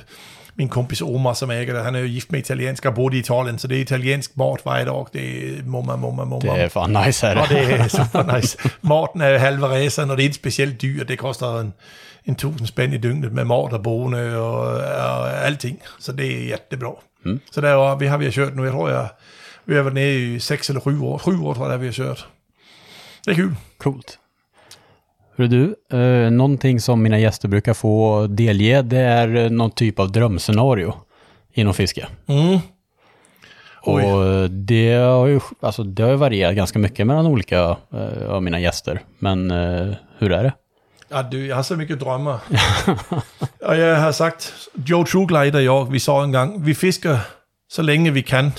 [0.56, 3.20] min kompis Omar, som æger det, han er jo gift med italiensk og boede i
[3.20, 6.54] Italien, så det er italiensk mort hver dag, det er mumma, mumma, mumma.
[6.54, 7.42] Det er for nice, er det.
[7.44, 8.58] Og det er super nice.
[8.82, 11.74] Morten er halve ræser, og det er et specielt dyr, det koster en,
[12.26, 16.56] en tusind spænd i dygnet med mort og boende og, og alting, så det er
[16.56, 17.04] jättebra.
[17.24, 17.42] Mm.
[17.52, 19.08] Så der var, vi har vi kørt nu, jeg tror jeg
[19.66, 21.18] vi har været nede i 6 eller 7 år.
[21.18, 22.28] 7 år tror jag vi har kört.
[23.26, 23.56] Det är kul.
[23.78, 24.18] Coolt.
[25.38, 30.00] Hör du, eh, någonting som mina gäster brukar få delge, det är eh, någon typ
[30.00, 30.94] av drömscenario
[31.54, 32.08] inom fiske.
[32.28, 32.60] Mm.
[33.84, 38.60] Och det har ju alltså, det har varierat ganska mycket mellan olika eh, av mina
[38.60, 39.02] gäster.
[39.20, 40.54] Men eh, hur är det?
[41.10, 42.40] Ja, du, jag har så mycket drömmar.
[43.66, 44.54] och jag har sagt,
[44.86, 47.20] Joe Truglider och jag, vi sa en gång, vi fiskar
[47.72, 48.52] så länge vi kan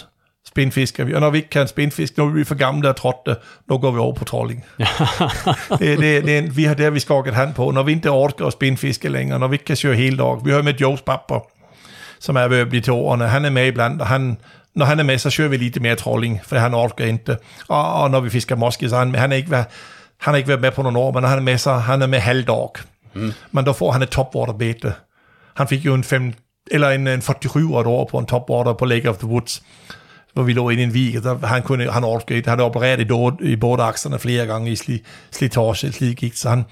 [0.52, 1.14] spindfisker vi.
[1.14, 3.36] Og når vi ikke kan spindfiske, når vi er for gamle og trådte,
[3.68, 4.64] nu går vi over på trolling.
[5.78, 7.70] det, det, det, vi har der, vi skåret hand på.
[7.70, 10.44] Når vi ikke orker at spindfiske længere, når vi ikke kan køre hele dag.
[10.44, 11.40] Vi har med Joes papper,
[12.20, 13.28] som er ved at blive til årene.
[13.28, 14.36] Han er med iblandt, og han,
[14.74, 17.36] når han er med, så kører vi lidt mere trolling, for han orker ikke.
[17.68, 19.66] Og, og når vi fisker moske, så han, han er ikke været,
[20.20, 22.02] han har ikke været med på nogle år, men når han er med, så han
[22.02, 22.70] er med halvdag.
[23.14, 23.32] Mm.
[23.52, 24.92] Men der får han et topwaterbete.
[25.56, 26.32] Han fik jo en, fem,
[26.70, 29.62] eller en, en 47 år på en topwater på Lake of the Woods
[30.34, 32.50] hvor vi lå inde i en vig, der han, kunne, han orkede.
[32.50, 36.64] Han opereret i, dåd, i bådakserne flere gange i sli, slitage, slidgigt, så han,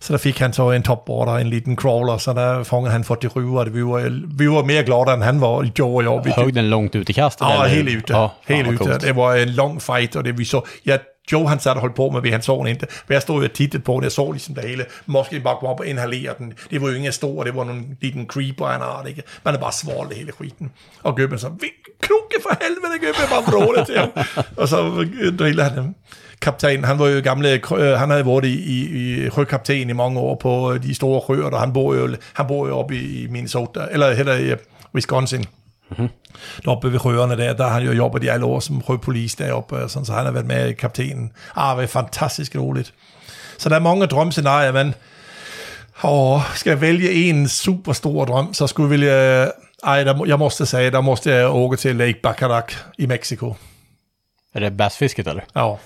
[0.00, 3.60] så der fik han så en topboarder, en liten crawler, så der fångede han 47,
[3.60, 6.34] og vi var, vi var mere glade, end han var i Joe og jeg.
[6.36, 7.46] Högg den långt ut i kastet?
[7.46, 8.16] Ja, helt ute.
[8.16, 8.98] Ja, helt ute.
[8.98, 10.98] Det var en lång fight, og det vi så, jeg
[11.32, 12.86] Joe han satte og holdt på med, vi han så ikke.
[13.08, 14.84] Men jeg stod jo tittet på det, jeg så ligesom det hele.
[15.06, 16.52] Måske bare kom op og inhalere den.
[16.70, 19.22] Det var jo ingen stor, det var nogle liten creeper af en art, ikke?
[19.44, 20.70] Man er bare svalt hele skiten.
[21.02, 21.66] Og Gøbben så, vi
[22.00, 24.10] knukke for helvede, Gøbben, bare vråle til ham.
[24.56, 25.94] og så øh, driller han dem.
[26.40, 29.92] kaptajn, han var jo gamle, øh, øh, han havde været i, i, i frøkaptajn i
[29.92, 33.26] mange år på de store frøer, og han bor jo, han bor jo oppe i,
[33.30, 34.54] Minnesota, eller heller i
[34.94, 35.44] Wisconsin.
[35.90, 36.08] Mm-hmm.
[36.64, 39.76] Deroppe ved røerne der, der har han jo jobbet i alle år som rødpolis deroppe,
[39.76, 41.32] og sådan, så han har været med i kaptajnen.
[41.56, 42.94] Ah, det er fantastisk roligt.
[43.58, 44.94] Så der er mange drømscenarier, men
[46.04, 49.50] åh, skal jeg vælge en super stor drøm, så skulle jeg vælge,
[49.84, 52.64] ej, der, jeg måste säga, der måste jag åka till Lake Bacarac
[52.98, 53.54] i Mexiko.
[54.54, 55.44] Är det bassfisket eller?
[55.54, 55.78] Ja,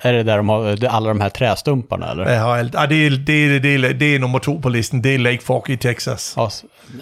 [0.00, 2.32] Är det där de har det är alla de här trästumparna eller?
[2.34, 2.70] jag.
[2.74, 5.18] Ah, det, är, det, är, det, är, det är nummer två på listan, det är
[5.18, 6.34] Lake Fork i Texas.
[6.36, 6.50] Ja,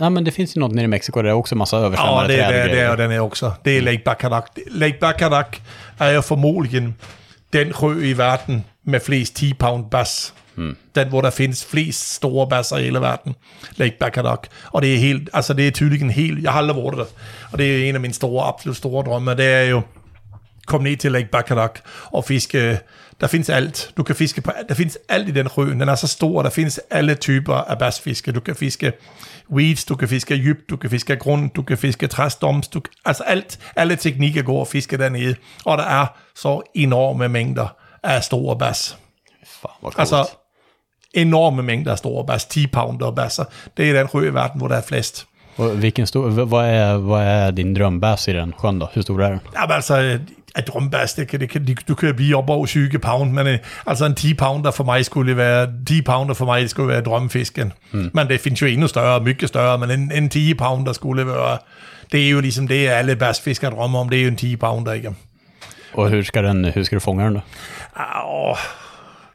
[0.00, 1.84] nej, men det finns ju något nere i Mexiko där det är också massa Ja,
[1.84, 2.90] översvämmade det, träd och det, det grejer.
[2.90, 3.52] är den är också.
[3.62, 4.44] Det är Lake Bacarac.
[4.70, 5.46] Lake Bacarac
[5.98, 6.94] är ju förmodligen
[7.50, 10.32] den sjö i världen med flest 10 pound bass.
[10.94, 13.34] Den, hvor der findes flest store basser i hele verden.
[13.76, 14.42] Lake Bacharach.
[14.64, 17.04] Og det er helt, altså det er tydligen helt, jeg har aldrig været der.
[17.52, 19.34] Og det er en af mine store, absolut store drømme.
[19.34, 19.82] Det er jo,
[20.66, 21.82] kom ned til Lake Bacharach
[22.12, 22.78] og fiske.
[23.20, 23.92] Der findes alt.
[23.96, 25.62] Du kan fiske på, der findes alt i den sjø.
[25.62, 28.32] Den er så stor, der findes alle typer af bassfiske.
[28.32, 28.92] Du kan fiske
[29.52, 33.22] weeds, du kan fiske dybt, du kan fiske grund, du kan fiske træstoms, du, altså
[33.22, 35.34] alt, alle teknikker går at fiske dernede.
[35.64, 38.98] Og der er så enorme mængder af store bass.
[39.46, 39.98] Fan vad coolt.
[39.98, 40.30] Altså
[41.14, 43.44] enorme mængder af store bass, 10 pounder basser.
[43.76, 45.26] Det er den sjø i verden, hvor der er flest.
[45.56, 48.88] Och vilken stor, vad är, vad är din drömbass i den sjön då?
[48.92, 49.40] Hur stor är den?
[49.54, 50.18] Jamen altså,
[50.54, 53.58] at drømbass, det kan, det kan, du kan blive op over 20 pound, men øh,
[53.86, 57.72] altså en 10 pounder for mig skulle være, 10 pounder for mig skulle være drømmefisken.
[57.92, 58.10] Mm.
[58.14, 61.58] Men det findes jo endnu større, mycket større, men en, en 10 pounder skulle være,
[62.12, 64.92] det er jo ligesom det, alle bassfiskere drømmer om, det er jo en 10 pounder,
[64.92, 65.14] ikke?
[65.94, 67.40] Och hur ska, den, hur ska du fånga den då?
[68.24, 68.56] Åh,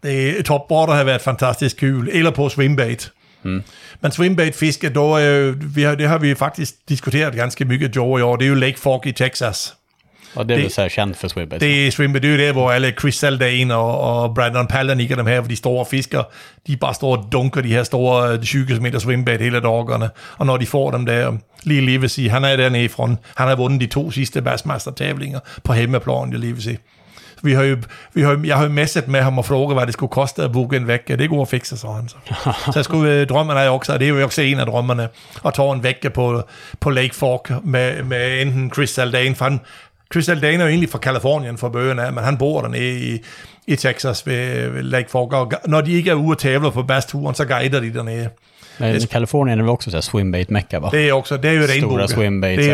[0.03, 3.11] det er topborder har været fantastisk kul, eller på swimbait.
[3.43, 3.63] Mm.
[4.01, 8.21] Men swimbait-fiske, då, øh, vi har, det har vi faktisk diskuteret ganske mycket, Joe, i
[8.21, 8.35] år.
[8.35, 9.75] Det er jo Lake Fork i Texas.
[10.35, 11.61] Ja, det är Det- så här känt för Swimbait.
[11.61, 15.17] Det er swimbait, det er der, hvor alle Chris Zaldane og, og Brandon Palaniuk og
[15.17, 16.23] dem her, for de store fisker,
[16.67, 20.09] de bare står og dunker de her store øh, 20 km swimbait hele dagerne.
[20.37, 21.33] Og når de får dem der,
[21.63, 23.05] lige Livesey, han er dernede fra,
[23.35, 26.77] han har vundet de to sidste Bassmaster-tavlinger på hjemmeplan, jeg Livesey.
[27.43, 27.77] Vi har jo,
[28.13, 30.51] vi har, jeg har jo messet med ham og frågat, hvad det skulle koste at
[30.51, 31.15] booke en vecka.
[31.15, 32.15] Det går at fikse, så han så.
[32.65, 35.07] så jeg skulle, øh, drømmen er også, og det er jo også en af drømmerne,
[35.45, 36.43] at tage en vecka på,
[36.79, 39.59] på Lake Fork med, med enten Chris Zaldane, for han,
[40.11, 43.19] Chris Aldana er jo egentlig fra Kalifornien fra bøgen men han bor dernede i,
[43.67, 46.83] i Texas ved, ved Lake Fork, og når de ikke er ude og tævler på
[46.83, 48.29] basturen, så guider de dernede.
[48.79, 50.89] Men i Kalifornien är det också så här Swimbait-mecka va?
[50.91, 52.07] Det er også, det er jo Stora regnbuer.
[52.07, 52.65] swimbaits det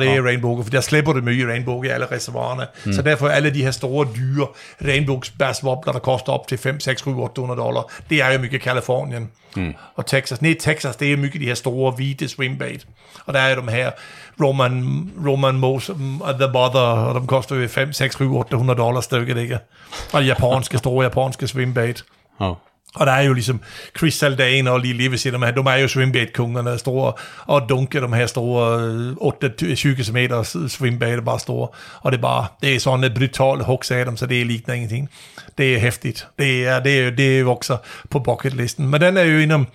[0.00, 0.16] det er Ja.
[0.16, 2.66] jo regnbuer, for der slipper det mye regnbuer i alle reservoirerne.
[2.84, 2.92] Mm.
[2.92, 4.46] Så derfor er alle de her store, dyre
[4.84, 9.30] regnbugsbassvobler, der koster op til 5, 6, 7, 800 dollar, det er jo mye Kalifornien.
[9.56, 9.74] Mm.
[9.96, 12.86] Og Texas, nej, Texas, det er mye de her store, hvide swimbait.
[13.26, 13.90] Og der er de her
[14.42, 19.00] Roman, Roman Mose og The Mother, og de koster jo 5, 6, 7, 800 dollar
[19.00, 19.58] stykket, ikke?
[20.12, 22.04] Og de japanske, store japanske swimbait.
[22.40, 22.52] Ja.
[22.94, 23.60] Og der er jo ligesom
[23.98, 27.12] Chris Zaldane og lige Levis, de, her, de er jo swimbait-kongerne, der er store,
[27.46, 31.68] og Dunke, de her store øh, 8-20 km swimbait, er bare store.
[32.00, 34.74] Og det er bare, det er sådan et brutalt huggs af dem, så det ligner
[34.74, 35.08] ingenting.
[35.58, 36.26] Det er hæftigt.
[36.38, 37.76] Det er, det er, det er jo også
[38.10, 38.88] på bucketlisten.
[38.88, 39.66] Men den er jo inden,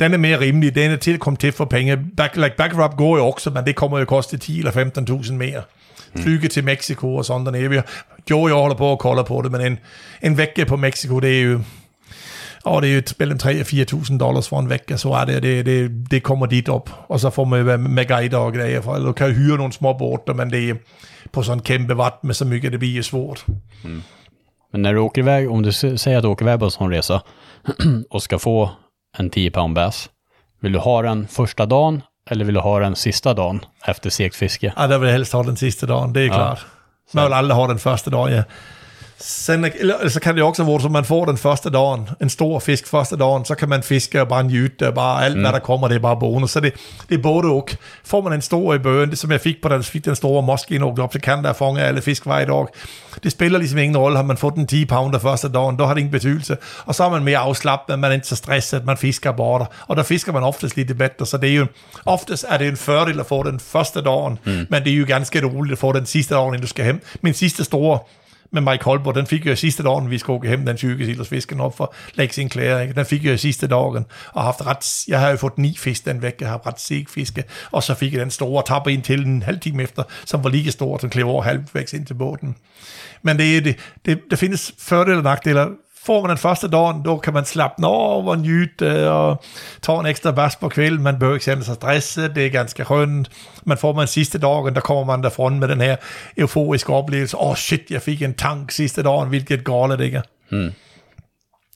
[0.00, 0.74] den er mere rimelig.
[0.74, 1.98] Den er til kommet til for penge.
[2.16, 4.72] Back, like backup går jo også, men det kommer jo at koste 10 eller
[5.22, 5.62] 15.000 mere.
[6.16, 7.82] Flyge til Mexico og sådan dernede.
[8.32, 9.78] Og jeg holder på at kolde på det, men en,
[10.22, 11.60] en vække på Mexico, det er jo
[12.66, 15.42] og det er et- mellem 3 og 4.000 dollars for en vecka, så er det,
[15.42, 16.90] det, det, det kommer dit op.
[17.08, 20.34] Og så får man med guider og grejer, for eller kan hyre nogle små båter,
[20.34, 20.74] men det er
[21.32, 23.46] på sådan en kæmpe vatt med så mycket, det bliver svårt.
[24.72, 26.90] Men när du åker iväg, om du säger att du åker iväg på en sån
[26.92, 27.20] resa
[28.10, 28.70] och ska få
[29.18, 30.10] en 10 pound bass,
[30.62, 34.34] vill du ha den första dagen eller vill du ha den sista dagen efter segt
[34.36, 34.72] fiske?
[34.76, 36.32] Ja, der vil jeg helst have den sidste dagen, det er Ja.
[36.34, 36.66] klart.
[37.14, 38.42] Man vil aldrig have den første dag, ja.
[39.18, 42.28] Sen, eller, så kan det jo også være, så man får den første dagen, en
[42.28, 45.42] stor fisk første dagen, så kan man fiske og bare njute, og bare alt, mm.
[45.42, 46.50] hvad der kommer, det er bare bonus.
[46.50, 46.74] Så det,
[47.08, 47.68] det er både og.
[48.04, 50.42] Får man en stor i bøgen, det som jeg fik på den, fik den store
[50.42, 52.66] moskine op til Canada og fange alle fisk hver dag,
[53.22, 54.16] det spiller ligesom ingen rolle.
[54.16, 56.56] Har man fået den 10 pounder første dagen, der har det ingen betydelse.
[56.86, 59.66] Og så er man mere afslappet, man er ikke så stresset, man fisker bare der.
[59.88, 61.66] Og der fisker man oftest lidt bedre, så det er jo,
[62.06, 64.66] oftest er det en fordel at få den første dagen, mm.
[64.70, 67.02] men det er jo ganske roligt at få den sidste dagen, inden du skal hjem.
[67.22, 67.98] Min sidste store
[68.50, 71.46] med Mike Holborg, den fik jeg i sidste dagen, vi skulle hjem, den 20 kilos
[71.58, 72.94] op for Lake Sinclair, ikke?
[72.94, 76.04] den fik jeg jo sidste dagen, og haft ret, jeg har jo fået ni fisk
[76.04, 79.02] den væk, jeg har ret seg fiske, og så fik jeg den store tapper ind
[79.02, 82.14] til en halv time efter, som var lige stor, som klev over halvvæks ind til
[82.14, 82.56] båden.
[83.22, 85.68] Men det, er det, det, der findes fordele og nakdeler
[86.06, 89.44] får man den første dagen, då kan man slappna av och njuta och
[89.80, 91.02] ta en extra bärs på kvällen.
[91.02, 93.30] Man behöver inte känna sig stressad, det är ganska skönt.
[93.62, 95.98] Men får man sista dagen, där kommer man därifrån med den här
[96.36, 97.40] euforiska upplevelsen.
[97.40, 100.22] Åh oh, shit, jag fick en tank sista dagen, vilket galet det är.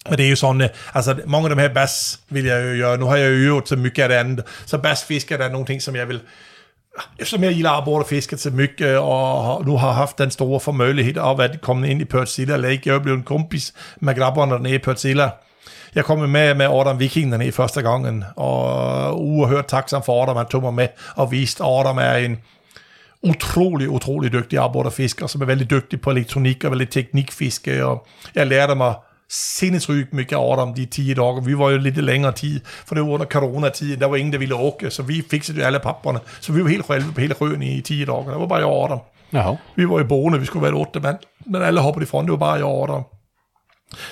[0.08, 2.96] Men det är ju sån, alltså många av de här bass vill jag ju göra.
[2.96, 4.46] Nu har jag ju gjort så mycket av det andet.
[4.64, 6.20] Så bassfiske är någonting som jag vill
[7.18, 11.40] Eftersom jag gillar abborrefisket så mycket øh, och nu har haft den stora förmöjlighet av
[11.40, 12.80] att komma in i Pörtsilla Lake.
[12.84, 15.32] Jag har blivit en kompis med grabbarna nere i Pörtsilla.
[15.92, 20.36] Jag kom med med Adam Viking dernede första gången och uh, oerhört tacksam för Adam.
[20.36, 22.38] Han tog mig med och visste Adam är en
[23.22, 27.84] otroligt, otroligt dygtig abborrfiskare som är väldigt dygtig på elektronik och väldigt teknikfiske.
[27.84, 28.94] Och jag lärde mig
[29.30, 31.42] sinnessygt mycket av Adam de tio dagar.
[31.42, 33.98] Vi var ju lite längre tid, för det var under coronatiden.
[33.98, 36.20] Der var ingen, der ville åka, så vi fixade ju alla papperna.
[36.40, 38.32] Så vi var helt själva på hela sjön i tio dagar.
[38.32, 38.98] Det var bara jag och Adam.
[39.30, 39.56] Jaha.
[39.74, 42.38] Vi var ju boende, vi skulle være åtta mand, men alle hoppede ifrån, det var
[42.38, 43.02] bare jeg og Adam.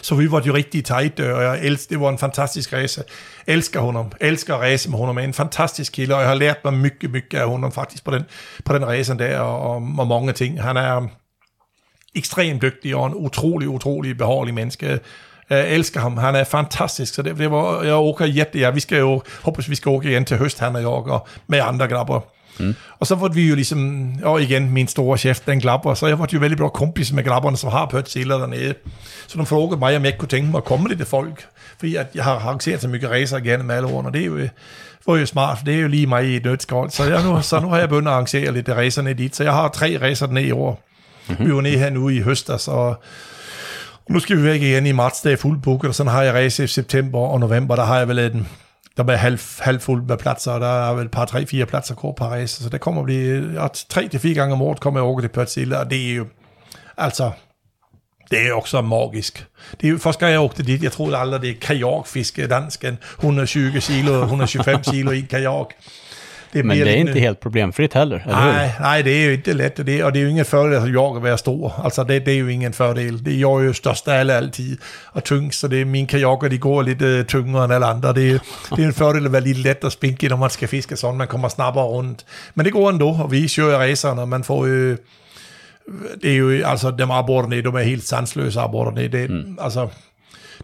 [0.01, 3.03] Så vi var jo rigtig tight, og jeg elsker, det var en fantastisk rejse.
[3.47, 6.74] Elsker honom, elsker at rejse med honom, en fantastisk kille, og jeg har lært mig
[6.74, 8.24] mycket, mycket af honom faktisk på den,
[8.65, 10.62] på den rejsen der, og, og mange ting.
[10.62, 11.09] Han er
[12.15, 15.01] ekstremt dygtig og en utrolig, utrolig behagelig menneske.
[15.51, 18.81] Jeg elsker ham, han er fantastisk, så det, det var, jeg åker jätte, ja, vi
[18.81, 21.89] skal jo, hoppas vi skal åka igen til høst, han og jeg, og med andre
[21.89, 22.21] grabber.
[22.59, 22.75] Mm.
[22.99, 26.19] Og så var vi jo ligesom, og igen, min store chef, den glapper, så jeg
[26.19, 28.75] var jo veldig bra kompis med glapperne, som har pødt siller dernede.
[29.27, 31.47] Så de frågade mig, om jeg ikke kunne tænke mig at komme lidt til folk,
[31.79, 34.39] fordi at jeg har arrangeret så mycket rejser igennem alle årene, og det er jo,
[35.07, 36.91] var jo smart, for det er jo lige mig i et nødskål.
[36.91, 39.53] Så, jeg nu, så nu har jeg begyndt at arrangere lidt rejserne dit, så jeg
[39.53, 40.88] har tre rejser dernede i år.
[41.29, 41.47] Mm-hmm.
[41.47, 42.97] Vi var nede her nu i høstas, altså, og
[44.09, 46.65] nu skal vi væk igen i marts, det er fuldbooket, og sådan har jeg race
[46.65, 48.49] i september og november, der har jeg vel en,
[48.97, 51.95] der er halv, halvfuld med pladser, og der er vel et par, tre, fire pladser
[51.95, 54.81] kort par race, så der kommer at blive, ja, tre til fire gange om året
[54.81, 56.27] kommer jeg over til Pørtsilla, og det er jo,
[56.97, 57.31] altså,
[58.31, 59.47] det er jo også magisk.
[59.81, 62.99] Det er jo, første gang jeg åkte dit, jeg troede aldrig, det er kajakfiske, dansken,
[63.19, 65.75] 120 kilo, 125 kilo i kajak.
[66.53, 68.53] Det Men det är inte helt problemfritt heller, eller hur?
[68.53, 70.83] Nej, nej, det är ju inte lätt och det, och det är ju ingen fördel
[70.83, 71.73] att jaga och vara stor.
[71.77, 73.25] Alltså det, det är ju ingen fördel.
[73.25, 76.07] Det är jag är ju störst av alla alltid och tyngst, så det är min
[76.07, 78.12] kajaker, de går lite tyngre än alla andra.
[78.12, 78.41] Det är,
[78.77, 81.19] det är en fördel att vara lite lätt och spinkig när man ska fiska sånt,
[81.19, 82.27] man kommer snabbare runt.
[82.55, 84.97] Men det går ändå, och vi kör resorna, man får ju...
[86.20, 89.01] Det är ju, alltså de abborrarna, de är helt sanslösa abborrarna.
[89.01, 89.31] Det,
[89.61, 89.91] alltså,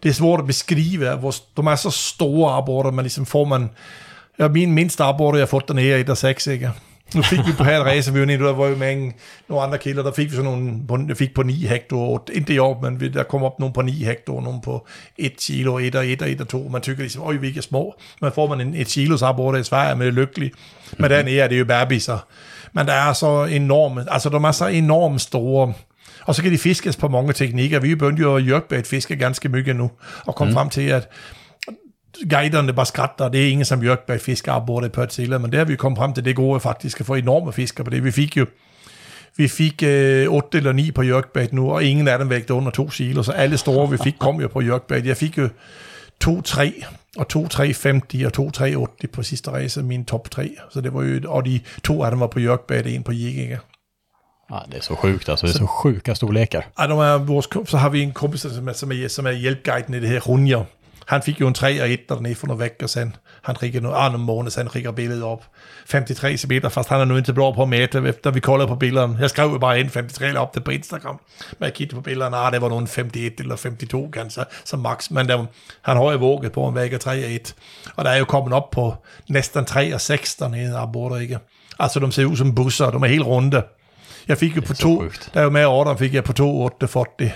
[0.00, 3.68] det är svårt att beskriva, de är så stora abborrar, men liksom får man...
[4.38, 6.70] Ja, min minsta abborre, jeg har fået dernede, er 1,6, ikke?
[7.14, 9.12] Nu fik vi på her rejse, vi var nede, der var jo en,
[9.48, 12.54] nogle andre kilder, der fik vi sådan nogle, på, jeg fik på 9 hektar, ikke
[12.54, 14.86] i år, men der kom op nogle på 9 hektar, nogle på
[15.18, 16.68] 1 kilo, 1 og 1 og 1 og 2.
[16.72, 17.94] Man tykker ligesom, øj, vi er ikke små.
[18.20, 20.52] Men får man en 1 kilos abborre i Sverige, man er lykkelig.
[20.98, 22.26] Men dernede er det jo bærbiser.
[22.72, 25.72] Men der er så enorme, altså de er så enormt store,
[26.26, 27.80] og så kan de fiskes på mange teknikker.
[27.80, 29.90] Vi begyndte jo at jerkbait fiske ganske mycket nu,
[30.26, 30.52] og kom mm.
[30.52, 31.08] frem til, at
[32.30, 35.58] guiderne bare skratter, det er ingen som jerkbait fisker abborre på et siller, men det
[35.58, 38.04] har vi kommet frem til, det gode faktisk at få enorme fisker på det.
[38.04, 38.46] Vi fik jo
[39.36, 42.70] vi fik øh, 8 eller 9 på jerkbait nu, og ingen af dem vægte under
[42.70, 45.06] 2 kilo, så alle store vi fik kom jo på jerkbait.
[45.06, 45.48] Jeg fik jo
[46.24, 46.84] 2-3
[47.16, 48.50] og 2-3-50 og
[49.02, 50.56] 2-3-80 på sidste race, min top 3.
[50.70, 53.50] Så det var jo, og de to af dem var på jerkbait, en på jigging.
[54.50, 55.46] Ja, det är så sjukt alltså.
[55.46, 56.66] Det är så sjuka storlekar.
[56.78, 59.30] Ej, de er kom- så har vi en kompis, som er, som er, som er
[59.32, 60.64] hjælpguiden i det her, Runjer.
[61.06, 63.16] Han fik jo en 3 og 1 dernede for nogle veckor sen.
[63.42, 65.44] Han skickade nu, ah, nogle måneder sen skickade billedet op.
[65.88, 68.74] 53 cm, fast han er nu inte bra på at mäta, efter vi kollade på
[68.74, 69.16] billederne.
[69.20, 71.20] Jeg skrev jo bare ind 53 op det på Instagram.
[71.58, 75.10] Men jeg kiggede på billederne, ah, det var nogen 51 eller 52 kanskje, som max.
[75.10, 75.46] Men der,
[75.82, 77.54] han har jo våget på en vægger 3 og 1.
[77.96, 78.94] Og der er jo kommet op på
[79.28, 81.38] næsten 3 og 6 dernede, der bor ikke.
[81.78, 83.62] Altså, de ser ud som busser, de er helt runde.
[84.28, 86.88] Jeg fik jo på så der er jo med ordre, fik jeg på 2, 8,
[86.88, 87.30] 40.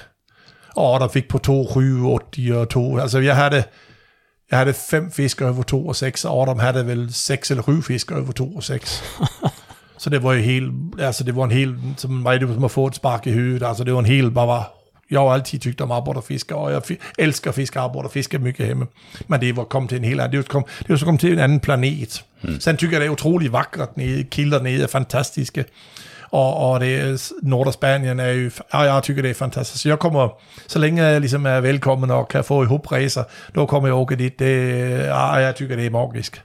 [0.79, 2.99] Og der fik på 2, 7, 80 og 2.
[2.99, 3.65] Altså jeg havde,
[4.51, 7.83] jeg havde fem fisk over 2 og 6, og Adam havde vel 6 eller 7
[7.83, 9.05] fisk over 2 og 6.
[9.99, 12.71] så det var jo helt, altså det var en helt, som var det som at
[12.71, 13.63] få et spark i hovedet.
[13.63, 14.73] Altså det var en helt, bare var,
[15.11, 18.39] jeg har altid tykt om arbejde og fiske, og jeg elsker fiske arbejde og fiske
[18.39, 18.87] mycket hjemme.
[19.29, 21.21] Men det var kommet til en helt anden, det var, kom, det var så kommet
[21.21, 22.25] til en anden planet.
[22.43, 22.61] Mm.
[22.61, 25.65] Sen tycker jeg, det er utrolig vakkert nede, kilder nede er fantastiske.
[26.31, 29.83] Og, og det er, Norderspanien er jo, ja, jeg tycker det er fantastisk.
[29.83, 30.29] Så jeg kommer,
[30.67, 33.23] så længe jeg ligesom er velkommen og kan få i hopracer,
[33.55, 34.39] då kommer jeg åka dit.
[34.39, 36.43] Det, ja, jeg tycker det er magisk.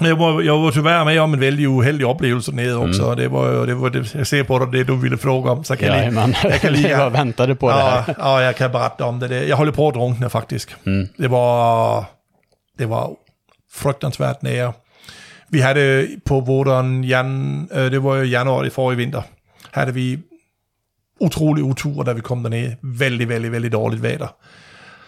[0.00, 3.06] Men Jeg var, jeg var tyvärr med om en väldigt uheldig oplevelse nede också.
[3.06, 3.16] Mm.
[3.16, 5.64] Det var, det var det, jag ser på dig, det du ville fråga om.
[5.64, 8.14] Så kan jag, Jajamän, jag kan jag lika, bara väntade på det ja, här.
[8.18, 9.28] ja, jag kan berätta om det.
[9.28, 9.44] det.
[9.44, 10.76] Jag håller på att drunkna faktiskt.
[10.86, 11.08] Mm.
[11.16, 12.04] Det var,
[12.78, 13.10] det var
[13.72, 14.72] fruktansvärt nära.
[15.48, 19.22] Vi hade på våren, jan, øh, det var ju januari förra vinter,
[19.72, 20.18] hade vi
[21.20, 22.76] utrolig utur, da vi kom derned.
[22.82, 24.28] Väldigt, väldigt, väldigt dårligt väder.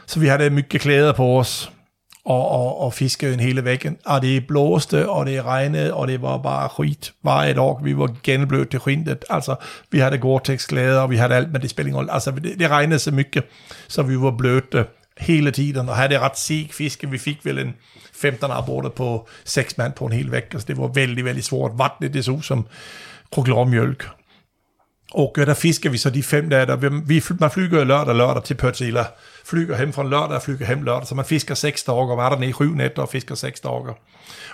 [0.07, 1.71] Så vi hade mycket kläder på oss
[2.25, 3.97] og, og, og en hele væggen.
[4.05, 7.85] Og det blåste, og det regnede, og det var bare skit varje dag.
[7.85, 9.25] Vi var genblødt til skindet.
[9.31, 9.55] Altså,
[9.91, 12.11] vi havde Gore-Tex-klæder, og vi havde alt, men det spillede ingen.
[12.11, 13.45] Altså, det, det regnede så mycket,
[13.89, 14.85] så vi var blöta
[15.19, 17.11] hele tiden, og havde ret seg fiske.
[17.11, 17.75] Vi fik vel en
[18.21, 21.73] 15 aborter på 6 mand på en hel vecka, så det var väldigt, väldigt svårt.
[21.79, 22.67] Vattnet, det så som
[23.33, 24.09] krokodillermjølk.
[25.15, 28.45] Og øh, der fisker vi så de fem dage, der, vi, man flyger lørdag lørdag
[28.45, 29.05] til Pørtila,
[29.49, 32.39] flyger hem fra lørdag og flyger hem lørdag, så man fisker seks dage, var der
[32.39, 33.95] nede i syv nætter og fisker seks dage.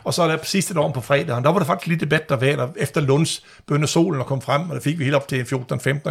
[0.04, 2.68] Og så er der sidste dag på fredagen, der var det faktisk lidt bedre vejr.
[2.76, 5.52] Efter lunds begyndte solen at komme frem, og det fik vi helt op til 14-15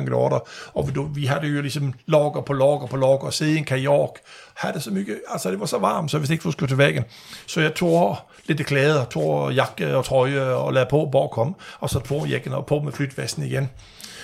[0.10, 0.48] grader.
[0.74, 3.64] Og vi, vi havde jo ligesom logger på logger på logger, og sidde i en
[3.64, 4.10] kajak,
[4.54, 7.04] havde det så mycket, altså det var så varmt, så hvis ikke skulle til væggen.
[7.48, 11.90] Så jeg tog lidt klæder, tog jakke og trøje og lagde på, hvor kom, og
[11.90, 13.70] så tog jakken og på med flytvesten igen.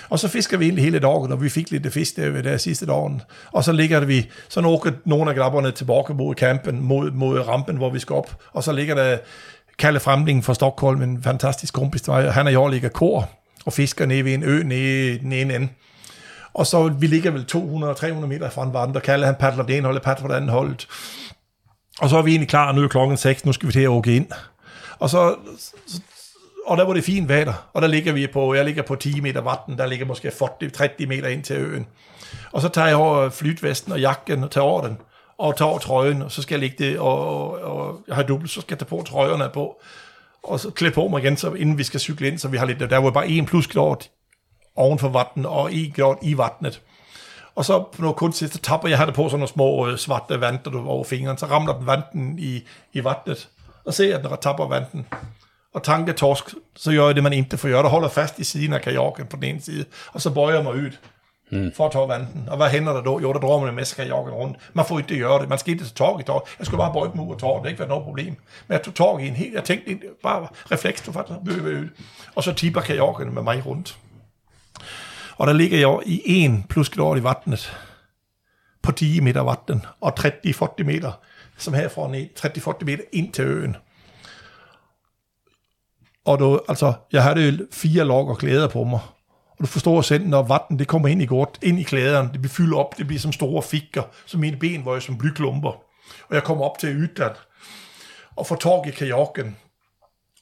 [0.10, 2.58] Og så fisker vi egentlig hele dagen, og vi fik lidt fisk der ved der
[2.58, 3.22] sidste dagen.
[3.52, 7.78] Og så ligger vi, så når nogle af grabberne tilbage mod campen, mod, mod rampen,
[7.78, 8.36] hvor vi skal op.
[8.54, 9.18] Og så ligger der
[9.80, 13.30] Kalle Fremling fra Stockholm, en fantastisk kompis, han og jeg ligger kor
[13.66, 15.68] og fisker nede ved en ø nede i den ene ende.
[16.54, 19.02] Og så vi ligger vel 200-300 meter fra en vandre.
[19.02, 20.76] Kalle han paddler det ene hold, paddler det andet hold.
[22.00, 23.88] Og så er vi egentlig klar, nu er klokken 6, nu skal vi til at
[23.88, 24.28] åke ind.
[25.00, 25.36] Og så,
[26.70, 29.22] og der var det fint vejr, og der ligger vi på, jeg ligger på 10
[29.22, 31.88] meter vatten, der ligger måske 40-30 meter ind til øen.
[32.52, 34.98] Og så tager jeg over flytvesten og jakken og tager over den,
[35.38, 38.24] og tager over trøjen, og så skal jeg ligge det, og, og, og jeg har
[38.24, 39.82] dubbelt, så skal jeg tage på trøjerne på,
[40.44, 42.66] og så klæde på mig igen, så inden vi skal cykle ind, så vi har
[42.66, 43.98] lidt, der var bare en plusgrad
[44.76, 46.82] oven for vatten, og en grad i vattnet.
[47.56, 50.42] Og så på noget kunst, så tapper jeg det på sådan nogle små øh, svarte
[50.42, 52.62] vanter over fingeren, så ramler den vanten i,
[52.94, 53.50] i vattnet,
[53.86, 55.06] og ser at den tapper vanten
[55.74, 56.44] og tanke torsk,
[56.76, 57.70] så gør jeg det, man ikke får.
[57.70, 60.64] Der holder fast i siden af kajakken på den ene side, og så bøjer jeg
[60.64, 60.92] mig ud
[61.52, 61.72] mm.
[61.76, 62.30] for at tage vandet.
[62.48, 63.20] Og hvad hænder der då?
[63.20, 64.58] Jo, der drømmer man med kajakken rundt.
[64.74, 65.50] Man får ikke det gøre det.
[65.50, 66.48] Man skal ikke tage tog i tog.
[66.60, 67.64] Jeg skulle bare bøje mig ud og tog.
[67.64, 68.36] Det ikke været noget problem.
[68.68, 71.90] Men jeg tog tog i en helt, jeg tænkte bare refleks, du faktisk bøge ud.
[72.36, 73.98] Og så tipper kajakken med mig rundt.
[75.38, 77.78] Og der ligger jeg i en plusgrad i vattnet
[78.82, 81.12] på 10 meter vatten og 30-40 meter,
[81.58, 83.76] som herfra ned, 30-40 meter ind til øen.
[86.30, 89.00] Og du, altså, jeg havde jo fire log og klæder på mig.
[89.52, 92.42] Og du forstår selv, når vatten det kommer ind i godt, ind i klæderne, det
[92.42, 95.70] bliver fyldt op, det bliver som store fikker, så mine ben var jo som blyklumper.
[96.30, 97.36] Og jeg kommer op til ytteren,
[98.36, 99.58] og får tork i kajakken,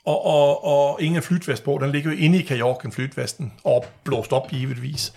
[0.06, 4.34] og, og, og ingen flytvest på, den ligger jo inde i kajakken, flytvesten, og blåst
[4.34, 5.14] op givetvis.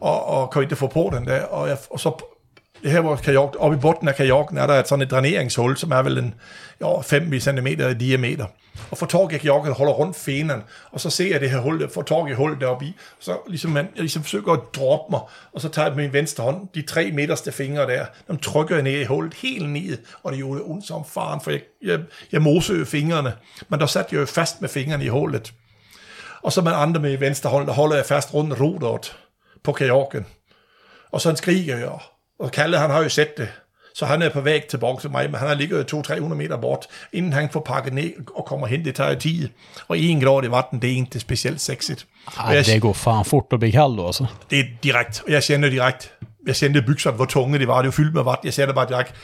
[0.00, 2.35] Og, og kan ikke få på den der, og, jeg, og så
[2.84, 5.90] her hvor kajok, oppe i bunden af kajokken er der et sådan et dræneringshul, som
[5.90, 6.34] er vel en
[6.80, 8.46] jo, 5 cm i diameter.
[8.90, 11.90] Og får tag i kajakken holder rundt fenen, og så ser jeg det her hul,
[11.90, 15.20] får tag i hul deroppe i, så ligesom man, jeg ligesom forsøger at droppe mig,
[15.52, 18.74] og så tager jeg med min venstre hånd, de tre midterste fingre der, dem trykker
[18.74, 22.00] jeg ned i hullet, helt ned, og det gjorde ondt som faren, for jeg, jeg,
[22.32, 23.32] jeg mosede fingrene,
[23.68, 25.52] men der satte jeg jo fast med fingrene i hullet.
[26.42, 29.16] Og så med andre med venstre hånd, der holder jeg fast rundt roderet
[29.64, 30.26] på kajokken.
[31.12, 31.98] Og så skriger jeg,
[32.38, 33.48] og Kalle, han har jo set det.
[33.94, 36.86] Så han er på vej tilbage til mig, men han har ligget 200-300 meter bort,
[37.12, 39.48] inden han får pakket ned og kommer hen, det tager tid.
[39.88, 42.06] Og en grad i vatten, det er ikke specielt sexigt.
[42.38, 44.26] Ej, jeg, det går fan fort at blive kald altså.
[44.50, 46.12] Det er direkt, og jeg kender direkt,
[46.46, 48.74] jeg kender bykserne, hvor tunge det var, det var fyldt med vatten, jeg siger det
[48.74, 49.14] bare direkt,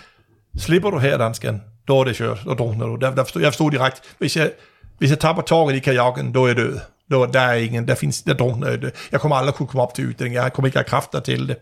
[0.59, 2.97] slipper du her, dansken, då er det kørt, då drukner du.
[2.97, 4.51] Der, der forstod, jeg forstod direkt, hvis jeg,
[4.99, 6.79] hvis jeg tapper torget i kajakken, då er jeg død.
[7.11, 9.09] Då, der er ingen, der findes, der drunkner det.
[9.13, 11.57] Jeg kommer aldrig kunne komme op til ytring, jeg kommer ikke have kræfter til det.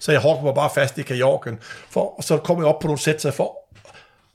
[0.00, 1.58] Så jeg hugger mig bare fast i kajakken,
[1.90, 3.64] for, og så kommer jeg op på nogle sæt, så jeg får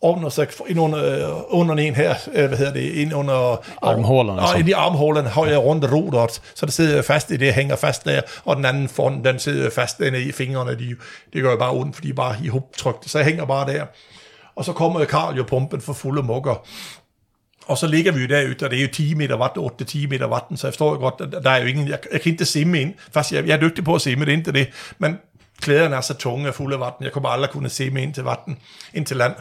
[0.01, 4.41] under, så ind under, øh, under en her, øh, hvad hedder det, ind under armhålerne.
[4.41, 7.75] Og ind i armhålerne har jeg rundt roderet, så det sidder fast i det, hænger
[7.75, 10.95] fast der, og den anden fond, den sidder fast inde i fingrene, de,
[11.33, 13.85] det gør bare ondt, fordi de bare i hubtrykte, så jeg hænger bare der.
[14.55, 16.67] Og så kommer Karl jo pumpen for fulde mukker,
[17.69, 20.27] og så ligger vi jo derude, og det er jo 10 meter vatten, 8-10 meter
[20.27, 22.81] vatten, så jeg forstår godt, at der er jo ingen, jeg, jeg kan ikke simme
[22.81, 22.93] ind.
[23.11, 24.67] Faktisk, jeg, jeg er dygtig på at simme det er ikke det,
[24.97, 25.17] men
[25.61, 28.23] klæderne er så tunge og fulde af vatten, jeg kommer aldrig kunne simme ind til
[28.23, 28.57] vatten,
[28.93, 29.33] ind til land.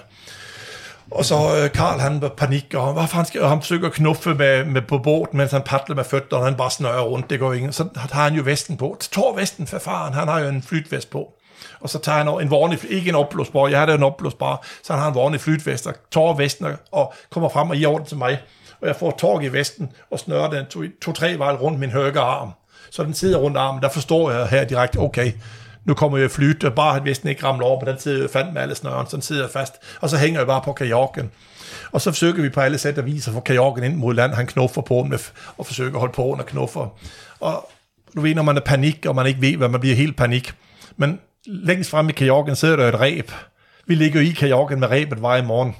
[1.11, 3.93] Og så øh, Karl, han var panik, og hvad fanden skal, og han forsøger at
[3.93, 7.31] knuffe med, med på båten, mens han padler med fødderne, og han bare snører rundt,
[7.31, 7.73] det går ingen.
[7.73, 8.97] Så har han jo vesten på.
[9.13, 11.38] Tår vesten for faren, han har jo en flytvest på
[11.81, 14.93] og så tager han en vorne, ikke en opblåsbar, jeg har da en opblåsbar, så
[14.93, 18.17] han har en vanlig flytvest, og tårer vesten og kommer frem og giver orden til
[18.17, 18.39] mig.
[18.81, 20.67] Og jeg får tag i vesten og snører den
[21.01, 22.51] to-tre to, vejl rundt min højre arm.
[22.91, 25.33] Så den sidder rundt armen, der forstår jeg her direkte, okay,
[25.85, 28.53] nu kommer jeg flyt, og bare at vesten ikke ramler over, men den sidder fandt
[28.53, 31.31] med alle snøren, så den sidder fast, og så hænger jeg bare på kajakken.
[31.93, 34.35] Og så forsøger vi på alle sæt at vise at få kajakken ind mod land,
[34.35, 35.19] han knuffer på den,
[35.57, 36.89] og forsøger at holde på den og knuffer.
[37.41, 37.71] Og
[38.15, 40.53] Du ved, når man er panik, og man ikke ved, hvad man bliver helt panik.
[40.97, 43.33] Men længst frem i kajakken sidder der et ræb.
[43.87, 45.77] Vi ligger i kajakken med ræbet i morgen.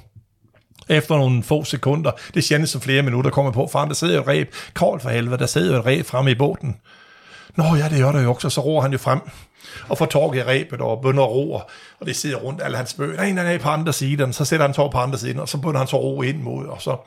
[0.89, 4.15] Efter nogle få sekunder, det er sjældent så flere minutter, kommer på, frem der sidder
[4.15, 6.77] jo et ræb, kold for helvede, der sidder jo et ræb fremme i båden.
[7.55, 9.19] Nå ja, det gør der jo også, så roer han jo frem
[9.89, 11.61] og får tork i ræbet og bønder og roer,
[11.99, 13.15] og det sidder rundt alle hans bøger.
[13.15, 15.57] Nej, nej, nej, på andre siden, så sætter han tog på andre siden, og så
[15.57, 16.97] begynder han så ro ind mod, og så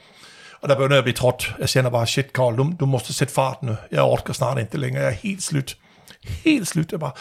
[0.62, 1.54] og der begynder jeg at blive trådt.
[1.58, 3.76] Jeg siger bare, shit Carl, du, du måste sætte farten nu.
[3.90, 5.02] Jeg orker snart ikke længere.
[5.02, 5.76] Jeg er helt slut.
[6.24, 6.92] Helt slut.
[6.92, 7.12] Jeg bare,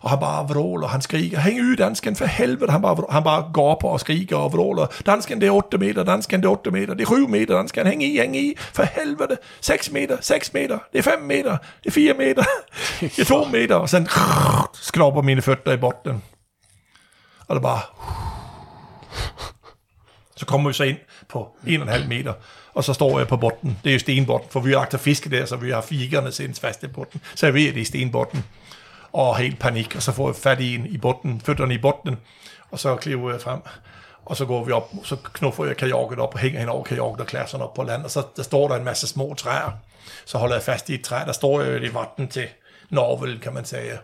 [0.00, 3.50] og han bare vråler, han skriker, hæng ud dansken for helvede, han bare, han bare
[3.54, 6.70] går på og skriger og vråler, dansken det er 8 meter, dansken det er 8
[6.70, 10.52] meter, det er 7 meter, dansken hæng i, hæng i, for helvede, 6 meter, 6
[10.52, 12.44] meter, det er 5 meter, det er 4 meter,
[13.00, 14.08] det er 2 meter, og sen
[14.72, 16.22] skraber mine føtter i botten.
[17.48, 17.80] Og det bare,
[20.36, 20.98] så kommer vi så ind
[21.28, 22.32] på 1,5 meter,
[22.74, 23.78] og så står jeg på botten.
[23.84, 26.60] Det er jo stenbotten, for vi har lagt fiske der, så vi har fikerne sendt
[26.60, 27.20] fast i botten.
[27.34, 28.44] Så jeg ved, at det er stenbotten
[29.12, 32.16] og helt panik, og så får jeg fat i en i bunden, fødderne i bunden,
[32.70, 33.60] og så kliver jeg frem,
[34.24, 37.20] og så går vi op, så knuffer jeg kajakken op og hænger hende over kajakken
[37.20, 39.70] og klasser op på land, og så der står der en masse små træer,
[40.24, 42.46] så holder jeg fast i et træ, der står jeg i vatten til
[42.90, 43.98] Norvel, kan man sige,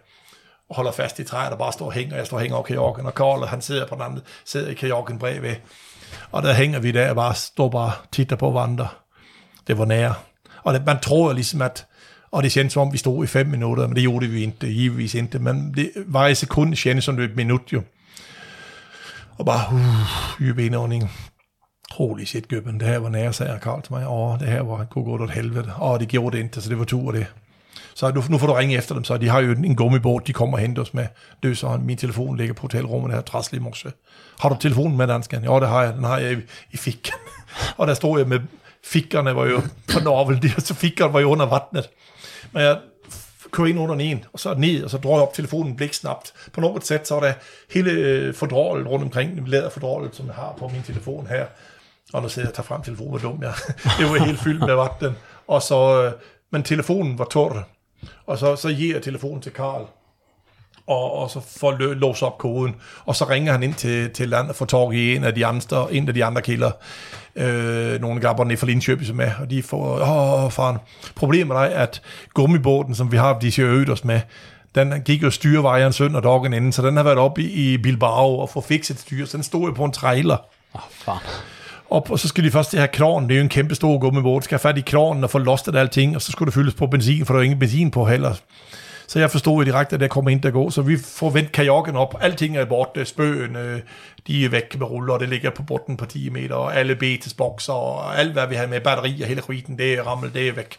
[0.69, 2.65] og holder fast i træet, der bare står og hænger, jeg står og hænger over
[2.65, 5.57] kajakken, og Karl, han sidder på den anden, sidder i kajakken bredved,
[6.31, 8.89] og der hænger vi der og bare står bare og titter på vandre.
[9.67, 10.15] Det var nære.
[10.63, 11.87] Og det, man tror ligesom, at
[12.37, 14.67] og det kändes som om vi stod i fem minutter, men det gjorde vi inte,
[14.67, 15.39] givetvis inte.
[15.39, 17.83] Men det, varje sekund kändes som et minut jo.
[19.39, 21.11] Og bare, uh, dyb indånding.
[21.91, 24.09] Holy shit, gubben, det her var nære, sagde Karl til mig.
[24.09, 25.73] Åh, det her var, kunne gå til helvede.
[25.81, 27.27] Åh, det gjorde det ikke, så det var tur det.
[27.95, 30.33] Så nu, nu får du ringe efter dem, så de har jo en gummibåd, de
[30.33, 31.07] kommer og henter os med.
[31.43, 33.93] Det er så, min telefon ligger på hotelrummet her, træslig morse.
[34.41, 35.45] Har du telefonen med, dansken?
[35.45, 35.95] Ja, det har jeg.
[35.95, 36.37] Den har jeg i,
[36.73, 37.15] i fikken.
[37.79, 38.41] og der stod jeg med
[38.87, 39.61] fikkerne var jo
[39.93, 41.89] på Norvel, så fikkerne var jo under vattnet.
[42.57, 42.79] Og jeg
[43.51, 46.33] kører ind under en, og så ned, og så drar jeg op telefonen bliksnapt.
[46.53, 47.33] På noget sæt, så er der
[47.75, 51.47] hele øh, fordrålet rundt omkring, læderfordrålet, som jeg har på min telefon her.
[52.13, 53.53] Og nu sidder jeg og tager frem telefonen, hvor dum jeg
[53.99, 55.17] Det var helt fyldt med vatten.
[55.47, 56.13] Og så, øh,
[56.51, 57.69] men telefonen var tør.
[58.27, 59.87] Og så, så giver jeg telefonen til Karl
[60.87, 62.75] og, og så får lø, låst op koden,
[63.05, 65.47] og så ringer han ind til, til land og får tag i en af de
[65.47, 66.71] andre, en af de andre kilder,
[67.37, 70.79] øh, nogle gabber ned fra Linköping som er, og de får, åh faren,
[71.15, 72.03] problemet er, at
[72.35, 74.21] gummibåden, som vi har, de ser øget os med,
[74.75, 78.39] den gik jo styrevejeren søndag dagen inden, så den har været oppe i, i Bilbao
[78.39, 80.37] og få fikset styr, så den stod jo på en trailer.
[80.75, 81.17] Åh, oh.
[81.91, 84.43] Op, og så skal de først have kranen, det er jo en kæmpe stor gummibåd,
[84.43, 86.87] skal have fat i kranen og få lostet alting, og så skulle det fyldes på
[86.87, 88.35] benzin, for der er ingen benzin på heller.
[89.09, 90.71] Så jeg forstod jo direkte, at det kommer ind der gå.
[90.71, 92.15] Så vi får vendt kajakken op.
[92.21, 93.05] Alting er borte.
[93.05, 93.81] Spøen, øh,
[94.27, 96.55] de er væk med ruller, og det ligger på bunden på 10 meter.
[96.55, 100.03] Og alle betisbokser og alt, hvad vi har med batteri og hele skiten, det er
[100.03, 100.79] rammel, det er væk.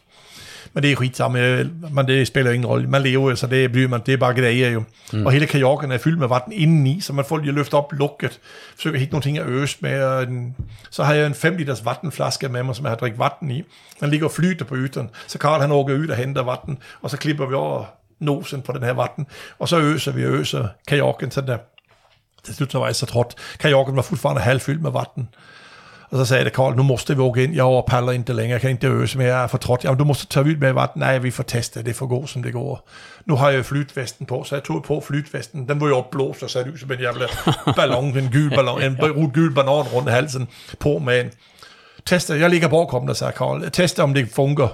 [0.73, 2.87] Men det er skitsamme, men det spiller ingen rolle.
[2.87, 4.83] Man lever så det bliver man, det er bare grejer jo.
[5.13, 5.25] Mm.
[5.25, 8.39] Og hele kajakken er fyldt med vand indeni, så man får lige løftet op lukket,
[8.75, 10.03] forsøger at hitte nogle ting at øse med.
[10.03, 10.55] Og en,
[10.89, 13.63] så har jeg en 5 liters vattenflaske med mig, som jeg har drikket vatten i.
[13.99, 15.09] Den ligger og flyter på yteren.
[15.27, 17.85] Så Karl han åker ud og henter vatten, og så klipper vi over
[18.19, 19.27] nosen på den her vatten,
[19.59, 21.57] og så øser vi øser kajakken til der.
[22.43, 23.35] Til slut så var jeg så trådt.
[23.59, 25.29] Kajakken var fortfarande halvfyldt med vatten.
[26.09, 27.53] Og så sagde det Karl, nu måste vi åka in.
[27.53, 29.83] Jag overpaller inte längre, jag kan inte ösa mer, jag är för trött.
[29.83, 30.99] Ja, du måste ta ut med vatten.
[30.99, 32.79] Nej, vi får testa, det får gå som det går.
[33.23, 35.67] Nu har jag flytvästen på, så jag tog på flytvästen.
[35.67, 37.27] Den var ju uppblåst och så ut som en jävla
[37.75, 40.47] ballong, en gul ballong, en gul banan runt halsen
[40.77, 41.31] på med en.
[42.03, 43.69] Testa, jag ligger bakom dig, sagde Karl.
[43.69, 44.69] Testa om det funkar.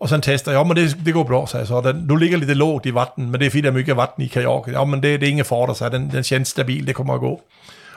[0.00, 1.80] Og så tester jeg, ja, men det, det går bra, sagde jeg så.
[1.80, 4.26] Den, ligger lidt lågt i vatten, men det er fordi, der er mycket vatten i
[4.26, 4.72] kajakken.
[4.72, 7.14] Ja, men det, det er ingen far, der sagde, den, den känns stabil, det kommer
[7.14, 7.40] at gå.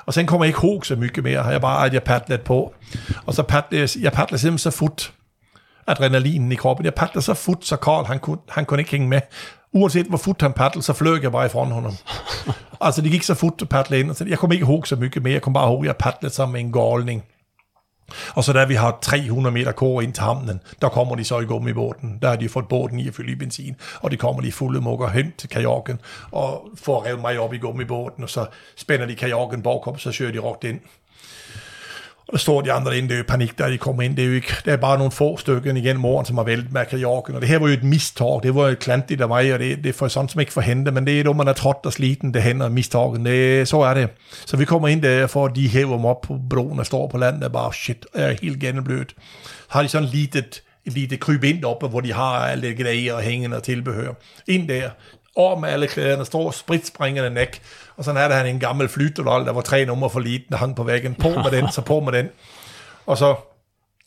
[0.05, 2.73] Og sen kommer jeg ikke ihåg så mycket mere, jeg bare, at jeg paddlede på.
[3.25, 5.13] Og så paddlede jeg, jeg paddlede simpelthen så fort,
[5.87, 6.85] adrenalinen i kroppen.
[6.85, 9.21] Jeg paddlede så fort, så Karl, han kunne, han kunne ikke hænge med.
[9.73, 11.93] Uanset hvor fort han paddlede, så fløg jeg bare ifrån honom.
[12.81, 14.27] altså, det gik så fort at paddle ind.
[14.27, 16.55] Jeg kommer ikke ihåg så mycket mere, jeg kommer bare ihåg, at jeg paddlede som
[16.55, 17.23] en galning.
[18.35, 21.39] Og så da vi har 300 meter kår ind til hamnen, der kommer de så
[21.39, 22.19] i gummibåden.
[22.21, 24.81] Der har de fået båden i at fylde i benzin, og de kommer de fulde
[24.81, 25.99] mukker hen til kajakken,
[26.31, 30.31] og får revet mig op i gummibåden, og så spænder de kajakken bagom, så søger
[30.31, 30.79] de rokt ind.
[32.29, 34.15] Og der står de andre ind, det er jo panik, der de kommer ind.
[34.15, 36.73] Det er jo ikke, der er bare nogle få stykker igen morgen, som har væltet
[36.73, 37.35] med kajakken.
[37.35, 39.77] Og det her var jo et mistag, det var jo klantigt af mig, og det,
[39.77, 41.93] det er for sådan som ikke forhente, men det er jo, man er trådt og
[41.93, 43.25] sliten, det hænder mistagen.
[43.25, 44.09] Det, så er det.
[44.45, 47.17] Så vi kommer ind der, for de hæver dem op på broen og står på
[47.17, 49.15] landet, og bare shit, er helt gennemblødt.
[49.69, 53.13] Har de sådan lidt et lille kryb ind oppe, hvor de har alle det grejer
[53.13, 54.13] og hængende og tilbehør.
[54.47, 54.89] Ind der,
[55.35, 57.61] over med alle klæderne, står spritspringende næk,
[57.99, 60.57] og så er der han en gammel flytterol, der var tre numre for liten, der
[60.57, 61.15] hang på væggen.
[61.15, 62.29] På med den, så på med den.
[63.05, 63.35] Og så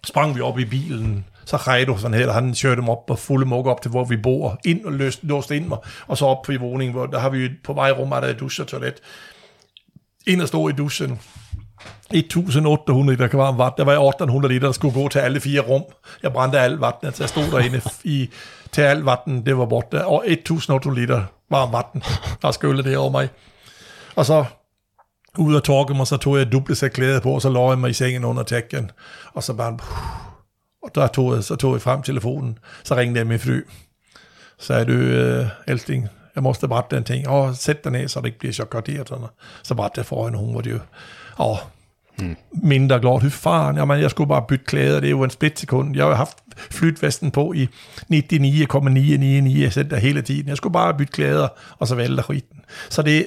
[0.05, 3.47] sprang vi op i bilen, Så Reido, sådan hedder han kørte dem op på fulde
[3.47, 6.43] mug op til, hvor vi bor, ind og løst, låste ind mig, og så op
[6.43, 8.95] på i våningen, hvor der har vi på vej rum, der er dusch og toilet.
[10.27, 11.21] Ind og stå i duschen,
[12.11, 13.73] 1800 liter varmt vand.
[13.77, 15.83] Der var 1800 liter, der skulle gå til alle fire rum.
[16.23, 18.31] Jeg brændte alt vatten, så jeg stod derinde i,
[18.73, 20.07] til alt vatten, det var borte.
[20.07, 22.03] Og 1800 liter varm vatten,
[22.43, 23.29] der skyllede det over mig.
[24.17, 24.45] Og så
[25.39, 27.69] ud og torke mig, så tog jeg et duble sæt klæde på, og så lå
[27.69, 28.91] jeg mig i sengen under tækken.
[29.35, 29.79] Og så bare,
[30.83, 33.61] og der tog jeg, så tog jeg frem telefonen, så ringede jeg med fly.
[34.59, 37.25] Så sagde du, øh, Elsting, jeg måste berätta en ting.
[37.27, 39.29] Ja, sätt dig ner så det ikke bliver chockerad.
[39.63, 40.79] Så berättade jeg for hende, hun var det jo,
[41.39, 41.57] ja,
[42.19, 42.37] mm.
[42.53, 43.21] mindre glad.
[43.21, 45.97] Hur fan, jamen, jeg skulle bare bytte klæder, det er jo en splitsekund.
[45.97, 47.69] Jeg har haft flytvesten på i
[48.09, 50.49] 99,999 center hele tiden.
[50.49, 52.61] Jeg skulle bare bytte klæder, og så vælter skiten.
[52.91, 53.27] Så det,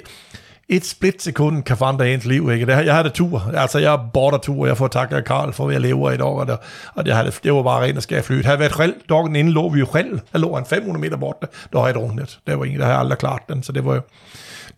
[0.70, 2.66] et splitsekund kan forandre ens liv, ikke?
[2.66, 5.82] Det, jeg havde tur, altså jeg border tur, jeg får takke Karl for, at jeg
[5.82, 6.58] lever i dag, og, det,
[6.96, 8.46] og det, havde, det var bare rent at skære flyet.
[8.46, 11.36] Havde været reelt, dagen inden lå vi jo reelt, der lå en 500 meter bort,
[11.42, 12.40] der havde jeg druknet.
[12.48, 14.02] Det var ingen, der havde aldrig klart den, så det var jo,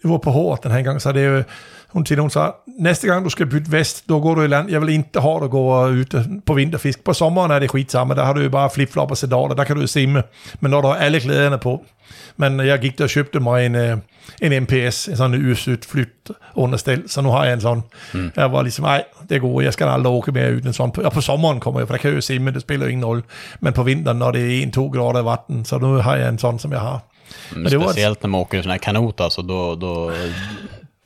[0.01, 1.43] det var på hårdt den her gang, så det er jo,
[1.87, 4.71] hun til hun sagde, næste gang du skal bytte vest, då går du i land.
[4.71, 7.03] Jeg vil inte ha at gå ut på vinterfisk.
[7.03, 9.75] På sommeren er det skitsamma, der har du jo bare flip-flop og sedaler, der kan
[9.75, 10.23] du jo simme.
[10.59, 11.85] Men når du har alle klæderne på.
[12.37, 13.97] Men jeg gik der og købte mig en, øh,
[14.41, 17.83] en MPS, en sådan en udsødt flyt understel, så nu har jeg en sådan.
[18.13, 18.31] Mm.
[18.35, 21.05] Jeg var ligesom, nej, det er godt, jeg skal aldrig åke mere ud en sådan.
[21.05, 23.05] Og på sommeren kommer jeg, for der kan jeg jo simme, det spiller jo ingen
[23.05, 23.23] rolle.
[23.59, 26.37] Men på vinteren, når det er 1-2 grader i vatten, så nu har jeg en
[26.37, 27.03] sådan, som jeg har.
[27.53, 30.11] Men, Men speciellt när man åker sån här kanot, alltså, då, då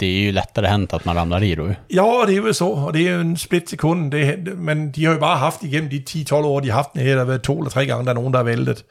[0.02, 1.70] det är ju lättare hänt att man ramlar i då.
[1.88, 2.70] Ja, det är väl så.
[2.70, 4.12] Och det är ju en split sekund.
[4.12, 7.02] Det, men de har ju bara haft igennem de 10-12 år, de har haft det
[7.02, 8.86] her, der har været to eller tre gange, der er nogen, der har væltet.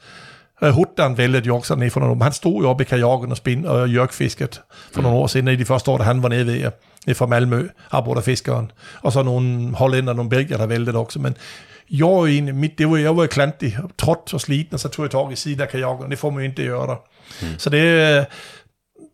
[0.61, 2.23] Hutteren væltede jo også ned for nogle år.
[2.23, 4.61] Han stod jo oppe i kajakken og spin og jørkfisket
[4.93, 5.03] for mm.
[5.03, 6.71] nogle år siden, i de første år, da han var nede ved
[7.07, 7.67] nede fra Malmø,
[8.21, 8.71] fiskeren.
[9.01, 11.19] Og så nogle hollænder, nogle belgier, der væltede også.
[11.19, 11.35] Men
[11.99, 15.11] var egentlig, mit, det var, jeg var klantig, trådt og sliten, og så tog jeg
[15.11, 16.95] tag i siden af kajakken, og det får man jo ikke gøre der.
[17.41, 17.47] Mm.
[17.57, 18.25] Så det,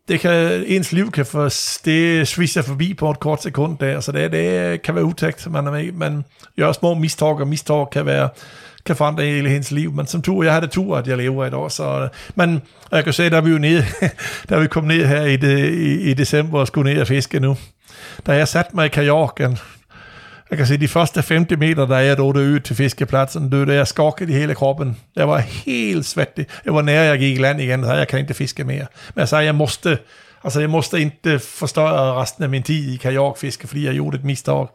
[0.08, 1.48] det kan, ens liv kan for,
[1.84, 5.50] det svisser forbi på et kort sekund der, så det, det kan være utægt.
[5.50, 6.24] Man, man
[6.56, 8.28] gør små mistog, og mistog kan være
[8.86, 11.46] kan forandre hele hendes liv, men som tur, jeg har det tur, at jeg lever
[11.46, 11.68] et år.
[11.68, 12.62] så, men
[12.92, 13.84] jeg kan se, der er vi jo nede,
[14.48, 17.06] der er vi kommet ned her i, det, i, i december og skulle ned og
[17.06, 17.56] fiske nu.
[18.26, 19.58] Da jeg satte mig i kajakken,
[20.50, 23.86] jeg kan se, de første 50 meter, der jeg drog ud til fiskepladsen, det jeg
[23.86, 24.96] skokket i hele kroppen.
[25.16, 26.46] Jeg var helt svettig.
[26.64, 28.86] Jeg var nær, jeg gik i land igen, så jeg kan ikke fiske mere.
[29.14, 29.98] Men jeg sagde, jeg måste,
[30.44, 34.24] altså jeg måste inte forstørre resten af min tid i kajakfiske, fordi jeg gjorde et
[34.24, 34.66] misstag.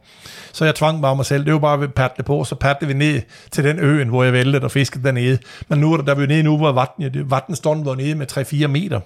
[0.52, 1.46] Så jeg tvang bare mig selv.
[1.46, 3.22] Det var bare at paddle på, så padlede vi ned
[3.52, 5.38] til den øen, hvor jeg væltede og fiskede dernede.
[5.68, 8.32] Men nu er der, der vi nede nu, hvor vatten, vattenstånden var nede med
[8.64, 9.00] 3-4 meter.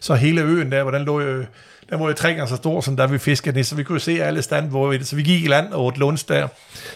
[0.00, 1.44] Så hele øen der, hvor den lå jo
[1.90, 4.00] den var jo tre gange så stor, som da vi fiskede den, så vi kunne
[4.00, 6.48] se alle stand, hvor vi, så vi gik i land og et lunds der.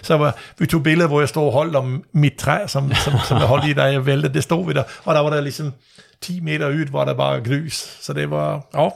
[0.02, 3.12] Så var, vi tog billeder, hvor jeg stod og holdt om mit træ, som, som,
[3.28, 4.34] som jeg holdt i, da jeg væltede.
[4.34, 5.72] Det stod vi der, og der var der ligesom
[6.20, 7.96] 10 meter ud, hvor der bare grus.
[8.00, 8.88] Så det var, ja.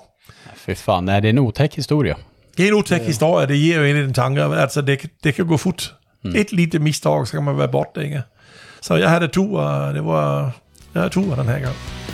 [0.56, 2.14] Fy fan, är det en otäck historia?
[2.56, 5.46] Det er en otäck historia, det ger jo en den tanker, altså det, det kan
[5.46, 5.94] gå fort.
[6.24, 6.36] Mm.
[6.36, 8.22] Et lille misstag, så kan man være borte, ikke?
[8.82, 10.52] Så jeg havde tur, og det var,
[10.94, 12.05] jeg havde tur den her gang.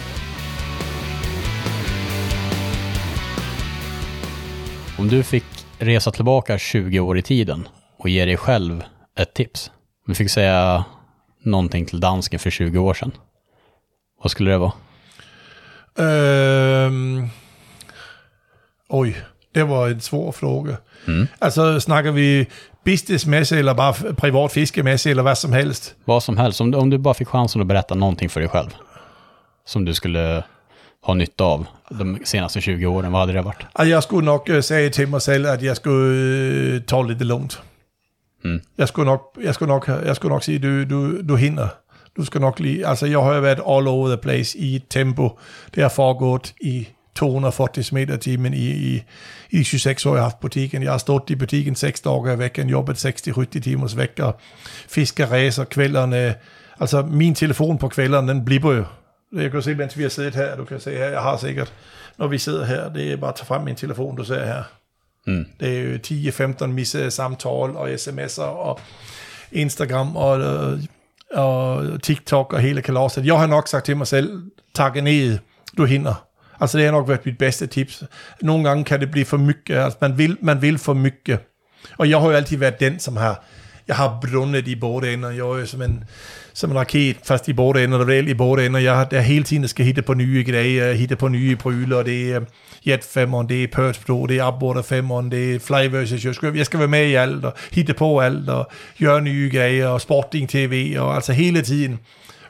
[5.02, 5.44] Om du fick
[5.78, 8.84] resa tillbaka 20 år i tiden och ge dig själv
[9.18, 9.68] ett tips.
[9.68, 10.84] Om du fick säga
[11.44, 13.12] någonting till dansken för 20 år sedan.
[14.22, 14.72] Vad skulle det vara?
[16.86, 17.28] Um,
[18.88, 19.16] oj,
[19.52, 20.76] det var en svår fråga.
[21.06, 21.26] Mm.
[21.38, 22.46] Alltså snackar vi
[22.84, 25.94] businessmässigt eller bara privat fiskemässigt eller vad som helst?
[26.04, 26.60] Vad som helst.
[26.60, 28.70] Om du, om du bara fick chansen att berätta någonting för dig själv.
[29.66, 30.44] Som du skulle
[31.00, 31.66] ha nytta av
[31.98, 33.12] de senaste 20 åren?
[33.12, 33.66] Vad hade det varit?
[33.78, 37.58] Jag skulle nog uh, säga till mig själv att jag skulle uh, ta lite lugnt.
[38.44, 38.60] Mm.
[38.76, 41.68] Jag skulle nog, jag skulle nog, jag skulle nog säga du, du, du hinner.
[42.16, 45.38] Du ska nog lige, alltså jag har ju varit all over the place i tempo.
[45.70, 49.04] Det har foregått i 240 meter timen i, i,
[49.48, 50.82] i 26 år jag haft butiken.
[50.82, 54.34] Jag har stått i butiken 6 dagar i veckan, jobbat 60-70 timers veckor,
[54.88, 56.32] fiskat resor, kvällarna.
[56.76, 58.84] Alltså min telefon på kvällarna, den blipper ju
[59.32, 61.72] jeg kan se, mens vi har siddet her, du kan se her, jeg har sikkert,
[62.18, 64.62] når vi sidder her, det er bare at tage frem min telefon, du ser her.
[65.26, 65.46] Mm.
[65.60, 65.98] Det er jo
[66.62, 68.80] 10-15 missede samtaler og sms'er og
[69.52, 70.40] Instagram og,
[71.32, 73.26] og TikTok og hele kalaset.
[73.26, 74.42] Jeg har nok sagt til mig selv,
[74.74, 75.38] tak ned,
[75.76, 76.26] du hinder.
[76.60, 78.04] Altså det har nok været mit bedste tips.
[78.42, 81.38] Nogle gange kan det blive for mycket, altså man vil, man vil for mycket.
[81.98, 83.44] Og jeg har jo altid været den, som har
[83.88, 85.30] jeg har brunnet i både ender.
[85.30, 86.04] Jeg er jo som en,
[86.54, 88.80] som en raket fast i både ender, og vel i både ender.
[88.80, 92.02] Jeg har der hele tiden skal hitte på nye grejer, hitte på nye bryler.
[92.02, 92.46] Det er øh,
[92.86, 96.34] Jet 5, det er Perch Pro, det er Upwater 5, det er Fly versus jeg
[96.34, 99.86] skal, jeg skal være med i alt, og hitte på alt, og gøre nye grejer,
[99.86, 101.98] og Sporting TV, og altså hele tiden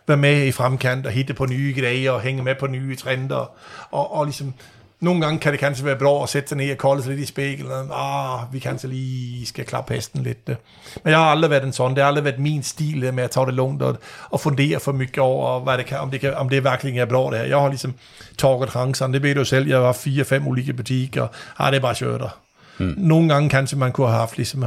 [0.09, 3.51] være med i fremkant og hitte på nye grejer og hænge med på nye trender
[3.91, 4.55] og, og ligesom
[5.03, 7.23] nogle gange kan det kanskje være bra at sætte sig ned og kolde sig lidt
[7.23, 7.89] i spejlet.
[7.95, 10.49] Ah, vi kanskje lige skal klappe hesten lidt.
[10.49, 11.95] Men jeg har aldrig været en sådan.
[11.95, 13.99] Det har aldrig været min stil med at tage det lugnt og,
[14.31, 17.05] og fundere for mycket over, hvad det kan, om, det kan, om det virkelig er
[17.05, 17.47] bra det her.
[17.47, 17.95] Jeg har ligesom
[18.39, 19.13] taget chancen.
[19.13, 19.69] Det ved du selv.
[19.69, 21.27] Jeg har fire-fem ulike butikker.
[21.59, 22.39] Ah, det er bare kjører.
[22.79, 22.95] Hmm.
[22.97, 24.65] Nogle gange kanskje man kunne have haft ligesom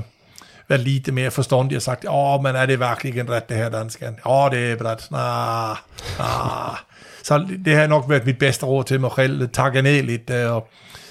[0.68, 3.70] været lite mere forståndig og sagt, åh, men er det virkelig en ret det her
[3.70, 4.20] dansken?
[4.26, 5.12] Ja, det er ret.
[5.12, 5.78] Nah,
[6.20, 6.78] nah.
[7.26, 9.50] Så det har nok været mit bedste råd til mig selv.
[9.54, 10.68] Takke ned lidt øh, og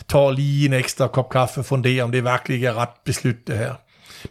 [0.09, 3.59] tage lige en ekstra kop kaffe og fundere, om det virkelig er ret beslut det
[3.59, 3.75] her.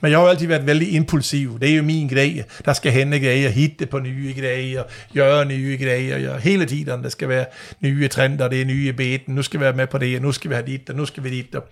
[0.02, 1.60] Men jeg har jo altid været vældig impulsiv.
[1.60, 2.44] Det er jo min grej.
[2.66, 6.18] Der skal hende grejer, hitte på nye grejer, gøre nye grejer.
[6.18, 6.38] Ja.
[6.38, 7.46] Hele tiden, der skal være
[7.82, 9.36] nye trender, det er nye beten.
[9.36, 11.24] Nu skal vi være med på det, nu skal vi have dit, og nu skal
[11.24, 11.56] vi dit.
[11.56, 11.64] Og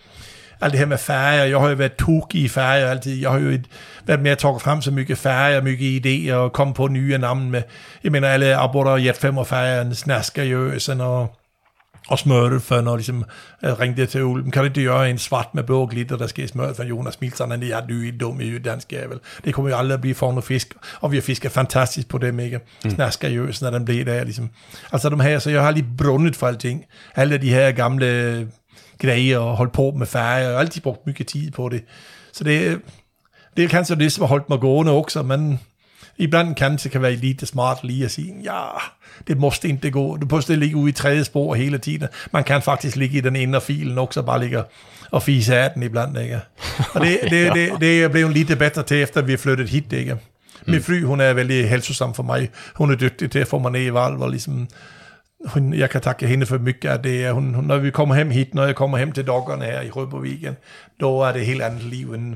[0.62, 1.44] alt det her med færger.
[1.44, 3.20] Jeg har jo været tuk i færger altid.
[3.20, 3.58] Jeg har jo
[4.06, 7.50] været med at tage frem så mycket færger, mycket idéer og komme på nye navne
[7.50, 7.62] med,
[8.04, 11.36] jeg mener alle Abborder Jet 45, Snasker Jøsen og
[12.08, 13.26] og smørelfen, og ligesom
[13.64, 16.44] uh, ringte til Ulven, kan du ikke gøre en svart med blå glitter, der skal
[16.44, 16.88] i smørelfen?
[16.88, 19.20] Jonas Milton, han er du dum i dansk jævel.
[19.46, 22.18] Det kommer jo aldrig at blive for noget fisk, og vi har fisket fantastisk på
[22.18, 22.60] dem, ikke?
[22.84, 22.90] Mm.
[22.90, 24.50] Snasker Jøsen, når den blev der, ligesom.
[24.92, 26.86] Altså de her, så jeg har lige brundet for alting.
[27.16, 28.48] Alle de her gamle
[29.02, 31.84] grejer og holdt på med færger, og altid brugt mycket tid på det.
[32.34, 32.82] Så det,
[33.58, 35.60] det er kanskje det, som har holdt mig gående også, men
[36.18, 38.62] ibland kanske kan være lite smart lige at sige, ja,
[39.28, 40.18] det måste inte gå.
[40.18, 42.08] Du måste ligge ude i tredje spor hele tiden.
[42.32, 44.64] Man kan faktisk ligge i den indre filen også, bare ligge
[45.12, 46.40] og fise af den ibland, ikke?
[46.94, 50.18] Og det, det, det, det blevet lite bedre til, efter vi flyttet hit, ikke?
[50.66, 52.50] Min fly, hun er veldig hälsosam for mig.
[52.76, 54.68] Hun er dygtig til at få mig ned i valv, og ligesom
[55.46, 57.32] hun, jeg kan takke hende for mycket af det.
[57.34, 59.90] Hun, hun, når vi kommer hjem hit, når jeg kommer hjem til doggerne her i
[59.90, 60.58] Rødboviken,
[61.02, 62.36] da er det helt andet liv end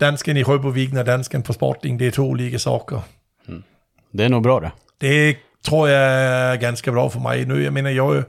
[0.00, 1.98] dansken i Rødboviken og dansken på Sporting.
[1.98, 3.00] Det er to olika saker.
[3.48, 3.62] Mm.
[4.12, 4.70] Det er nog bra det.
[5.00, 7.56] Det tror jeg er ganska bra for mig nu.
[7.56, 8.22] Jeg mener, jeg,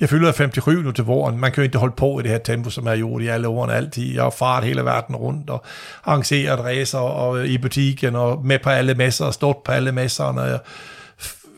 [0.00, 1.38] jeg fylder 57 nu til våren.
[1.40, 3.26] Man kan jo ikke holde på i det her tempo, som jeg har gjort i
[3.26, 4.14] alle årene altid.
[4.14, 5.64] Jeg har faret hele verden rundt og
[6.04, 10.58] arrangeret racer og i butikken og med på alle messer og stået på alle messerne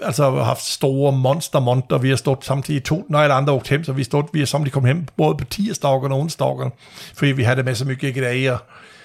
[0.03, 3.93] altså haft store monster Vi har stået samtidig to, når alle andre åkt hjem, så
[3.93, 6.73] vi, stod, vi har samtidig kommet hjem både på tirsdagen og onsdagen,
[7.15, 8.59] fordi vi hade med så mycket grejer.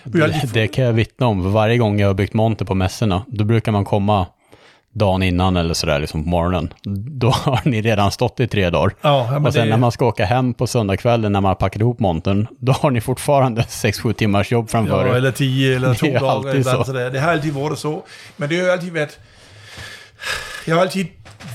[0.03, 3.26] Det, det kan jag vittna om, för varje gång jag har byggt monter på mässorna,
[3.27, 4.27] då brukar man komma
[4.93, 6.74] dagen innan eller sådär liksom på morgonen.
[7.19, 8.95] Då har ni redan stått i tre dagar.
[9.01, 9.69] Ja, och sen det...
[9.69, 12.92] när man ska åka hem på söndagskvällen när man har packat ihop montern, då har
[12.92, 15.09] ni fortfarande 6-7 timmars jobb framför er.
[15.09, 16.64] Ja, eller 10 eller 2 dagar.
[16.64, 16.84] Så.
[16.84, 17.09] Sådär.
[17.09, 18.03] Det har alltid varit så.
[18.38, 19.19] Men det har ju alltid varit
[20.70, 21.06] jeg har altid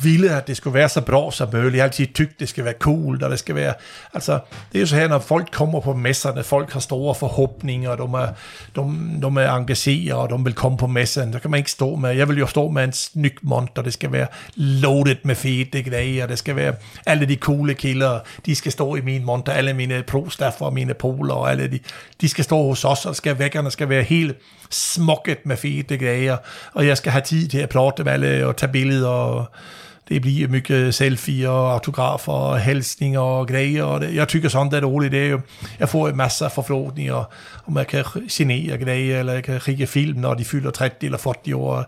[0.02, 1.75] ville, at det skulle være så bra som muligt.
[1.75, 3.75] Jeg har altid tykt, det skal være cool, og det skal være...
[4.15, 4.39] Altså,
[4.73, 8.02] det er jo så her, når folk kommer på messerne, folk har store forhåbninger, de
[8.02, 8.34] er,
[8.76, 8.83] de,
[9.23, 12.17] de er engageret, og de vil komme på messen, så kan man ikke stå med...
[12.17, 14.26] Jeg vil jo stå med en snyk monter, det skal være
[14.57, 16.75] loaded med fede grejer, det skal være
[17.07, 20.28] alle de coole kilder, de skal stå i min monter, alle mine pro
[20.60, 21.78] og mine poler, og alle de,
[22.20, 24.36] de skal stå hos os, og skal vækkerne skal være helt
[24.74, 26.36] smukket med fede grejer,
[26.72, 29.46] og jeg skal have tid til at prata med alle, og tage billeder, og
[30.08, 33.82] det bliver mycket selfie og autografer og hälsningar og grejer.
[33.82, 35.12] Og det, jeg tycker sånt är roligt.
[35.12, 35.40] Det är ju,
[35.78, 37.24] jag får en massa förfrågningar
[37.64, 41.18] om jag kan signera grejer eller jag kan skicka film när de fyller 30 eller
[41.18, 41.84] 40 år.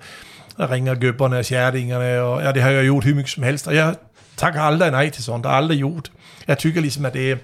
[0.58, 3.66] Jag ringer gubbarna och kärringarna och ja, det har jag gjort hur mycket som helst.
[3.66, 3.94] Och jag
[4.36, 5.42] tackar aldrig nej till sånt.
[5.42, 6.10] Det har aldrig gjort.
[6.46, 7.38] Jag tycker liksom att det är,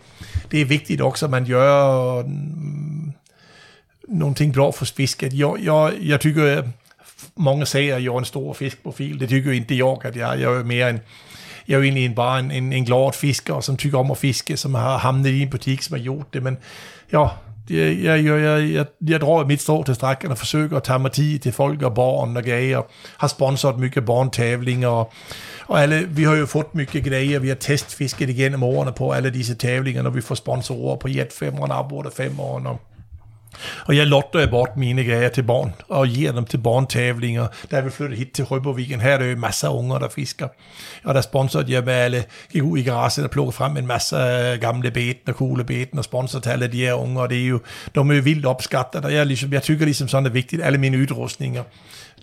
[0.50, 2.24] det är viktigt också att man gör
[4.08, 5.32] någonting bra för fisket.
[5.32, 6.70] Jag, jag, jag tycker
[7.34, 9.18] många säger att jag är en stor fiskprofil.
[9.18, 10.36] Det tycker inte jag att jag är.
[10.36, 11.00] Jag är mer en,
[11.66, 14.74] jag är egentligen bara en, en, en glad fiskare som tycker om att fiska, som
[14.74, 16.40] har hamnat i en butik som har gjort det.
[16.40, 16.56] Men
[17.10, 17.30] ja,
[17.70, 21.12] jeg, jeg, jeg, jeg, jeg drar mitt strå til strækken og forsøger at tage mig
[21.12, 22.82] tid til folk og barn og grejer.
[23.18, 25.12] Har sponsoret mycket barntavlinger og,
[25.66, 27.38] og alle, vi har jo fået mycket grejer.
[27.38, 31.32] Vi har testfisket igennem årene på alle disse tavlinger, når vi får sponsorer på Jet
[31.32, 32.80] 5 og Nabord 5 år.
[33.86, 37.46] Og jeg lotter bort mine grejer til barn, og giver dem til barntavlinger.
[37.70, 40.48] Där vi flyttede hit til Røberviken, her er det jo masser af unger, der fisker.
[41.04, 44.16] Og der sponsorede jeg med alle, gik ud i garaget og plukkede frem en masse
[44.60, 47.60] gamle beten og coola beten, og sponsorede til alle de her unger, det er jo,
[47.94, 50.62] de er jo vildt opskattet, og jeg, ligesom, jeg tykker ligesom sådan, det er vigtigt,
[50.62, 50.78] alle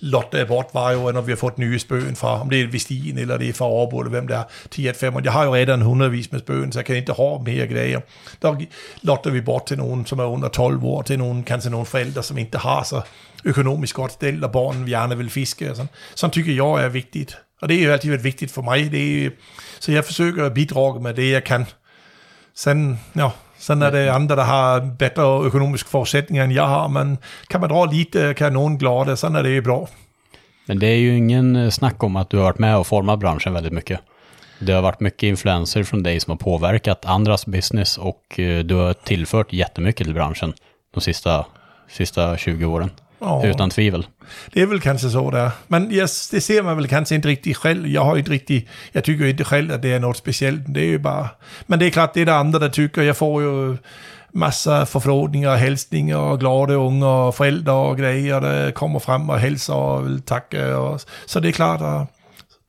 [0.02, 2.68] Lotte udrustninger, bort, var jo, når vi har fået nye spøgen fra, om det er
[2.68, 5.56] Vestin, eller det er fra Aarhus, eller hvem det er, 10 5 Jeg har jo
[5.56, 8.00] redan hundredvis med spøgen, så jeg kan ikke have mere grejer.
[8.42, 8.56] Der
[9.02, 12.24] lotter vi bort til nogen, som er under 12 år, til nogen, kanskje nogle forældre,
[12.24, 13.02] som ikke har så
[13.46, 15.70] økonomisk godt stillet, og barnen gerne vil fiske.
[15.70, 15.90] Og sådan.
[16.16, 17.38] sådan tycker jeg er vigtigt.
[17.62, 18.92] Og det er jo altid været vigtigt for mig.
[18.92, 19.30] Det er,
[19.80, 21.66] så jeg forsøger at bidrage med det, jeg kan.
[22.56, 23.30] Sen, ja,
[23.60, 27.18] sen er det andre, der har bedre økonomiske forudsætninger, end jeg har, men
[27.50, 29.88] kan man dra lite kan nogen glade, sen er det bra.
[30.68, 33.20] Men det är ju ingen eh, snack om att du har varit med och format
[33.20, 34.00] branschen väldigt mycket.
[34.60, 38.76] Det har varit mycket influenser från dig som har påverkat andras business och eh, du
[38.76, 40.54] har tillfört jättemycket till branschen
[40.94, 41.46] de sista,
[41.90, 42.90] sista 20 åren.
[43.20, 43.46] Ja.
[43.46, 44.08] Utan tvivel.
[44.54, 45.52] Det är väl kanske så där.
[45.68, 47.88] Men yes, det ser man väl kanske inte riktigt själv.
[47.88, 50.62] Jag har inte riktigt, jag tycker inte själv att det är något speciellt.
[50.68, 51.30] Det är ju bara,
[51.66, 53.02] men det är klart det är det andra där tycker.
[53.02, 53.78] Jag får ju
[54.32, 58.42] massa förfrågningar, hälsningar och glada unga och föräldrar och grejer.
[58.42, 60.78] Det kommer fram och hälsar och vill tacka.
[60.80, 62.10] Och, så det är klart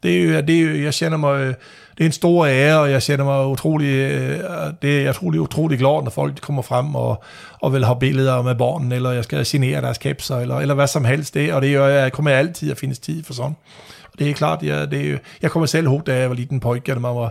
[0.03, 1.55] det är ju, det är ju, jag känner mig,
[2.01, 4.41] det er en stor ära och jag känner mig utrolig, øh,
[4.83, 7.25] det är jag utrolig otroligt glad når folk kommer fram och,
[7.63, 10.91] och vill ha bilder med barnen eller jag ska signera deres kapser, eller, eller vad
[10.91, 11.35] som helst.
[11.35, 13.59] Det, och det gör jag, kommer alltid att finnas tid för sånt.
[14.03, 16.61] Och det är klart, jeg, det är jag kommer själv ihåg, da jeg var liten
[16.61, 17.31] pojke, når man var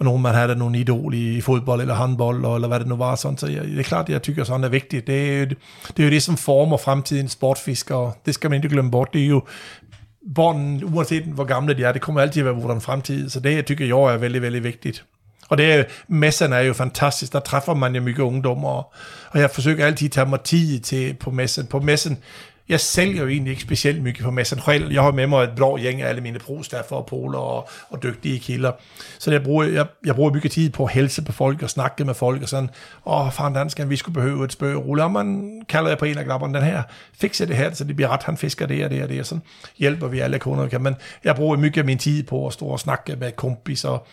[0.00, 3.14] nogen man havde nogen idol i fodbold eller håndbold, eller hvad det nu var.
[3.14, 3.38] Sådan.
[3.38, 5.06] Så jeg, det er klart, jeg tykker sådan er vigtigt.
[5.06, 5.44] Det er, jo,
[5.96, 8.12] det er jo det, som former fremtidens sportfiskere.
[8.26, 9.12] Det skal man ikke glemme bort.
[9.12, 9.42] Det er jo
[10.34, 13.30] børn, uanset hvor gamle de er, det kommer altid at være vores fremtid.
[13.30, 15.04] Så det jeg tycker jeg er veldig, veldig vigtigt.
[15.48, 18.68] Og det er, messen er jo fantastisk, der træffer man jo mye ungdommer,
[19.30, 21.66] og jeg forsøger altid at tage mig tid til på messen.
[21.66, 22.18] På messen
[22.68, 24.92] jeg sælger jo egentlig ikke specielt mycket på messen själv.
[24.92, 28.02] Jeg har med mig et blå gæng af alle mine brostaffer og poler og, og
[28.02, 28.72] dygtige kilder.
[29.18, 32.04] Så jeg bruger, jeg, jeg bruger mye tid på at hälsa på folk og snakke
[32.04, 32.70] med folk og sådan,
[33.06, 35.04] åh, fan dansken, vi skulle behøve et spøgerulle.
[35.04, 36.82] Og man kalder jeg på en af knapperne, den her,
[37.18, 39.26] fikser det her, så det bliver ret, han fisker det og det og det, og
[39.26, 39.42] sådan
[39.76, 40.78] hjælper vi alle kunder.
[40.78, 44.06] Men jeg bruger mycket af min tid på at stå og snakke med kompiser,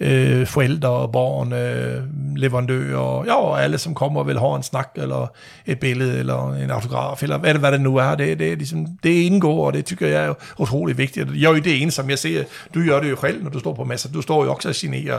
[0.00, 2.02] øh, forældre børn, øh,
[2.36, 5.32] leverandører, ja, og alle som kommer og vil have en snak, eller
[5.66, 8.14] et billede, eller en autograf, eller hvad det, hvad det nu er.
[8.14, 11.28] Det, det, ligesom, det indgår, og det tykker jeg er utrolig vigtigt.
[11.34, 13.58] Jeg er jo det ene, som jeg ser, du gør det jo selv, når du
[13.58, 14.12] står på masser.
[14.12, 15.18] Du står jo også og generer,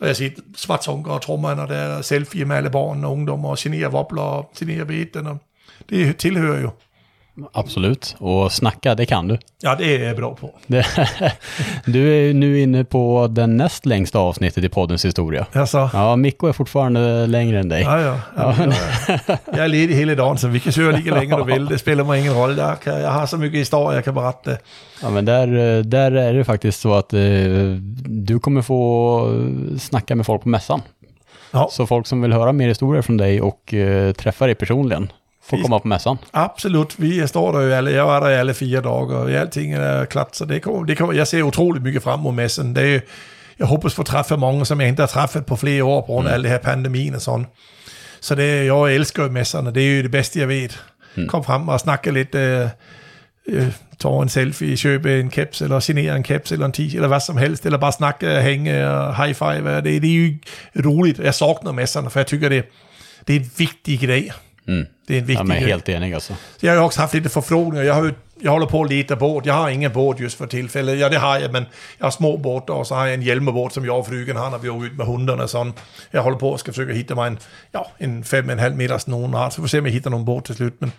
[0.00, 3.48] og jeg siger, svartunker og trommerne, og der er selfie med alle børn og ungdommer,
[3.48, 5.38] og generer wobbler og generer beten, og
[5.90, 6.70] det tilhører jo.
[7.52, 9.38] Absolut, och snacka det kan du.
[9.62, 10.50] Ja, det är jag bra på.
[11.86, 15.46] du är nu inne på den näst längsta avsnittet i poddens historia.
[15.52, 15.90] Jaså?
[15.92, 17.82] Ja, Mikko är fortfarande längre än dig.
[17.82, 18.18] Ja, ja.
[18.36, 19.36] ja, ja.
[19.46, 21.66] Jag är ledig hela dagen, så vi kan köra lika länge du vill.
[21.66, 22.58] Det spelar mig ingen roll.
[22.58, 24.50] Jag, kan, jag har så mycket historia jag kan berätta.
[25.02, 27.20] Ja, men där, där är det faktiskt så att eh,
[28.04, 29.44] du kommer få
[29.78, 30.82] snacka med folk på mässan.
[31.52, 31.68] Ja.
[31.70, 35.12] Så folk som vill höra mer historier från dig och eh, träffa dig personligen,
[35.44, 36.16] får komma på mässan.
[36.32, 39.74] Absolut, vi står der jo alle, jeg var der i alle fire dage, og alting
[39.74, 42.74] er klart, så det kommer, det kommer, jeg ser utroligt mycket frem mod mässan.
[42.74, 43.00] Det er,
[43.58, 46.06] jeg håber at få træffe mange, som jeg ikke har træffet på flere år, på
[46.06, 46.34] grund af mm.
[46.34, 47.46] alt det her pandemien og sådan.
[48.20, 50.68] Så det, jeg elsker mässerne, det er jo det bedste, jeg ved.
[51.16, 51.28] Mm.
[51.28, 52.68] Kom frem og snakke lidt, øh,
[53.48, 57.08] øh, tage en selfie, købe en caps, eller signere en caps, eller en t eller
[57.08, 59.76] hvad som helst, eller bare snakke, hænge og high five.
[59.76, 60.30] Det, det er
[60.84, 61.18] jo roligt.
[61.18, 62.64] Jeg savner mässerne, for jeg tykker, det,
[63.28, 64.28] det er en vigtig grej.
[64.68, 64.86] Mm.
[65.06, 66.34] Det är en viktig ja, men helt enig alltså.
[66.60, 67.84] Jag har också haft lite förfrågningar.
[67.84, 69.46] Jag, har, jag håller på att leta båt.
[69.46, 70.98] Jag har ingen båt just för tillfället.
[70.98, 71.64] Ja, det har jag, men
[71.98, 74.50] jag har små båtar och så har jag en hjälmebåt som jag och frugan har
[74.50, 75.48] när vi åker ut med hundarna.
[75.48, 75.72] Sån.
[76.10, 77.38] Jag håller på att ska försöka hitta mig en,
[77.72, 79.50] ja, en fem, en halv meters någon har.
[79.50, 80.74] Så får se om jag hittar någon båt till slut.
[80.78, 80.92] Men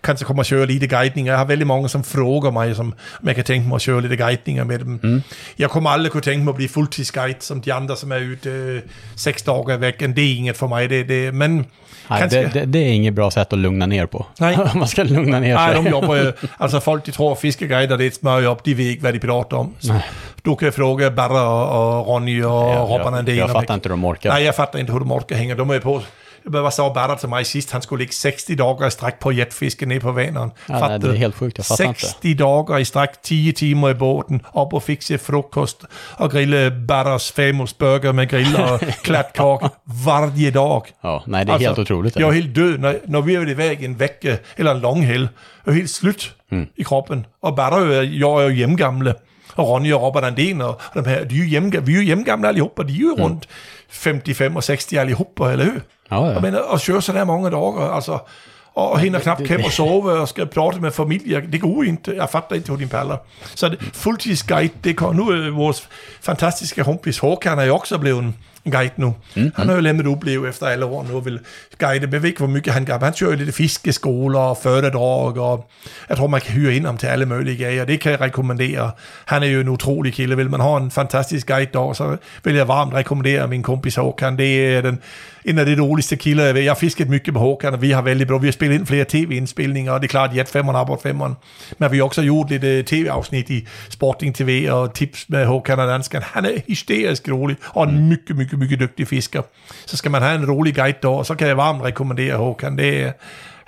[0.00, 1.32] kanske kommer att köra lite guidningar.
[1.32, 4.00] Jag har väldigt många som frågar mig som, om jag kan tänka mig att köra
[4.00, 5.00] lite guidningar med dem.
[5.02, 5.22] Mm.
[5.56, 8.50] Jag kommer aldrig kunna tänka mig att bli fulltidsguide som de andra som är ute
[8.50, 10.14] äh, sex dagar i veckan.
[10.14, 10.88] Det är inget för mig.
[10.88, 11.64] Det, det, men
[12.08, 14.26] Nej, det, det, det, är inget bra sätt att lugna ner på.
[14.38, 14.58] Nej.
[14.74, 15.66] Man ska lugna ner sig.
[15.66, 19.02] Nej, de jobbar ju, alltså folk de tror fiskeguider det är ett smörjobb, de vet
[19.02, 19.74] vad de pratar om.
[19.78, 19.94] Så
[20.42, 24.04] du kan fråga Barra och, och Ronny och Robban Jag, jag fattar inte hur de
[24.04, 24.30] orkar.
[24.30, 25.54] Nej, jag fattar inte hur de orkar hänga.
[25.54, 26.02] De är på
[26.46, 27.70] vad sa Berra till mig sist?
[27.70, 30.50] Han skulle ligge 60 dagar i sträck på jetfiske ner på Vänern.
[30.66, 32.42] Ja, nej, det är helt fattar 60 inte.
[32.42, 35.84] dagar i sträck, 10 timmar i båten, upp och fixa frukost
[36.18, 40.86] och grilla Berras famous burger med grillar och kladdkaka varje dag.
[41.00, 42.16] Ja, nej, det är alltså, helt otroligt.
[42.16, 45.28] Jag är helt död när, när vi är iväg en vecka eller en lång helg.
[45.64, 46.66] Jag är helt slut mm.
[46.74, 47.26] i kroppen.
[47.40, 49.14] Och Berra, jag är ju jämngamle.
[49.54, 52.08] Och Ronny och Robert Andén och de här, de är ju jämngamla, vi är ju
[52.08, 52.82] jämngamla allihopa.
[52.82, 53.24] De är ju mm.
[53.24, 53.48] runt
[53.88, 55.82] 55 och 60 allihopa, eller hur?
[56.08, 56.40] Ja, ja.
[56.40, 58.20] Menar, att köra sådär många dagar, alltså,
[58.72, 62.12] och hinner knappt hem och sova och ska prata med familj, det går ju inte.
[62.12, 63.18] Jag fattar inte hur din pallar.
[63.54, 65.76] Så det, fulltidsguide, det kan, nu är vår
[66.20, 68.34] fantastiska kompis Håkan är ju också blivit
[68.70, 69.12] guide nu.
[69.34, 69.50] Mm.
[69.54, 71.40] Han har jo lämnat opleve efter alla år nu och vill
[71.78, 72.02] guide.
[72.02, 72.98] Jag vet inte hvor mycket han gør.
[72.98, 75.70] Han kör ju lite fiskeskolor och föredrag och
[76.08, 77.86] jag tror man kan hyra in ham till alla möjliga grejer.
[77.86, 78.92] Det kan jag rekommendera.
[79.24, 80.34] Han är ju en otrolig kille.
[80.34, 84.36] Vill man ha en fantastisk guide då så vill jag varmt rekommendera min kompis Håkan.
[84.36, 84.98] Det är den,
[85.46, 86.62] en af de roligste kilder, jeg ved.
[86.62, 88.38] Jeg har fisket mycket med Håkan, og vi har väldigt bra.
[88.38, 91.16] Vi har spelat in flera tv-indspilninger, og det er klart, Jet 5 har bort 5
[91.78, 95.78] Men vi har också gjort lite øh, tv-afsnit i Sporting TV og tips med Håkan
[95.78, 96.22] og Danskan.
[96.22, 99.42] Han är hysterisk rolig och en mycket, mycket, mycket dygtig fisker.
[99.86, 102.76] Så ska man ha en rolig guide då, så kan jag varmt rekommendera Håkan.
[102.76, 103.12] Det är,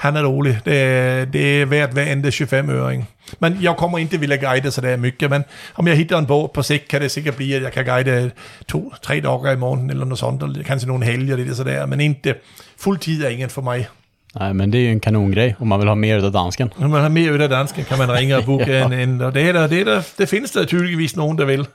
[0.00, 0.58] han är rolig.
[0.64, 3.04] Det är, det är värt varenda 25-öring.
[3.38, 6.52] Men jag kommer inte vilja guida så där mycket, men om jag hittar en båt
[6.52, 8.30] på sikt kan det säkert bli att jag kan guida
[8.66, 12.00] två, tre dagar i månaden eller något sånt, eller kanske någon helg eller sådär, men
[12.00, 12.34] inte
[12.76, 13.88] fulltid är inget för mig.
[14.34, 16.70] Nej, men det är ju en kanongrej om man vill ha mer av dansken.
[16.76, 19.40] Om man har mer av dansken kan man ringa och boka en, en och det,
[19.40, 21.66] är der, det, är der, det finns det tydligvis någon der vill.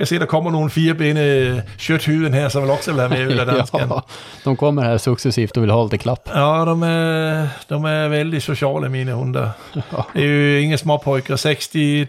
[0.00, 3.46] Jag ser, der kommer nogle firebene kötthuvuden här som vill också vill ha med av
[3.46, 3.86] dansken.
[3.90, 4.02] ja,
[4.44, 6.28] de kommer här successivt och vill ha lite klapp.
[6.34, 9.50] Ja, de är, de är väldigt sociala mina hundar.
[10.12, 12.06] Det är ju inga små pojkar, 60,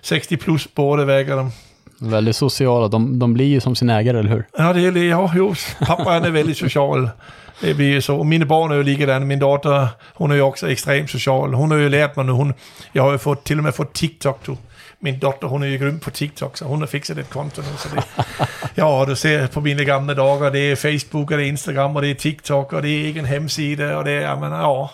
[0.00, 1.52] 60 plus båda väger de.
[1.98, 2.88] Väldigt sociala.
[2.88, 4.46] De, de blir ju som sin ägare, eller hur?
[4.58, 5.04] Ja, det är det.
[5.04, 5.54] Ja, jo,
[5.86, 7.10] pappa han är väldigt social.
[7.60, 8.16] Det blir så.
[8.16, 9.24] Och mina barn är ju likadana.
[9.24, 11.54] Min dotter, hon är ju också extremt social.
[11.54, 12.32] Hon har ju lärt mig nu.
[12.32, 12.54] Hon,
[12.92, 14.38] jag har ju fått, till och med fått TikTok.
[14.46, 14.56] Du.
[15.02, 17.68] Min dotter, hon är ju grym på TikTok, så hon har fixat ett konto nu.
[17.78, 18.04] Så det,
[18.74, 22.02] ja, du ser på mina gamla dagar, det är Facebook och det är Instagram och
[22.02, 24.90] det är TikTok och det är egen hemsida och det är, jag menar, ja.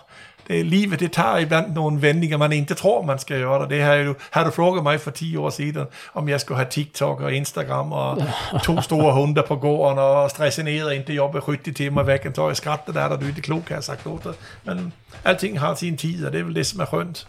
[0.46, 3.66] Det, livet det tar ibland några vändningar man inte tror man ska göra.
[3.66, 7.20] Det här, har du frågat mig för tio år sedan om jag skulle ha TikTok
[7.20, 8.22] och Instagram och
[8.64, 12.94] två stora hundar på gården och stressa inte jobba 70 timmar i veckan, jag skrattat
[12.94, 14.32] där, där du är inte klok har jag sagt åt dig.
[14.62, 17.26] Men allting har sin tid och det är väl det som är skönt.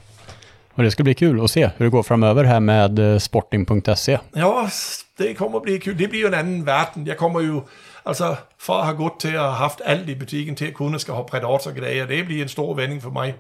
[0.78, 4.20] Och det ska bli kul att se hur det går framöver här med eh, sporting.se.
[4.34, 4.70] Ja,
[5.18, 5.98] det kommer att bli kul.
[5.98, 6.88] Det blir ju en annan värld.
[7.06, 7.62] Jag kommer ju,
[8.04, 11.00] alltså, för att ha gått till att ha haft allt i butiken till att kunna
[11.00, 13.36] ska ha predatorgrejer, det blir en stor vändning för mig.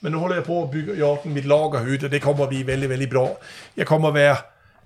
[0.00, 2.90] Men nu håller jag på att bygga göra mitt lagerhytte, det kommer att bli väldigt,
[2.90, 3.36] väldigt bra.
[3.74, 4.36] Jag kommer att vara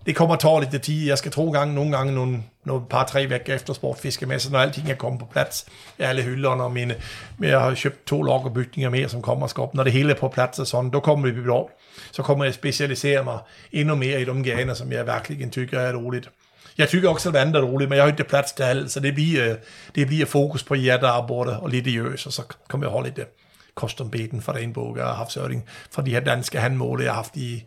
[0.09, 1.07] det kommer att ta lite tid.
[1.07, 4.91] Jag ska tro gange, någon gång, någon, nogle par, tre veckor efter sportfiskemässan när allting
[4.91, 6.93] er kommit på plats i alle hylderne og min,
[7.37, 9.77] men jag har köpt två lokkerbygninger mer som kommer skapa.
[9.77, 11.71] När det hela er på plats og sådan, då kommer det bli bra.
[12.11, 13.39] Så kommer jag specialisera mig
[13.73, 16.29] ännu mer i de grejer som jag verkligen tycker är roligt.
[16.77, 19.01] Jag tycker också att det är roligt, men jag har inte plats till allt, så
[19.01, 19.61] det blir,
[19.93, 23.27] det blir fokus på hjärtearbete och lite gös, och så kommer jag ha lite
[23.75, 27.65] kostumbeten för regnbågar och havsöring för de här danska handmål jag har haft i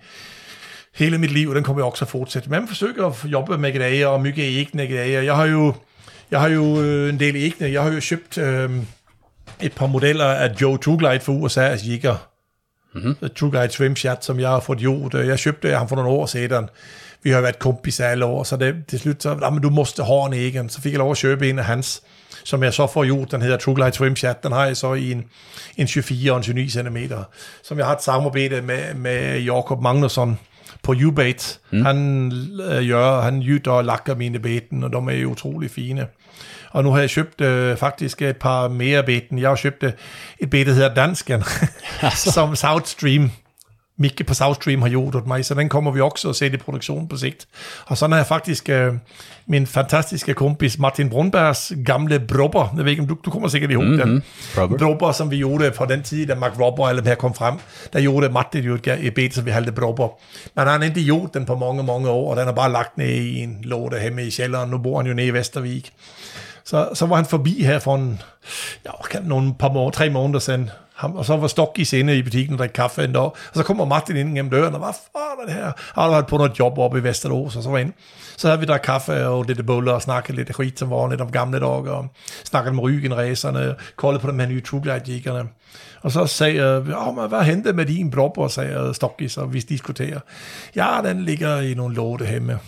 [0.93, 2.49] hela mitt liv, och den kommer jag också fortsätta.
[2.49, 5.21] Men försöker jobba med grejer och mycket egna grejer.
[5.21, 5.73] Jag har ju,
[6.29, 8.87] jag har ju en del egna, jag har ju köpt ähm,
[9.59, 12.17] ett par modeller av Joe Truglide för USA's Jigger.
[12.95, 13.29] Mm-hmm.
[13.29, 15.13] True Guide Swim Chat, som jag har fått gjort.
[15.13, 16.69] Jag köpte han för några år sedan.
[17.21, 20.25] Vi har varit kompisar alla år, så det, till slut så, men du måste ha
[20.25, 20.69] en egen.
[20.69, 22.01] Så fick jag lov att köpa en av hans,
[22.43, 23.29] som jag så får gjort.
[23.29, 24.41] Den heter True Guide Swim Chat.
[24.41, 25.23] Den har jag så i en,
[25.75, 27.13] en 24 och en 29 cm.
[27.61, 30.37] Som jag har ett samarbete med, med Jakob Magnusson
[30.81, 31.59] på U-Bait.
[31.71, 31.85] Mm.
[31.85, 32.31] Han
[32.71, 36.05] äh, gör, han gjuter och lackar mina beten och de är ju otroligt fina.
[36.73, 39.37] Och nu har jag köpt äh, faktiskt ett par mer beten.
[39.37, 39.91] Jag har köpt äh,
[40.37, 41.43] ett bete som heter Dansken,
[42.15, 43.29] som Southstream
[44.01, 47.07] Micke på Southstream har åt mig, så den kommer vi också att se i produktion
[47.07, 47.47] på sikt.
[47.89, 48.95] Och sen har jag faktiskt äh,
[49.45, 53.71] min fantastiska kompis Martin Brunbergs gamla Brobber, jag vet inte om du, du kommer säkert
[53.71, 53.97] ihåg Mhm.
[53.97, 54.21] den.
[54.55, 54.77] Brobber.
[54.77, 57.55] Brobber som vi gjorde på den tiden, Mark Robber eller här kom fram.
[57.91, 60.09] Där gjorde Martin ju ett, bete som vi hade Brobber.
[60.53, 62.97] Men han har inte gjort den på många, många år, och den har bara lagt
[62.97, 64.71] ner i en låda hemma i källaren.
[64.71, 65.91] Nu bor han ju nere i Västervik.
[66.63, 68.17] Så, så var han förbi här för en,
[68.83, 70.71] ja, någon par må- tre månader sedan
[71.01, 73.25] ham, og så var Stokkis inde i butikken og drikke kaffe en dag.
[73.25, 75.71] Och så kommer Martin ind gennem døren, og hvad fan er det här?
[75.93, 77.93] Han hade varit på noget job oppe i Vesterås, og så var in.
[78.37, 81.21] Så havde vi der kaffe og lidt bullar og snakket lidt skit som var lidt
[81.21, 82.07] om gamle dage, og
[82.45, 85.47] snackade med Rügenresorna, kollade på de her nye True Glide-gigarna.
[86.01, 90.19] Och så säger ja men vad hände med din brobber, sagde Stokkis, og vi diskuterer.
[90.75, 92.59] Ja, den ligger i nogle låte hjemme.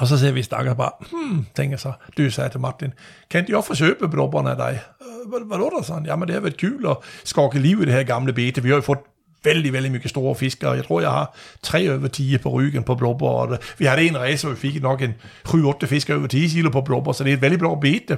[0.00, 1.94] Och så ser vi stackare bara, hmm, tänker så.
[2.16, 2.92] Du säger till Martin,
[3.28, 4.74] kan inte jag få köpa brobbarna dig?
[4.74, 6.04] Øh, Vad, vadå då, sa han.
[6.04, 8.64] Ja men det har varit kul att skaka liv i det här gamla betet.
[8.64, 9.04] Vi har ju fått
[9.42, 10.74] väldigt, väldigt mycket stora fiskar.
[10.74, 11.26] Jag tror jag har
[11.60, 13.52] tre över tio på ryggen på blobbar.
[13.52, 15.14] Øh, vi hade en resa och vi fick nog en
[15.44, 18.16] 7-8 fiskar över 10 kilo på blobbar, så det är ett väldigt bra bete.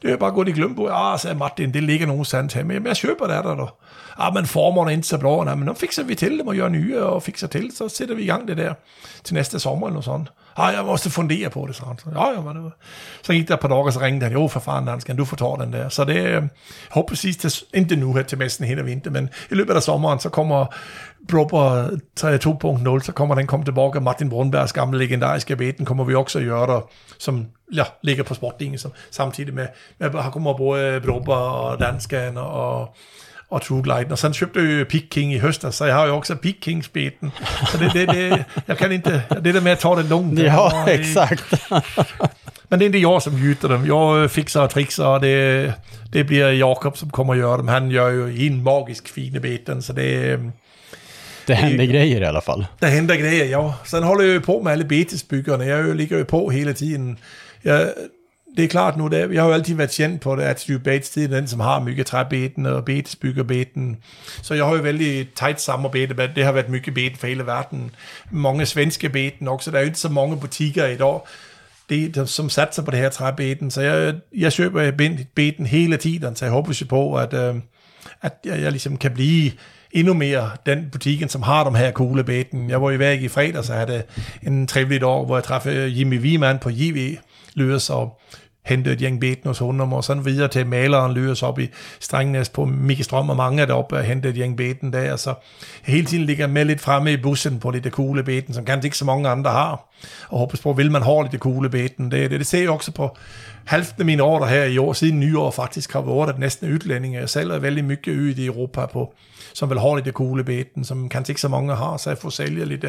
[0.00, 0.88] Det är bara gått i glöm på.
[0.88, 2.72] Ja, ah, säger Martin, det ligger någonstans hemma.
[2.72, 3.70] Men jag köper ah, det där då.
[4.18, 5.44] Ja, men formerna är inte så bra.
[5.44, 7.76] Nej, men då fixar vi till dem och gör nya och fixar till.
[7.76, 8.74] Så sätter vi igång det där
[9.22, 10.28] till nästa sommar eller något sånt.
[10.56, 11.98] Ah, ja, jag måste fundera på det, sa han.
[11.98, 12.72] Så, Ja, ja, men det var...
[13.22, 14.32] Så gick det ett par dagar så ringde han.
[14.32, 15.88] Jo, för fan dansken, du får ta den där.
[15.88, 16.48] Så det øh, är,
[16.90, 20.30] hoppas till, inte nu här till mässan hela vintern, men i löpet av sommaren så
[20.30, 20.66] kommer
[21.28, 24.00] Brobber 2.0 så kommer den komma tillbaka.
[24.00, 26.82] Martin Brunbergs gamla legendariska beten kommer vi också göra
[27.18, 29.68] som ja, ligger på sportlinjen som, samtidigt med,
[29.98, 32.96] med har kommer både øh, Brobber och dansken och
[33.50, 34.12] og True Glide.
[34.12, 36.64] Og sen köpte jag ju Pick King i höstas, så jag har ju också Pick
[36.64, 37.30] Kings-beten.
[37.72, 40.38] Så det, det, det, jag kan inte, det där med att ta det lugnt.
[40.38, 41.44] Ja, det- exakt.
[42.68, 43.86] Men det är inte jag som gjuter dem.
[43.86, 45.72] Jag fixar och trixar och det,
[46.12, 47.68] det blir Jakob som kommer att göra dem.
[47.68, 50.40] Han gör ju in magisk fina beten, så det,
[51.46, 52.66] Det händer grejer i alla fall.
[52.78, 53.74] der händer grejer, ja.
[53.84, 55.64] Sen håller jag ju på med alla betesbyggerne.
[55.66, 57.16] Jag ligger ju på hela tiden.
[57.62, 57.88] Jag,
[58.56, 60.78] det är klart nu, det, jag har jo alltid varit känd på det, att Stu
[60.78, 62.84] Bates den som har mycket träbeten och
[63.46, 63.96] beten.
[64.42, 67.44] Så jag har ju väldigt tæt samarbete med, det har varit mycket beten för hela
[67.44, 67.90] världen.
[68.30, 71.26] Många svenske beten också, det är jo ikke så många butiker idag
[71.88, 73.70] det, som satser på det her træbeten.
[73.70, 74.90] Så jeg, jeg køber
[75.34, 77.54] beten hele tiden, så jeg håber jo på, at, øh,
[78.22, 79.52] at jeg, jeg ligesom kan blive
[79.92, 82.58] endnu mere den butikken, som har de her kuglebeten.
[82.58, 82.70] beten.
[82.70, 84.02] Jeg var i væk i fredag, så havde
[84.42, 87.16] en trevligt år, hvor jeg træffede Jimmy Wiemann på JV
[87.54, 88.20] Løs og
[88.64, 91.68] hentet Jan gæng beten honom, og sådan videre til maleren Løs op i
[92.00, 95.34] Strengnæs på Mikke Strøm og mange deroppe og hentet Jan beten der, så
[95.86, 98.86] jeg hele tiden ligger med lidt fremme i bussen på lidt coole beten, som kanskje
[98.86, 99.90] ikke så mange andre har,
[100.28, 102.10] og håber på, vil man have lidt coole beten.
[102.10, 103.16] Det, det, det ser jeg også på
[103.64, 107.20] halvdelen af mine år her i år, siden nyår faktisk har været at næsten udlændinge.
[107.20, 109.14] Jeg selv er veldig mycket ud i Europa på,
[109.54, 112.30] som vil have lidt coole beten, som kanskje ikke så mange har, så jeg får
[112.30, 112.82] sælge lidt.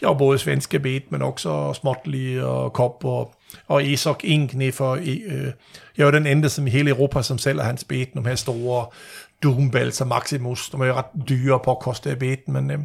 [0.00, 3.34] Jeg har både svenske bet, men også småtlige og kop og,
[3.66, 5.52] og Esok Inkne for, øh, øh,
[5.96, 8.34] jeg er jo den endte som i hele Europa, som sælger hans beten, de her
[8.34, 8.86] store
[9.42, 12.78] Doombells altså og Maximus, de er jo ret dyre på at koste beten, men øh,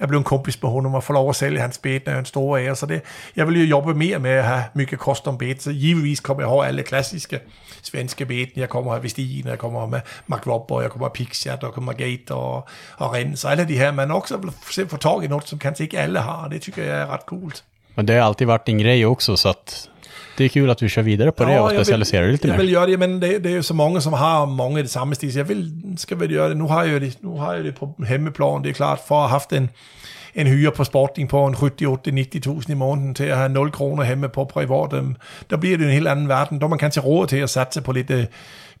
[0.00, 2.24] jeg blev en kompis med honom og får lov at sælge hans beten, er en
[2.24, 3.02] stor ære, så det,
[3.36, 6.42] jeg vil jo jobbe mere med at have mycket kost om beten, så givetvis kommer
[6.42, 7.40] jeg over alle klassiske
[7.82, 11.70] svenske beten, jeg kommer her Vestin, jeg kommer med Mark Robber, jeg kommer Pixat, jeg
[11.70, 14.52] kommer Gate og, og Rens, og alle de her, men også
[14.88, 17.64] få tag i noget, som kanskje ikke alle har, det tycker jag är rätt coolt.
[17.94, 19.88] Men det har alltid varit en grej också, så att
[20.38, 22.64] det är kul att du kör vidare på det och specialiserar dig lite jeg mer.
[22.64, 24.90] vil gøre det, men det, det er jo så mange, som har mange af det
[24.90, 26.56] samme stil, så jeg vil, skal vel gøre det.
[26.56, 29.14] Nu har jeg jo det, nu har jeg det på hemmeplan, det er klart, for
[29.14, 29.70] at have haft en,
[30.34, 33.70] en hyre på sporting på en 70, 80, 90.000 i måneden til at have 0
[33.70, 35.16] kroner hjemme på privat, øhm,
[35.50, 36.60] der bliver det en helt anden verden.
[36.60, 38.24] Der man kan til råd til at satse på lidt øh,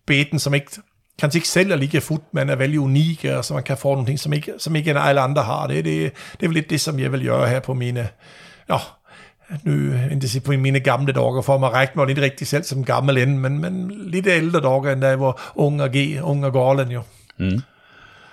[0.06, 0.70] beten, som ikke
[1.18, 4.06] kanskje ikke sælger lige fut, men er veldig unikke, og så man kan få nogle
[4.06, 5.66] ting, som ikke, som ikke alle andre har.
[5.66, 8.08] Det, det, det er vel lidt det, som jeg vil gøre her på mine,
[8.68, 8.78] ja,
[9.64, 12.84] nu ikke sige på mine gamle dage, for mig række mig lidt rigtig selv som
[12.84, 16.44] gammel ende, men, men lidt ældre dage, end da jeg var ung og G, ung
[16.44, 17.02] og galen jo.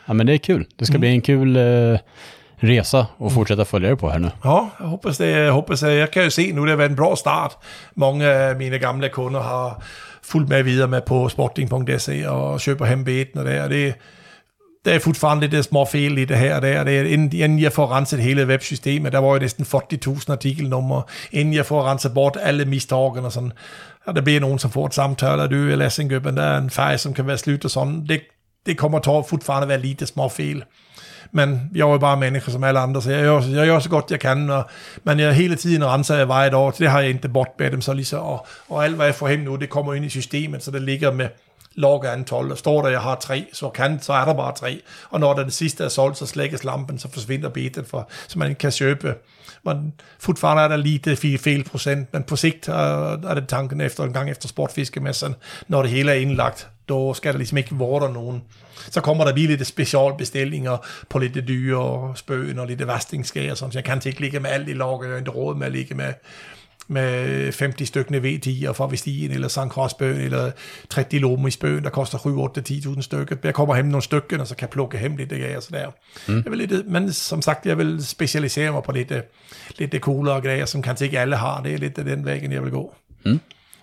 [0.08, 0.66] Ja, men det är kul.
[0.80, 2.00] Det ska bli en kul eh,
[2.56, 4.32] resa att fortsätta följa dig på här nu.
[4.44, 5.28] Ja, jeg hoppas det.
[5.28, 5.94] Jeg hoppas det.
[5.94, 7.58] Jeg kan jo se nu, det har været en bra start.
[7.96, 9.82] Mange af mine gamle kunder har
[10.24, 13.94] fulgt med videre med på sporting.se og køber hem beten og det, og det,
[14.86, 16.84] der er fortfarande lidt små fel i det her og der.
[16.84, 21.02] Det er, inden, inden jeg får renset hele websystemet, der var jo næsten 40.000 artikelnummer,
[21.32, 23.52] inden jeg får renset bort alle misstagen og sådan.
[24.08, 26.70] Ja, der bliver nogen, som får et samtale, og du er Lassingøben, der er en
[26.70, 28.06] färg som kan være slut og sådan.
[28.10, 28.22] Det,
[28.66, 30.64] det kommer til at fortfarande være lite små fel.
[31.32, 34.12] Men jeg er jo bare som alle andre, så jeg gør, jeg gør så godt
[34.12, 34.70] jeg kan, og,
[35.04, 37.72] men jeg hele tiden renser jeg varje dag, så det har jeg ikke bort med
[37.72, 40.06] dem, så lige och, og, og alt hvad jeg får hen nu, det kommer ind
[40.06, 41.28] i systemet, så det ligger med
[41.76, 44.82] log antal, og står der, jeg har tre, så kan, så er der bare tre,
[45.10, 48.40] og når den det sidste er solgt, så slækkes lampen, så forsvinder beten, for, så
[48.40, 49.16] man ikke kan købe.
[49.66, 53.82] Men fortfarande er der lite fe- fel procent, men på sigt er, er det tanken
[53.82, 55.36] efter en gang efter sportfiskemessen,
[55.68, 58.44] når det hele er indlagt, då skal der ligesom ikke være nogen.
[58.92, 60.78] Så kommer der lige lidt specialbestillinger
[61.10, 64.74] på lidt dyre spøen og lidt vastingskær så jeg kan ikke ligge med alt i
[64.74, 66.14] lager, jeg har ikke råd med at ligge med
[66.88, 69.60] med 50 stykker V10 fra Vestin, eller St.
[69.70, 70.52] Crossbøen, eller
[70.90, 73.36] 30 lomme i spøen, der koster 7, 8, 10.000 stykker.
[73.44, 75.70] Jeg kommer hem nogle stykker, og så kan jeg plukke hem lidt af og så
[75.72, 75.88] der.
[76.28, 76.42] Mm.
[76.44, 79.22] Jeg vil lidt, men som sagt, jeg vil specialisere mig på lidt, øh,
[79.78, 81.62] lidt coolere grejer, som kanskje ikke alle har.
[81.62, 82.96] Det er lidt den vägen, jeg vil gå.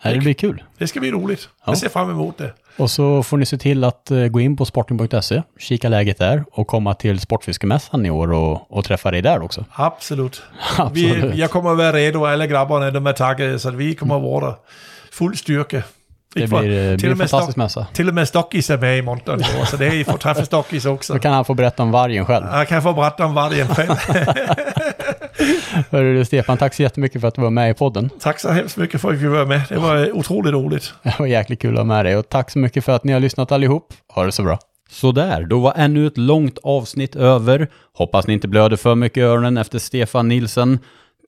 [0.03, 0.63] Ja, det blir kul.
[0.79, 1.49] Det ska bli roligt.
[1.67, 2.53] Jag ser fram emot det.
[2.77, 6.45] Och så får ni se till att eh, gå in på sporting.se, kika läget där
[6.53, 9.65] och komma till Sportfiskemässan i år och, och träffa dig där också.
[9.73, 10.43] Absolut.
[10.79, 11.35] Absolut.
[11.35, 14.23] Vi, jag kommer att vara redo, alla grabbarna de är taggade, så vi kommer att
[14.23, 14.55] vara.
[15.13, 15.83] Full styrka.
[16.35, 17.87] Det blir, eh, till blir en fantastisk mässa.
[17.93, 20.45] Till och med Stockis är med i montern år, så det är, I får träffa
[20.45, 21.13] Stockis också.
[21.13, 22.47] Då kan han få berätta om vargen själv.
[22.53, 23.97] Jag kan få berätta om vargen själv.
[25.91, 28.11] Hörru du Stefan, tack så jättemycket för att du var med i podden.
[28.21, 29.63] Tack så hemskt mycket för att vi var med.
[29.69, 30.95] Det var otroligt roligt.
[31.03, 33.13] Det var jäkligt kul att ha med dig och tack så mycket för att ni
[33.13, 33.95] har lyssnat allihop.
[34.15, 34.59] Ha det så bra.
[34.91, 37.69] Sådär, då var ännu ett långt avsnitt över.
[37.93, 40.79] Hoppas ni inte blöder för mycket i öronen efter Stefan Nilsen.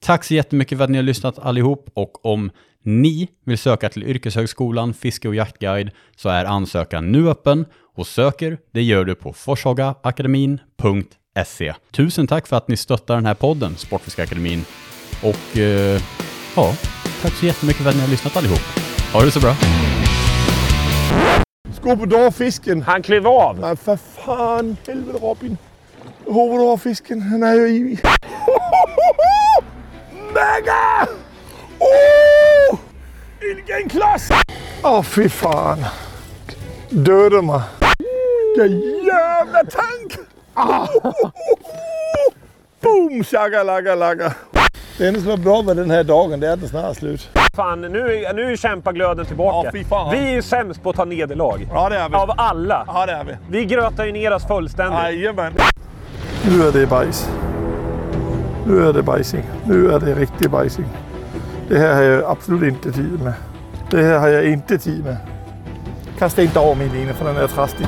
[0.01, 2.51] Tack så jättemycket för att ni har lyssnat allihop och om
[2.85, 7.67] ni vill söka till Yrkeshögskolan Fiske och jaktguide så är ansökan nu öppen
[7.97, 11.22] och söker, det gör du på forshagaakademin.se.
[11.93, 14.65] Tusen tack för att ni stöttar den här podden, Sportfiskeakademin.
[15.23, 16.02] Och eh,
[16.57, 16.75] ja,
[17.23, 18.61] tack så jättemycket för att ni har lyssnat allihop.
[19.12, 19.55] Ha det så bra.
[21.73, 22.83] Skub på dår fisken.
[22.83, 23.59] Han klev av.
[23.59, 24.77] Nej, för fan.
[24.86, 25.59] Helvete, Robin.
[26.25, 27.23] Du har fisken.
[27.23, 28.01] Han er jo evig.
[30.33, 31.07] Mega!
[31.81, 32.78] Uh!
[33.41, 34.31] Ilgen klods!
[34.83, 35.85] Åh, oh, fy fan.
[36.91, 37.61] Døde mig.
[38.57, 40.32] Ja, jävla tank!
[40.55, 40.87] Ah.
[42.83, 44.33] Boom, shaka, laka, laka.
[44.99, 46.93] Det enda som er bra med den her dagen, det er, at den snart er
[46.93, 47.31] slut.
[47.55, 49.67] Fan, nu, är- nu är kämpaglöden tillbaka.
[49.67, 50.11] Ja, fy fan.
[50.11, 51.69] Vi är ju sämst på att ta nederlag.
[51.73, 52.15] Ja, det er vi.
[52.15, 52.85] Av alla.
[52.87, 53.37] Ja, det er vi.
[53.49, 55.03] Vi grötar ju ner oss fullständigt.
[55.03, 55.53] Jajamän.
[56.49, 57.29] Nu er det bajs.
[58.67, 59.45] Nu er det bajsing.
[59.65, 60.87] Nu er det rigtig bajsing.
[61.69, 63.33] Det her har jeg absolut inte tid med.
[63.91, 65.17] Det her har jeg inte tid med.
[66.19, 67.87] Kasta inte over min ene, for den er træstig.